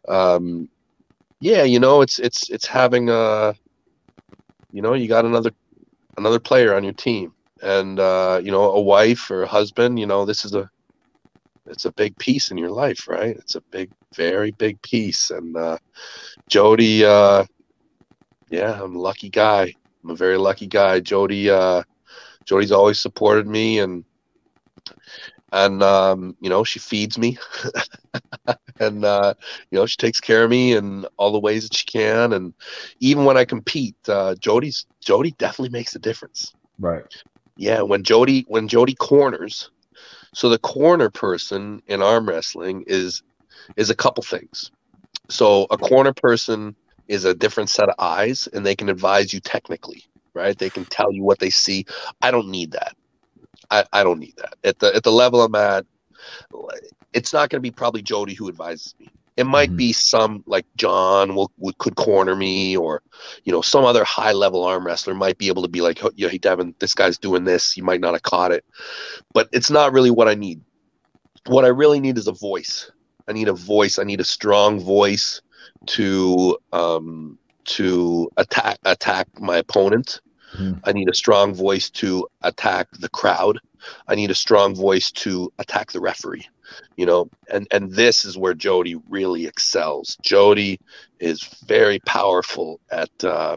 um 0.09 0.69
yeah 1.41 1.63
you 1.65 1.79
know 1.79 2.01
it's 2.01 2.19
it's 2.19 2.49
it's 2.51 2.67
having 2.67 3.11
a 3.11 3.55
you 4.73 4.81
know 4.83 4.95
you 4.95 5.09
got 5.09 5.25
another 5.25 5.51
another 6.17 6.39
player 6.39 6.75
on 6.75 6.85
your 6.85 6.95
team 6.95 7.33
and 7.63 8.01
uh 8.01 8.41
you 8.43 8.51
know 8.51 8.73
a 8.73 8.81
wife 8.81 9.31
or 9.31 9.43
a 9.43 9.49
husband 9.49 9.99
you 9.99 10.07
know 10.07 10.25
this 10.25 10.45
is 10.45 10.55
a 10.55 10.69
it's 11.67 11.85
a 11.85 11.93
big 11.93 12.17
piece 12.19 12.51
in 12.51 12.57
your 12.57 12.71
life 12.71 13.07
right? 13.09 13.37
It's 13.37 13.55
a 13.55 13.63
big 13.71 13.91
very 14.17 14.53
big 14.53 14.81
piece 14.83 15.31
and 15.31 15.57
uh 15.57 15.79
jody 16.49 17.05
uh 17.05 17.45
yeah 18.51 18.83
i'm 18.83 18.97
a 18.97 18.99
lucky 18.99 19.29
guy. 19.29 19.73
I'm 20.05 20.11
a 20.11 20.17
very 20.17 20.39
lucky 20.39 20.67
guy. 20.67 21.01
Jody 21.01 21.51
jody's 22.49 22.73
always 22.73 22.99
supported 22.99 23.47
me 23.47 23.79
and 23.79 24.05
and 25.53 25.83
um, 25.83 26.37
you 26.41 26.49
know 26.49 26.65
she 26.65 26.79
feeds 26.79 27.19
me. 27.19 27.39
And 28.81 29.05
uh, 29.05 29.35
you 29.71 29.79
know 29.79 29.87
she 29.87 29.97
takes 29.97 30.21
care 30.21 30.45
of 30.45 30.51
me 30.51 30.73
in 30.75 31.05
all 31.17 31.33
the 31.33 31.41
ways 31.41 31.65
that 31.65 31.77
she 31.77 31.85
can. 31.85 32.33
And 32.33 32.55
even 33.01 33.25
when 33.25 33.37
i 33.37 33.45
compete 33.45 33.97
uh, 34.09 34.37
jody's 34.37 34.87
jody 35.01 35.33
definitely 35.33 35.71
makes 35.71 35.97
a 35.97 35.99
difference. 35.99 36.55
Right. 36.79 37.03
Yeah 37.57 37.83
when 37.83 38.05
jody 38.05 38.45
when 38.49 38.69
jody 38.69 38.95
corners 38.95 39.71
so 40.33 40.49
the 40.49 40.59
corner 40.59 41.11
person 41.11 41.83
in 41.89 42.03
arm 42.03 42.29
wrestling 42.29 42.85
is 42.87 43.23
is 43.77 43.91
a 43.91 43.97
couple 43.97 44.23
things. 44.23 44.71
So 45.29 45.67
a 45.71 45.77
corner 45.77 46.13
person 46.13 46.77
is 47.09 47.25
a 47.25 47.35
different 47.35 47.69
set 47.69 47.89
of 47.89 47.97
eyes 47.99 48.49
and 48.53 48.65
they 48.65 48.77
can 48.77 48.89
advise 48.89 49.33
you 49.33 49.41
technically 49.41 50.05
right 50.35 50.59
they 50.59 50.71
can 50.71 50.85
tell 50.87 51.13
you 51.13 51.23
what 51.23 51.39
they 51.39 51.51
see 51.51 51.85
i 52.23 52.31
don't 52.31 52.49
need 52.49 52.73
that 52.73 52.95
I, 53.71 53.85
I 53.93 54.05
don't 54.05 54.19
need 54.19 54.35
that 54.37 54.55
at 54.65 54.79
the 54.79 54.95
at 54.95 55.03
the 55.03 55.13
level 55.13 55.43
I'm 55.43 55.55
at. 55.55 55.87
It's 57.13 57.33
not 57.33 57.51
going 57.51 57.59
to 57.59 57.63
be 57.63 57.71
probably 57.71 58.03
Jody 58.03 58.35
who 58.35 58.49
advises 58.49 58.95
me. 58.99 59.09
It 59.37 59.45
might 59.45 59.69
mm-hmm. 59.69 59.77
be 59.77 59.93
some 59.93 60.43
like 60.47 60.67
John 60.77 61.35
will, 61.35 61.53
will, 61.59 61.73
could 61.79 61.95
corner 61.95 62.35
me, 62.35 62.77
or 62.77 63.03
you 63.45 63.53
know 63.53 63.63
some 63.63 63.85
other 63.85 64.05
high 64.05 64.33
level 64.33 64.65
arm 64.65 64.85
wrestler 64.85 65.15
might 65.15 65.39
be 65.39 65.49
able 65.49 65.63
to 65.63 65.69
be 65.69 65.81
like, 65.81 66.03
oh, 66.05 66.11
hey 66.17 66.39
Devon, 66.39 66.75
this 66.81 66.95
guy's 66.95 67.19
doing 67.19 67.45
this. 67.45 67.77
You 67.77 67.85
might 67.85 68.01
not 68.01 68.15
have 68.15 68.23
caught 68.23 68.53
it, 68.53 68.65
but 69.33 69.49
it's 69.53 69.71
not 69.71 69.93
really 69.93 70.11
what 70.11 70.29
I 70.29 70.35
need. 70.35 70.61
What 71.47 71.65
I 71.65 71.69
really 71.69 72.01
need 72.01 72.19
is 72.19 72.27
a 72.27 72.33
voice. 72.33 72.91
I 73.29 73.33
need 73.33 73.49
a 73.49 73.53
voice. 73.53 73.99
I 73.99 74.05
need 74.05 74.21
a 74.21 74.25
strong 74.25 74.81
voice 74.81 75.41
to 75.87 76.59
um, 76.73 77.39
to 77.77 78.31
attack 78.37 78.79
attack 78.85 79.29
my 79.41 79.59
opponent 79.59 80.21
Mm. 80.57 80.81
I 80.85 80.93
need 80.93 81.09
a 81.09 81.15
strong 81.15 81.55
voice 81.55 81.91
to 81.91 82.27
attack 82.43 82.89
the 83.01 83.09
crowd. 83.09 83.59
I 84.07 84.15
need 84.15 84.31
a 84.31 84.35
strong 84.35 84.75
voice 84.75 85.11
to 85.13 85.53
attack 85.59 85.93
the 85.93 86.01
referee. 86.01 86.47
You 86.97 87.07
know, 87.07 87.31
and 87.51 87.67
and 87.71 87.91
this 87.93 88.25
is 88.25 88.37
where 88.37 88.55
Jody 88.55 88.97
really 89.09 89.47
excels. 89.47 90.17
Jody 90.23 90.79
is 91.19 91.43
very 91.67 91.99
powerful 92.01 92.81
at 92.91 93.11
uh, 93.25 93.57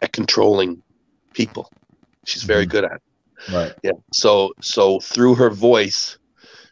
at 0.00 0.12
controlling 0.12 0.82
people. 1.34 1.70
She's 2.24 2.42
very 2.42 2.64
mm-hmm. 2.64 2.70
good 2.70 2.84
at. 2.84 2.92
It. 2.92 3.52
Right. 3.52 3.74
Yeah. 3.82 3.92
So 4.12 4.54
so 4.60 5.00
through 5.00 5.34
her 5.34 5.50
voice, 5.50 6.18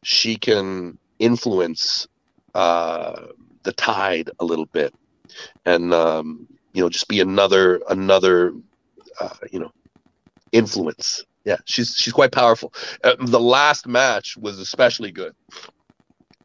she 0.02 0.36
can 0.36 0.98
influence 1.18 2.08
uh, 2.54 3.26
the 3.64 3.72
tide 3.72 4.30
a 4.40 4.44
little 4.44 4.66
bit, 4.66 4.94
and 5.64 5.92
um, 5.92 6.46
you 6.72 6.82
know 6.82 6.88
just 6.88 7.08
be 7.08 7.20
another 7.20 7.80
another 7.88 8.52
uh, 9.20 9.30
you 9.50 9.58
know, 9.58 9.72
influence. 10.52 11.24
Yeah, 11.44 11.56
she's 11.66 11.94
she's 11.94 12.12
quite 12.12 12.32
powerful. 12.32 12.72
Uh, 13.02 13.16
the 13.18 13.40
last 13.40 13.86
match 13.86 14.36
was 14.36 14.58
especially 14.58 15.10
good. 15.10 15.34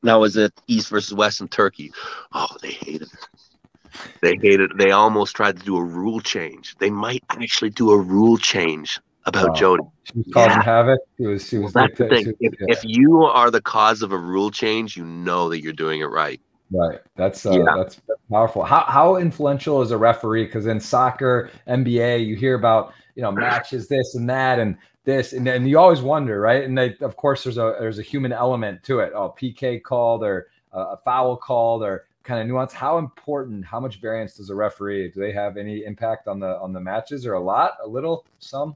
Now 0.03 0.19
was 0.19 0.35
it 0.37 0.53
East 0.67 0.89
versus 0.89 1.13
West 1.13 1.41
in 1.41 1.47
Turkey? 1.47 1.91
Oh, 2.33 2.47
they 2.61 2.71
hated 2.71 3.09
her. 3.09 4.01
They 4.21 4.35
hated. 4.41 4.71
They 4.77 4.91
almost 4.91 5.35
tried 5.35 5.57
to 5.57 5.65
do 5.65 5.77
a 5.77 5.83
rule 5.83 6.19
change. 6.19 6.75
They 6.79 6.89
might 6.89 7.23
actually 7.29 7.71
do 7.71 7.91
a 7.91 7.97
rule 7.97 8.37
change 8.37 8.99
about 9.25 9.55
Jody. 9.55 9.83
She 10.03 10.17
was 10.17 10.27
causing 10.33 10.51
yeah. 10.51 10.63
havoc. 10.63 10.99
It 11.17 11.27
was. 11.27 11.47
She 11.47 11.57
was. 11.57 11.73
Well, 11.73 11.85
that's 11.85 11.97
the 11.97 12.07
thing. 12.07 12.33
If, 12.39 12.53
yeah. 12.59 12.67
if 12.69 12.79
you 12.83 13.23
are 13.23 13.49
the 13.49 13.61
cause 13.61 14.01
of 14.01 14.11
a 14.11 14.17
rule 14.17 14.51
change, 14.51 14.95
you 14.97 15.05
know 15.05 15.49
that 15.49 15.61
you're 15.61 15.73
doing 15.73 16.01
it 16.01 16.05
right. 16.05 16.41
Right. 16.71 16.99
That's 17.15 17.45
uh, 17.45 17.51
yeah. 17.51 17.73
that's, 17.75 18.01
powerful. 18.29 18.63
How 18.63 18.83
how 18.87 19.15
influential 19.15 19.81
is 19.81 19.91
a 19.91 19.97
referee? 19.97 20.45
Because 20.45 20.67
in 20.67 20.79
soccer, 20.79 21.49
NBA, 21.67 22.25
you 22.25 22.35
hear 22.35 22.55
about 22.55 22.93
you 23.15 23.23
know 23.23 23.31
matches 23.31 23.87
this 23.87 24.13
and 24.15 24.29
that 24.29 24.59
and 24.59 24.77
this 25.03 25.33
and 25.33 25.47
then 25.47 25.65
you 25.65 25.79
always 25.79 26.01
wonder, 26.01 26.39
right? 26.39 26.63
And 26.63 26.77
they, 26.77 26.95
of 27.01 27.15
course, 27.15 27.43
there's 27.43 27.57
a 27.57 27.75
there's 27.79 27.97
a 27.97 28.03
human 28.03 28.31
element 28.31 28.83
to 28.83 28.99
it. 28.99 29.13
Oh, 29.15 29.33
PK 29.39 29.81
called 29.81 30.23
or 30.23 30.47
a 30.71 30.97
foul 30.97 31.35
called 31.37 31.81
or 31.81 32.05
kind 32.23 32.41
of 32.41 32.47
nuance. 32.47 32.73
How 32.73 32.99
important? 32.99 33.65
How 33.65 33.79
much 33.79 33.99
variance 33.99 34.35
does 34.35 34.51
a 34.51 34.55
referee? 34.55 35.11
Do 35.11 35.19
they 35.19 35.31
have 35.31 35.57
any 35.57 35.83
impact 35.85 36.27
on 36.27 36.39
the 36.39 36.59
on 36.59 36.73
the 36.73 36.79
matches 36.79 37.25
or 37.25 37.33
a 37.33 37.39
lot, 37.39 37.73
a 37.83 37.87
little, 37.87 38.25
some? 38.37 38.75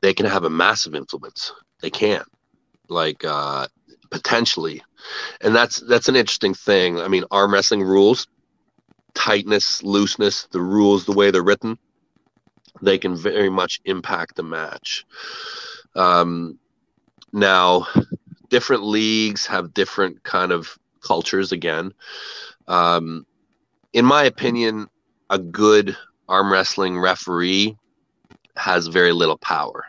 They 0.00 0.14
can 0.14 0.26
have 0.26 0.44
a 0.44 0.50
massive 0.50 0.94
influence. 0.94 1.52
They 1.80 1.90
can, 1.90 2.22
like 2.88 3.24
uh, 3.24 3.66
potentially 4.10 4.82
and 5.40 5.54
that's 5.54 5.80
that's 5.80 6.08
an 6.08 6.16
interesting 6.16 6.54
thing. 6.54 7.00
I 7.00 7.08
mean, 7.08 7.24
arm 7.30 7.52
wrestling 7.52 7.82
rules, 7.82 8.26
tightness, 9.14 9.82
looseness, 9.82 10.48
the 10.52 10.60
rules, 10.60 11.04
the 11.04 11.12
way 11.12 11.30
they're 11.30 11.42
written. 11.42 11.78
they 12.82 12.98
can 12.98 13.16
very 13.16 13.50
much 13.50 13.80
impact 13.84 14.36
the 14.36 14.42
match. 14.42 15.04
Um, 15.96 16.58
now, 17.32 17.86
different 18.50 18.84
leagues 18.84 19.46
have 19.46 19.74
different 19.74 20.22
kind 20.22 20.52
of 20.52 20.78
cultures. 21.00 21.52
Again, 21.52 21.92
um, 22.68 23.26
in 23.92 24.04
my 24.04 24.24
opinion, 24.24 24.88
a 25.30 25.38
good 25.38 25.96
arm 26.28 26.52
wrestling 26.52 26.98
referee 26.98 27.76
has 28.56 28.86
very 28.86 29.12
little 29.12 29.38
power. 29.38 29.84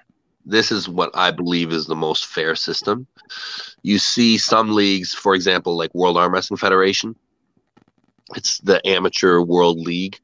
This 0.45 0.71
is 0.71 0.89
what 0.89 1.11
I 1.13 1.31
believe 1.31 1.71
is 1.71 1.85
the 1.85 1.95
most 1.95 2.25
fair 2.25 2.55
system. 2.55 3.07
You 3.83 3.99
see 3.99 4.37
some 4.37 4.71
leagues, 4.71 5.13
for 5.13 5.35
example, 5.35 5.77
like 5.77 5.93
World 5.93 6.17
Arm 6.17 6.33
Wrestling 6.33 6.57
Federation. 6.57 7.15
It's 8.35 8.59
the 8.59 8.85
amateur 8.87 9.41
world 9.41 9.79
league. 9.79 10.19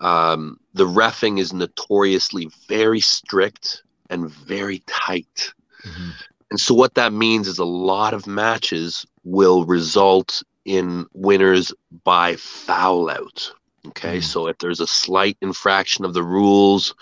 Um, 0.00 0.58
the 0.74 0.86
refing 0.86 1.38
is 1.38 1.52
notoriously 1.52 2.48
very 2.68 3.00
strict 3.00 3.82
and 4.08 4.30
very 4.30 4.82
tight. 4.86 5.52
Mm-hmm. 5.84 6.10
And 6.50 6.60
so, 6.60 6.74
what 6.74 6.94
that 6.94 7.12
means 7.12 7.46
is 7.46 7.58
a 7.58 7.64
lot 7.64 8.14
of 8.14 8.26
matches 8.26 9.06
will 9.24 9.64
result 9.64 10.42
in 10.64 11.06
winners 11.12 11.72
by 12.04 12.36
foul 12.36 13.08
out. 13.10 13.52
Okay, 13.86 14.18
mm-hmm. 14.18 14.22
so 14.22 14.46
if 14.46 14.58
there's 14.58 14.80
a 14.80 14.86
slight 14.86 15.36
infraction 15.40 16.04
of 16.04 16.12
the 16.12 16.22
rules, 16.22 16.94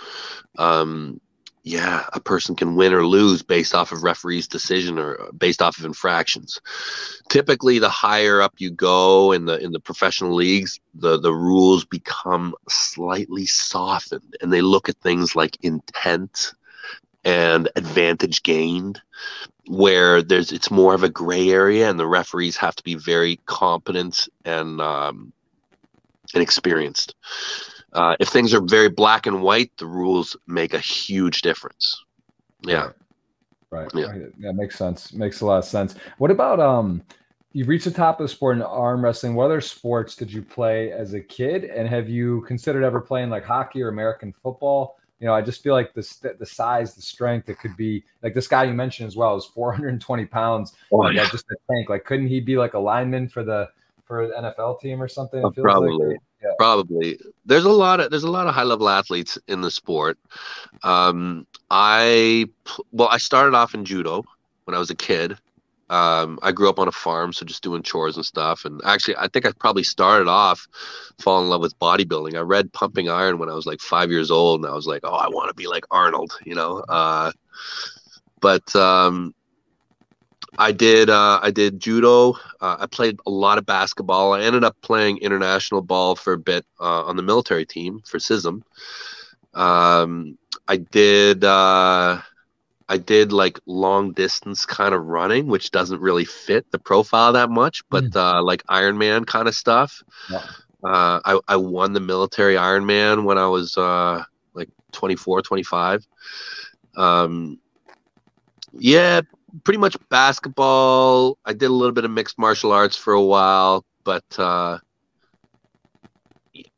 um, 0.58 1.20
yeah, 1.68 2.06
a 2.14 2.20
person 2.20 2.56
can 2.56 2.76
win 2.76 2.94
or 2.94 3.06
lose 3.06 3.42
based 3.42 3.74
off 3.74 3.92
of 3.92 4.02
referee's 4.02 4.48
decision 4.48 4.98
or 4.98 5.20
uh, 5.20 5.32
based 5.32 5.60
off 5.60 5.78
of 5.78 5.84
infractions. 5.84 6.58
Typically, 7.28 7.78
the 7.78 7.90
higher 7.90 8.40
up 8.40 8.54
you 8.56 8.70
go 8.70 9.32
in 9.32 9.44
the 9.44 9.58
in 9.58 9.72
the 9.72 9.80
professional 9.80 10.34
leagues, 10.34 10.80
the 10.94 11.20
the 11.20 11.32
rules 11.32 11.84
become 11.84 12.54
slightly 12.70 13.44
softened, 13.44 14.34
and 14.40 14.50
they 14.50 14.62
look 14.62 14.88
at 14.88 14.96
things 14.96 15.36
like 15.36 15.58
intent 15.62 16.54
and 17.22 17.68
advantage 17.76 18.42
gained, 18.42 19.02
where 19.66 20.22
there's 20.22 20.52
it's 20.52 20.70
more 20.70 20.94
of 20.94 21.02
a 21.02 21.10
gray 21.10 21.50
area, 21.50 21.90
and 21.90 22.00
the 22.00 22.06
referees 22.06 22.56
have 22.56 22.76
to 22.76 22.82
be 22.82 22.94
very 22.94 23.40
competent 23.44 24.26
and 24.46 24.80
um, 24.80 25.34
and 26.32 26.42
experienced. 26.42 27.14
Uh, 27.92 28.16
if 28.20 28.28
things 28.28 28.52
are 28.52 28.60
very 28.60 28.88
black 28.88 29.26
and 29.26 29.42
white, 29.42 29.70
the 29.78 29.86
rules 29.86 30.36
make 30.46 30.74
a 30.74 30.78
huge 30.78 31.42
difference. 31.42 32.04
Yeah. 32.62 32.90
Right. 33.70 33.90
Yeah. 33.94 34.12
That 34.40 34.54
makes 34.54 34.76
sense. 34.76 35.12
Makes 35.12 35.40
a 35.40 35.46
lot 35.46 35.58
of 35.58 35.64
sense. 35.64 35.94
What 36.18 36.30
about 36.30 36.60
um 36.60 37.02
you've 37.52 37.68
reached 37.68 37.84
the 37.84 37.90
top 37.90 38.20
of 38.20 38.24
the 38.24 38.28
sport 38.28 38.56
in 38.56 38.62
arm 38.62 39.04
wrestling. 39.04 39.34
What 39.34 39.46
other 39.46 39.60
sports 39.60 40.14
did 40.14 40.32
you 40.32 40.42
play 40.42 40.92
as 40.92 41.14
a 41.14 41.20
kid? 41.20 41.64
And 41.64 41.88
have 41.88 42.08
you 42.08 42.42
considered 42.42 42.84
ever 42.84 43.00
playing 43.00 43.30
like 43.30 43.44
hockey 43.44 43.82
or 43.82 43.88
American 43.88 44.32
football? 44.32 44.98
You 45.20 45.26
know, 45.26 45.34
I 45.34 45.42
just 45.42 45.62
feel 45.62 45.74
like 45.74 45.92
the 45.94 46.34
the 46.38 46.46
size, 46.46 46.94
the 46.94 47.02
strength, 47.02 47.48
it 47.48 47.58
could 47.58 47.76
be 47.76 48.04
like 48.22 48.34
this 48.34 48.46
guy 48.46 48.64
you 48.64 48.74
mentioned 48.74 49.08
as 49.08 49.16
well 49.16 49.34
is 49.36 49.44
420 49.46 50.26
pounds. 50.26 50.74
Oh, 50.92 50.98
like, 50.98 51.16
yeah. 51.16 51.28
Just 51.28 51.46
a 51.50 51.56
tank. 51.70 51.88
Like, 51.88 52.04
couldn't 52.04 52.28
he 52.28 52.40
be 52.40 52.56
like 52.56 52.74
a 52.74 52.78
lineman 52.78 53.28
for 53.28 53.42
the 53.42 53.68
for 54.08 54.22
an 54.22 54.32
NFL 54.32 54.80
team 54.80 55.00
or 55.00 55.06
something? 55.06 55.42
probably. 55.52 56.14
Like? 56.14 56.22
Yeah. 56.42 56.50
Probably. 56.58 57.18
There's 57.46 57.64
a 57.64 57.70
lot 57.70 58.00
of 58.00 58.10
there's 58.10 58.24
a 58.24 58.30
lot 58.30 58.46
of 58.46 58.54
high 58.54 58.64
level 58.64 58.88
athletes 58.88 59.38
in 59.46 59.60
the 59.60 59.70
sport. 59.70 60.18
Um, 60.82 61.46
I 61.70 62.46
well, 62.90 63.08
I 63.08 63.18
started 63.18 63.54
off 63.54 63.74
in 63.74 63.84
judo 63.84 64.24
when 64.64 64.74
I 64.74 64.78
was 64.78 64.90
a 64.90 64.96
kid. 64.96 65.36
Um, 65.90 66.38
I 66.42 66.52
grew 66.52 66.68
up 66.68 66.78
on 66.78 66.86
a 66.86 66.92
farm, 66.92 67.32
so 67.32 67.46
just 67.46 67.62
doing 67.62 67.82
chores 67.82 68.16
and 68.16 68.26
stuff. 68.26 68.64
And 68.64 68.80
actually, 68.84 69.16
I 69.16 69.28
think 69.28 69.46
I 69.46 69.52
probably 69.52 69.84
started 69.84 70.28
off 70.28 70.68
falling 71.18 71.46
in 71.46 71.50
love 71.50 71.62
with 71.62 71.78
bodybuilding. 71.78 72.36
I 72.36 72.40
read 72.40 72.72
Pumping 72.72 73.08
Iron 73.08 73.38
when 73.38 73.48
I 73.48 73.54
was 73.54 73.64
like 73.64 73.80
five 73.80 74.10
years 74.10 74.30
old, 74.30 74.60
and 74.60 74.70
I 74.70 74.74
was 74.74 74.86
like, 74.86 75.00
oh, 75.04 75.14
I 75.14 75.28
want 75.28 75.48
to 75.48 75.54
be 75.54 75.66
like 75.66 75.84
Arnold, 75.90 76.38
you 76.44 76.54
know. 76.54 76.84
Uh, 76.88 77.32
but 78.40 78.74
um, 78.76 79.34
I 80.56 80.72
did. 80.72 81.10
Uh, 81.10 81.40
I 81.42 81.50
did 81.50 81.80
judo. 81.80 82.32
Uh, 82.60 82.76
I 82.80 82.86
played 82.86 83.18
a 83.26 83.30
lot 83.30 83.58
of 83.58 83.66
basketball. 83.66 84.32
I 84.32 84.42
ended 84.42 84.64
up 84.64 84.76
playing 84.80 85.18
international 85.18 85.82
ball 85.82 86.16
for 86.16 86.32
a 86.32 86.38
bit 86.38 86.64
uh, 86.80 87.04
on 87.04 87.16
the 87.16 87.22
military 87.22 87.66
team 87.66 88.00
for 88.06 88.18
CISM. 88.18 88.62
Um, 89.54 90.38
I 90.66 90.76
did. 90.76 91.44
Uh, 91.44 92.20
I 92.88 92.96
did 92.96 93.32
like 93.32 93.60
long 93.66 94.12
distance 94.12 94.64
kind 94.64 94.94
of 94.94 95.04
running, 95.04 95.46
which 95.46 95.70
doesn't 95.70 96.00
really 96.00 96.24
fit 96.24 96.70
the 96.70 96.78
profile 96.78 97.34
that 97.34 97.50
much, 97.50 97.82
but 97.90 98.04
mm. 98.04 98.44
like 98.44 98.64
Ironman 98.66 99.26
kind 99.26 99.46
of 99.46 99.54
stuff. 99.54 100.02
Yeah. 100.30 100.46
Uh, 100.82 101.20
I, 101.24 101.40
I 101.48 101.56
won 101.56 101.92
the 101.92 102.00
military 102.00 102.54
Ironman 102.54 103.24
when 103.24 103.36
I 103.36 103.48
was 103.48 103.76
like 103.76 104.70
24, 104.92 105.42
25. 105.42 106.06
Um, 106.96 107.58
yeah, 108.72 109.20
pretty 109.64 109.78
much 109.78 109.96
basketball. 110.08 111.38
I 111.44 111.52
did 111.52 111.66
a 111.66 111.72
little 111.72 111.94
bit 111.94 112.04
of 112.04 112.10
mixed 112.10 112.38
martial 112.38 112.72
arts 112.72 112.96
for 112.96 113.12
a 113.12 113.22
while, 113.22 113.84
but 114.04 114.24
uh, 114.38 114.78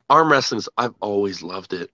arm 0.08 0.30
wrestling, 0.30 0.62
I've 0.76 0.94
always 1.00 1.42
loved 1.42 1.72
it. 1.72 1.90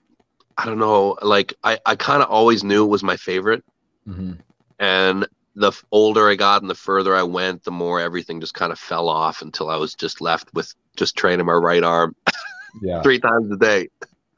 I 0.58 0.64
don't 0.64 0.78
know, 0.78 1.18
like 1.20 1.54
I, 1.62 1.78
I 1.84 1.96
kind 1.96 2.22
of 2.22 2.30
always 2.30 2.64
knew 2.64 2.84
it 2.84 2.88
was 2.88 3.02
my 3.02 3.16
favorite. 3.16 3.62
Mm-hmm. 4.08 4.32
And 4.78 5.26
the 5.54 5.72
older 5.90 6.28
I 6.28 6.34
got 6.34 6.62
and 6.62 6.70
the 6.70 6.74
further 6.74 7.14
I 7.14 7.22
went, 7.22 7.64
the 7.64 7.70
more 7.70 8.00
everything 8.00 8.40
just 8.40 8.54
kind 8.54 8.72
of 8.72 8.78
fell 8.78 9.08
off 9.08 9.42
until 9.42 9.68
I 9.68 9.76
was 9.76 9.94
just 9.94 10.20
left 10.20 10.52
with 10.54 10.74
just 10.96 11.16
training 11.16 11.46
my 11.46 11.52
right 11.52 11.82
arm 11.82 12.16
yeah. 12.82 13.02
three 13.02 13.18
times 13.18 13.50
a 13.50 13.56
day. 13.56 13.88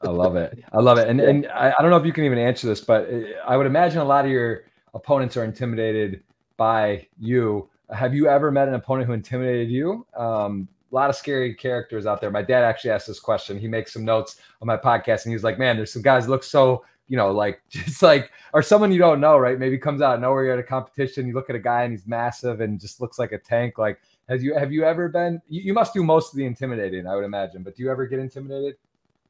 I 0.01 0.09
love 0.09 0.35
it. 0.35 0.63
I 0.71 0.79
love 0.79 0.97
it. 0.97 1.09
And 1.09 1.19
and 1.19 1.47
I, 1.47 1.73
I 1.77 1.81
don't 1.81 1.91
know 1.91 1.97
if 1.97 2.05
you 2.05 2.13
can 2.13 2.23
even 2.23 2.37
answer 2.37 2.67
this, 2.67 2.79
but 2.79 3.09
uh, 3.11 3.19
I 3.45 3.57
would 3.57 3.65
imagine 3.65 3.99
a 3.99 4.05
lot 4.05 4.23
of 4.23 4.31
your 4.31 4.63
opponents 4.93 5.35
are 5.37 5.43
intimidated 5.43 6.23
by 6.59 7.07
you. 7.17 7.67
Have 7.89 8.13
you 8.13 8.27
ever 8.27 8.51
met 8.51 8.67
an 8.67 8.75
opponent 8.75 9.07
who 9.07 9.13
intimidated 9.13 9.71
you? 9.71 10.05
Um, 10.15 10.67
a 10.91 10.95
lot 10.95 11.09
of 11.09 11.15
scary 11.15 11.55
characters 11.55 12.05
out 12.05 12.21
there. 12.21 12.29
My 12.29 12.41
dad 12.41 12.63
actually 12.63 12.91
asked 12.91 13.07
this 13.07 13.19
question. 13.19 13.57
He 13.57 13.67
makes 13.67 13.93
some 13.93 14.05
notes 14.05 14.35
on 14.61 14.67
my 14.67 14.77
podcast, 14.77 15.23
and 15.25 15.33
he's 15.33 15.43
like, 15.43 15.57
"Man, 15.57 15.77
there's 15.77 15.91
some 15.91 16.03
guys 16.03 16.27
look 16.27 16.43
so." 16.43 16.85
You 17.07 17.17
know, 17.17 17.31
like 17.31 17.61
just 17.69 18.03
like, 18.03 18.31
or 18.53 18.61
someone 18.61 18.91
you 18.91 18.99
don't 18.99 19.19
know, 19.19 19.37
right? 19.37 19.57
Maybe 19.57 19.79
comes 19.79 20.01
out 20.01 20.13
of 20.13 20.21
nowhere. 20.21 20.43
You're 20.43 20.53
at 20.53 20.59
a 20.59 20.63
competition. 20.63 21.27
You 21.27 21.33
look 21.33 21.49
at 21.49 21.55
a 21.55 21.59
guy 21.59 21.83
and 21.83 21.91
he's 21.91 22.05
massive 22.05 22.61
and 22.61 22.79
just 22.79 23.01
looks 23.01 23.17
like 23.17 23.31
a 23.31 23.39
tank. 23.39 23.79
Like, 23.79 23.99
have 24.27 24.43
you 24.43 24.53
have 24.53 24.71
you 24.71 24.83
ever 24.83 25.09
been? 25.09 25.41
You, 25.47 25.61
you 25.61 25.73
must 25.73 25.93
do 25.93 26.03
most 26.03 26.33
of 26.33 26.37
the 26.37 26.45
intimidating, 26.45 27.07
I 27.07 27.15
would 27.15 27.25
imagine. 27.25 27.63
But 27.63 27.75
do 27.75 27.83
you 27.83 27.89
ever 27.89 28.05
get 28.05 28.19
intimidated, 28.19 28.75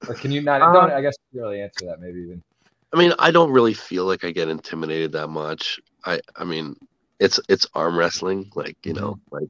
or 0.08 0.14
can 0.16 0.32
you 0.32 0.42
not? 0.42 0.62
Um, 0.62 0.92
I 0.92 1.02
guess 1.02 1.16
you 1.32 1.42
really 1.42 1.62
answer 1.62 1.86
that 1.86 2.02
maybe 2.02 2.20
even. 2.20 2.44
I 2.92 2.98
mean, 2.98 3.14
I 3.20 3.32
don't 3.32 3.52
really 3.52 3.74
feel 3.74 4.06
like 4.06 4.24
I 4.24 4.32
get 4.32 4.50
intimidated 4.50 5.12
that 5.14 5.28
much. 5.28 5.80
I 6.06 6.20
I 6.36 6.44
mean, 6.44 6.76
it's 7.20 7.40
it's 7.50 7.68
arm 7.74 7.98
wrestling 7.98 8.52
like 8.56 8.78
you 8.84 8.94
know 8.94 9.14
mm-hmm. 9.14 9.36
like 9.36 9.50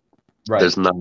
right. 0.50 0.60
there's 0.60 0.78
not 0.78 0.96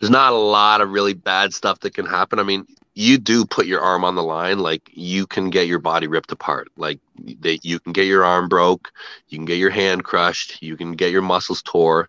there's 0.00 0.10
not 0.10 0.32
a 0.32 0.36
lot 0.36 0.80
of 0.80 0.90
really 0.90 1.14
bad 1.14 1.52
stuff 1.52 1.80
that 1.80 1.94
can 1.94 2.06
happen. 2.06 2.38
I 2.38 2.42
mean 2.42 2.66
you 2.94 3.16
do 3.16 3.44
put 3.44 3.66
your 3.66 3.80
arm 3.80 4.04
on 4.04 4.16
the 4.16 4.22
line 4.22 4.58
like 4.58 4.90
you 4.92 5.24
can 5.24 5.50
get 5.50 5.68
your 5.68 5.78
body 5.78 6.08
ripped 6.08 6.32
apart. 6.32 6.68
Like 6.76 6.98
they, 7.16 7.60
you 7.62 7.78
can 7.78 7.92
get 7.92 8.06
your 8.06 8.24
arm 8.24 8.48
broke 8.48 8.92
you 9.28 9.38
can 9.38 9.44
get 9.44 9.58
your 9.58 9.70
hand 9.70 10.04
crushed 10.04 10.62
you 10.62 10.76
can 10.76 10.92
get 10.92 11.12
your 11.12 11.22
muscles 11.22 11.62
tore. 11.62 12.08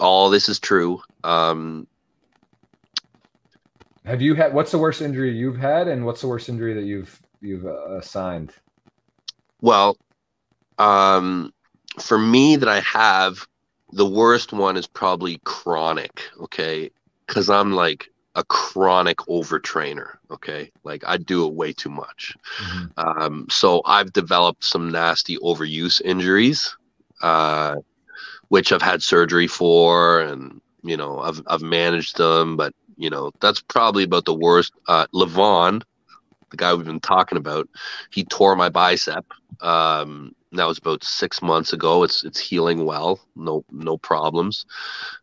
All 0.00 0.30
this 0.30 0.48
is 0.48 0.58
true. 0.58 1.00
Um 1.22 1.86
have 4.04 4.20
you 4.20 4.34
had 4.34 4.52
what's 4.52 4.70
the 4.72 4.78
worst 4.78 5.00
injury 5.00 5.30
you've 5.36 5.58
had 5.58 5.88
and 5.88 6.04
what's 6.04 6.20
the 6.20 6.28
worst 6.28 6.48
injury 6.48 6.74
that 6.74 6.84
you've 6.84 7.20
you've 7.40 7.66
uh, 7.66 7.96
assigned? 7.96 8.52
Well 9.60 9.96
um 10.78 11.53
for 11.98 12.18
me 12.18 12.56
that 12.56 12.68
I 12.68 12.80
have, 12.80 13.46
the 13.92 14.06
worst 14.06 14.52
one 14.52 14.76
is 14.76 14.86
probably 14.86 15.40
chronic. 15.44 16.22
Okay, 16.40 16.90
because 17.26 17.48
I'm 17.48 17.72
like 17.72 18.10
a 18.34 18.44
chronic 18.44 19.18
overtrainer. 19.18 20.16
Okay, 20.30 20.70
like 20.82 21.04
I 21.06 21.16
do 21.16 21.46
it 21.46 21.54
way 21.54 21.72
too 21.72 21.90
much. 21.90 22.34
Mm-hmm. 22.58 23.00
Um, 23.20 23.46
so 23.50 23.82
I've 23.84 24.12
developed 24.12 24.64
some 24.64 24.90
nasty 24.90 25.36
overuse 25.38 26.00
injuries, 26.02 26.76
uh, 27.22 27.76
which 28.48 28.72
I've 28.72 28.82
had 28.82 29.02
surgery 29.02 29.46
for, 29.46 30.20
and 30.20 30.60
you 30.82 30.96
know 30.96 31.20
I've 31.20 31.40
I've 31.46 31.62
managed 31.62 32.16
them, 32.16 32.56
but 32.56 32.74
you 32.96 33.10
know 33.10 33.30
that's 33.40 33.60
probably 33.60 34.04
about 34.04 34.24
the 34.24 34.34
worst. 34.34 34.72
Uh, 34.88 35.06
Levan, 35.14 35.82
the 36.50 36.56
guy 36.56 36.74
we've 36.74 36.86
been 36.86 37.00
talking 37.00 37.38
about, 37.38 37.68
he 38.10 38.24
tore 38.24 38.56
my 38.56 38.68
bicep. 38.68 39.24
Um, 39.60 40.34
that 40.54 40.66
was 40.66 40.78
about 40.78 41.04
six 41.04 41.42
months 41.42 41.72
ago. 41.72 42.02
It's 42.02 42.24
it's 42.24 42.38
healing 42.38 42.84
well. 42.84 43.20
No 43.36 43.64
no 43.70 43.96
problems. 43.96 44.66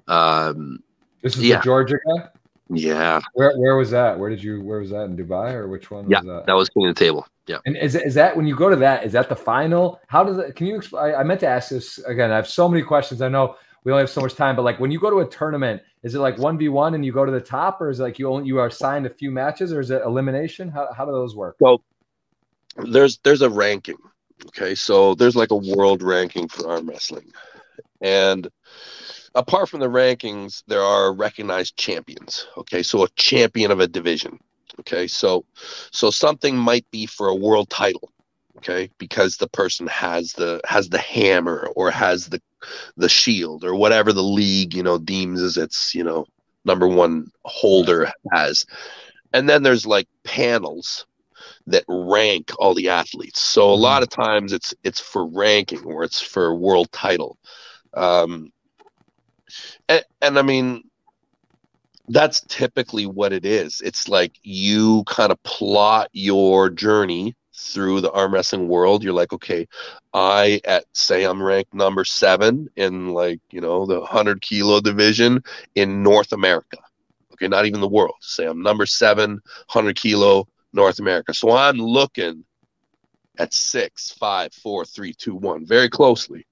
Um, 0.08 0.84
this 1.22 1.36
is 1.36 1.44
yeah. 1.44 1.58
the 1.58 1.64
Georgia 1.64 1.98
guy. 2.08 2.28
Yeah. 2.74 3.20
Where 3.34 3.58
where 3.58 3.76
was 3.76 3.92
that? 3.92 4.18
Where 4.18 4.30
did 4.30 4.42
you 4.42 4.62
where 4.62 4.80
was 4.80 4.92
that 4.92 5.04
in 5.04 5.18
Dubai 5.18 5.54
or 5.54 5.68
which 5.68 5.92
one? 5.92 6.10
Yeah, 6.10 6.20
was 6.20 6.28
that? 6.28 6.46
that 6.46 6.54
was 6.54 6.70
King 6.70 6.88
of 6.88 6.96
the 6.96 7.00
Table. 7.00 7.28
Yeah. 7.48 7.58
And 7.66 7.76
is 7.76 7.96
is 7.96 8.14
that 8.14 8.36
when 8.36 8.48
you 8.48 8.56
go 8.56 8.70
to 8.70 8.76
that? 8.78 9.06
Is 9.06 9.12
that 9.12 9.30
the 9.30 9.36
final? 9.36 10.00
How 10.08 10.24
does 10.24 10.38
it? 10.38 10.56
Can 10.56 10.68
you? 10.68 10.82
I, 10.98 11.16
I 11.16 11.24
meant 11.24 11.42
to 11.42 11.48
ask 11.48 11.70
this 11.70 11.98
again. 12.00 12.32
I 12.32 12.36
have 12.36 12.48
so 12.48 12.70
many 12.70 12.82
questions. 12.82 13.22
I 13.22 13.28
know 13.28 13.56
we 13.84 13.92
only 13.92 14.04
have 14.04 14.10
so 14.10 14.22
much 14.22 14.36
time, 14.36 14.56
but 14.56 14.62
like 14.64 14.80
when 14.80 14.92
you 14.92 15.00
go 15.00 15.10
to 15.10 15.20
a 15.20 15.28
tournament, 15.28 15.82
is 16.04 16.16
it 16.16 16.20
like 16.20 16.38
one 16.38 16.58
v 16.58 16.70
one 16.70 16.94
and 16.94 17.04
you 17.04 17.12
go 17.12 17.26
to 17.26 17.32
the 17.32 17.42
top, 17.42 17.82
or 17.82 17.90
is 17.90 18.00
it 18.00 18.04
like 18.04 18.20
you 18.20 18.30
only 18.30 18.48
you 18.48 18.60
are 18.60 18.68
assigned 18.68 19.06
a 19.06 19.10
few 19.10 19.32
matches, 19.32 19.74
or 19.74 19.82
is 19.82 19.92
it 19.92 20.02
elimination? 20.06 20.70
How 20.70 20.94
how 20.94 21.06
do 21.06 21.12
those 21.12 21.36
work? 21.36 21.58
So 21.62 21.82
there's 22.78 23.18
there's 23.24 23.42
a 23.42 23.50
ranking. 23.50 23.98
Okay, 24.48 24.76
so 24.76 25.16
there's 25.16 25.36
like 25.36 25.52
a 25.52 25.56
world 25.56 26.02
ranking 26.02 26.48
for 26.48 26.70
arm 26.70 26.90
wrestling, 26.90 27.32
and 28.02 28.48
apart 29.36 29.70
from 29.70 29.80
the 29.80 29.90
rankings, 29.90 30.64
there 30.68 30.82
are 30.82 31.14
recognized 31.14 31.78
champions. 31.78 32.48
Okay, 32.58 32.84
so 32.84 33.04
a 33.04 33.10
champion 33.10 33.72
of 33.72 33.80
a 33.80 33.88
division. 33.88 34.40
Okay, 34.80 35.08
so 35.08 35.46
so 35.92 36.10
something 36.10 36.58
might 36.58 36.90
be 36.92 37.06
for 37.06 37.28
a 37.28 37.36
world 37.36 37.70
title. 37.70 38.12
Okay, 38.58 38.90
because 38.98 39.38
the 39.38 39.48
person 39.50 39.88
has 39.88 40.34
the 40.34 40.62
has 40.66 40.90
the 40.90 40.98
hammer 40.98 41.70
or 41.76 41.92
has 41.92 42.28
the 42.28 42.42
the 42.98 43.10
shield 43.10 43.64
or 43.64 43.76
whatever 43.76 44.14
the 44.14 44.24
league 44.24 44.74
you 44.74 44.84
know 44.84 44.98
deems 44.98 45.42
as 45.42 45.58
its 45.58 45.96
you 45.96 46.04
know 46.04 46.26
number 46.66 46.88
one 46.88 47.32
holder 47.44 48.12
has. 48.32 48.66
And 49.34 49.48
then 49.48 49.64
there's 49.64 49.86
like 49.86 50.08
panels 50.24 51.06
that 51.72 51.84
rank 51.88 52.52
all 52.60 52.74
the 52.74 52.90
athletes. 52.90 53.40
So 53.40 53.70
a 53.70 53.74
mm-hmm. 53.74 53.84
lot 53.84 54.04
of 54.04 54.10
times 54.10 54.54
it's 54.54 54.74
it's 54.84 55.00
for 55.00 55.26
ranking 55.28 55.84
or 55.84 56.04
it's 56.04 56.22
for 56.22 56.56
world 56.56 56.92
title. 56.92 57.38
Um, 57.94 58.52
and, 59.90 60.04
and 60.22 60.40
I 60.40 60.42
mean 60.42 60.84
that's 62.08 62.42
typically 62.42 63.06
what 63.06 63.32
it 63.34 63.46
is. 63.46 63.82
It's 63.82 64.10
like 64.10 64.34
you 64.44 65.04
kind 65.06 65.32
of 65.32 65.42
plot 65.44 66.10
your 66.14 66.70
journey 66.70 67.36
through 67.62 68.02
the 68.02 68.12
arm 68.12 68.34
wrestling 68.34 68.68
world. 68.68 69.04
You're 69.04 69.14
like, 69.14 69.34
okay, 69.34 69.68
I 70.14 70.62
at 70.66 70.86
say 70.94 71.24
I'm 71.24 71.42
ranked 71.42 71.74
number 71.74 72.04
seven 72.04 72.70
in 72.76 73.10
like 73.10 73.40
you 73.52 73.62
know 73.62 73.86
the 73.86 74.02
hundred 74.02 74.42
kilo 74.42 74.82
division 74.82 75.44
in 75.76 76.04
North 76.04 76.34
America. 76.34 76.78
Okay, 77.34 77.48
not 77.48 77.66
even 77.66 77.82
the 77.82 77.88
world. 77.88 78.16
Say 78.22 78.46
I'm 78.46 78.62
number 78.62 78.86
seven, 78.86 79.40
hundred 79.70 79.96
kilo 79.96 80.48
North 80.74 81.00
America. 81.00 81.34
So 81.34 81.52
I'm 81.52 81.78
looking 81.78 82.46
at 83.38 83.54
six, 83.54 84.12
five, 84.12 84.54
four, 84.54 84.86
three, 84.86 85.14
two, 85.14 85.36
one 85.36 85.66
very 85.66 85.90
closely 85.90 86.46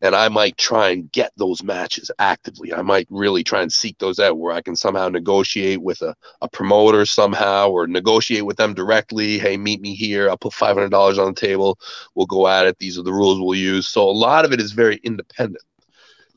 and 0.00 0.14
I 0.14 0.28
might 0.28 0.56
try 0.56 0.90
and 0.90 1.10
get 1.10 1.32
those 1.36 1.62
matches 1.62 2.10
actively. 2.18 2.72
I 2.72 2.82
might 2.82 3.08
really 3.10 3.42
try 3.42 3.62
and 3.62 3.72
seek 3.72 3.98
those 3.98 4.20
out 4.20 4.38
where 4.38 4.54
I 4.54 4.60
can 4.60 4.76
somehow 4.76 5.08
negotiate 5.08 5.82
with 5.82 6.02
a, 6.02 6.14
a 6.40 6.48
promoter 6.48 7.04
somehow 7.04 7.70
or 7.70 7.86
negotiate 7.86 8.46
with 8.46 8.56
them 8.56 8.74
directly. 8.74 9.38
Hey, 9.38 9.56
meet 9.56 9.80
me 9.80 9.94
here. 9.94 10.30
I'll 10.30 10.36
put 10.36 10.52
$500 10.52 11.18
on 11.18 11.34
the 11.34 11.40
table. 11.40 11.78
We'll 12.14 12.26
go 12.26 12.46
at 12.46 12.66
it. 12.66 12.78
These 12.78 12.98
are 12.98 13.02
the 13.02 13.12
rules 13.12 13.40
we'll 13.40 13.58
use. 13.58 13.88
So 13.88 14.02
a 14.08 14.10
lot 14.10 14.44
of 14.44 14.52
it 14.52 14.60
is 14.60 14.72
very 14.72 15.00
independent. 15.02 15.64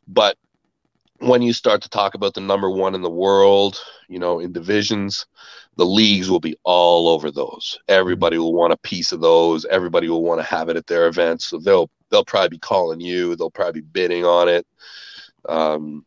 But 0.07 0.37
when 1.21 1.41
you 1.41 1.53
start 1.53 1.81
to 1.83 1.89
talk 1.89 2.15
about 2.15 2.33
the 2.33 2.41
number 2.41 2.69
one 2.69 2.95
in 2.95 3.01
the 3.01 3.09
world, 3.09 3.79
you 4.07 4.19
know, 4.19 4.39
in 4.39 4.51
divisions, 4.51 5.25
the 5.77 5.85
leagues 5.85 6.29
will 6.29 6.39
be 6.39 6.57
all 6.63 7.07
over 7.07 7.31
those. 7.31 7.79
Everybody 7.87 8.37
will 8.37 8.53
want 8.53 8.73
a 8.73 8.77
piece 8.77 9.11
of 9.11 9.21
those. 9.21 9.65
Everybody 9.65 10.09
will 10.09 10.23
want 10.23 10.39
to 10.39 10.45
have 10.45 10.69
it 10.69 10.77
at 10.77 10.87
their 10.87 11.07
events. 11.07 11.45
So 11.45 11.59
they'll 11.59 11.89
they'll 12.09 12.25
probably 12.25 12.49
be 12.49 12.59
calling 12.59 12.99
you. 12.99 13.35
They'll 13.35 13.51
probably 13.51 13.81
be 13.81 13.87
bidding 13.87 14.25
on 14.25 14.49
it. 14.49 14.65
Um, 15.47 16.05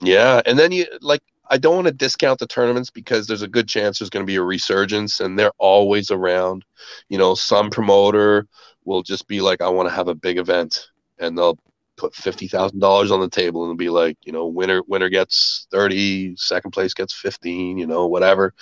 yeah, 0.00 0.40
and 0.46 0.58
then 0.58 0.72
you 0.72 0.86
like 1.00 1.22
I 1.50 1.58
don't 1.58 1.74
want 1.74 1.88
to 1.88 1.92
discount 1.92 2.38
the 2.38 2.46
tournaments 2.46 2.90
because 2.90 3.26
there's 3.26 3.42
a 3.42 3.48
good 3.48 3.68
chance 3.68 3.98
there's 3.98 4.10
going 4.10 4.24
to 4.24 4.30
be 4.30 4.36
a 4.36 4.42
resurgence, 4.42 5.20
and 5.20 5.38
they're 5.38 5.52
always 5.58 6.10
around. 6.10 6.64
You 7.08 7.18
know, 7.18 7.34
some 7.34 7.70
promoter 7.70 8.46
will 8.84 9.02
just 9.02 9.26
be 9.26 9.40
like, 9.40 9.60
I 9.60 9.68
want 9.68 9.88
to 9.88 9.94
have 9.94 10.08
a 10.08 10.14
big 10.14 10.38
event, 10.38 10.86
and 11.18 11.36
they'll 11.36 11.58
put 12.00 12.14
fifty 12.14 12.48
thousand 12.48 12.80
dollars 12.80 13.10
on 13.10 13.20
the 13.20 13.28
table 13.28 13.62
and 13.62 13.68
it'll 13.68 13.76
be 13.76 13.90
like, 13.90 14.16
you 14.24 14.32
know, 14.32 14.46
winner 14.46 14.82
winner 14.86 15.10
gets 15.10 15.66
thirty, 15.70 16.34
second 16.36 16.70
place 16.70 16.94
gets 16.94 17.12
fifteen, 17.12 17.76
you 17.76 17.86
know, 17.86 18.06
whatever, 18.06 18.54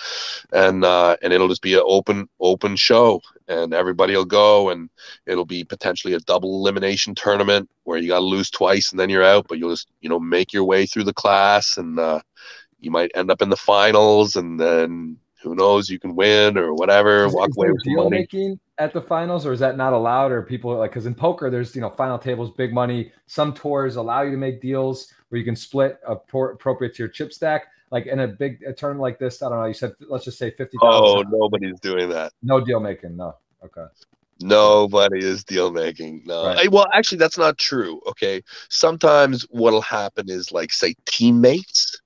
and 0.53 0.85
uh, 0.85 1.17
and 1.23 1.33
it'll 1.33 1.49
just 1.49 1.63
be 1.63 1.75
an 1.75 1.83
open 1.85 2.29
open 2.41 2.75
show, 2.75 3.21
and 3.47 3.73
everybody 3.73 4.17
will 4.17 4.25
go, 4.25 4.71
and 4.71 4.91
it'll 5.27 5.45
be 5.45 5.63
potentially 5.63 6.15
a 6.15 6.21
double 6.21 6.57
elimination 6.57 7.15
tournament 7.15 7.71
where 7.85 7.99
you 7.99 8.09
got 8.09 8.19
to 8.19 8.25
lose 8.25 8.51
twice 8.51 8.91
and 8.91 8.99
then 8.99 9.09
you're 9.09 9.25
out, 9.25 9.47
but 9.49 9.59
you'll 9.59 9.71
just 9.71 9.89
you 10.01 10.09
know 10.09 10.19
make 10.19 10.53
your 10.53 10.65
way 10.65 10.85
through 10.85 11.05
the 11.05 11.15
class, 11.15 11.79
and 11.79 11.99
uh, 11.99 12.21
you 12.81 12.91
might 12.91 13.13
end 13.15 13.31
up 13.31 13.41
in 13.41 13.51
the 13.51 13.57
finals, 13.57 14.35
and 14.35 14.59
then 14.59 15.17
who 15.43 15.55
knows, 15.55 15.89
you 15.89 16.01
can 16.01 16.17
win 16.17 16.59
or 16.59 16.75
whatever, 16.75 17.27
is, 17.27 17.33
walk 17.33 17.51
is 17.51 17.57
away 17.57 17.71
with 17.71 17.85
deal 17.85 18.11
making 18.11 18.59
at 18.79 18.93
the 18.93 19.01
finals, 19.01 19.45
or 19.45 19.53
is 19.53 19.61
that 19.61 19.77
not 19.77 19.93
allowed? 19.93 20.33
Or 20.33 20.43
people 20.43 20.77
like 20.77 20.93
because 20.93 21.07
in 21.07 21.15
poker, 21.15 21.51
there's 21.51 21.75
you 21.75 21.81
know 21.81 21.91
final 21.91 22.19
tables, 22.19 22.51
big 22.51 22.73
money. 22.73 23.13
Some 23.27 23.53
tours 23.53 23.97
allow 23.97 24.23
you 24.23 24.31
to 24.31 24.37
make 24.37 24.61
deals 24.61 25.13
where 25.29 25.39
you 25.39 25.45
can 25.45 25.57
split 25.57 25.99
appropriate 26.07 26.95
to 26.95 27.03
your 27.03 27.09
chip 27.09 27.33
stack. 27.33 27.67
Like 27.91 28.07
in 28.07 28.21
a 28.21 28.29
big 28.29 28.63
a 28.65 28.73
tournament 28.73 29.03
like 29.03 29.19
this, 29.19 29.43
I 29.43 29.49
don't 29.49 29.59
know. 29.61 29.67
You 29.67 29.75
said 29.75 29.93
let's 30.09 30.25
just 30.25 30.39
say 30.39 30.51
fifty. 30.51 30.77
Oh, 30.81 31.23
nobody's 31.29 31.81
doing 31.81 32.09
that. 32.11 32.33
No 32.43 32.65
deal 32.65 32.81
making. 32.81 33.17
No. 33.17 33.37
Okay. 33.65 33.87
Nobody 34.41 35.25
is 35.25 35.43
deal 35.43 35.73
making. 35.73 36.23
No. 36.25 36.47
Right. 36.47 36.71
Well, 36.71 36.87
actually, 36.95 37.19
that's 37.19 37.39
not 37.39 37.59
true. 37.59 38.01
Okay. 38.07 38.43
Sometimes 38.69 39.43
what'll 39.51 39.83
happen 39.83 40.31
is 40.31 40.53
like, 40.53 40.73
say, 40.73 40.95
teammates 41.07 42.01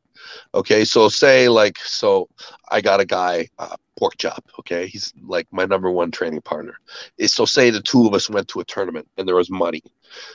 Okay, 0.54 0.84
so 0.84 1.08
say 1.08 1.48
like 1.48 1.78
so 1.78 2.28
I 2.70 2.82
got 2.82 3.00
a 3.00 3.06
guy 3.06 3.48
uh, 3.58 3.76
pork 3.98 4.18
chop. 4.18 4.44
Okay, 4.58 4.86
he's 4.86 5.12
like 5.22 5.46
my 5.50 5.64
number 5.64 5.90
one 5.90 6.10
training 6.10 6.42
partner. 6.42 6.74
Is 7.16 7.32
so 7.32 7.46
say 7.46 7.70
the 7.70 7.80
two 7.80 8.06
of 8.06 8.12
us 8.12 8.28
went 8.28 8.48
to 8.48 8.60
a 8.60 8.64
tournament 8.64 9.08
and 9.16 9.26
there 9.26 9.34
was 9.34 9.50
money. 9.50 9.82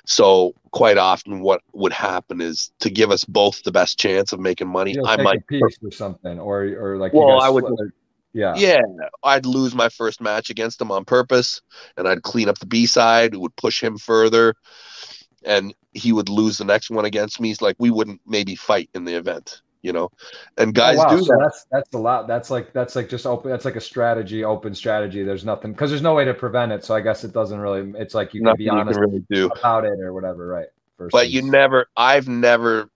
So 0.06 0.56
quite 0.72 0.98
often, 0.98 1.42
what 1.42 1.62
would 1.74 1.94
happen 1.94 2.42
is 2.42 2.72
to 2.80 2.90
give 2.90 3.12
us 3.12 3.24
both 3.26 3.62
the 3.64 3.72
best 3.72 4.00
chance 4.00 4.34
of 4.34 4.40
making 4.40 4.70
money. 4.70 4.96
I 5.06 5.18
might 5.22 5.46
piece 5.46 5.78
or 5.84 5.92
something, 5.92 6.40
or 6.40 6.64
or 6.64 6.98
like 6.98 7.14
well, 7.14 7.40
I 7.40 7.50
would. 7.50 7.66
Yeah. 8.34 8.56
Yeah. 8.56 8.82
I'd 9.24 9.46
lose 9.46 9.74
my 9.74 9.90
first 9.90 10.22
match 10.22 10.50
against 10.50 10.80
him 10.80 10.92
on 10.92 11.06
purpose 11.06 11.62
and 11.96 12.08
I'd 12.08 12.22
clean 12.22 12.50
up 12.50 12.60
the 12.60 12.68
B 12.68 12.86
side, 12.86 13.34
would 13.34 13.56
push 13.56 13.82
him 13.82 13.98
further, 13.98 14.54
and 15.44 15.74
he 15.94 16.12
would 16.12 16.30
lose 16.30 16.58
the 16.60 16.66
next 16.66 16.92
one 16.92 17.06
against 17.06 17.40
me. 17.40 17.50
It's 17.50 17.62
like 17.62 17.78
we 17.80 17.90
wouldn't 17.90 18.22
maybe 18.28 18.56
fight 18.56 18.92
in 18.94 19.06
the 19.06 19.16
event 19.16 19.62
you 19.82 19.94
know? 19.94 20.10
And 20.58 20.70
oh, 20.70 20.72
guys 20.72 20.98
oh, 21.00 21.04
wow. 21.04 21.10
do 21.10 21.20
so 21.20 21.34
that. 21.34 21.40
that's 21.40 21.66
that's 21.72 21.94
a 21.94 21.98
lot. 21.98 22.28
That's 22.28 22.50
like 22.50 22.74
that's 22.74 22.96
like 22.96 23.10
just 23.10 23.26
open 23.26 23.50
that's 23.50 23.66
like 23.66 23.76
a 23.78 23.82
strategy 23.82 24.44
open 24.44 24.76
strategy. 24.76 25.24
There's 25.24 25.46
nothing 25.46 25.72
because 25.72 25.90
there's 25.90 26.02
no 26.02 26.14
way 26.14 26.26
to 26.26 26.34
prevent 26.34 26.72
it. 26.72 26.84
So 26.84 26.98
i 26.98 27.02
guess 27.02 27.24
it 27.24 27.32
doesn't 27.32 27.60
really 27.60 27.94
it's 27.98 28.14
like 28.14 28.34
you 28.34 28.42
nothing 28.42 28.66
can 28.66 28.66
be 28.66 28.70
honest 28.70 29.00
can 29.00 29.10
really 29.10 29.26
do. 29.30 29.48
about 29.48 29.86
it 29.86 30.00
or 30.00 30.14
whatever 30.14 30.48
right 30.48 30.68
Versus... 30.98 31.12
but 31.12 31.30
you 31.30 31.42
never 31.42 31.88
i've 31.96 32.28
never 32.28 32.90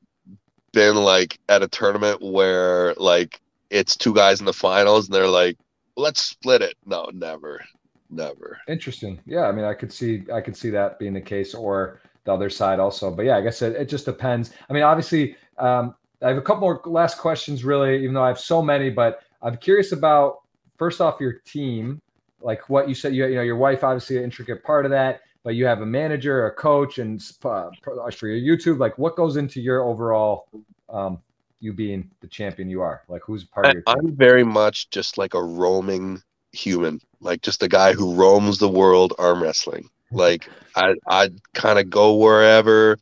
been 0.73 0.95
like 0.95 1.39
at 1.49 1.61
a 1.61 1.67
tournament 1.67 2.21
where 2.21 2.93
like 2.95 3.39
it's 3.69 3.95
two 3.95 4.13
guys 4.13 4.39
in 4.39 4.45
the 4.45 4.53
finals 4.53 5.07
and 5.07 5.15
they're 5.15 5.27
like 5.27 5.57
let's 5.97 6.21
split 6.21 6.61
it. 6.61 6.75
No 6.85 7.09
never 7.13 7.63
never. 8.09 8.59
Interesting. 8.67 9.21
Yeah 9.25 9.47
i 9.47 9.51
mean 9.51 9.65
i 9.65 9.73
could 9.73 9.93
see 9.93 10.23
i 10.33 10.41
could 10.41 10.57
see 10.57 10.71
that 10.71 10.97
being 10.99 11.13
the 11.13 11.21
case 11.21 11.53
or 11.53 12.01
the 12.23 12.33
other 12.33 12.49
side 12.49 12.79
also. 12.79 13.11
But 13.11 13.25
yeah 13.25 13.37
i 13.37 13.41
guess 13.41 13.61
it, 13.61 13.75
it 13.75 13.85
just 13.89 14.05
depends. 14.05 14.51
I 14.69 14.73
mean 14.73 14.83
obviously 14.83 15.35
um, 15.57 15.95
I 16.21 16.27
have 16.27 16.37
a 16.37 16.41
couple 16.41 16.61
more 16.61 16.81
last 16.85 17.17
questions, 17.17 17.63
really, 17.63 18.01
even 18.01 18.13
though 18.13 18.23
I 18.23 18.27
have 18.27 18.39
so 18.39 18.61
many. 18.61 18.89
But 18.89 19.21
I'm 19.41 19.57
curious 19.57 19.91
about 19.91 20.41
first 20.77 21.01
off 21.01 21.19
your 21.19 21.33
team, 21.45 22.01
like 22.41 22.69
what 22.69 22.87
you 22.87 22.95
said. 22.95 23.15
You, 23.15 23.27
you 23.27 23.35
know, 23.35 23.41
your 23.41 23.57
wife 23.57 23.83
obviously 23.83 24.17
an 24.17 24.23
intricate 24.23 24.63
part 24.63 24.85
of 24.85 24.91
that, 24.91 25.21
but 25.43 25.55
you 25.55 25.65
have 25.65 25.81
a 25.81 25.85
manager, 25.85 26.45
a 26.47 26.51
coach, 26.51 26.99
and 26.99 27.21
uh, 27.43 27.69
for 27.81 28.27
your 28.27 28.57
YouTube. 28.57 28.77
Like, 28.77 28.97
what 28.97 29.15
goes 29.15 29.37
into 29.37 29.61
your 29.61 29.83
overall, 29.83 30.47
um, 30.89 31.19
you 31.59 31.73
being 31.73 32.09
the 32.21 32.27
champion 32.27 32.69
you 32.69 32.81
are? 32.81 33.03
Like, 33.07 33.21
who's 33.25 33.43
part 33.43 33.67
of 33.67 33.73
your? 33.73 33.81
Team? 33.81 33.95
I'm 33.97 34.15
very 34.15 34.43
much 34.43 34.89
just 34.89 35.17
like 35.17 35.33
a 35.33 35.43
roaming 35.43 36.21
human, 36.51 37.01
like 37.19 37.41
just 37.41 37.63
a 37.63 37.67
guy 37.67 37.93
who 37.93 38.13
roams 38.13 38.59
the 38.59 38.69
world 38.69 39.13
arm 39.17 39.41
wrestling. 39.41 39.89
Like, 40.11 40.49
I 40.75 40.95
I 41.07 41.29
kind 41.53 41.79
of 41.79 41.89
go 41.89 42.15
wherever. 42.15 42.97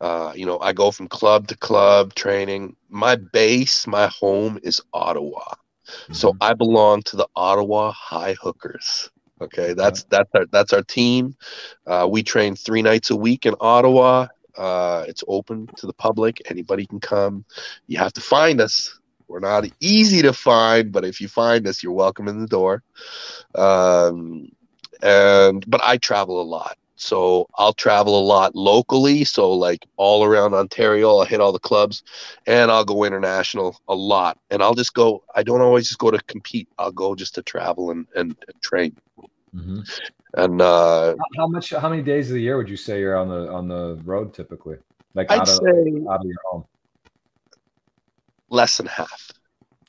Uh, 0.00 0.32
you 0.34 0.46
know, 0.46 0.58
I 0.60 0.72
go 0.72 0.90
from 0.90 1.08
club 1.08 1.48
to 1.48 1.56
club 1.56 2.14
training. 2.14 2.76
My 2.88 3.16
base, 3.16 3.86
my 3.86 4.06
home 4.08 4.58
is 4.62 4.80
Ottawa. 4.92 5.42
Mm-hmm. 5.88 6.12
So 6.12 6.36
I 6.40 6.54
belong 6.54 7.02
to 7.04 7.16
the 7.16 7.26
Ottawa 7.34 7.92
High 7.92 8.34
Hookers. 8.34 9.10
Okay, 9.40 9.72
that's 9.72 10.04
that's 10.04 10.30
our 10.34 10.46
that's 10.46 10.72
our 10.72 10.82
team. 10.82 11.36
Uh, 11.86 12.08
we 12.10 12.22
train 12.22 12.56
three 12.56 12.82
nights 12.82 13.10
a 13.10 13.16
week 13.16 13.46
in 13.46 13.54
Ottawa. 13.60 14.26
Uh, 14.56 15.04
it's 15.06 15.22
open 15.28 15.68
to 15.76 15.86
the 15.86 15.92
public. 15.92 16.42
Anybody 16.50 16.86
can 16.86 16.98
come. 16.98 17.44
You 17.86 17.98
have 17.98 18.12
to 18.14 18.20
find 18.20 18.60
us. 18.60 18.98
We're 19.28 19.40
not 19.40 19.66
easy 19.80 20.22
to 20.22 20.32
find, 20.32 20.90
but 20.90 21.04
if 21.04 21.20
you 21.20 21.28
find 21.28 21.66
us, 21.68 21.82
you're 21.82 21.92
welcome 21.92 22.28
in 22.28 22.40
the 22.40 22.46
door. 22.46 22.82
Um, 23.54 24.48
and 25.02 25.68
but 25.68 25.80
I 25.82 25.96
travel 25.96 26.40
a 26.40 26.42
lot. 26.42 26.76
So 27.00 27.46
I'll 27.54 27.72
travel 27.72 28.18
a 28.18 28.24
lot 28.24 28.56
locally. 28.56 29.22
So 29.22 29.52
like 29.52 29.86
all 29.96 30.24
around 30.24 30.52
Ontario, 30.54 31.16
I'll 31.16 31.24
hit 31.24 31.40
all 31.40 31.52
the 31.52 31.58
clubs 31.60 32.02
and 32.46 32.72
I'll 32.72 32.84
go 32.84 33.04
international 33.04 33.80
a 33.86 33.94
lot. 33.94 34.36
And 34.50 34.60
I'll 34.60 34.74
just 34.74 34.94
go, 34.94 35.22
I 35.36 35.44
don't 35.44 35.60
always 35.60 35.86
just 35.86 36.00
go 36.00 36.10
to 36.10 36.18
compete. 36.24 36.68
I'll 36.76 36.90
go 36.90 37.14
just 37.14 37.36
to 37.36 37.42
travel 37.42 37.92
and, 37.92 38.04
and, 38.16 38.36
and 38.48 38.62
train. 38.62 38.96
Mm-hmm. 39.54 39.80
And 40.34 40.60
uh, 40.60 41.14
how 41.36 41.46
much, 41.46 41.70
how 41.70 41.88
many 41.88 42.02
days 42.02 42.30
of 42.30 42.34
the 42.34 42.42
year 42.42 42.56
would 42.56 42.68
you 42.68 42.76
say 42.76 42.98
you're 42.98 43.16
on 43.16 43.28
the, 43.28 43.48
on 43.48 43.68
the 43.68 44.00
road 44.04 44.34
typically? 44.34 44.78
Like 45.14 45.30
I'd 45.30 45.38
out 45.38 45.48
of, 45.48 45.54
say 45.54 46.04
out 46.10 46.20
of 46.20 46.26
your 46.26 46.36
home? 46.50 46.64
Less 48.50 48.76
than 48.76 48.86
half. 48.86 49.30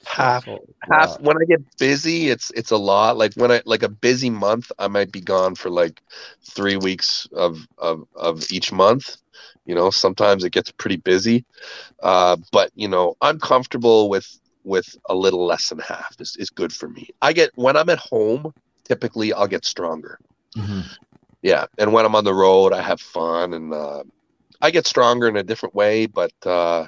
Half 0.10 0.46
half 0.92 1.20
when 1.20 1.38
i 1.42 1.46
get 1.46 1.62
busy 1.78 2.30
it's 2.30 2.52
it's 2.52 2.72
a 2.72 2.78
lot. 2.78 3.18
Like 3.18 3.34
when 3.36 3.52
i 3.52 3.62
like 3.66 3.84
a 3.84 3.90
busy 3.90 4.30
month 4.30 4.72
i 4.80 4.88
might 4.88 5.12
be 5.12 5.22
gone 5.22 5.56
for 5.56 5.70
like 5.70 6.02
three 6.44 6.78
weeks 6.78 7.28
of 7.34 7.68
of, 7.78 8.04
of 8.16 8.44
each 8.52 8.72
month. 8.72 9.18
You 9.66 9.76
know 9.76 9.90
sometimes 9.92 10.44
it 10.44 10.52
gets 10.52 10.72
pretty 10.72 10.98
busy. 10.98 11.46
Uh, 12.02 12.38
but 12.52 12.72
you 12.76 12.88
know 12.88 13.16
i'm 13.22 13.40
comfortable 13.40 14.10
with 14.10 14.28
with 14.64 14.96
a 15.10 15.16
little 15.16 15.46
less 15.46 15.70
than 15.70 15.80
half 15.80 16.16
is, 16.20 16.36
is 16.38 16.50
good 16.50 16.72
for 16.74 16.90
me. 16.90 17.10
I 17.22 17.34
get 17.34 17.52
when 17.56 17.78
i'm 17.78 17.90
at 17.90 18.00
home 18.00 18.54
typically 18.86 19.34
i'll 19.34 19.48
get 19.48 19.66
stronger. 19.66 20.20
Mm-hmm. 20.58 20.82
yeah 21.42 21.66
and 21.78 21.94
when 21.94 22.06
i'm 22.06 22.16
on 22.16 22.24
the 22.24 22.34
road 22.34 22.74
i 22.74 22.82
have 22.82 23.00
fun 23.00 23.54
and 23.54 23.74
uh, 23.74 24.04
i 24.62 24.72
get 24.72 24.88
stronger 24.88 25.28
in 25.28 25.38
a 25.38 25.44
different 25.44 25.76
way 25.76 26.08
but 26.08 26.34
uh, 26.46 26.88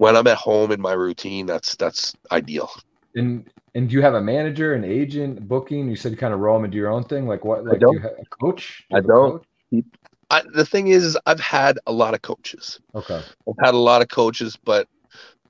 when 0.00 0.16
I'm 0.16 0.26
at 0.28 0.38
home 0.38 0.72
in 0.72 0.80
my 0.80 0.94
routine, 0.94 1.44
that's 1.44 1.76
that's 1.76 2.14
ideal. 2.32 2.70
And 3.14 3.50
and 3.74 3.86
do 3.86 3.94
you 3.94 4.00
have 4.00 4.14
a 4.14 4.20
manager, 4.20 4.72
an 4.72 4.82
agent, 4.82 5.46
booking? 5.46 5.90
You 5.90 5.96
said 5.96 6.10
you 6.10 6.16
kind 6.16 6.32
of 6.32 6.40
roll 6.40 6.56
them 6.56 6.64
and 6.64 6.72
do 6.72 6.78
your 6.78 6.90
own 6.90 7.04
thing. 7.04 7.26
Like 7.26 7.44
what? 7.44 7.66
Like 7.66 7.80
do 7.80 7.90
you 7.92 7.98
have 7.98 8.12
a 8.12 8.24
coach? 8.24 8.86
Do 8.90 8.96
I 8.96 9.00
don't. 9.00 9.42
Coach? 9.70 9.84
I, 10.30 10.42
the 10.54 10.64
thing 10.64 10.88
is, 10.88 11.04
is, 11.04 11.18
I've 11.26 11.40
had 11.40 11.78
a 11.86 11.92
lot 11.92 12.14
of 12.14 12.22
coaches. 12.22 12.80
Okay. 12.94 13.20
I've 13.46 13.64
had 13.64 13.74
a 13.74 13.78
lot 13.78 14.00
of 14.00 14.08
coaches, 14.08 14.56
but 14.64 14.88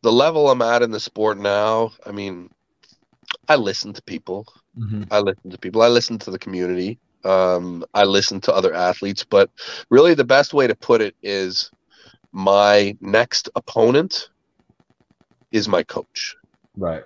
the 0.03 0.11
level 0.11 0.51
I'm 0.51 0.63
at 0.63 0.83
in 0.83 0.91
the 0.91 0.99
sport 0.99 1.39
now, 1.39 1.93
I 2.05 2.11
mean, 2.11 2.51
I 3.49 3.55
listen 3.55 3.93
to 3.93 4.03
people. 4.03 4.47
Mm-hmm. 4.77 5.05
I 5.13 5.21
listen 5.21 5.51
to 5.51 5.59
people. 5.59 5.83
I 5.83 5.89
listen 5.89 6.19
to 6.19 6.31
the 6.33 6.39
community. 6.41 6.99
Um, 7.25 7.85
I 7.95 8.03
listen 8.03 8.41
to 8.43 8.55
other 8.55 8.75
athletes, 8.75 9.23
but 9.23 9.51
really 9.91 10.15
the 10.15 10.25
best 10.25 10.55
way 10.55 10.67
to 10.67 10.75
put 10.75 11.03
it 11.03 11.15
is 11.23 11.71
my 12.33 12.97
next 13.01 13.49
opponent 13.55 14.30
is 15.53 15.69
my 15.69 15.83
coach. 15.83 16.37
Right. 16.77 17.05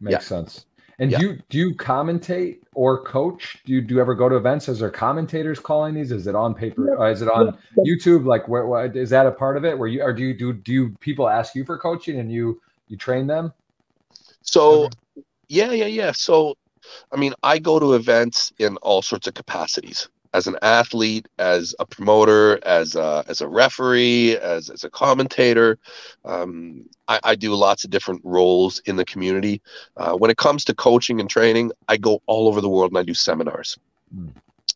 Makes 0.00 0.12
yeah. 0.12 0.18
sense. 0.20 0.66
And 0.98 1.10
yeah. 1.10 1.18
do 1.18 1.26
you 1.26 1.38
do 1.48 1.58
you 1.58 1.74
commentate 1.74 2.58
or 2.74 3.02
coach? 3.02 3.58
Do 3.64 3.72
you 3.72 3.80
do 3.80 3.94
you 3.94 4.00
ever 4.02 4.14
go 4.14 4.28
to 4.28 4.36
events? 4.36 4.68
Is 4.68 4.80
there 4.80 4.90
commentators 4.90 5.58
calling 5.58 5.94
these? 5.94 6.12
Is 6.12 6.26
it 6.26 6.34
on 6.34 6.54
paper? 6.54 7.00
Uh, 7.00 7.10
is 7.10 7.22
it 7.22 7.28
on 7.30 7.56
YouTube? 7.78 8.26
Like 8.26 8.46
where, 8.48 8.66
where 8.66 8.84
is 8.94 9.08
that 9.10 9.26
a 9.26 9.30
part 9.30 9.56
of 9.56 9.64
it? 9.64 9.78
Where 9.78 9.88
you 9.88 10.02
or 10.02 10.12
do 10.12 10.22
you 10.22 10.34
do 10.34 10.52
do 10.52 10.72
you, 10.72 10.96
people 11.00 11.26
ask 11.26 11.54
you 11.54 11.64
for 11.64 11.78
coaching 11.78 12.20
and 12.20 12.30
you 12.30 12.60
you 12.88 12.98
train 12.98 13.26
them? 13.26 13.50
So 14.42 14.90
yeah, 15.48 15.72
yeah, 15.72 15.86
yeah. 15.86 16.12
So 16.12 16.58
I 17.10 17.16
mean, 17.16 17.32
I 17.42 17.58
go 17.58 17.78
to 17.78 17.94
events 17.94 18.52
in 18.58 18.76
all 18.78 19.00
sorts 19.00 19.26
of 19.26 19.32
capacities 19.32 20.08
as 20.32 20.46
an 20.46 20.56
athlete, 20.62 21.26
as 21.38 21.74
a 21.78 21.86
promoter, 21.86 22.58
as 22.64 22.94
a, 22.94 23.24
as 23.28 23.40
a 23.40 23.48
referee, 23.48 24.36
as, 24.36 24.70
as 24.70 24.84
a 24.84 24.90
commentator. 24.90 25.78
Um, 26.24 26.84
I, 27.08 27.20
I, 27.24 27.34
do 27.34 27.54
lots 27.54 27.84
of 27.84 27.90
different 27.90 28.20
roles 28.24 28.78
in 28.80 28.96
the 28.96 29.04
community. 29.04 29.60
Uh, 29.96 30.12
when 30.12 30.30
it 30.30 30.36
comes 30.36 30.64
to 30.66 30.74
coaching 30.74 31.20
and 31.20 31.28
training, 31.28 31.72
I 31.88 31.96
go 31.96 32.22
all 32.26 32.48
over 32.48 32.60
the 32.60 32.68
world 32.68 32.92
and 32.92 32.98
I 32.98 33.02
do 33.02 33.14
seminars. 33.14 33.78
Mm. 34.16 34.32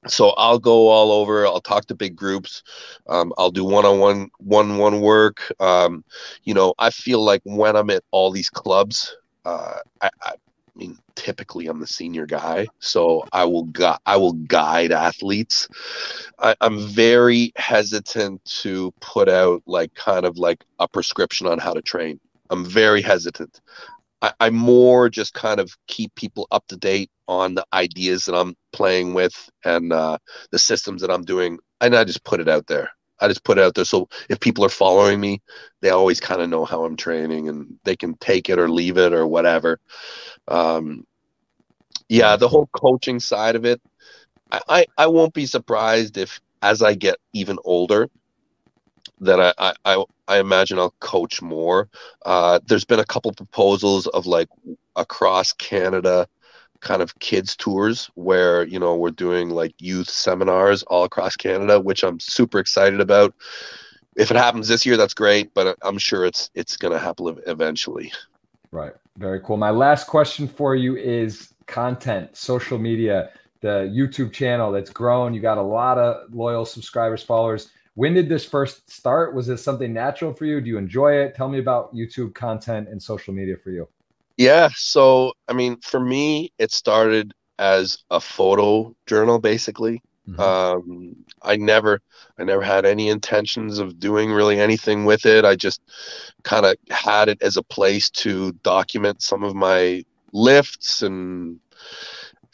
So 0.07 0.31
I'll 0.31 0.59
go 0.59 0.89
all 0.89 1.13
over. 1.13 1.47
I'll 1.47 1.61
talk 1.61 1.87
to 1.87 1.95
big 1.95 2.17
groups. 2.17 2.63
Um, 3.07 3.33
I'll 3.39 3.51
do 3.51 3.65
one-on-one, 3.65 4.31
one-one 4.39 5.01
work. 5.01 5.53
Um, 5.61 6.05
you 6.45 6.53
know, 6.53 6.75
I 6.79 6.91
feel 6.91 7.23
like 7.23 7.41
when 7.45 7.77
I'm 7.77 7.91
at 7.91 8.05
all 8.11 8.31
these 8.31 8.51
clubs, 8.51 9.17
uh, 9.45 9.79
I, 10.03 10.11
I 10.23 10.33
I 10.75 10.79
mean, 10.79 10.99
typically 11.15 11.69
I'm 11.69 11.79
the 11.79 11.87
senior 11.87 12.27
guy, 12.27 12.67
so 12.81 13.25
I 13.33 13.45
will 13.45 13.65
gu- 13.65 13.97
I 14.07 14.17
will 14.17 14.33
guide 14.33 14.91
athletes. 14.91 15.69
I, 16.39 16.57
I'm 16.61 16.81
very 16.89 17.53
hesitant 17.57 18.45
to 18.63 18.93
put 19.01 19.29
out 19.29 19.63
like 19.67 19.95
kind 19.95 20.27
of 20.27 20.37
like 20.37 20.65
a 20.81 20.89
prescription 20.89 21.47
on 21.47 21.59
how 21.59 21.75
to 21.75 21.83
train. 21.83 22.19
I'm 22.51 22.65
very 22.65 23.03
hesitant. 23.03 23.61
I, 24.21 24.33
I 24.41 24.51
more 24.51 25.09
just 25.09 25.35
kind 25.35 25.61
of 25.61 25.71
keep 25.87 26.15
people 26.17 26.49
up 26.51 26.67
to 26.69 26.77
date 26.77 27.11
on 27.29 27.55
the 27.55 27.65
ideas 27.73 28.25
that 28.25 28.35
I'm 28.35 28.57
playing 28.73 29.15
with 29.15 29.49
and 29.65 29.93
uh, 29.93 30.19
the 30.51 30.59
systems 30.59 31.03
that 31.03 31.11
I'm 31.11 31.25
doing, 31.25 31.59
and 31.81 31.95
I 31.95 32.05
just 32.05 32.25
put 32.25 32.41
it 32.41 32.49
out 32.49 32.67
there. 32.67 32.91
I 33.25 33.29
just 33.29 33.45
put 33.45 33.59
it 33.59 33.65
out 33.65 33.75
there 33.75 33.85
so 33.85 34.09
if 34.29 34.41
people 34.41 34.65
are 34.65 34.71
following 34.71 35.21
me, 35.21 35.43
they 35.81 35.91
always 35.91 36.21
kind 36.21 36.43
of 36.43 36.49
know 36.49 36.65
how 36.65 36.85
I'm 36.85 36.97
training 36.97 37.49
and 37.49 37.79
they 37.85 37.97
can 37.97 38.15
take 38.19 38.49
it 38.49 38.59
or 38.59 38.69
leave 38.69 38.99
it 38.99 39.13
or 39.13 39.27
whatever. 39.27 39.81
Um, 40.49 41.07
yeah, 42.09 42.37
the 42.37 42.49
whole 42.49 42.69
coaching 42.73 43.21
side 43.21 43.57
of 43.57 43.65
it, 43.65 43.81
I, 44.51 44.61
I, 44.69 44.87
I 44.99 45.07
won't 45.07 45.35
be 45.35 45.47
surprised 45.47 46.17
if 46.19 46.41
as 46.63 46.83
I 46.83 46.95
get 46.95 47.17
even 47.33 47.59
older, 47.65 48.09
that 49.21 49.55
I, 49.59 49.75
I, 49.85 50.05
I 50.29 50.39
imagine 50.39 50.79
I'll 50.79 50.95
coach 51.01 51.43
more. 51.43 51.89
Uh, 52.25 52.61
there's 52.67 52.85
been 52.85 53.01
a 53.01 53.05
couple 53.05 53.33
proposals 53.33 54.07
of 54.07 54.27
like 54.27 54.49
across 54.97 55.53
Canada 55.53 56.27
kind 56.85 57.03
of 57.03 57.19
kids 57.19 57.57
tours 57.57 58.11
where 58.15 58.65
you 58.65 58.79
know 58.79 58.95
we're 58.95 59.11
doing 59.11 59.51
like 59.51 59.75
youth 59.79 60.09
seminars 60.09 60.85
all 60.85 61.03
across 61.03 61.35
Canada, 61.35 61.81
which 61.81 62.05
I'm 62.05 62.21
super 62.21 62.59
excited 62.61 63.01
about. 63.01 63.35
If 64.17 64.31
it 64.31 64.37
happens 64.37 64.69
this 64.69 64.87
year, 64.87 64.97
that's 64.97 65.15
great, 65.15 65.53
but 65.55 65.77
I'm 65.83 65.99
sure 65.99 66.25
it's 66.25 66.51
it's 66.55 66.77
going 66.77 66.93
to 66.93 67.01
happen 67.01 67.37
eventually. 67.47 68.13
Right. 68.71 68.93
Very 69.19 69.41
cool. 69.41 69.57
My 69.57 69.71
last 69.71 70.07
question 70.07 70.47
for 70.47 70.77
you 70.77 70.97
is 70.97 71.55
content, 71.67 72.37
social 72.37 72.79
media, 72.79 73.31
the 73.61 73.91
YouTube 73.93 74.33
channel 74.33 74.71
that's 74.71 74.91
grown. 74.91 75.33
You 75.35 75.41
got 75.41 75.59
a 75.59 75.63
lot 75.63 75.99
of 75.99 76.33
loyal 76.33 76.65
subscribers, 76.65 77.23
followers. 77.23 77.71
When 77.95 78.13
did 78.13 78.29
this 78.29 78.45
first 78.45 78.91
start? 78.91 79.35
Was 79.35 79.47
this 79.47 79.63
something 79.63 79.93
natural 79.93 80.35
for 80.35 80.45
you? 80.47 80.61
Do 80.61 80.69
you 80.69 80.79
enjoy 80.79 81.15
it? 81.15 81.35
Tell 81.35 81.49
me 81.49 81.61
about 81.61 81.95
YouTube 81.95 82.35
content 82.35 82.89
and 82.89 83.01
social 83.01 83.33
media 83.33 83.57
for 83.57 83.71
you. 83.71 83.89
Yeah. 84.37 84.69
So, 84.75 85.33
I 85.49 85.53
mean, 85.53 85.79
for 85.81 86.01
me, 86.01 86.53
it 86.59 86.73
started 86.73 87.33
as 87.59 87.99
a 88.11 88.21
photo 88.21 88.95
journal, 89.07 89.39
basically. 89.39 90.03
Mm-hmm. 90.29 90.41
Um, 90.41 91.17
I 91.43 91.57
never, 91.57 92.01
I 92.39 92.45
never 92.45 92.63
had 92.63 92.87
any 92.87 93.09
intentions 93.09 93.79
of 93.79 94.01
doing 94.01 94.33
really 94.33 94.59
anything 94.59 95.05
with 95.05 95.27
it. 95.27 95.45
I 95.45 95.55
just 95.55 95.83
kind 96.43 96.65
of 96.65 96.77
had 96.91 97.29
it 97.29 97.43
as 97.43 97.57
a 97.57 97.63
place 97.63 98.11
to 98.11 98.53
document 98.63 99.23
some 99.23 99.45
of 99.45 99.55
my 99.55 100.05
lifts 100.33 101.03
and 101.03 101.61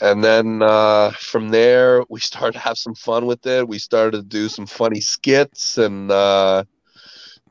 and 0.00 0.24
then 0.24 0.62
uh, 0.62 1.10
from 1.10 1.50
there 1.50 2.04
we 2.08 2.20
started 2.20 2.52
to 2.54 2.58
have 2.58 2.78
some 2.78 2.94
fun 2.94 3.26
with 3.26 3.46
it. 3.46 3.68
We 3.68 3.78
started 3.78 4.16
to 4.16 4.22
do 4.22 4.48
some 4.48 4.66
funny 4.66 5.00
skits 5.00 5.76
and 5.76 6.10
uh, 6.10 6.64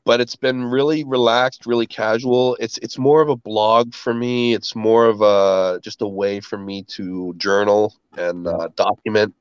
but 0.04 0.20
it's 0.20 0.36
been 0.36 0.64
really 0.64 1.04
relaxed, 1.04 1.66
really 1.66 1.86
casual. 1.86 2.56
It's 2.60 2.78
it's 2.78 2.98
more 2.98 3.22
of 3.22 3.28
a 3.28 3.36
blog 3.36 3.94
for 3.94 4.14
me. 4.14 4.54
It's 4.54 4.74
more 4.74 5.06
of 5.06 5.20
a 5.20 5.80
just 5.82 6.02
a 6.02 6.08
way 6.08 6.40
for 6.40 6.58
me 6.58 6.82
to 6.84 7.34
journal 7.36 7.94
and 8.16 8.46
uh, 8.46 8.68
document. 8.76 9.34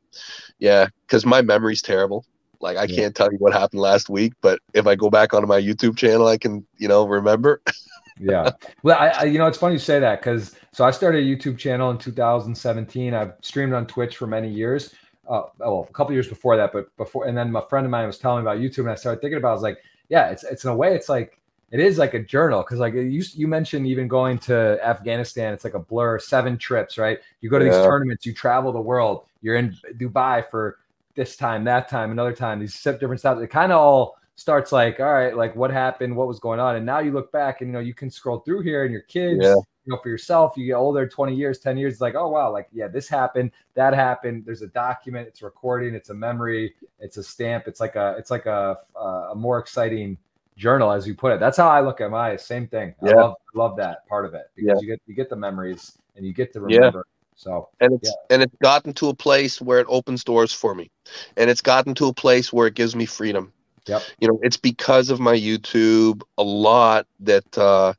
Yeah, 0.59 0.87
because 1.05 1.25
my 1.25 1.41
memory's 1.41 1.81
terrible. 1.81 2.25
Like 2.61 2.77
I 2.77 2.83
yeah. 2.83 2.95
can't 2.95 3.15
tell 3.15 3.31
you 3.31 3.37
what 3.37 3.53
happened 3.53 3.81
last 3.81 4.09
week, 4.09 4.33
but 4.41 4.59
if 4.73 4.85
I 4.85 4.95
go 4.95 5.09
back 5.09 5.33
onto 5.33 5.47
my 5.47 5.61
YouTube 5.61 5.97
channel, 5.97 6.27
I 6.27 6.37
can 6.37 6.65
you 6.77 6.87
know 6.87 7.07
remember. 7.07 7.61
yeah, 8.19 8.51
well, 8.83 8.97
I, 8.99 9.07
I, 9.07 9.23
you 9.23 9.37
know 9.37 9.47
it's 9.47 9.57
funny 9.57 9.73
you 9.73 9.79
say 9.79 9.99
that 9.99 10.19
because 10.19 10.55
so 10.73 10.83
I 10.83 10.91
started 10.91 11.23
a 11.23 11.25
YouTube 11.25 11.57
channel 11.57 11.89
in 11.91 11.97
2017. 11.97 13.13
I've 13.13 13.33
streamed 13.41 13.73
on 13.73 13.87
Twitch 13.87 14.17
for 14.17 14.27
many 14.27 14.49
years. 14.49 14.93
Uh, 15.29 15.43
well, 15.59 15.85
a 15.87 15.93
couple 15.93 16.11
years 16.11 16.27
before 16.27 16.57
that, 16.57 16.73
but 16.73 16.95
before, 16.97 17.27
and 17.27 17.37
then 17.37 17.51
my 17.51 17.61
friend 17.69 17.85
of 17.85 17.91
mine 17.91 18.07
was 18.07 18.17
telling 18.17 18.43
me 18.43 18.49
about 18.49 18.59
YouTube, 18.59 18.79
and 18.79 18.89
I 18.89 18.95
started 18.95 19.21
thinking 19.21 19.37
about. 19.37 19.49
It, 19.49 19.51
I 19.51 19.53
was 19.53 19.61
like, 19.61 19.77
yeah, 20.09 20.29
it's 20.29 20.43
it's 20.43 20.63
in 20.63 20.71
a 20.71 20.75
way 20.75 20.95
it's 20.95 21.09
like 21.09 21.39
it 21.71 21.79
is 21.79 21.97
like 21.97 22.15
a 22.15 22.19
journal 22.19 22.61
because 22.61 22.79
like 22.79 22.93
you 22.93 23.23
you 23.33 23.47
mentioned 23.47 23.85
even 23.87 24.07
going 24.07 24.39
to 24.39 24.79
Afghanistan, 24.83 25.53
it's 25.53 25.63
like 25.63 25.75
a 25.75 25.79
blur. 25.79 26.19
Seven 26.19 26.57
trips, 26.57 26.97
right? 26.97 27.19
You 27.41 27.49
go 27.49 27.59
to 27.59 27.65
yeah. 27.65 27.71
these 27.71 27.85
tournaments, 27.85 28.25
you 28.25 28.33
travel 28.33 28.71
the 28.71 28.81
world. 28.81 29.25
You're 29.41 29.55
in 29.55 29.75
Dubai 29.97 30.49
for 30.49 30.79
this 31.15 31.35
time, 31.35 31.63
that 31.65 31.87
time, 31.89 32.11
another 32.11 32.33
time. 32.33 32.59
These 32.59 32.81
different 32.81 33.19
stops. 33.19 33.41
It 33.41 33.47
kind 33.47 33.71
of 33.71 33.79
all 33.79 34.17
starts 34.35 34.71
like, 34.71 34.99
all 34.99 35.13
right, 35.13 35.35
like 35.35 35.55
what 35.55 35.69
happened, 35.69 36.15
what 36.15 36.27
was 36.27 36.39
going 36.39 36.59
on, 36.59 36.75
and 36.75 36.85
now 36.85 36.99
you 36.99 37.11
look 37.11 37.31
back 37.31 37.61
and 37.61 37.69
you 37.69 37.73
know 37.73 37.79
you 37.79 37.93
can 37.93 38.09
scroll 38.09 38.39
through 38.39 38.61
here 38.61 38.83
and 38.83 38.91
your 38.91 39.03
kids. 39.03 39.41
Yeah. 39.43 39.55
You 39.89 39.95
know, 39.95 40.01
for 40.03 40.09
yourself, 40.09 40.53
you 40.55 40.67
get 40.67 40.73
older, 40.73 41.07
20 41.07 41.33
years, 41.33 41.57
10 41.57 41.75
years, 41.75 41.93
it's 41.93 42.01
like, 42.01 42.13
oh 42.13 42.27
wow, 42.29 42.51
like 42.51 42.67
yeah, 42.71 42.87
this 42.87 43.07
happened, 43.07 43.49
that 43.73 43.95
happened. 43.95 44.43
There's 44.45 44.61
a 44.61 44.67
document, 44.67 45.27
it's 45.27 45.41
recording, 45.41 45.95
it's 45.95 46.11
a 46.11 46.13
memory, 46.13 46.75
it's 46.99 47.17
a 47.17 47.23
stamp, 47.23 47.67
it's 47.67 47.79
like 47.79 47.95
a, 47.95 48.13
it's 48.19 48.29
like 48.29 48.45
a, 48.45 48.77
a 48.95 49.33
more 49.35 49.57
exciting 49.57 50.15
journal, 50.57 50.91
as 50.91 51.07
you 51.07 51.15
put 51.15 51.31
it. 51.31 51.39
That's 51.39 51.57
how 51.57 51.69
I 51.69 51.81
look 51.81 52.01
at 52.01 52.11
my 52.11 52.35
same 52.35 52.67
thing. 52.67 52.93
Yeah. 53.01 53.13
I 53.13 53.15
love, 53.15 53.35
love 53.55 53.77
that 53.77 54.07
part 54.07 54.25
of 54.25 54.35
it 54.35 54.51
because 54.55 54.67
yeah. 54.75 54.79
you 54.79 54.87
get 54.87 55.01
you 55.07 55.15
get 55.15 55.27
the 55.31 55.35
memories 55.35 55.97
and 56.15 56.23
you 56.23 56.33
get 56.33 56.53
to 56.53 56.61
remember. 56.61 56.99
Yeah. 57.07 57.15
So 57.35 57.69
and 57.79 57.93
it's 57.93 58.09
yeah. 58.09 58.35
and 58.35 58.43
it's 58.43 58.55
gotten 58.61 58.93
to 58.93 59.09
a 59.09 59.15
place 59.15 59.59
where 59.59 59.79
it 59.79 59.87
opens 59.89 60.23
doors 60.23 60.53
for 60.53 60.75
me, 60.75 60.91
and 61.35 61.49
it's 61.49 61.61
gotten 61.61 61.95
to 61.95 62.09
a 62.09 62.13
place 62.13 62.53
where 62.53 62.67
it 62.67 62.75
gives 62.75 62.95
me 62.95 63.07
freedom. 63.07 63.51
Yep. 63.87 64.03
You 64.19 64.27
know, 64.27 64.39
it's 64.43 64.57
because 64.57 65.09
of 65.09 65.19
my 65.19 65.35
YouTube 65.35 66.21
a 66.37 66.43
lot 66.43 67.07
that 67.21 67.57
uh, 67.57 67.93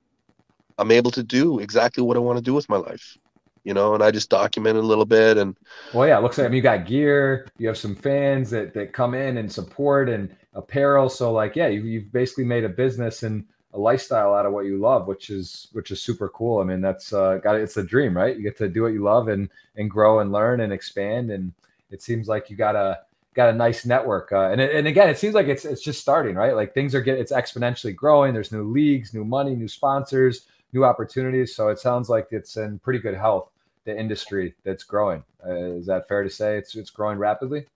I'm 0.80 0.90
able 0.90 1.10
to 1.12 1.22
do 1.22 1.60
exactly 1.60 2.02
what 2.02 2.16
I 2.16 2.20
want 2.20 2.38
to 2.38 2.44
do 2.44 2.54
with 2.54 2.68
my 2.68 2.78
life 2.78 3.16
you 3.64 3.74
know, 3.74 3.94
and 3.94 4.02
I 4.02 4.10
just 4.10 4.30
document 4.30 4.78
a 4.78 4.82
little 4.82 5.04
bit. 5.04 5.36
And 5.36 5.56
well, 5.92 6.08
yeah, 6.08 6.18
it 6.18 6.22
looks 6.22 6.38
like 6.38 6.46
I 6.46 6.48
mean, 6.48 6.56
you 6.56 6.62
got 6.62 6.86
gear, 6.86 7.48
you 7.58 7.68
have 7.68 7.78
some 7.78 7.94
fans 7.94 8.50
that 8.50 8.72
that 8.74 8.92
come 8.92 9.14
in 9.14 9.36
and 9.36 9.52
support 9.52 10.08
and 10.08 10.34
apparel. 10.54 11.08
So 11.08 11.32
like, 11.32 11.56
yeah, 11.56 11.68
you, 11.68 11.82
you've 11.82 12.12
basically 12.12 12.44
made 12.44 12.64
a 12.64 12.68
business 12.68 13.22
and 13.22 13.44
a 13.72 13.78
lifestyle 13.78 14.34
out 14.34 14.46
of 14.46 14.52
what 14.52 14.64
you 14.64 14.78
love, 14.78 15.06
which 15.06 15.30
is 15.30 15.68
which 15.72 15.90
is 15.90 16.02
super 16.02 16.28
cool. 16.28 16.60
I 16.60 16.64
mean, 16.64 16.80
that's 16.80 17.12
uh, 17.12 17.36
got 17.36 17.56
it's 17.56 17.76
a 17.76 17.82
dream, 17.82 18.16
right? 18.16 18.36
You 18.36 18.42
get 18.42 18.56
to 18.58 18.68
do 18.68 18.82
what 18.82 18.92
you 18.92 19.02
love 19.02 19.28
and 19.28 19.48
and 19.76 19.90
grow 19.90 20.20
and 20.20 20.32
learn 20.32 20.60
and 20.60 20.72
expand. 20.72 21.30
And 21.30 21.52
it 21.90 22.02
seems 22.02 22.28
like 22.28 22.50
you 22.50 22.56
got 22.56 22.76
a 22.76 23.00
got 23.34 23.50
a 23.50 23.52
nice 23.52 23.84
network. 23.84 24.32
Uh, 24.32 24.50
and 24.50 24.60
and 24.60 24.86
again, 24.86 25.08
it 25.08 25.18
seems 25.18 25.34
like 25.34 25.46
it's 25.46 25.64
it's 25.64 25.82
just 25.82 26.00
starting, 26.00 26.34
right? 26.34 26.56
Like 26.56 26.72
things 26.72 26.94
are 26.94 27.02
getting 27.02 27.20
it's 27.20 27.32
exponentially 27.32 27.94
growing. 27.94 28.32
There's 28.32 28.52
new 28.52 28.64
leagues, 28.64 29.12
new 29.14 29.24
money, 29.24 29.54
new 29.54 29.68
sponsors, 29.68 30.46
new 30.72 30.84
opportunities. 30.84 31.54
So 31.54 31.68
it 31.68 31.78
sounds 31.78 32.08
like 32.08 32.28
it's 32.30 32.56
in 32.56 32.78
pretty 32.78 32.98
good 32.98 33.14
health. 33.14 33.50
The 33.84 33.98
industry 33.98 34.54
that's 34.62 34.84
growing. 34.84 35.24
Uh, 35.44 35.54
is 35.54 35.86
that 35.86 36.06
fair 36.06 36.22
to 36.22 36.28
say? 36.28 36.58
It's 36.58 36.76
it's 36.76 36.90
growing 36.90 37.18
rapidly. 37.18 37.66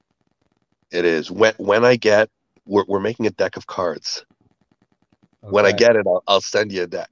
It 0.91 1.07
is. 1.07 1.31
When 1.31 1.55
when 1.57 1.85
I 1.85 1.97
get 1.97 2.29
we're, 2.67 2.85
we're 2.87 3.01
making 3.01 3.27
a 3.27 3.31
deck 3.31 3.57
of 3.57 3.67
cards 3.67 4.25
Okay. 5.45 5.53
When 5.53 5.67
I 5.67 5.73
get 5.73 5.95
it, 5.97 6.07
I'll, 6.07 6.23
I'll, 6.27 6.41
send 6.41 6.73
you 6.73 6.85
a 6.85 6.87
deck. 6.87 7.11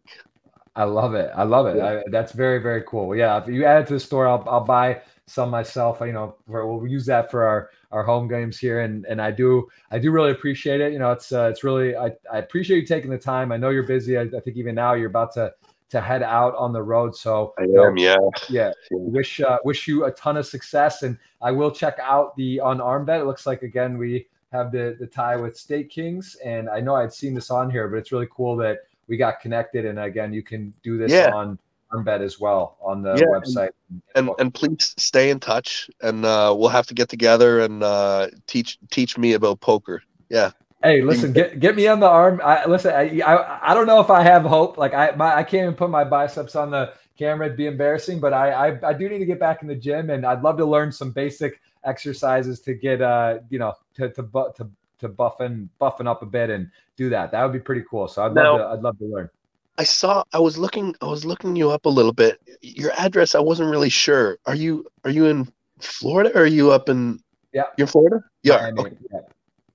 I 0.75 0.85
love 0.85 1.15
it. 1.15 1.31
I 1.35 1.43
love 1.43 1.67
it. 1.67 1.77
Yeah. 1.77 1.87
I, 1.87 2.03
that's 2.11 2.33
very, 2.33 2.63
very 2.63 2.83
cool. 2.87 3.15
Yeah. 3.15 3.39
If 3.39 3.47
you 3.49 3.67
add 3.67 3.83
it 3.83 3.87
to 3.89 3.95
the 3.95 4.01
store, 4.01 4.27
I'll, 4.27 4.43
I'll 4.49 4.65
buy 4.65 5.03
some 5.27 5.51
myself. 5.51 6.01
You 6.01 6.13
know, 6.13 6.37
we'll 6.47 6.87
use 6.87 7.05
that 7.07 7.31
for 7.31 7.45
our, 7.45 7.71
our 7.91 8.03
home 8.03 8.29
games 8.29 8.59
here. 8.59 8.81
And, 8.81 9.05
and 9.05 9.21
I 9.21 9.33
do, 9.33 9.69
I 9.91 9.99
do 9.99 10.11
really 10.11 10.31
appreciate 10.31 10.81
it. 10.81 10.95
You 10.95 10.99
know, 10.99 11.13
it's, 11.13 11.31
uh, 11.31 11.51
it's 11.51 11.63
really, 11.63 11.95
I, 11.95 12.13
I 12.33 12.39
appreciate 12.39 12.79
you 12.79 12.87
taking 12.87 13.11
the 13.11 13.19
time. 13.19 13.53
I 13.53 13.59
know 13.59 13.69
you're 13.69 13.83
busy. 13.83 14.17
I, 14.17 14.23
I 14.23 14.41
think 14.41 14.57
even 14.57 14.75
now 14.75 14.95
you're 14.95 15.11
about 15.11 15.35
to, 15.35 15.53
to 15.93 16.01
head 16.01 16.23
out 16.23 16.56
on 16.56 16.73
the 16.73 16.82
road. 16.82 17.14
So 17.14 17.52
I 17.59 17.64
am, 17.64 17.98
yeah, 17.98 18.16
yeah. 18.48 18.73
Wish 18.90 19.40
uh, 19.40 19.59
wish 19.62 19.86
you 19.86 20.06
a 20.06 20.10
ton 20.12 20.39
of 20.39 20.47
success, 20.47 21.02
and 21.02 21.19
I 21.43 21.52
will 21.52 21.70
check 21.70 21.98
out 22.02 22.35
the 22.36 22.60
on 22.60 22.81
arm 22.81 23.05
bet. 23.05 23.20
It 23.20 23.24
looks 23.24 23.47
like 23.47 23.62
again 23.62 23.98
we 23.98 24.27
have 24.52 24.73
the 24.73 24.97
the 24.98 25.06
tie 25.06 25.36
with 25.36 25.55
StakeKings, 25.55 26.36
and 26.44 26.70
I 26.70 26.81
know 26.81 26.97
I'd 26.97 27.12
seen 27.12 27.35
this 27.35 27.51
on 27.51 27.70
here, 27.70 27.89
but 27.89 27.98
it's 27.98 28.10
really 28.10 28.28
cool 28.35 28.56
that 28.56 28.78
we 29.06 29.19
got 29.19 29.40
connected. 29.40 29.85
And 29.85 29.98
again, 29.98 30.32
you 30.32 30.43
can 30.43 30.73
do 30.82 30.97
this 30.97 31.12
yeah. 31.12 31.31
on 31.31 31.59
bet 32.05 32.23
as 32.23 32.40
well 32.40 32.78
on 32.81 33.02
the 33.02 33.14
yeah, 33.16 33.27
website. 33.27 33.69
And, 33.90 34.28
and, 34.28 34.31
and 34.39 34.55
please 34.55 34.94
stay 34.97 35.28
in 35.28 35.40
touch, 35.40 35.90
and 36.01 36.24
uh, 36.24 36.55
we'll 36.56 36.70
have 36.70 36.86
to 36.86 36.94
get 36.94 37.10
together 37.10 37.60
and 37.60 37.82
uh, 37.82 38.28
teach 38.47 38.78
teach 38.90 39.19
me 39.19 39.35
about 39.35 39.60
poker. 39.60 40.02
Yeah. 40.31 40.52
Hey, 40.83 41.03
listen, 41.03 41.33
get 41.33 41.61
get 41.61 41.77
me 41.77 41.87
on 41.87 42.01
the 42.01 42.09
arm. 42.09 42.41
I, 42.43 42.67
listen, 42.67 42.93
I, 42.93 43.21
I, 43.21 43.71
I 43.71 43.75
don't 43.75 43.87
know 43.87 44.01
if 44.01 44.11
I 44.11 44.23
have 44.23 44.43
hope. 44.43 44.79
Like 44.79 44.95
I 44.95 45.13
my, 45.13 45.37
I 45.37 45.43
can't 45.43 45.63
even 45.63 45.75
put 45.75 45.91
my 45.91 46.05
biceps 46.05 46.57
on 46.57 46.71
the 46.71 46.93
camera. 47.17 47.47
It'd 47.47 47.57
be 47.57 47.67
embarrassing, 47.67 48.21
but 48.21 48.33
I, 48.33 48.51
I 48.71 48.89
I 48.89 48.93
do 48.93 49.09
need 49.09 49.19
to 49.19 49.27
get 49.27 49.39
back 49.39 49.63
in 49.63 49.69
the 49.69 49.77
gym, 49.77 50.11
and 50.11 50.27
I'd 50.27 50.43
love 50.43 50.57
to 50.59 50.65
learn 50.65 50.91
some 50.91 51.13
basic 51.13 51.61
exercises 51.85 52.61
to 52.61 52.75
get 52.75 53.03
uh 53.03 53.39
you 53.51 53.59
know 53.59 53.75
to 53.95 54.09
to 54.11 54.23
to 54.57 54.71
to 55.01 55.09
buffing 55.09 55.69
buffing 55.81 56.09
up 56.09 56.23
a 56.23 56.27
bit 56.27 56.51
and 56.51 56.71
do 56.97 57.11
that. 57.11 57.31
That 57.33 57.43
would 57.43 57.53
be 57.53 57.61
pretty 57.61 57.85
cool. 57.89 58.09
So 58.09 58.25
I'd 58.25 58.35
now, 58.35 58.57
love 58.57 58.61
to 58.61 58.67
I'd 58.79 58.83
love 58.83 58.99
to 58.99 59.05
learn. 59.05 59.31
I 59.79 59.85
saw 59.85 60.25
I 60.33 60.39
was 60.39 60.59
looking 60.59 60.95
I 61.01 61.07
was 61.07 61.25
looking 61.25 61.55
you 61.57 61.71
up 61.71 61.87
a 61.87 61.89
little 61.89 62.13
bit. 62.13 62.41
Your 62.61 62.93
address 62.99 63.35
I 63.35 63.41
wasn't 63.41 63.71
really 63.71 63.89
sure. 63.89 64.39
Are 64.47 64.55
you 64.55 64.87
are 65.05 65.11
you 65.11 65.27
in 65.27 65.53
Florida 65.81 66.31
or 66.35 66.43
are 66.43 66.47
you 66.47 66.71
up 66.71 66.89
in 66.89 67.21
Yeah. 67.53 67.65
You're 67.77 67.87
in 67.87 67.91
Florida? 67.91 68.25
Yeah. 68.43 68.71
Okay. 68.79 68.97
yeah. 69.13 69.21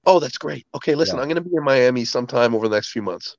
Oh, 0.08 0.22
that's 0.22 0.38
great. 0.38 0.66
Okay, 0.74 0.96
listen, 0.96 1.18
yeah. 1.18 1.24
I'm 1.24 1.28
going 1.28 1.44
to 1.44 1.48
be 1.48 1.56
in 1.56 1.64
Miami 1.64 2.06
sometime 2.06 2.56
over 2.56 2.70
the 2.70 2.78
next 2.78 2.92
few 2.92 3.02
months. 3.02 3.36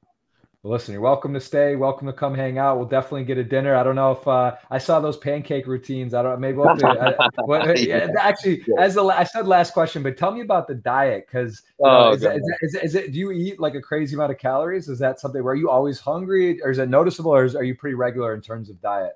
Well, 0.63 0.75
listen, 0.75 0.93
you're 0.93 1.01
welcome 1.01 1.33
to 1.33 1.41
stay. 1.41 1.77
Welcome 1.77 2.09
to 2.09 2.13
come 2.13 2.35
hang 2.35 2.59
out. 2.59 2.77
We'll 2.77 2.89
definitely 2.89 3.25
get 3.25 3.39
a 3.39 3.45
dinner. 3.45 3.75
I 3.75 3.83
don't 3.83 3.95
know 3.95 4.13
if 4.13 4.29
uh, 4.29 4.57
I 4.71 4.77
saw 4.77 5.01
those 5.01 5.17
pancake 5.17 5.67
routines. 5.67 6.13
I 6.13 6.23
don't. 6.23 6.39
Maybe 6.41 6.59
we'll 6.59 6.77
to, 6.77 6.87
uh, 6.87 7.29
well, 7.47 7.79
yeah, 7.79 8.09
actually, 8.21 8.67
as 8.79 8.97
the 8.97 9.05
I 9.05 9.25
said 9.25 9.47
last 9.47 9.73
question, 9.73 10.03
but 10.03 10.19
tell 10.19 10.31
me 10.31 10.43
about 10.43 10.69
the 10.69 10.75
diet 10.75 11.27
because 11.27 11.63
oh, 11.81 12.13
is, 12.13 12.23
is, 12.23 12.43
is, 12.61 12.75
is, 12.75 12.95
it? 12.97 13.13
Do 13.13 13.19
you 13.19 13.31
eat 13.31 13.59
like 13.59 13.75
a 13.75 13.81
crazy 13.81 14.15
amount 14.15 14.33
of 14.33 14.39
calories? 14.39 14.91
Is 14.91 14.99
that 14.99 15.21
something 15.21 15.43
where 15.43 15.55
you 15.55 15.71
always 15.71 16.01
hungry, 16.01 16.61
or 16.61 16.71
is 16.71 16.79
it 16.79 16.91
noticeable, 16.91 17.31
or 17.31 17.45
is, 17.45 17.57
are 17.57 17.65
you 17.65 17.77
pretty 17.77 17.95
regular 17.95 18.35
in 18.35 18.43
terms 18.43 18.69
of 18.69 18.79
diet? 18.83 19.13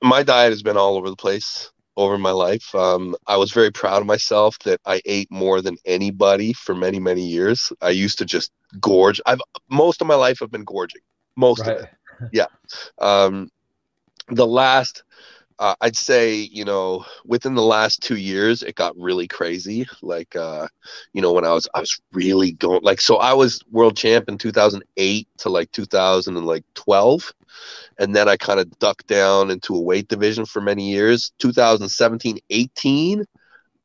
My 0.00 0.22
diet 0.22 0.52
has 0.52 0.62
been 0.62 0.76
all 0.76 0.96
over 0.96 1.10
the 1.10 1.16
place 1.16 1.72
over 1.96 2.18
my 2.18 2.30
life. 2.30 2.74
Um, 2.74 3.14
I 3.26 3.36
was 3.36 3.52
very 3.52 3.70
proud 3.70 4.00
of 4.00 4.06
myself 4.06 4.58
that 4.60 4.80
I 4.84 5.00
ate 5.04 5.30
more 5.30 5.60
than 5.60 5.76
anybody 5.84 6.52
for 6.52 6.74
many, 6.74 6.98
many 6.98 7.24
years. 7.24 7.72
I 7.80 7.90
used 7.90 8.18
to 8.18 8.24
just 8.24 8.50
gorge. 8.80 9.20
I've 9.26 9.40
most 9.70 10.00
of 10.00 10.06
my 10.06 10.14
life 10.14 10.42
I've 10.42 10.50
been 10.50 10.64
gorging. 10.64 11.02
Most 11.36 11.60
right. 11.60 11.76
of 11.76 11.82
it. 11.84 11.88
Yeah. 12.32 12.46
Um, 13.00 13.50
the 14.28 14.46
last 14.46 15.02
uh, 15.58 15.74
I'd 15.80 15.96
say, 15.96 16.34
you 16.34 16.64
know, 16.64 17.04
within 17.24 17.54
the 17.54 17.62
last 17.62 18.02
two 18.02 18.16
years, 18.16 18.62
it 18.62 18.74
got 18.74 18.96
really 18.96 19.28
crazy. 19.28 19.86
Like, 20.02 20.34
uh, 20.34 20.66
you 21.12 21.22
know, 21.22 21.32
when 21.32 21.44
I 21.44 21.52
was, 21.52 21.68
I 21.74 21.80
was 21.80 22.00
really 22.12 22.52
going 22.52 22.82
like, 22.82 23.00
so 23.00 23.16
I 23.16 23.32
was 23.32 23.62
world 23.70 23.96
champ 23.96 24.28
in 24.28 24.38
2008 24.38 25.28
to 25.38 25.48
like 25.48 25.70
2012. 25.72 27.32
And 27.98 28.14
then 28.14 28.28
I 28.28 28.36
kind 28.36 28.60
of 28.60 28.78
ducked 28.78 29.06
down 29.06 29.50
into 29.50 29.74
a 29.74 29.80
weight 29.80 30.08
division 30.08 30.46
for 30.46 30.60
many 30.60 30.90
years. 30.90 31.32
2017, 31.38 32.38
18, 32.50 33.24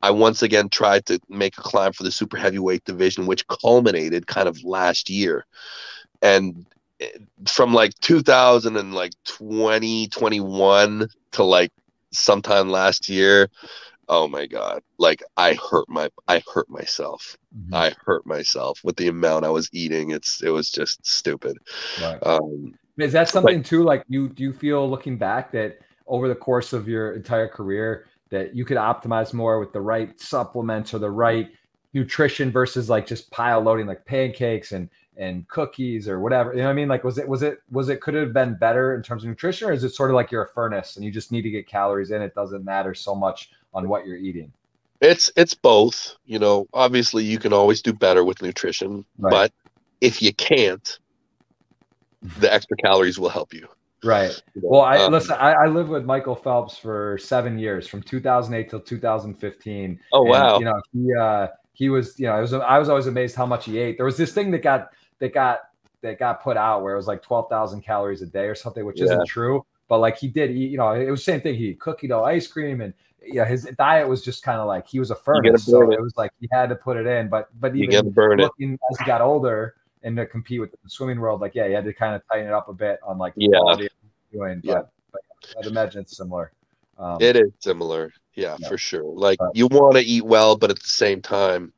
I 0.01 0.11
once 0.11 0.41
again 0.41 0.69
tried 0.69 1.05
to 1.07 1.19
make 1.29 1.57
a 1.57 1.61
climb 1.61 1.93
for 1.93 2.03
the 2.03 2.11
super 2.11 2.37
heavyweight 2.37 2.85
division, 2.85 3.27
which 3.27 3.47
culminated 3.47 4.27
kind 4.27 4.47
of 4.47 4.63
last 4.63 5.09
year. 5.09 5.45
And 6.21 6.65
from 7.47 7.73
like 7.73 7.93
2000 8.01 8.75
and 8.75 8.93
like 8.93 9.13
2021 9.25 11.07
to 11.31 11.43
like 11.43 11.71
sometime 12.11 12.69
last 12.69 13.07
year 13.07 13.49
oh 14.09 14.27
my 14.27 14.45
god 14.47 14.81
like 14.97 15.23
i 15.37 15.53
hurt 15.53 15.87
my 15.87 16.09
i 16.27 16.41
hurt 16.53 16.69
myself 16.69 17.37
mm-hmm. 17.55 17.73
i 17.73 17.93
hurt 18.05 18.25
myself 18.25 18.81
with 18.83 18.95
the 18.97 19.07
amount 19.07 19.45
i 19.45 19.49
was 19.49 19.69
eating 19.71 20.11
it's 20.11 20.41
it 20.41 20.49
was 20.49 20.71
just 20.71 21.05
stupid 21.05 21.57
right. 22.01 22.19
um 22.23 22.73
is 22.99 23.13
that 23.13 23.29
something 23.29 23.63
too 23.63 23.83
like 23.83 24.03
you 24.07 24.29
do 24.29 24.43
you 24.43 24.53
feel 24.53 24.89
looking 24.89 25.17
back 25.17 25.51
that 25.51 25.79
over 26.07 26.27
the 26.27 26.35
course 26.35 26.73
of 26.73 26.87
your 26.87 27.13
entire 27.13 27.47
career 27.47 28.07
that 28.29 28.55
you 28.55 28.65
could 28.65 28.77
optimize 28.77 29.33
more 29.33 29.59
with 29.59 29.73
the 29.73 29.81
right 29.81 30.19
supplements 30.19 30.93
or 30.93 30.99
the 30.99 31.09
right 31.09 31.51
nutrition 31.93 32.51
versus 32.51 32.89
like 32.89 33.07
just 33.07 33.31
pile 33.31 33.61
loading 33.61 33.87
like 33.87 34.05
pancakes 34.05 34.71
and 34.71 34.89
and 35.19 35.47
cookies 35.49 36.07
or 36.07 36.19
whatever. 36.19 36.53
You 36.53 36.59
know 36.59 36.65
what 36.65 36.71
I 36.71 36.75
mean? 36.75 36.87
Like, 36.87 37.03
was 37.03 37.17
it, 37.17 37.27
was 37.27 37.43
it, 37.43 37.59
was 37.69 37.89
it, 37.89 37.99
could 37.99 38.15
it 38.15 38.21
have 38.21 38.33
been 38.33 38.55
better 38.55 38.95
in 38.95 39.03
terms 39.03 39.23
of 39.23 39.29
nutrition 39.29 39.67
or 39.67 39.73
is 39.73 39.83
it 39.83 39.93
sort 39.93 40.09
of 40.09 40.15
like 40.15 40.31
you're 40.31 40.45
a 40.45 40.47
furnace 40.47 40.95
and 40.95 41.03
you 41.03 41.11
just 41.11 41.31
need 41.31 41.41
to 41.41 41.51
get 41.51 41.67
calories 41.67 42.11
in? 42.11 42.21
It 42.21 42.33
doesn't 42.33 42.63
matter 42.63 42.93
so 42.93 43.13
much 43.13 43.51
on 43.73 43.89
what 43.89 44.07
you're 44.07 44.17
eating. 44.17 44.51
It's, 45.01 45.29
it's 45.35 45.53
both, 45.53 46.15
you 46.25 46.39
know, 46.39 46.67
obviously 46.73 47.25
you 47.25 47.37
can 47.37 47.53
always 47.53 47.81
do 47.81 47.93
better 47.93 48.23
with 48.23 48.41
nutrition, 48.41 49.05
right. 49.17 49.29
but 49.29 49.53
if 49.99 50.21
you 50.21 50.33
can't, 50.33 50.99
the 52.21 52.51
extra 52.51 52.77
calories 52.77 53.19
will 53.19 53.29
help 53.29 53.53
you. 53.53 53.67
Right. 54.03 54.41
Well, 54.55 54.81
I 54.81 54.97
um, 54.99 55.11
listen. 55.11 55.35
I, 55.39 55.51
I 55.51 55.67
lived 55.67 55.89
with 55.89 56.05
Michael 56.05 56.35
Phelps 56.35 56.77
for 56.77 57.17
seven 57.17 57.59
years, 57.59 57.87
from 57.87 58.01
2008 58.01 58.69
till 58.69 58.79
2015. 58.79 59.99
Oh 60.13 60.23
wow! 60.23 60.55
And, 60.55 60.59
you 60.59 60.65
know, 60.65 60.81
he 60.93 61.15
uh, 61.19 61.47
he 61.73 61.89
was, 61.89 62.17
you 62.19 62.27
know, 62.27 62.33
I 62.33 62.41
was 62.41 62.53
I 62.53 62.77
was 62.77 62.87
always 62.87 63.07
amazed 63.07 63.35
how 63.35 63.45
much 63.45 63.65
he 63.65 63.77
ate. 63.77 63.97
There 63.97 64.05
was 64.05 64.17
this 64.17 64.31
thing 64.31 64.51
that 64.51 64.63
got 64.63 64.89
that 65.19 65.33
got 65.33 65.59
that 66.01 66.17
got 66.17 66.41
put 66.41 66.57
out 66.57 66.81
where 66.81 66.93
it 66.93 66.97
was 66.97 67.07
like 67.07 67.21
12,000 67.21 67.81
calories 67.81 68.21
a 68.21 68.25
day 68.25 68.45
or 68.45 68.55
something, 68.55 68.85
which 68.85 68.99
yeah. 68.99 69.05
isn't 69.05 69.27
true. 69.27 69.65
But 69.87 69.99
like 69.99 70.17
he 70.17 70.27
did 70.27 70.51
eat, 70.51 70.71
you 70.71 70.77
know, 70.77 70.91
it 70.91 71.09
was 71.09 71.21
the 71.21 71.31
same 71.31 71.41
thing. 71.41 71.55
He 71.55 71.73
cookie 71.73 72.07
dough 72.07 72.23
ice 72.23 72.47
cream 72.47 72.81
and 72.81 72.93
yeah, 73.21 73.43
his 73.45 73.63
diet 73.77 74.07
was 74.07 74.23
just 74.23 74.43
kind 74.43 74.59
of 74.59 74.67
like 74.67 74.87
he 74.87 74.99
was 74.99 75.11
a 75.11 75.15
furnace. 75.15 75.65
So 75.65 75.91
it. 75.91 75.95
it. 75.95 76.01
was 76.01 76.13
like 76.15 76.31
he 76.39 76.47
had 76.51 76.69
to 76.69 76.75
put 76.75 76.95
it 76.95 77.05
in. 77.05 77.27
But 77.27 77.49
but 77.59 77.75
even 77.75 78.07
looking 78.13 78.73
it. 78.73 78.79
as 78.91 78.99
he 78.99 79.05
got 79.05 79.21
older 79.21 79.75
and 80.03 80.15
to 80.17 80.25
compete 80.25 80.59
with 80.59 80.71
the 80.71 80.89
swimming 80.89 81.19
world, 81.19 81.41
like 81.41 81.55
yeah, 81.55 81.65
you 81.65 81.75
had 81.75 81.85
to 81.85 81.93
kind 81.93 82.15
of 82.15 82.21
tighten 82.31 82.47
it 82.47 82.53
up 82.53 82.69
a 82.69 82.73
bit 82.73 82.99
on 83.05 83.17
like 83.17 83.33
yeah. 83.35 83.59
doing. 84.31 84.61
Yeah. 84.63 84.81
But, 85.11 85.21
but 85.43 85.57
I'd 85.59 85.65
imagine 85.65 86.01
it's 86.01 86.17
similar. 86.17 86.51
Um, 86.97 87.17
it 87.21 87.35
is 87.35 87.51
similar. 87.59 88.11
Yeah, 88.35 88.55
yeah. 88.59 88.67
for 88.67 88.77
sure. 88.77 89.03
Like 89.03 89.39
but, 89.39 89.55
you 89.55 89.67
want 89.67 89.95
to 89.95 90.01
eat 90.01 90.25
well, 90.25 90.55
but 90.55 90.69
at 90.69 90.79
the 90.79 90.87
same 90.87 91.21
time, 91.21 91.73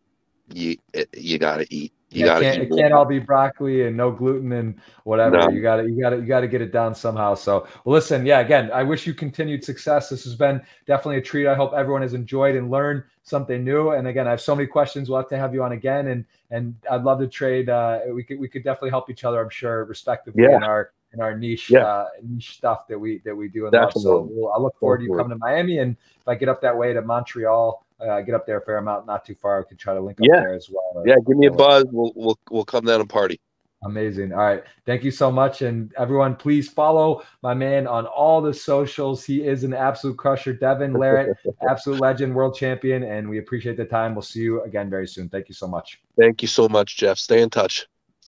you 0.54 0.78
you 1.16 1.38
got 1.38 1.58
to 1.58 1.68
eat 1.74 1.94
you 2.12 2.26
yeah, 2.26 2.40
can't, 2.40 2.64
it 2.64 2.70
can't 2.70 2.94
all 2.94 3.06
be 3.06 3.20
broccoli 3.20 3.88
and 3.88 3.96
no 3.96 4.12
gluten 4.12 4.52
and 4.52 4.76
whatever. 5.06 5.38
No. 5.38 5.50
You 5.50 5.62
got 5.62 5.78
to, 5.78 5.90
you 5.90 6.02
got 6.02 6.10
to, 6.10 6.18
you 6.18 6.26
got 6.26 6.42
to 6.42 6.48
get 6.48 6.62
it 6.62 6.72
down 6.72 6.94
somehow. 6.94 7.36
So, 7.36 7.68
well, 7.86 7.94
listen, 7.94 8.26
yeah, 8.26 8.40
again, 8.40 8.70
I 8.74 8.84
wish 8.84 9.08
you 9.08 9.14
continued 9.14 9.64
success. 9.64 10.10
This 10.10 10.26
has 10.26 10.36
been 10.36 10.62
definitely 10.86 11.18
a 11.18 11.22
treat. 11.22 11.48
I 11.48 11.56
hope 11.56 11.74
everyone 11.74 12.02
has 12.02 12.14
enjoyed 12.14 12.56
and 12.56 12.70
learned 12.70 13.04
something 13.24 13.64
new. 13.64 13.92
And 13.92 14.08
again, 14.08 14.28
I 14.28 14.32
have 14.32 14.42
so 14.42 14.56
many 14.56 14.68
questions. 14.68 15.10
We'll 15.10 15.20
have 15.20 15.30
to 15.30 15.38
have 15.38 15.54
you 15.54 15.64
on 15.64 15.72
again, 15.72 16.08
and 16.08 16.26
and 16.50 16.76
I'd 16.90 17.04
love 17.04 17.20
to 17.20 17.28
trade. 17.28 17.70
Uh, 17.70 18.00
we 18.14 18.24
could 18.24 18.40
we 18.40 18.50
could 18.50 18.64
definitely 18.64 18.90
help 18.90 19.10
each 19.10 19.24
other. 19.24 19.42
I'm 19.42 19.50
sure, 19.50 19.86
respectively, 19.86 20.44
yeah. 20.44 20.58
in 20.58 20.64
our 20.64 20.92
in 21.14 21.22
our 21.22 21.38
niche 21.38 21.70
yeah. 21.70 21.86
uh, 21.86 22.08
niche 22.24 22.56
stuff 22.58 22.88
that 22.88 23.00
we 23.00 23.20
that 23.26 23.36
we 23.36 23.48
do 23.48 23.68
in 23.68 23.74
love. 23.74 23.94
So 23.94 24.30
we'll, 24.32 24.52
I 24.52 24.60
look 24.60 24.78
forward 24.80 24.98
to 25.00 25.04
you 25.06 25.16
coming 25.16 25.30
to 25.30 25.38
Miami, 25.38 25.80
and 25.80 25.96
if 26.20 26.28
I 26.28 26.36
get 26.36 26.50
up 26.50 26.62
that 26.62 26.78
way 26.78 26.94
to 26.94 27.02
Montreal 27.02 27.86
uh, 28.08 28.22
get 28.22 28.36
up 28.36 28.46
there 28.46 28.58
a 28.58 28.62
fair 28.62 28.78
amount, 28.78 29.06
not 29.06 29.26
too 29.26 29.36
far. 29.36 29.60
We 29.60 29.66
could 29.66 29.80
try 29.80 29.94
to 29.94 30.02
link 30.02 30.20
up 30.20 30.28
yeah. 30.32 30.42
there 30.42 30.54
as 30.54 30.70
well. 30.72 31.04
Yeah, 31.06 31.16
give 31.28 31.38
me 31.38 31.48
a 31.48 31.52
buzz. 31.52 31.86
We'll 31.92 32.12
we'll 32.16 32.40
we'll 32.50 32.66
come 32.66 32.86
down 32.86 33.02
and 33.02 33.10
party. 33.10 33.40
Amazing. 33.84 34.32
All 34.32 34.40
right. 34.40 34.64
Thank 34.86 35.04
you 35.04 35.10
so 35.10 35.32
much. 35.32 35.64
And 35.64 35.92
everyone, 35.98 36.36
please 36.36 36.70
follow 36.70 37.24
my 37.42 37.56
man 37.56 37.88
on 37.88 38.06
all 38.06 38.40
the 38.40 38.54
socials. 38.54 39.24
He 39.24 39.44
is 39.44 39.64
an 39.64 39.74
absolute 39.74 40.18
crusher. 40.18 40.54
Devon 40.54 40.94
Larratt, 40.94 41.34
absolute 41.70 42.00
legend, 42.00 42.36
world 42.36 42.56
champion. 42.56 43.02
And 43.02 43.28
we 43.28 43.40
appreciate 43.40 43.78
the 43.78 43.86
time. 43.86 44.14
We'll 44.14 44.22
see 44.22 44.42
you 44.42 44.62
again 44.64 44.90
very 44.90 45.08
soon. 45.08 45.30
Thank 45.30 45.50
you 45.50 45.56
so 45.56 45.68
much. 45.68 46.00
Thank 46.20 46.44
you 46.44 46.48
so 46.48 46.70
much, 46.70 46.96
Jeff. 46.96 47.18
Stay 47.18 47.42
in 47.42 47.50
touch. 47.50 47.88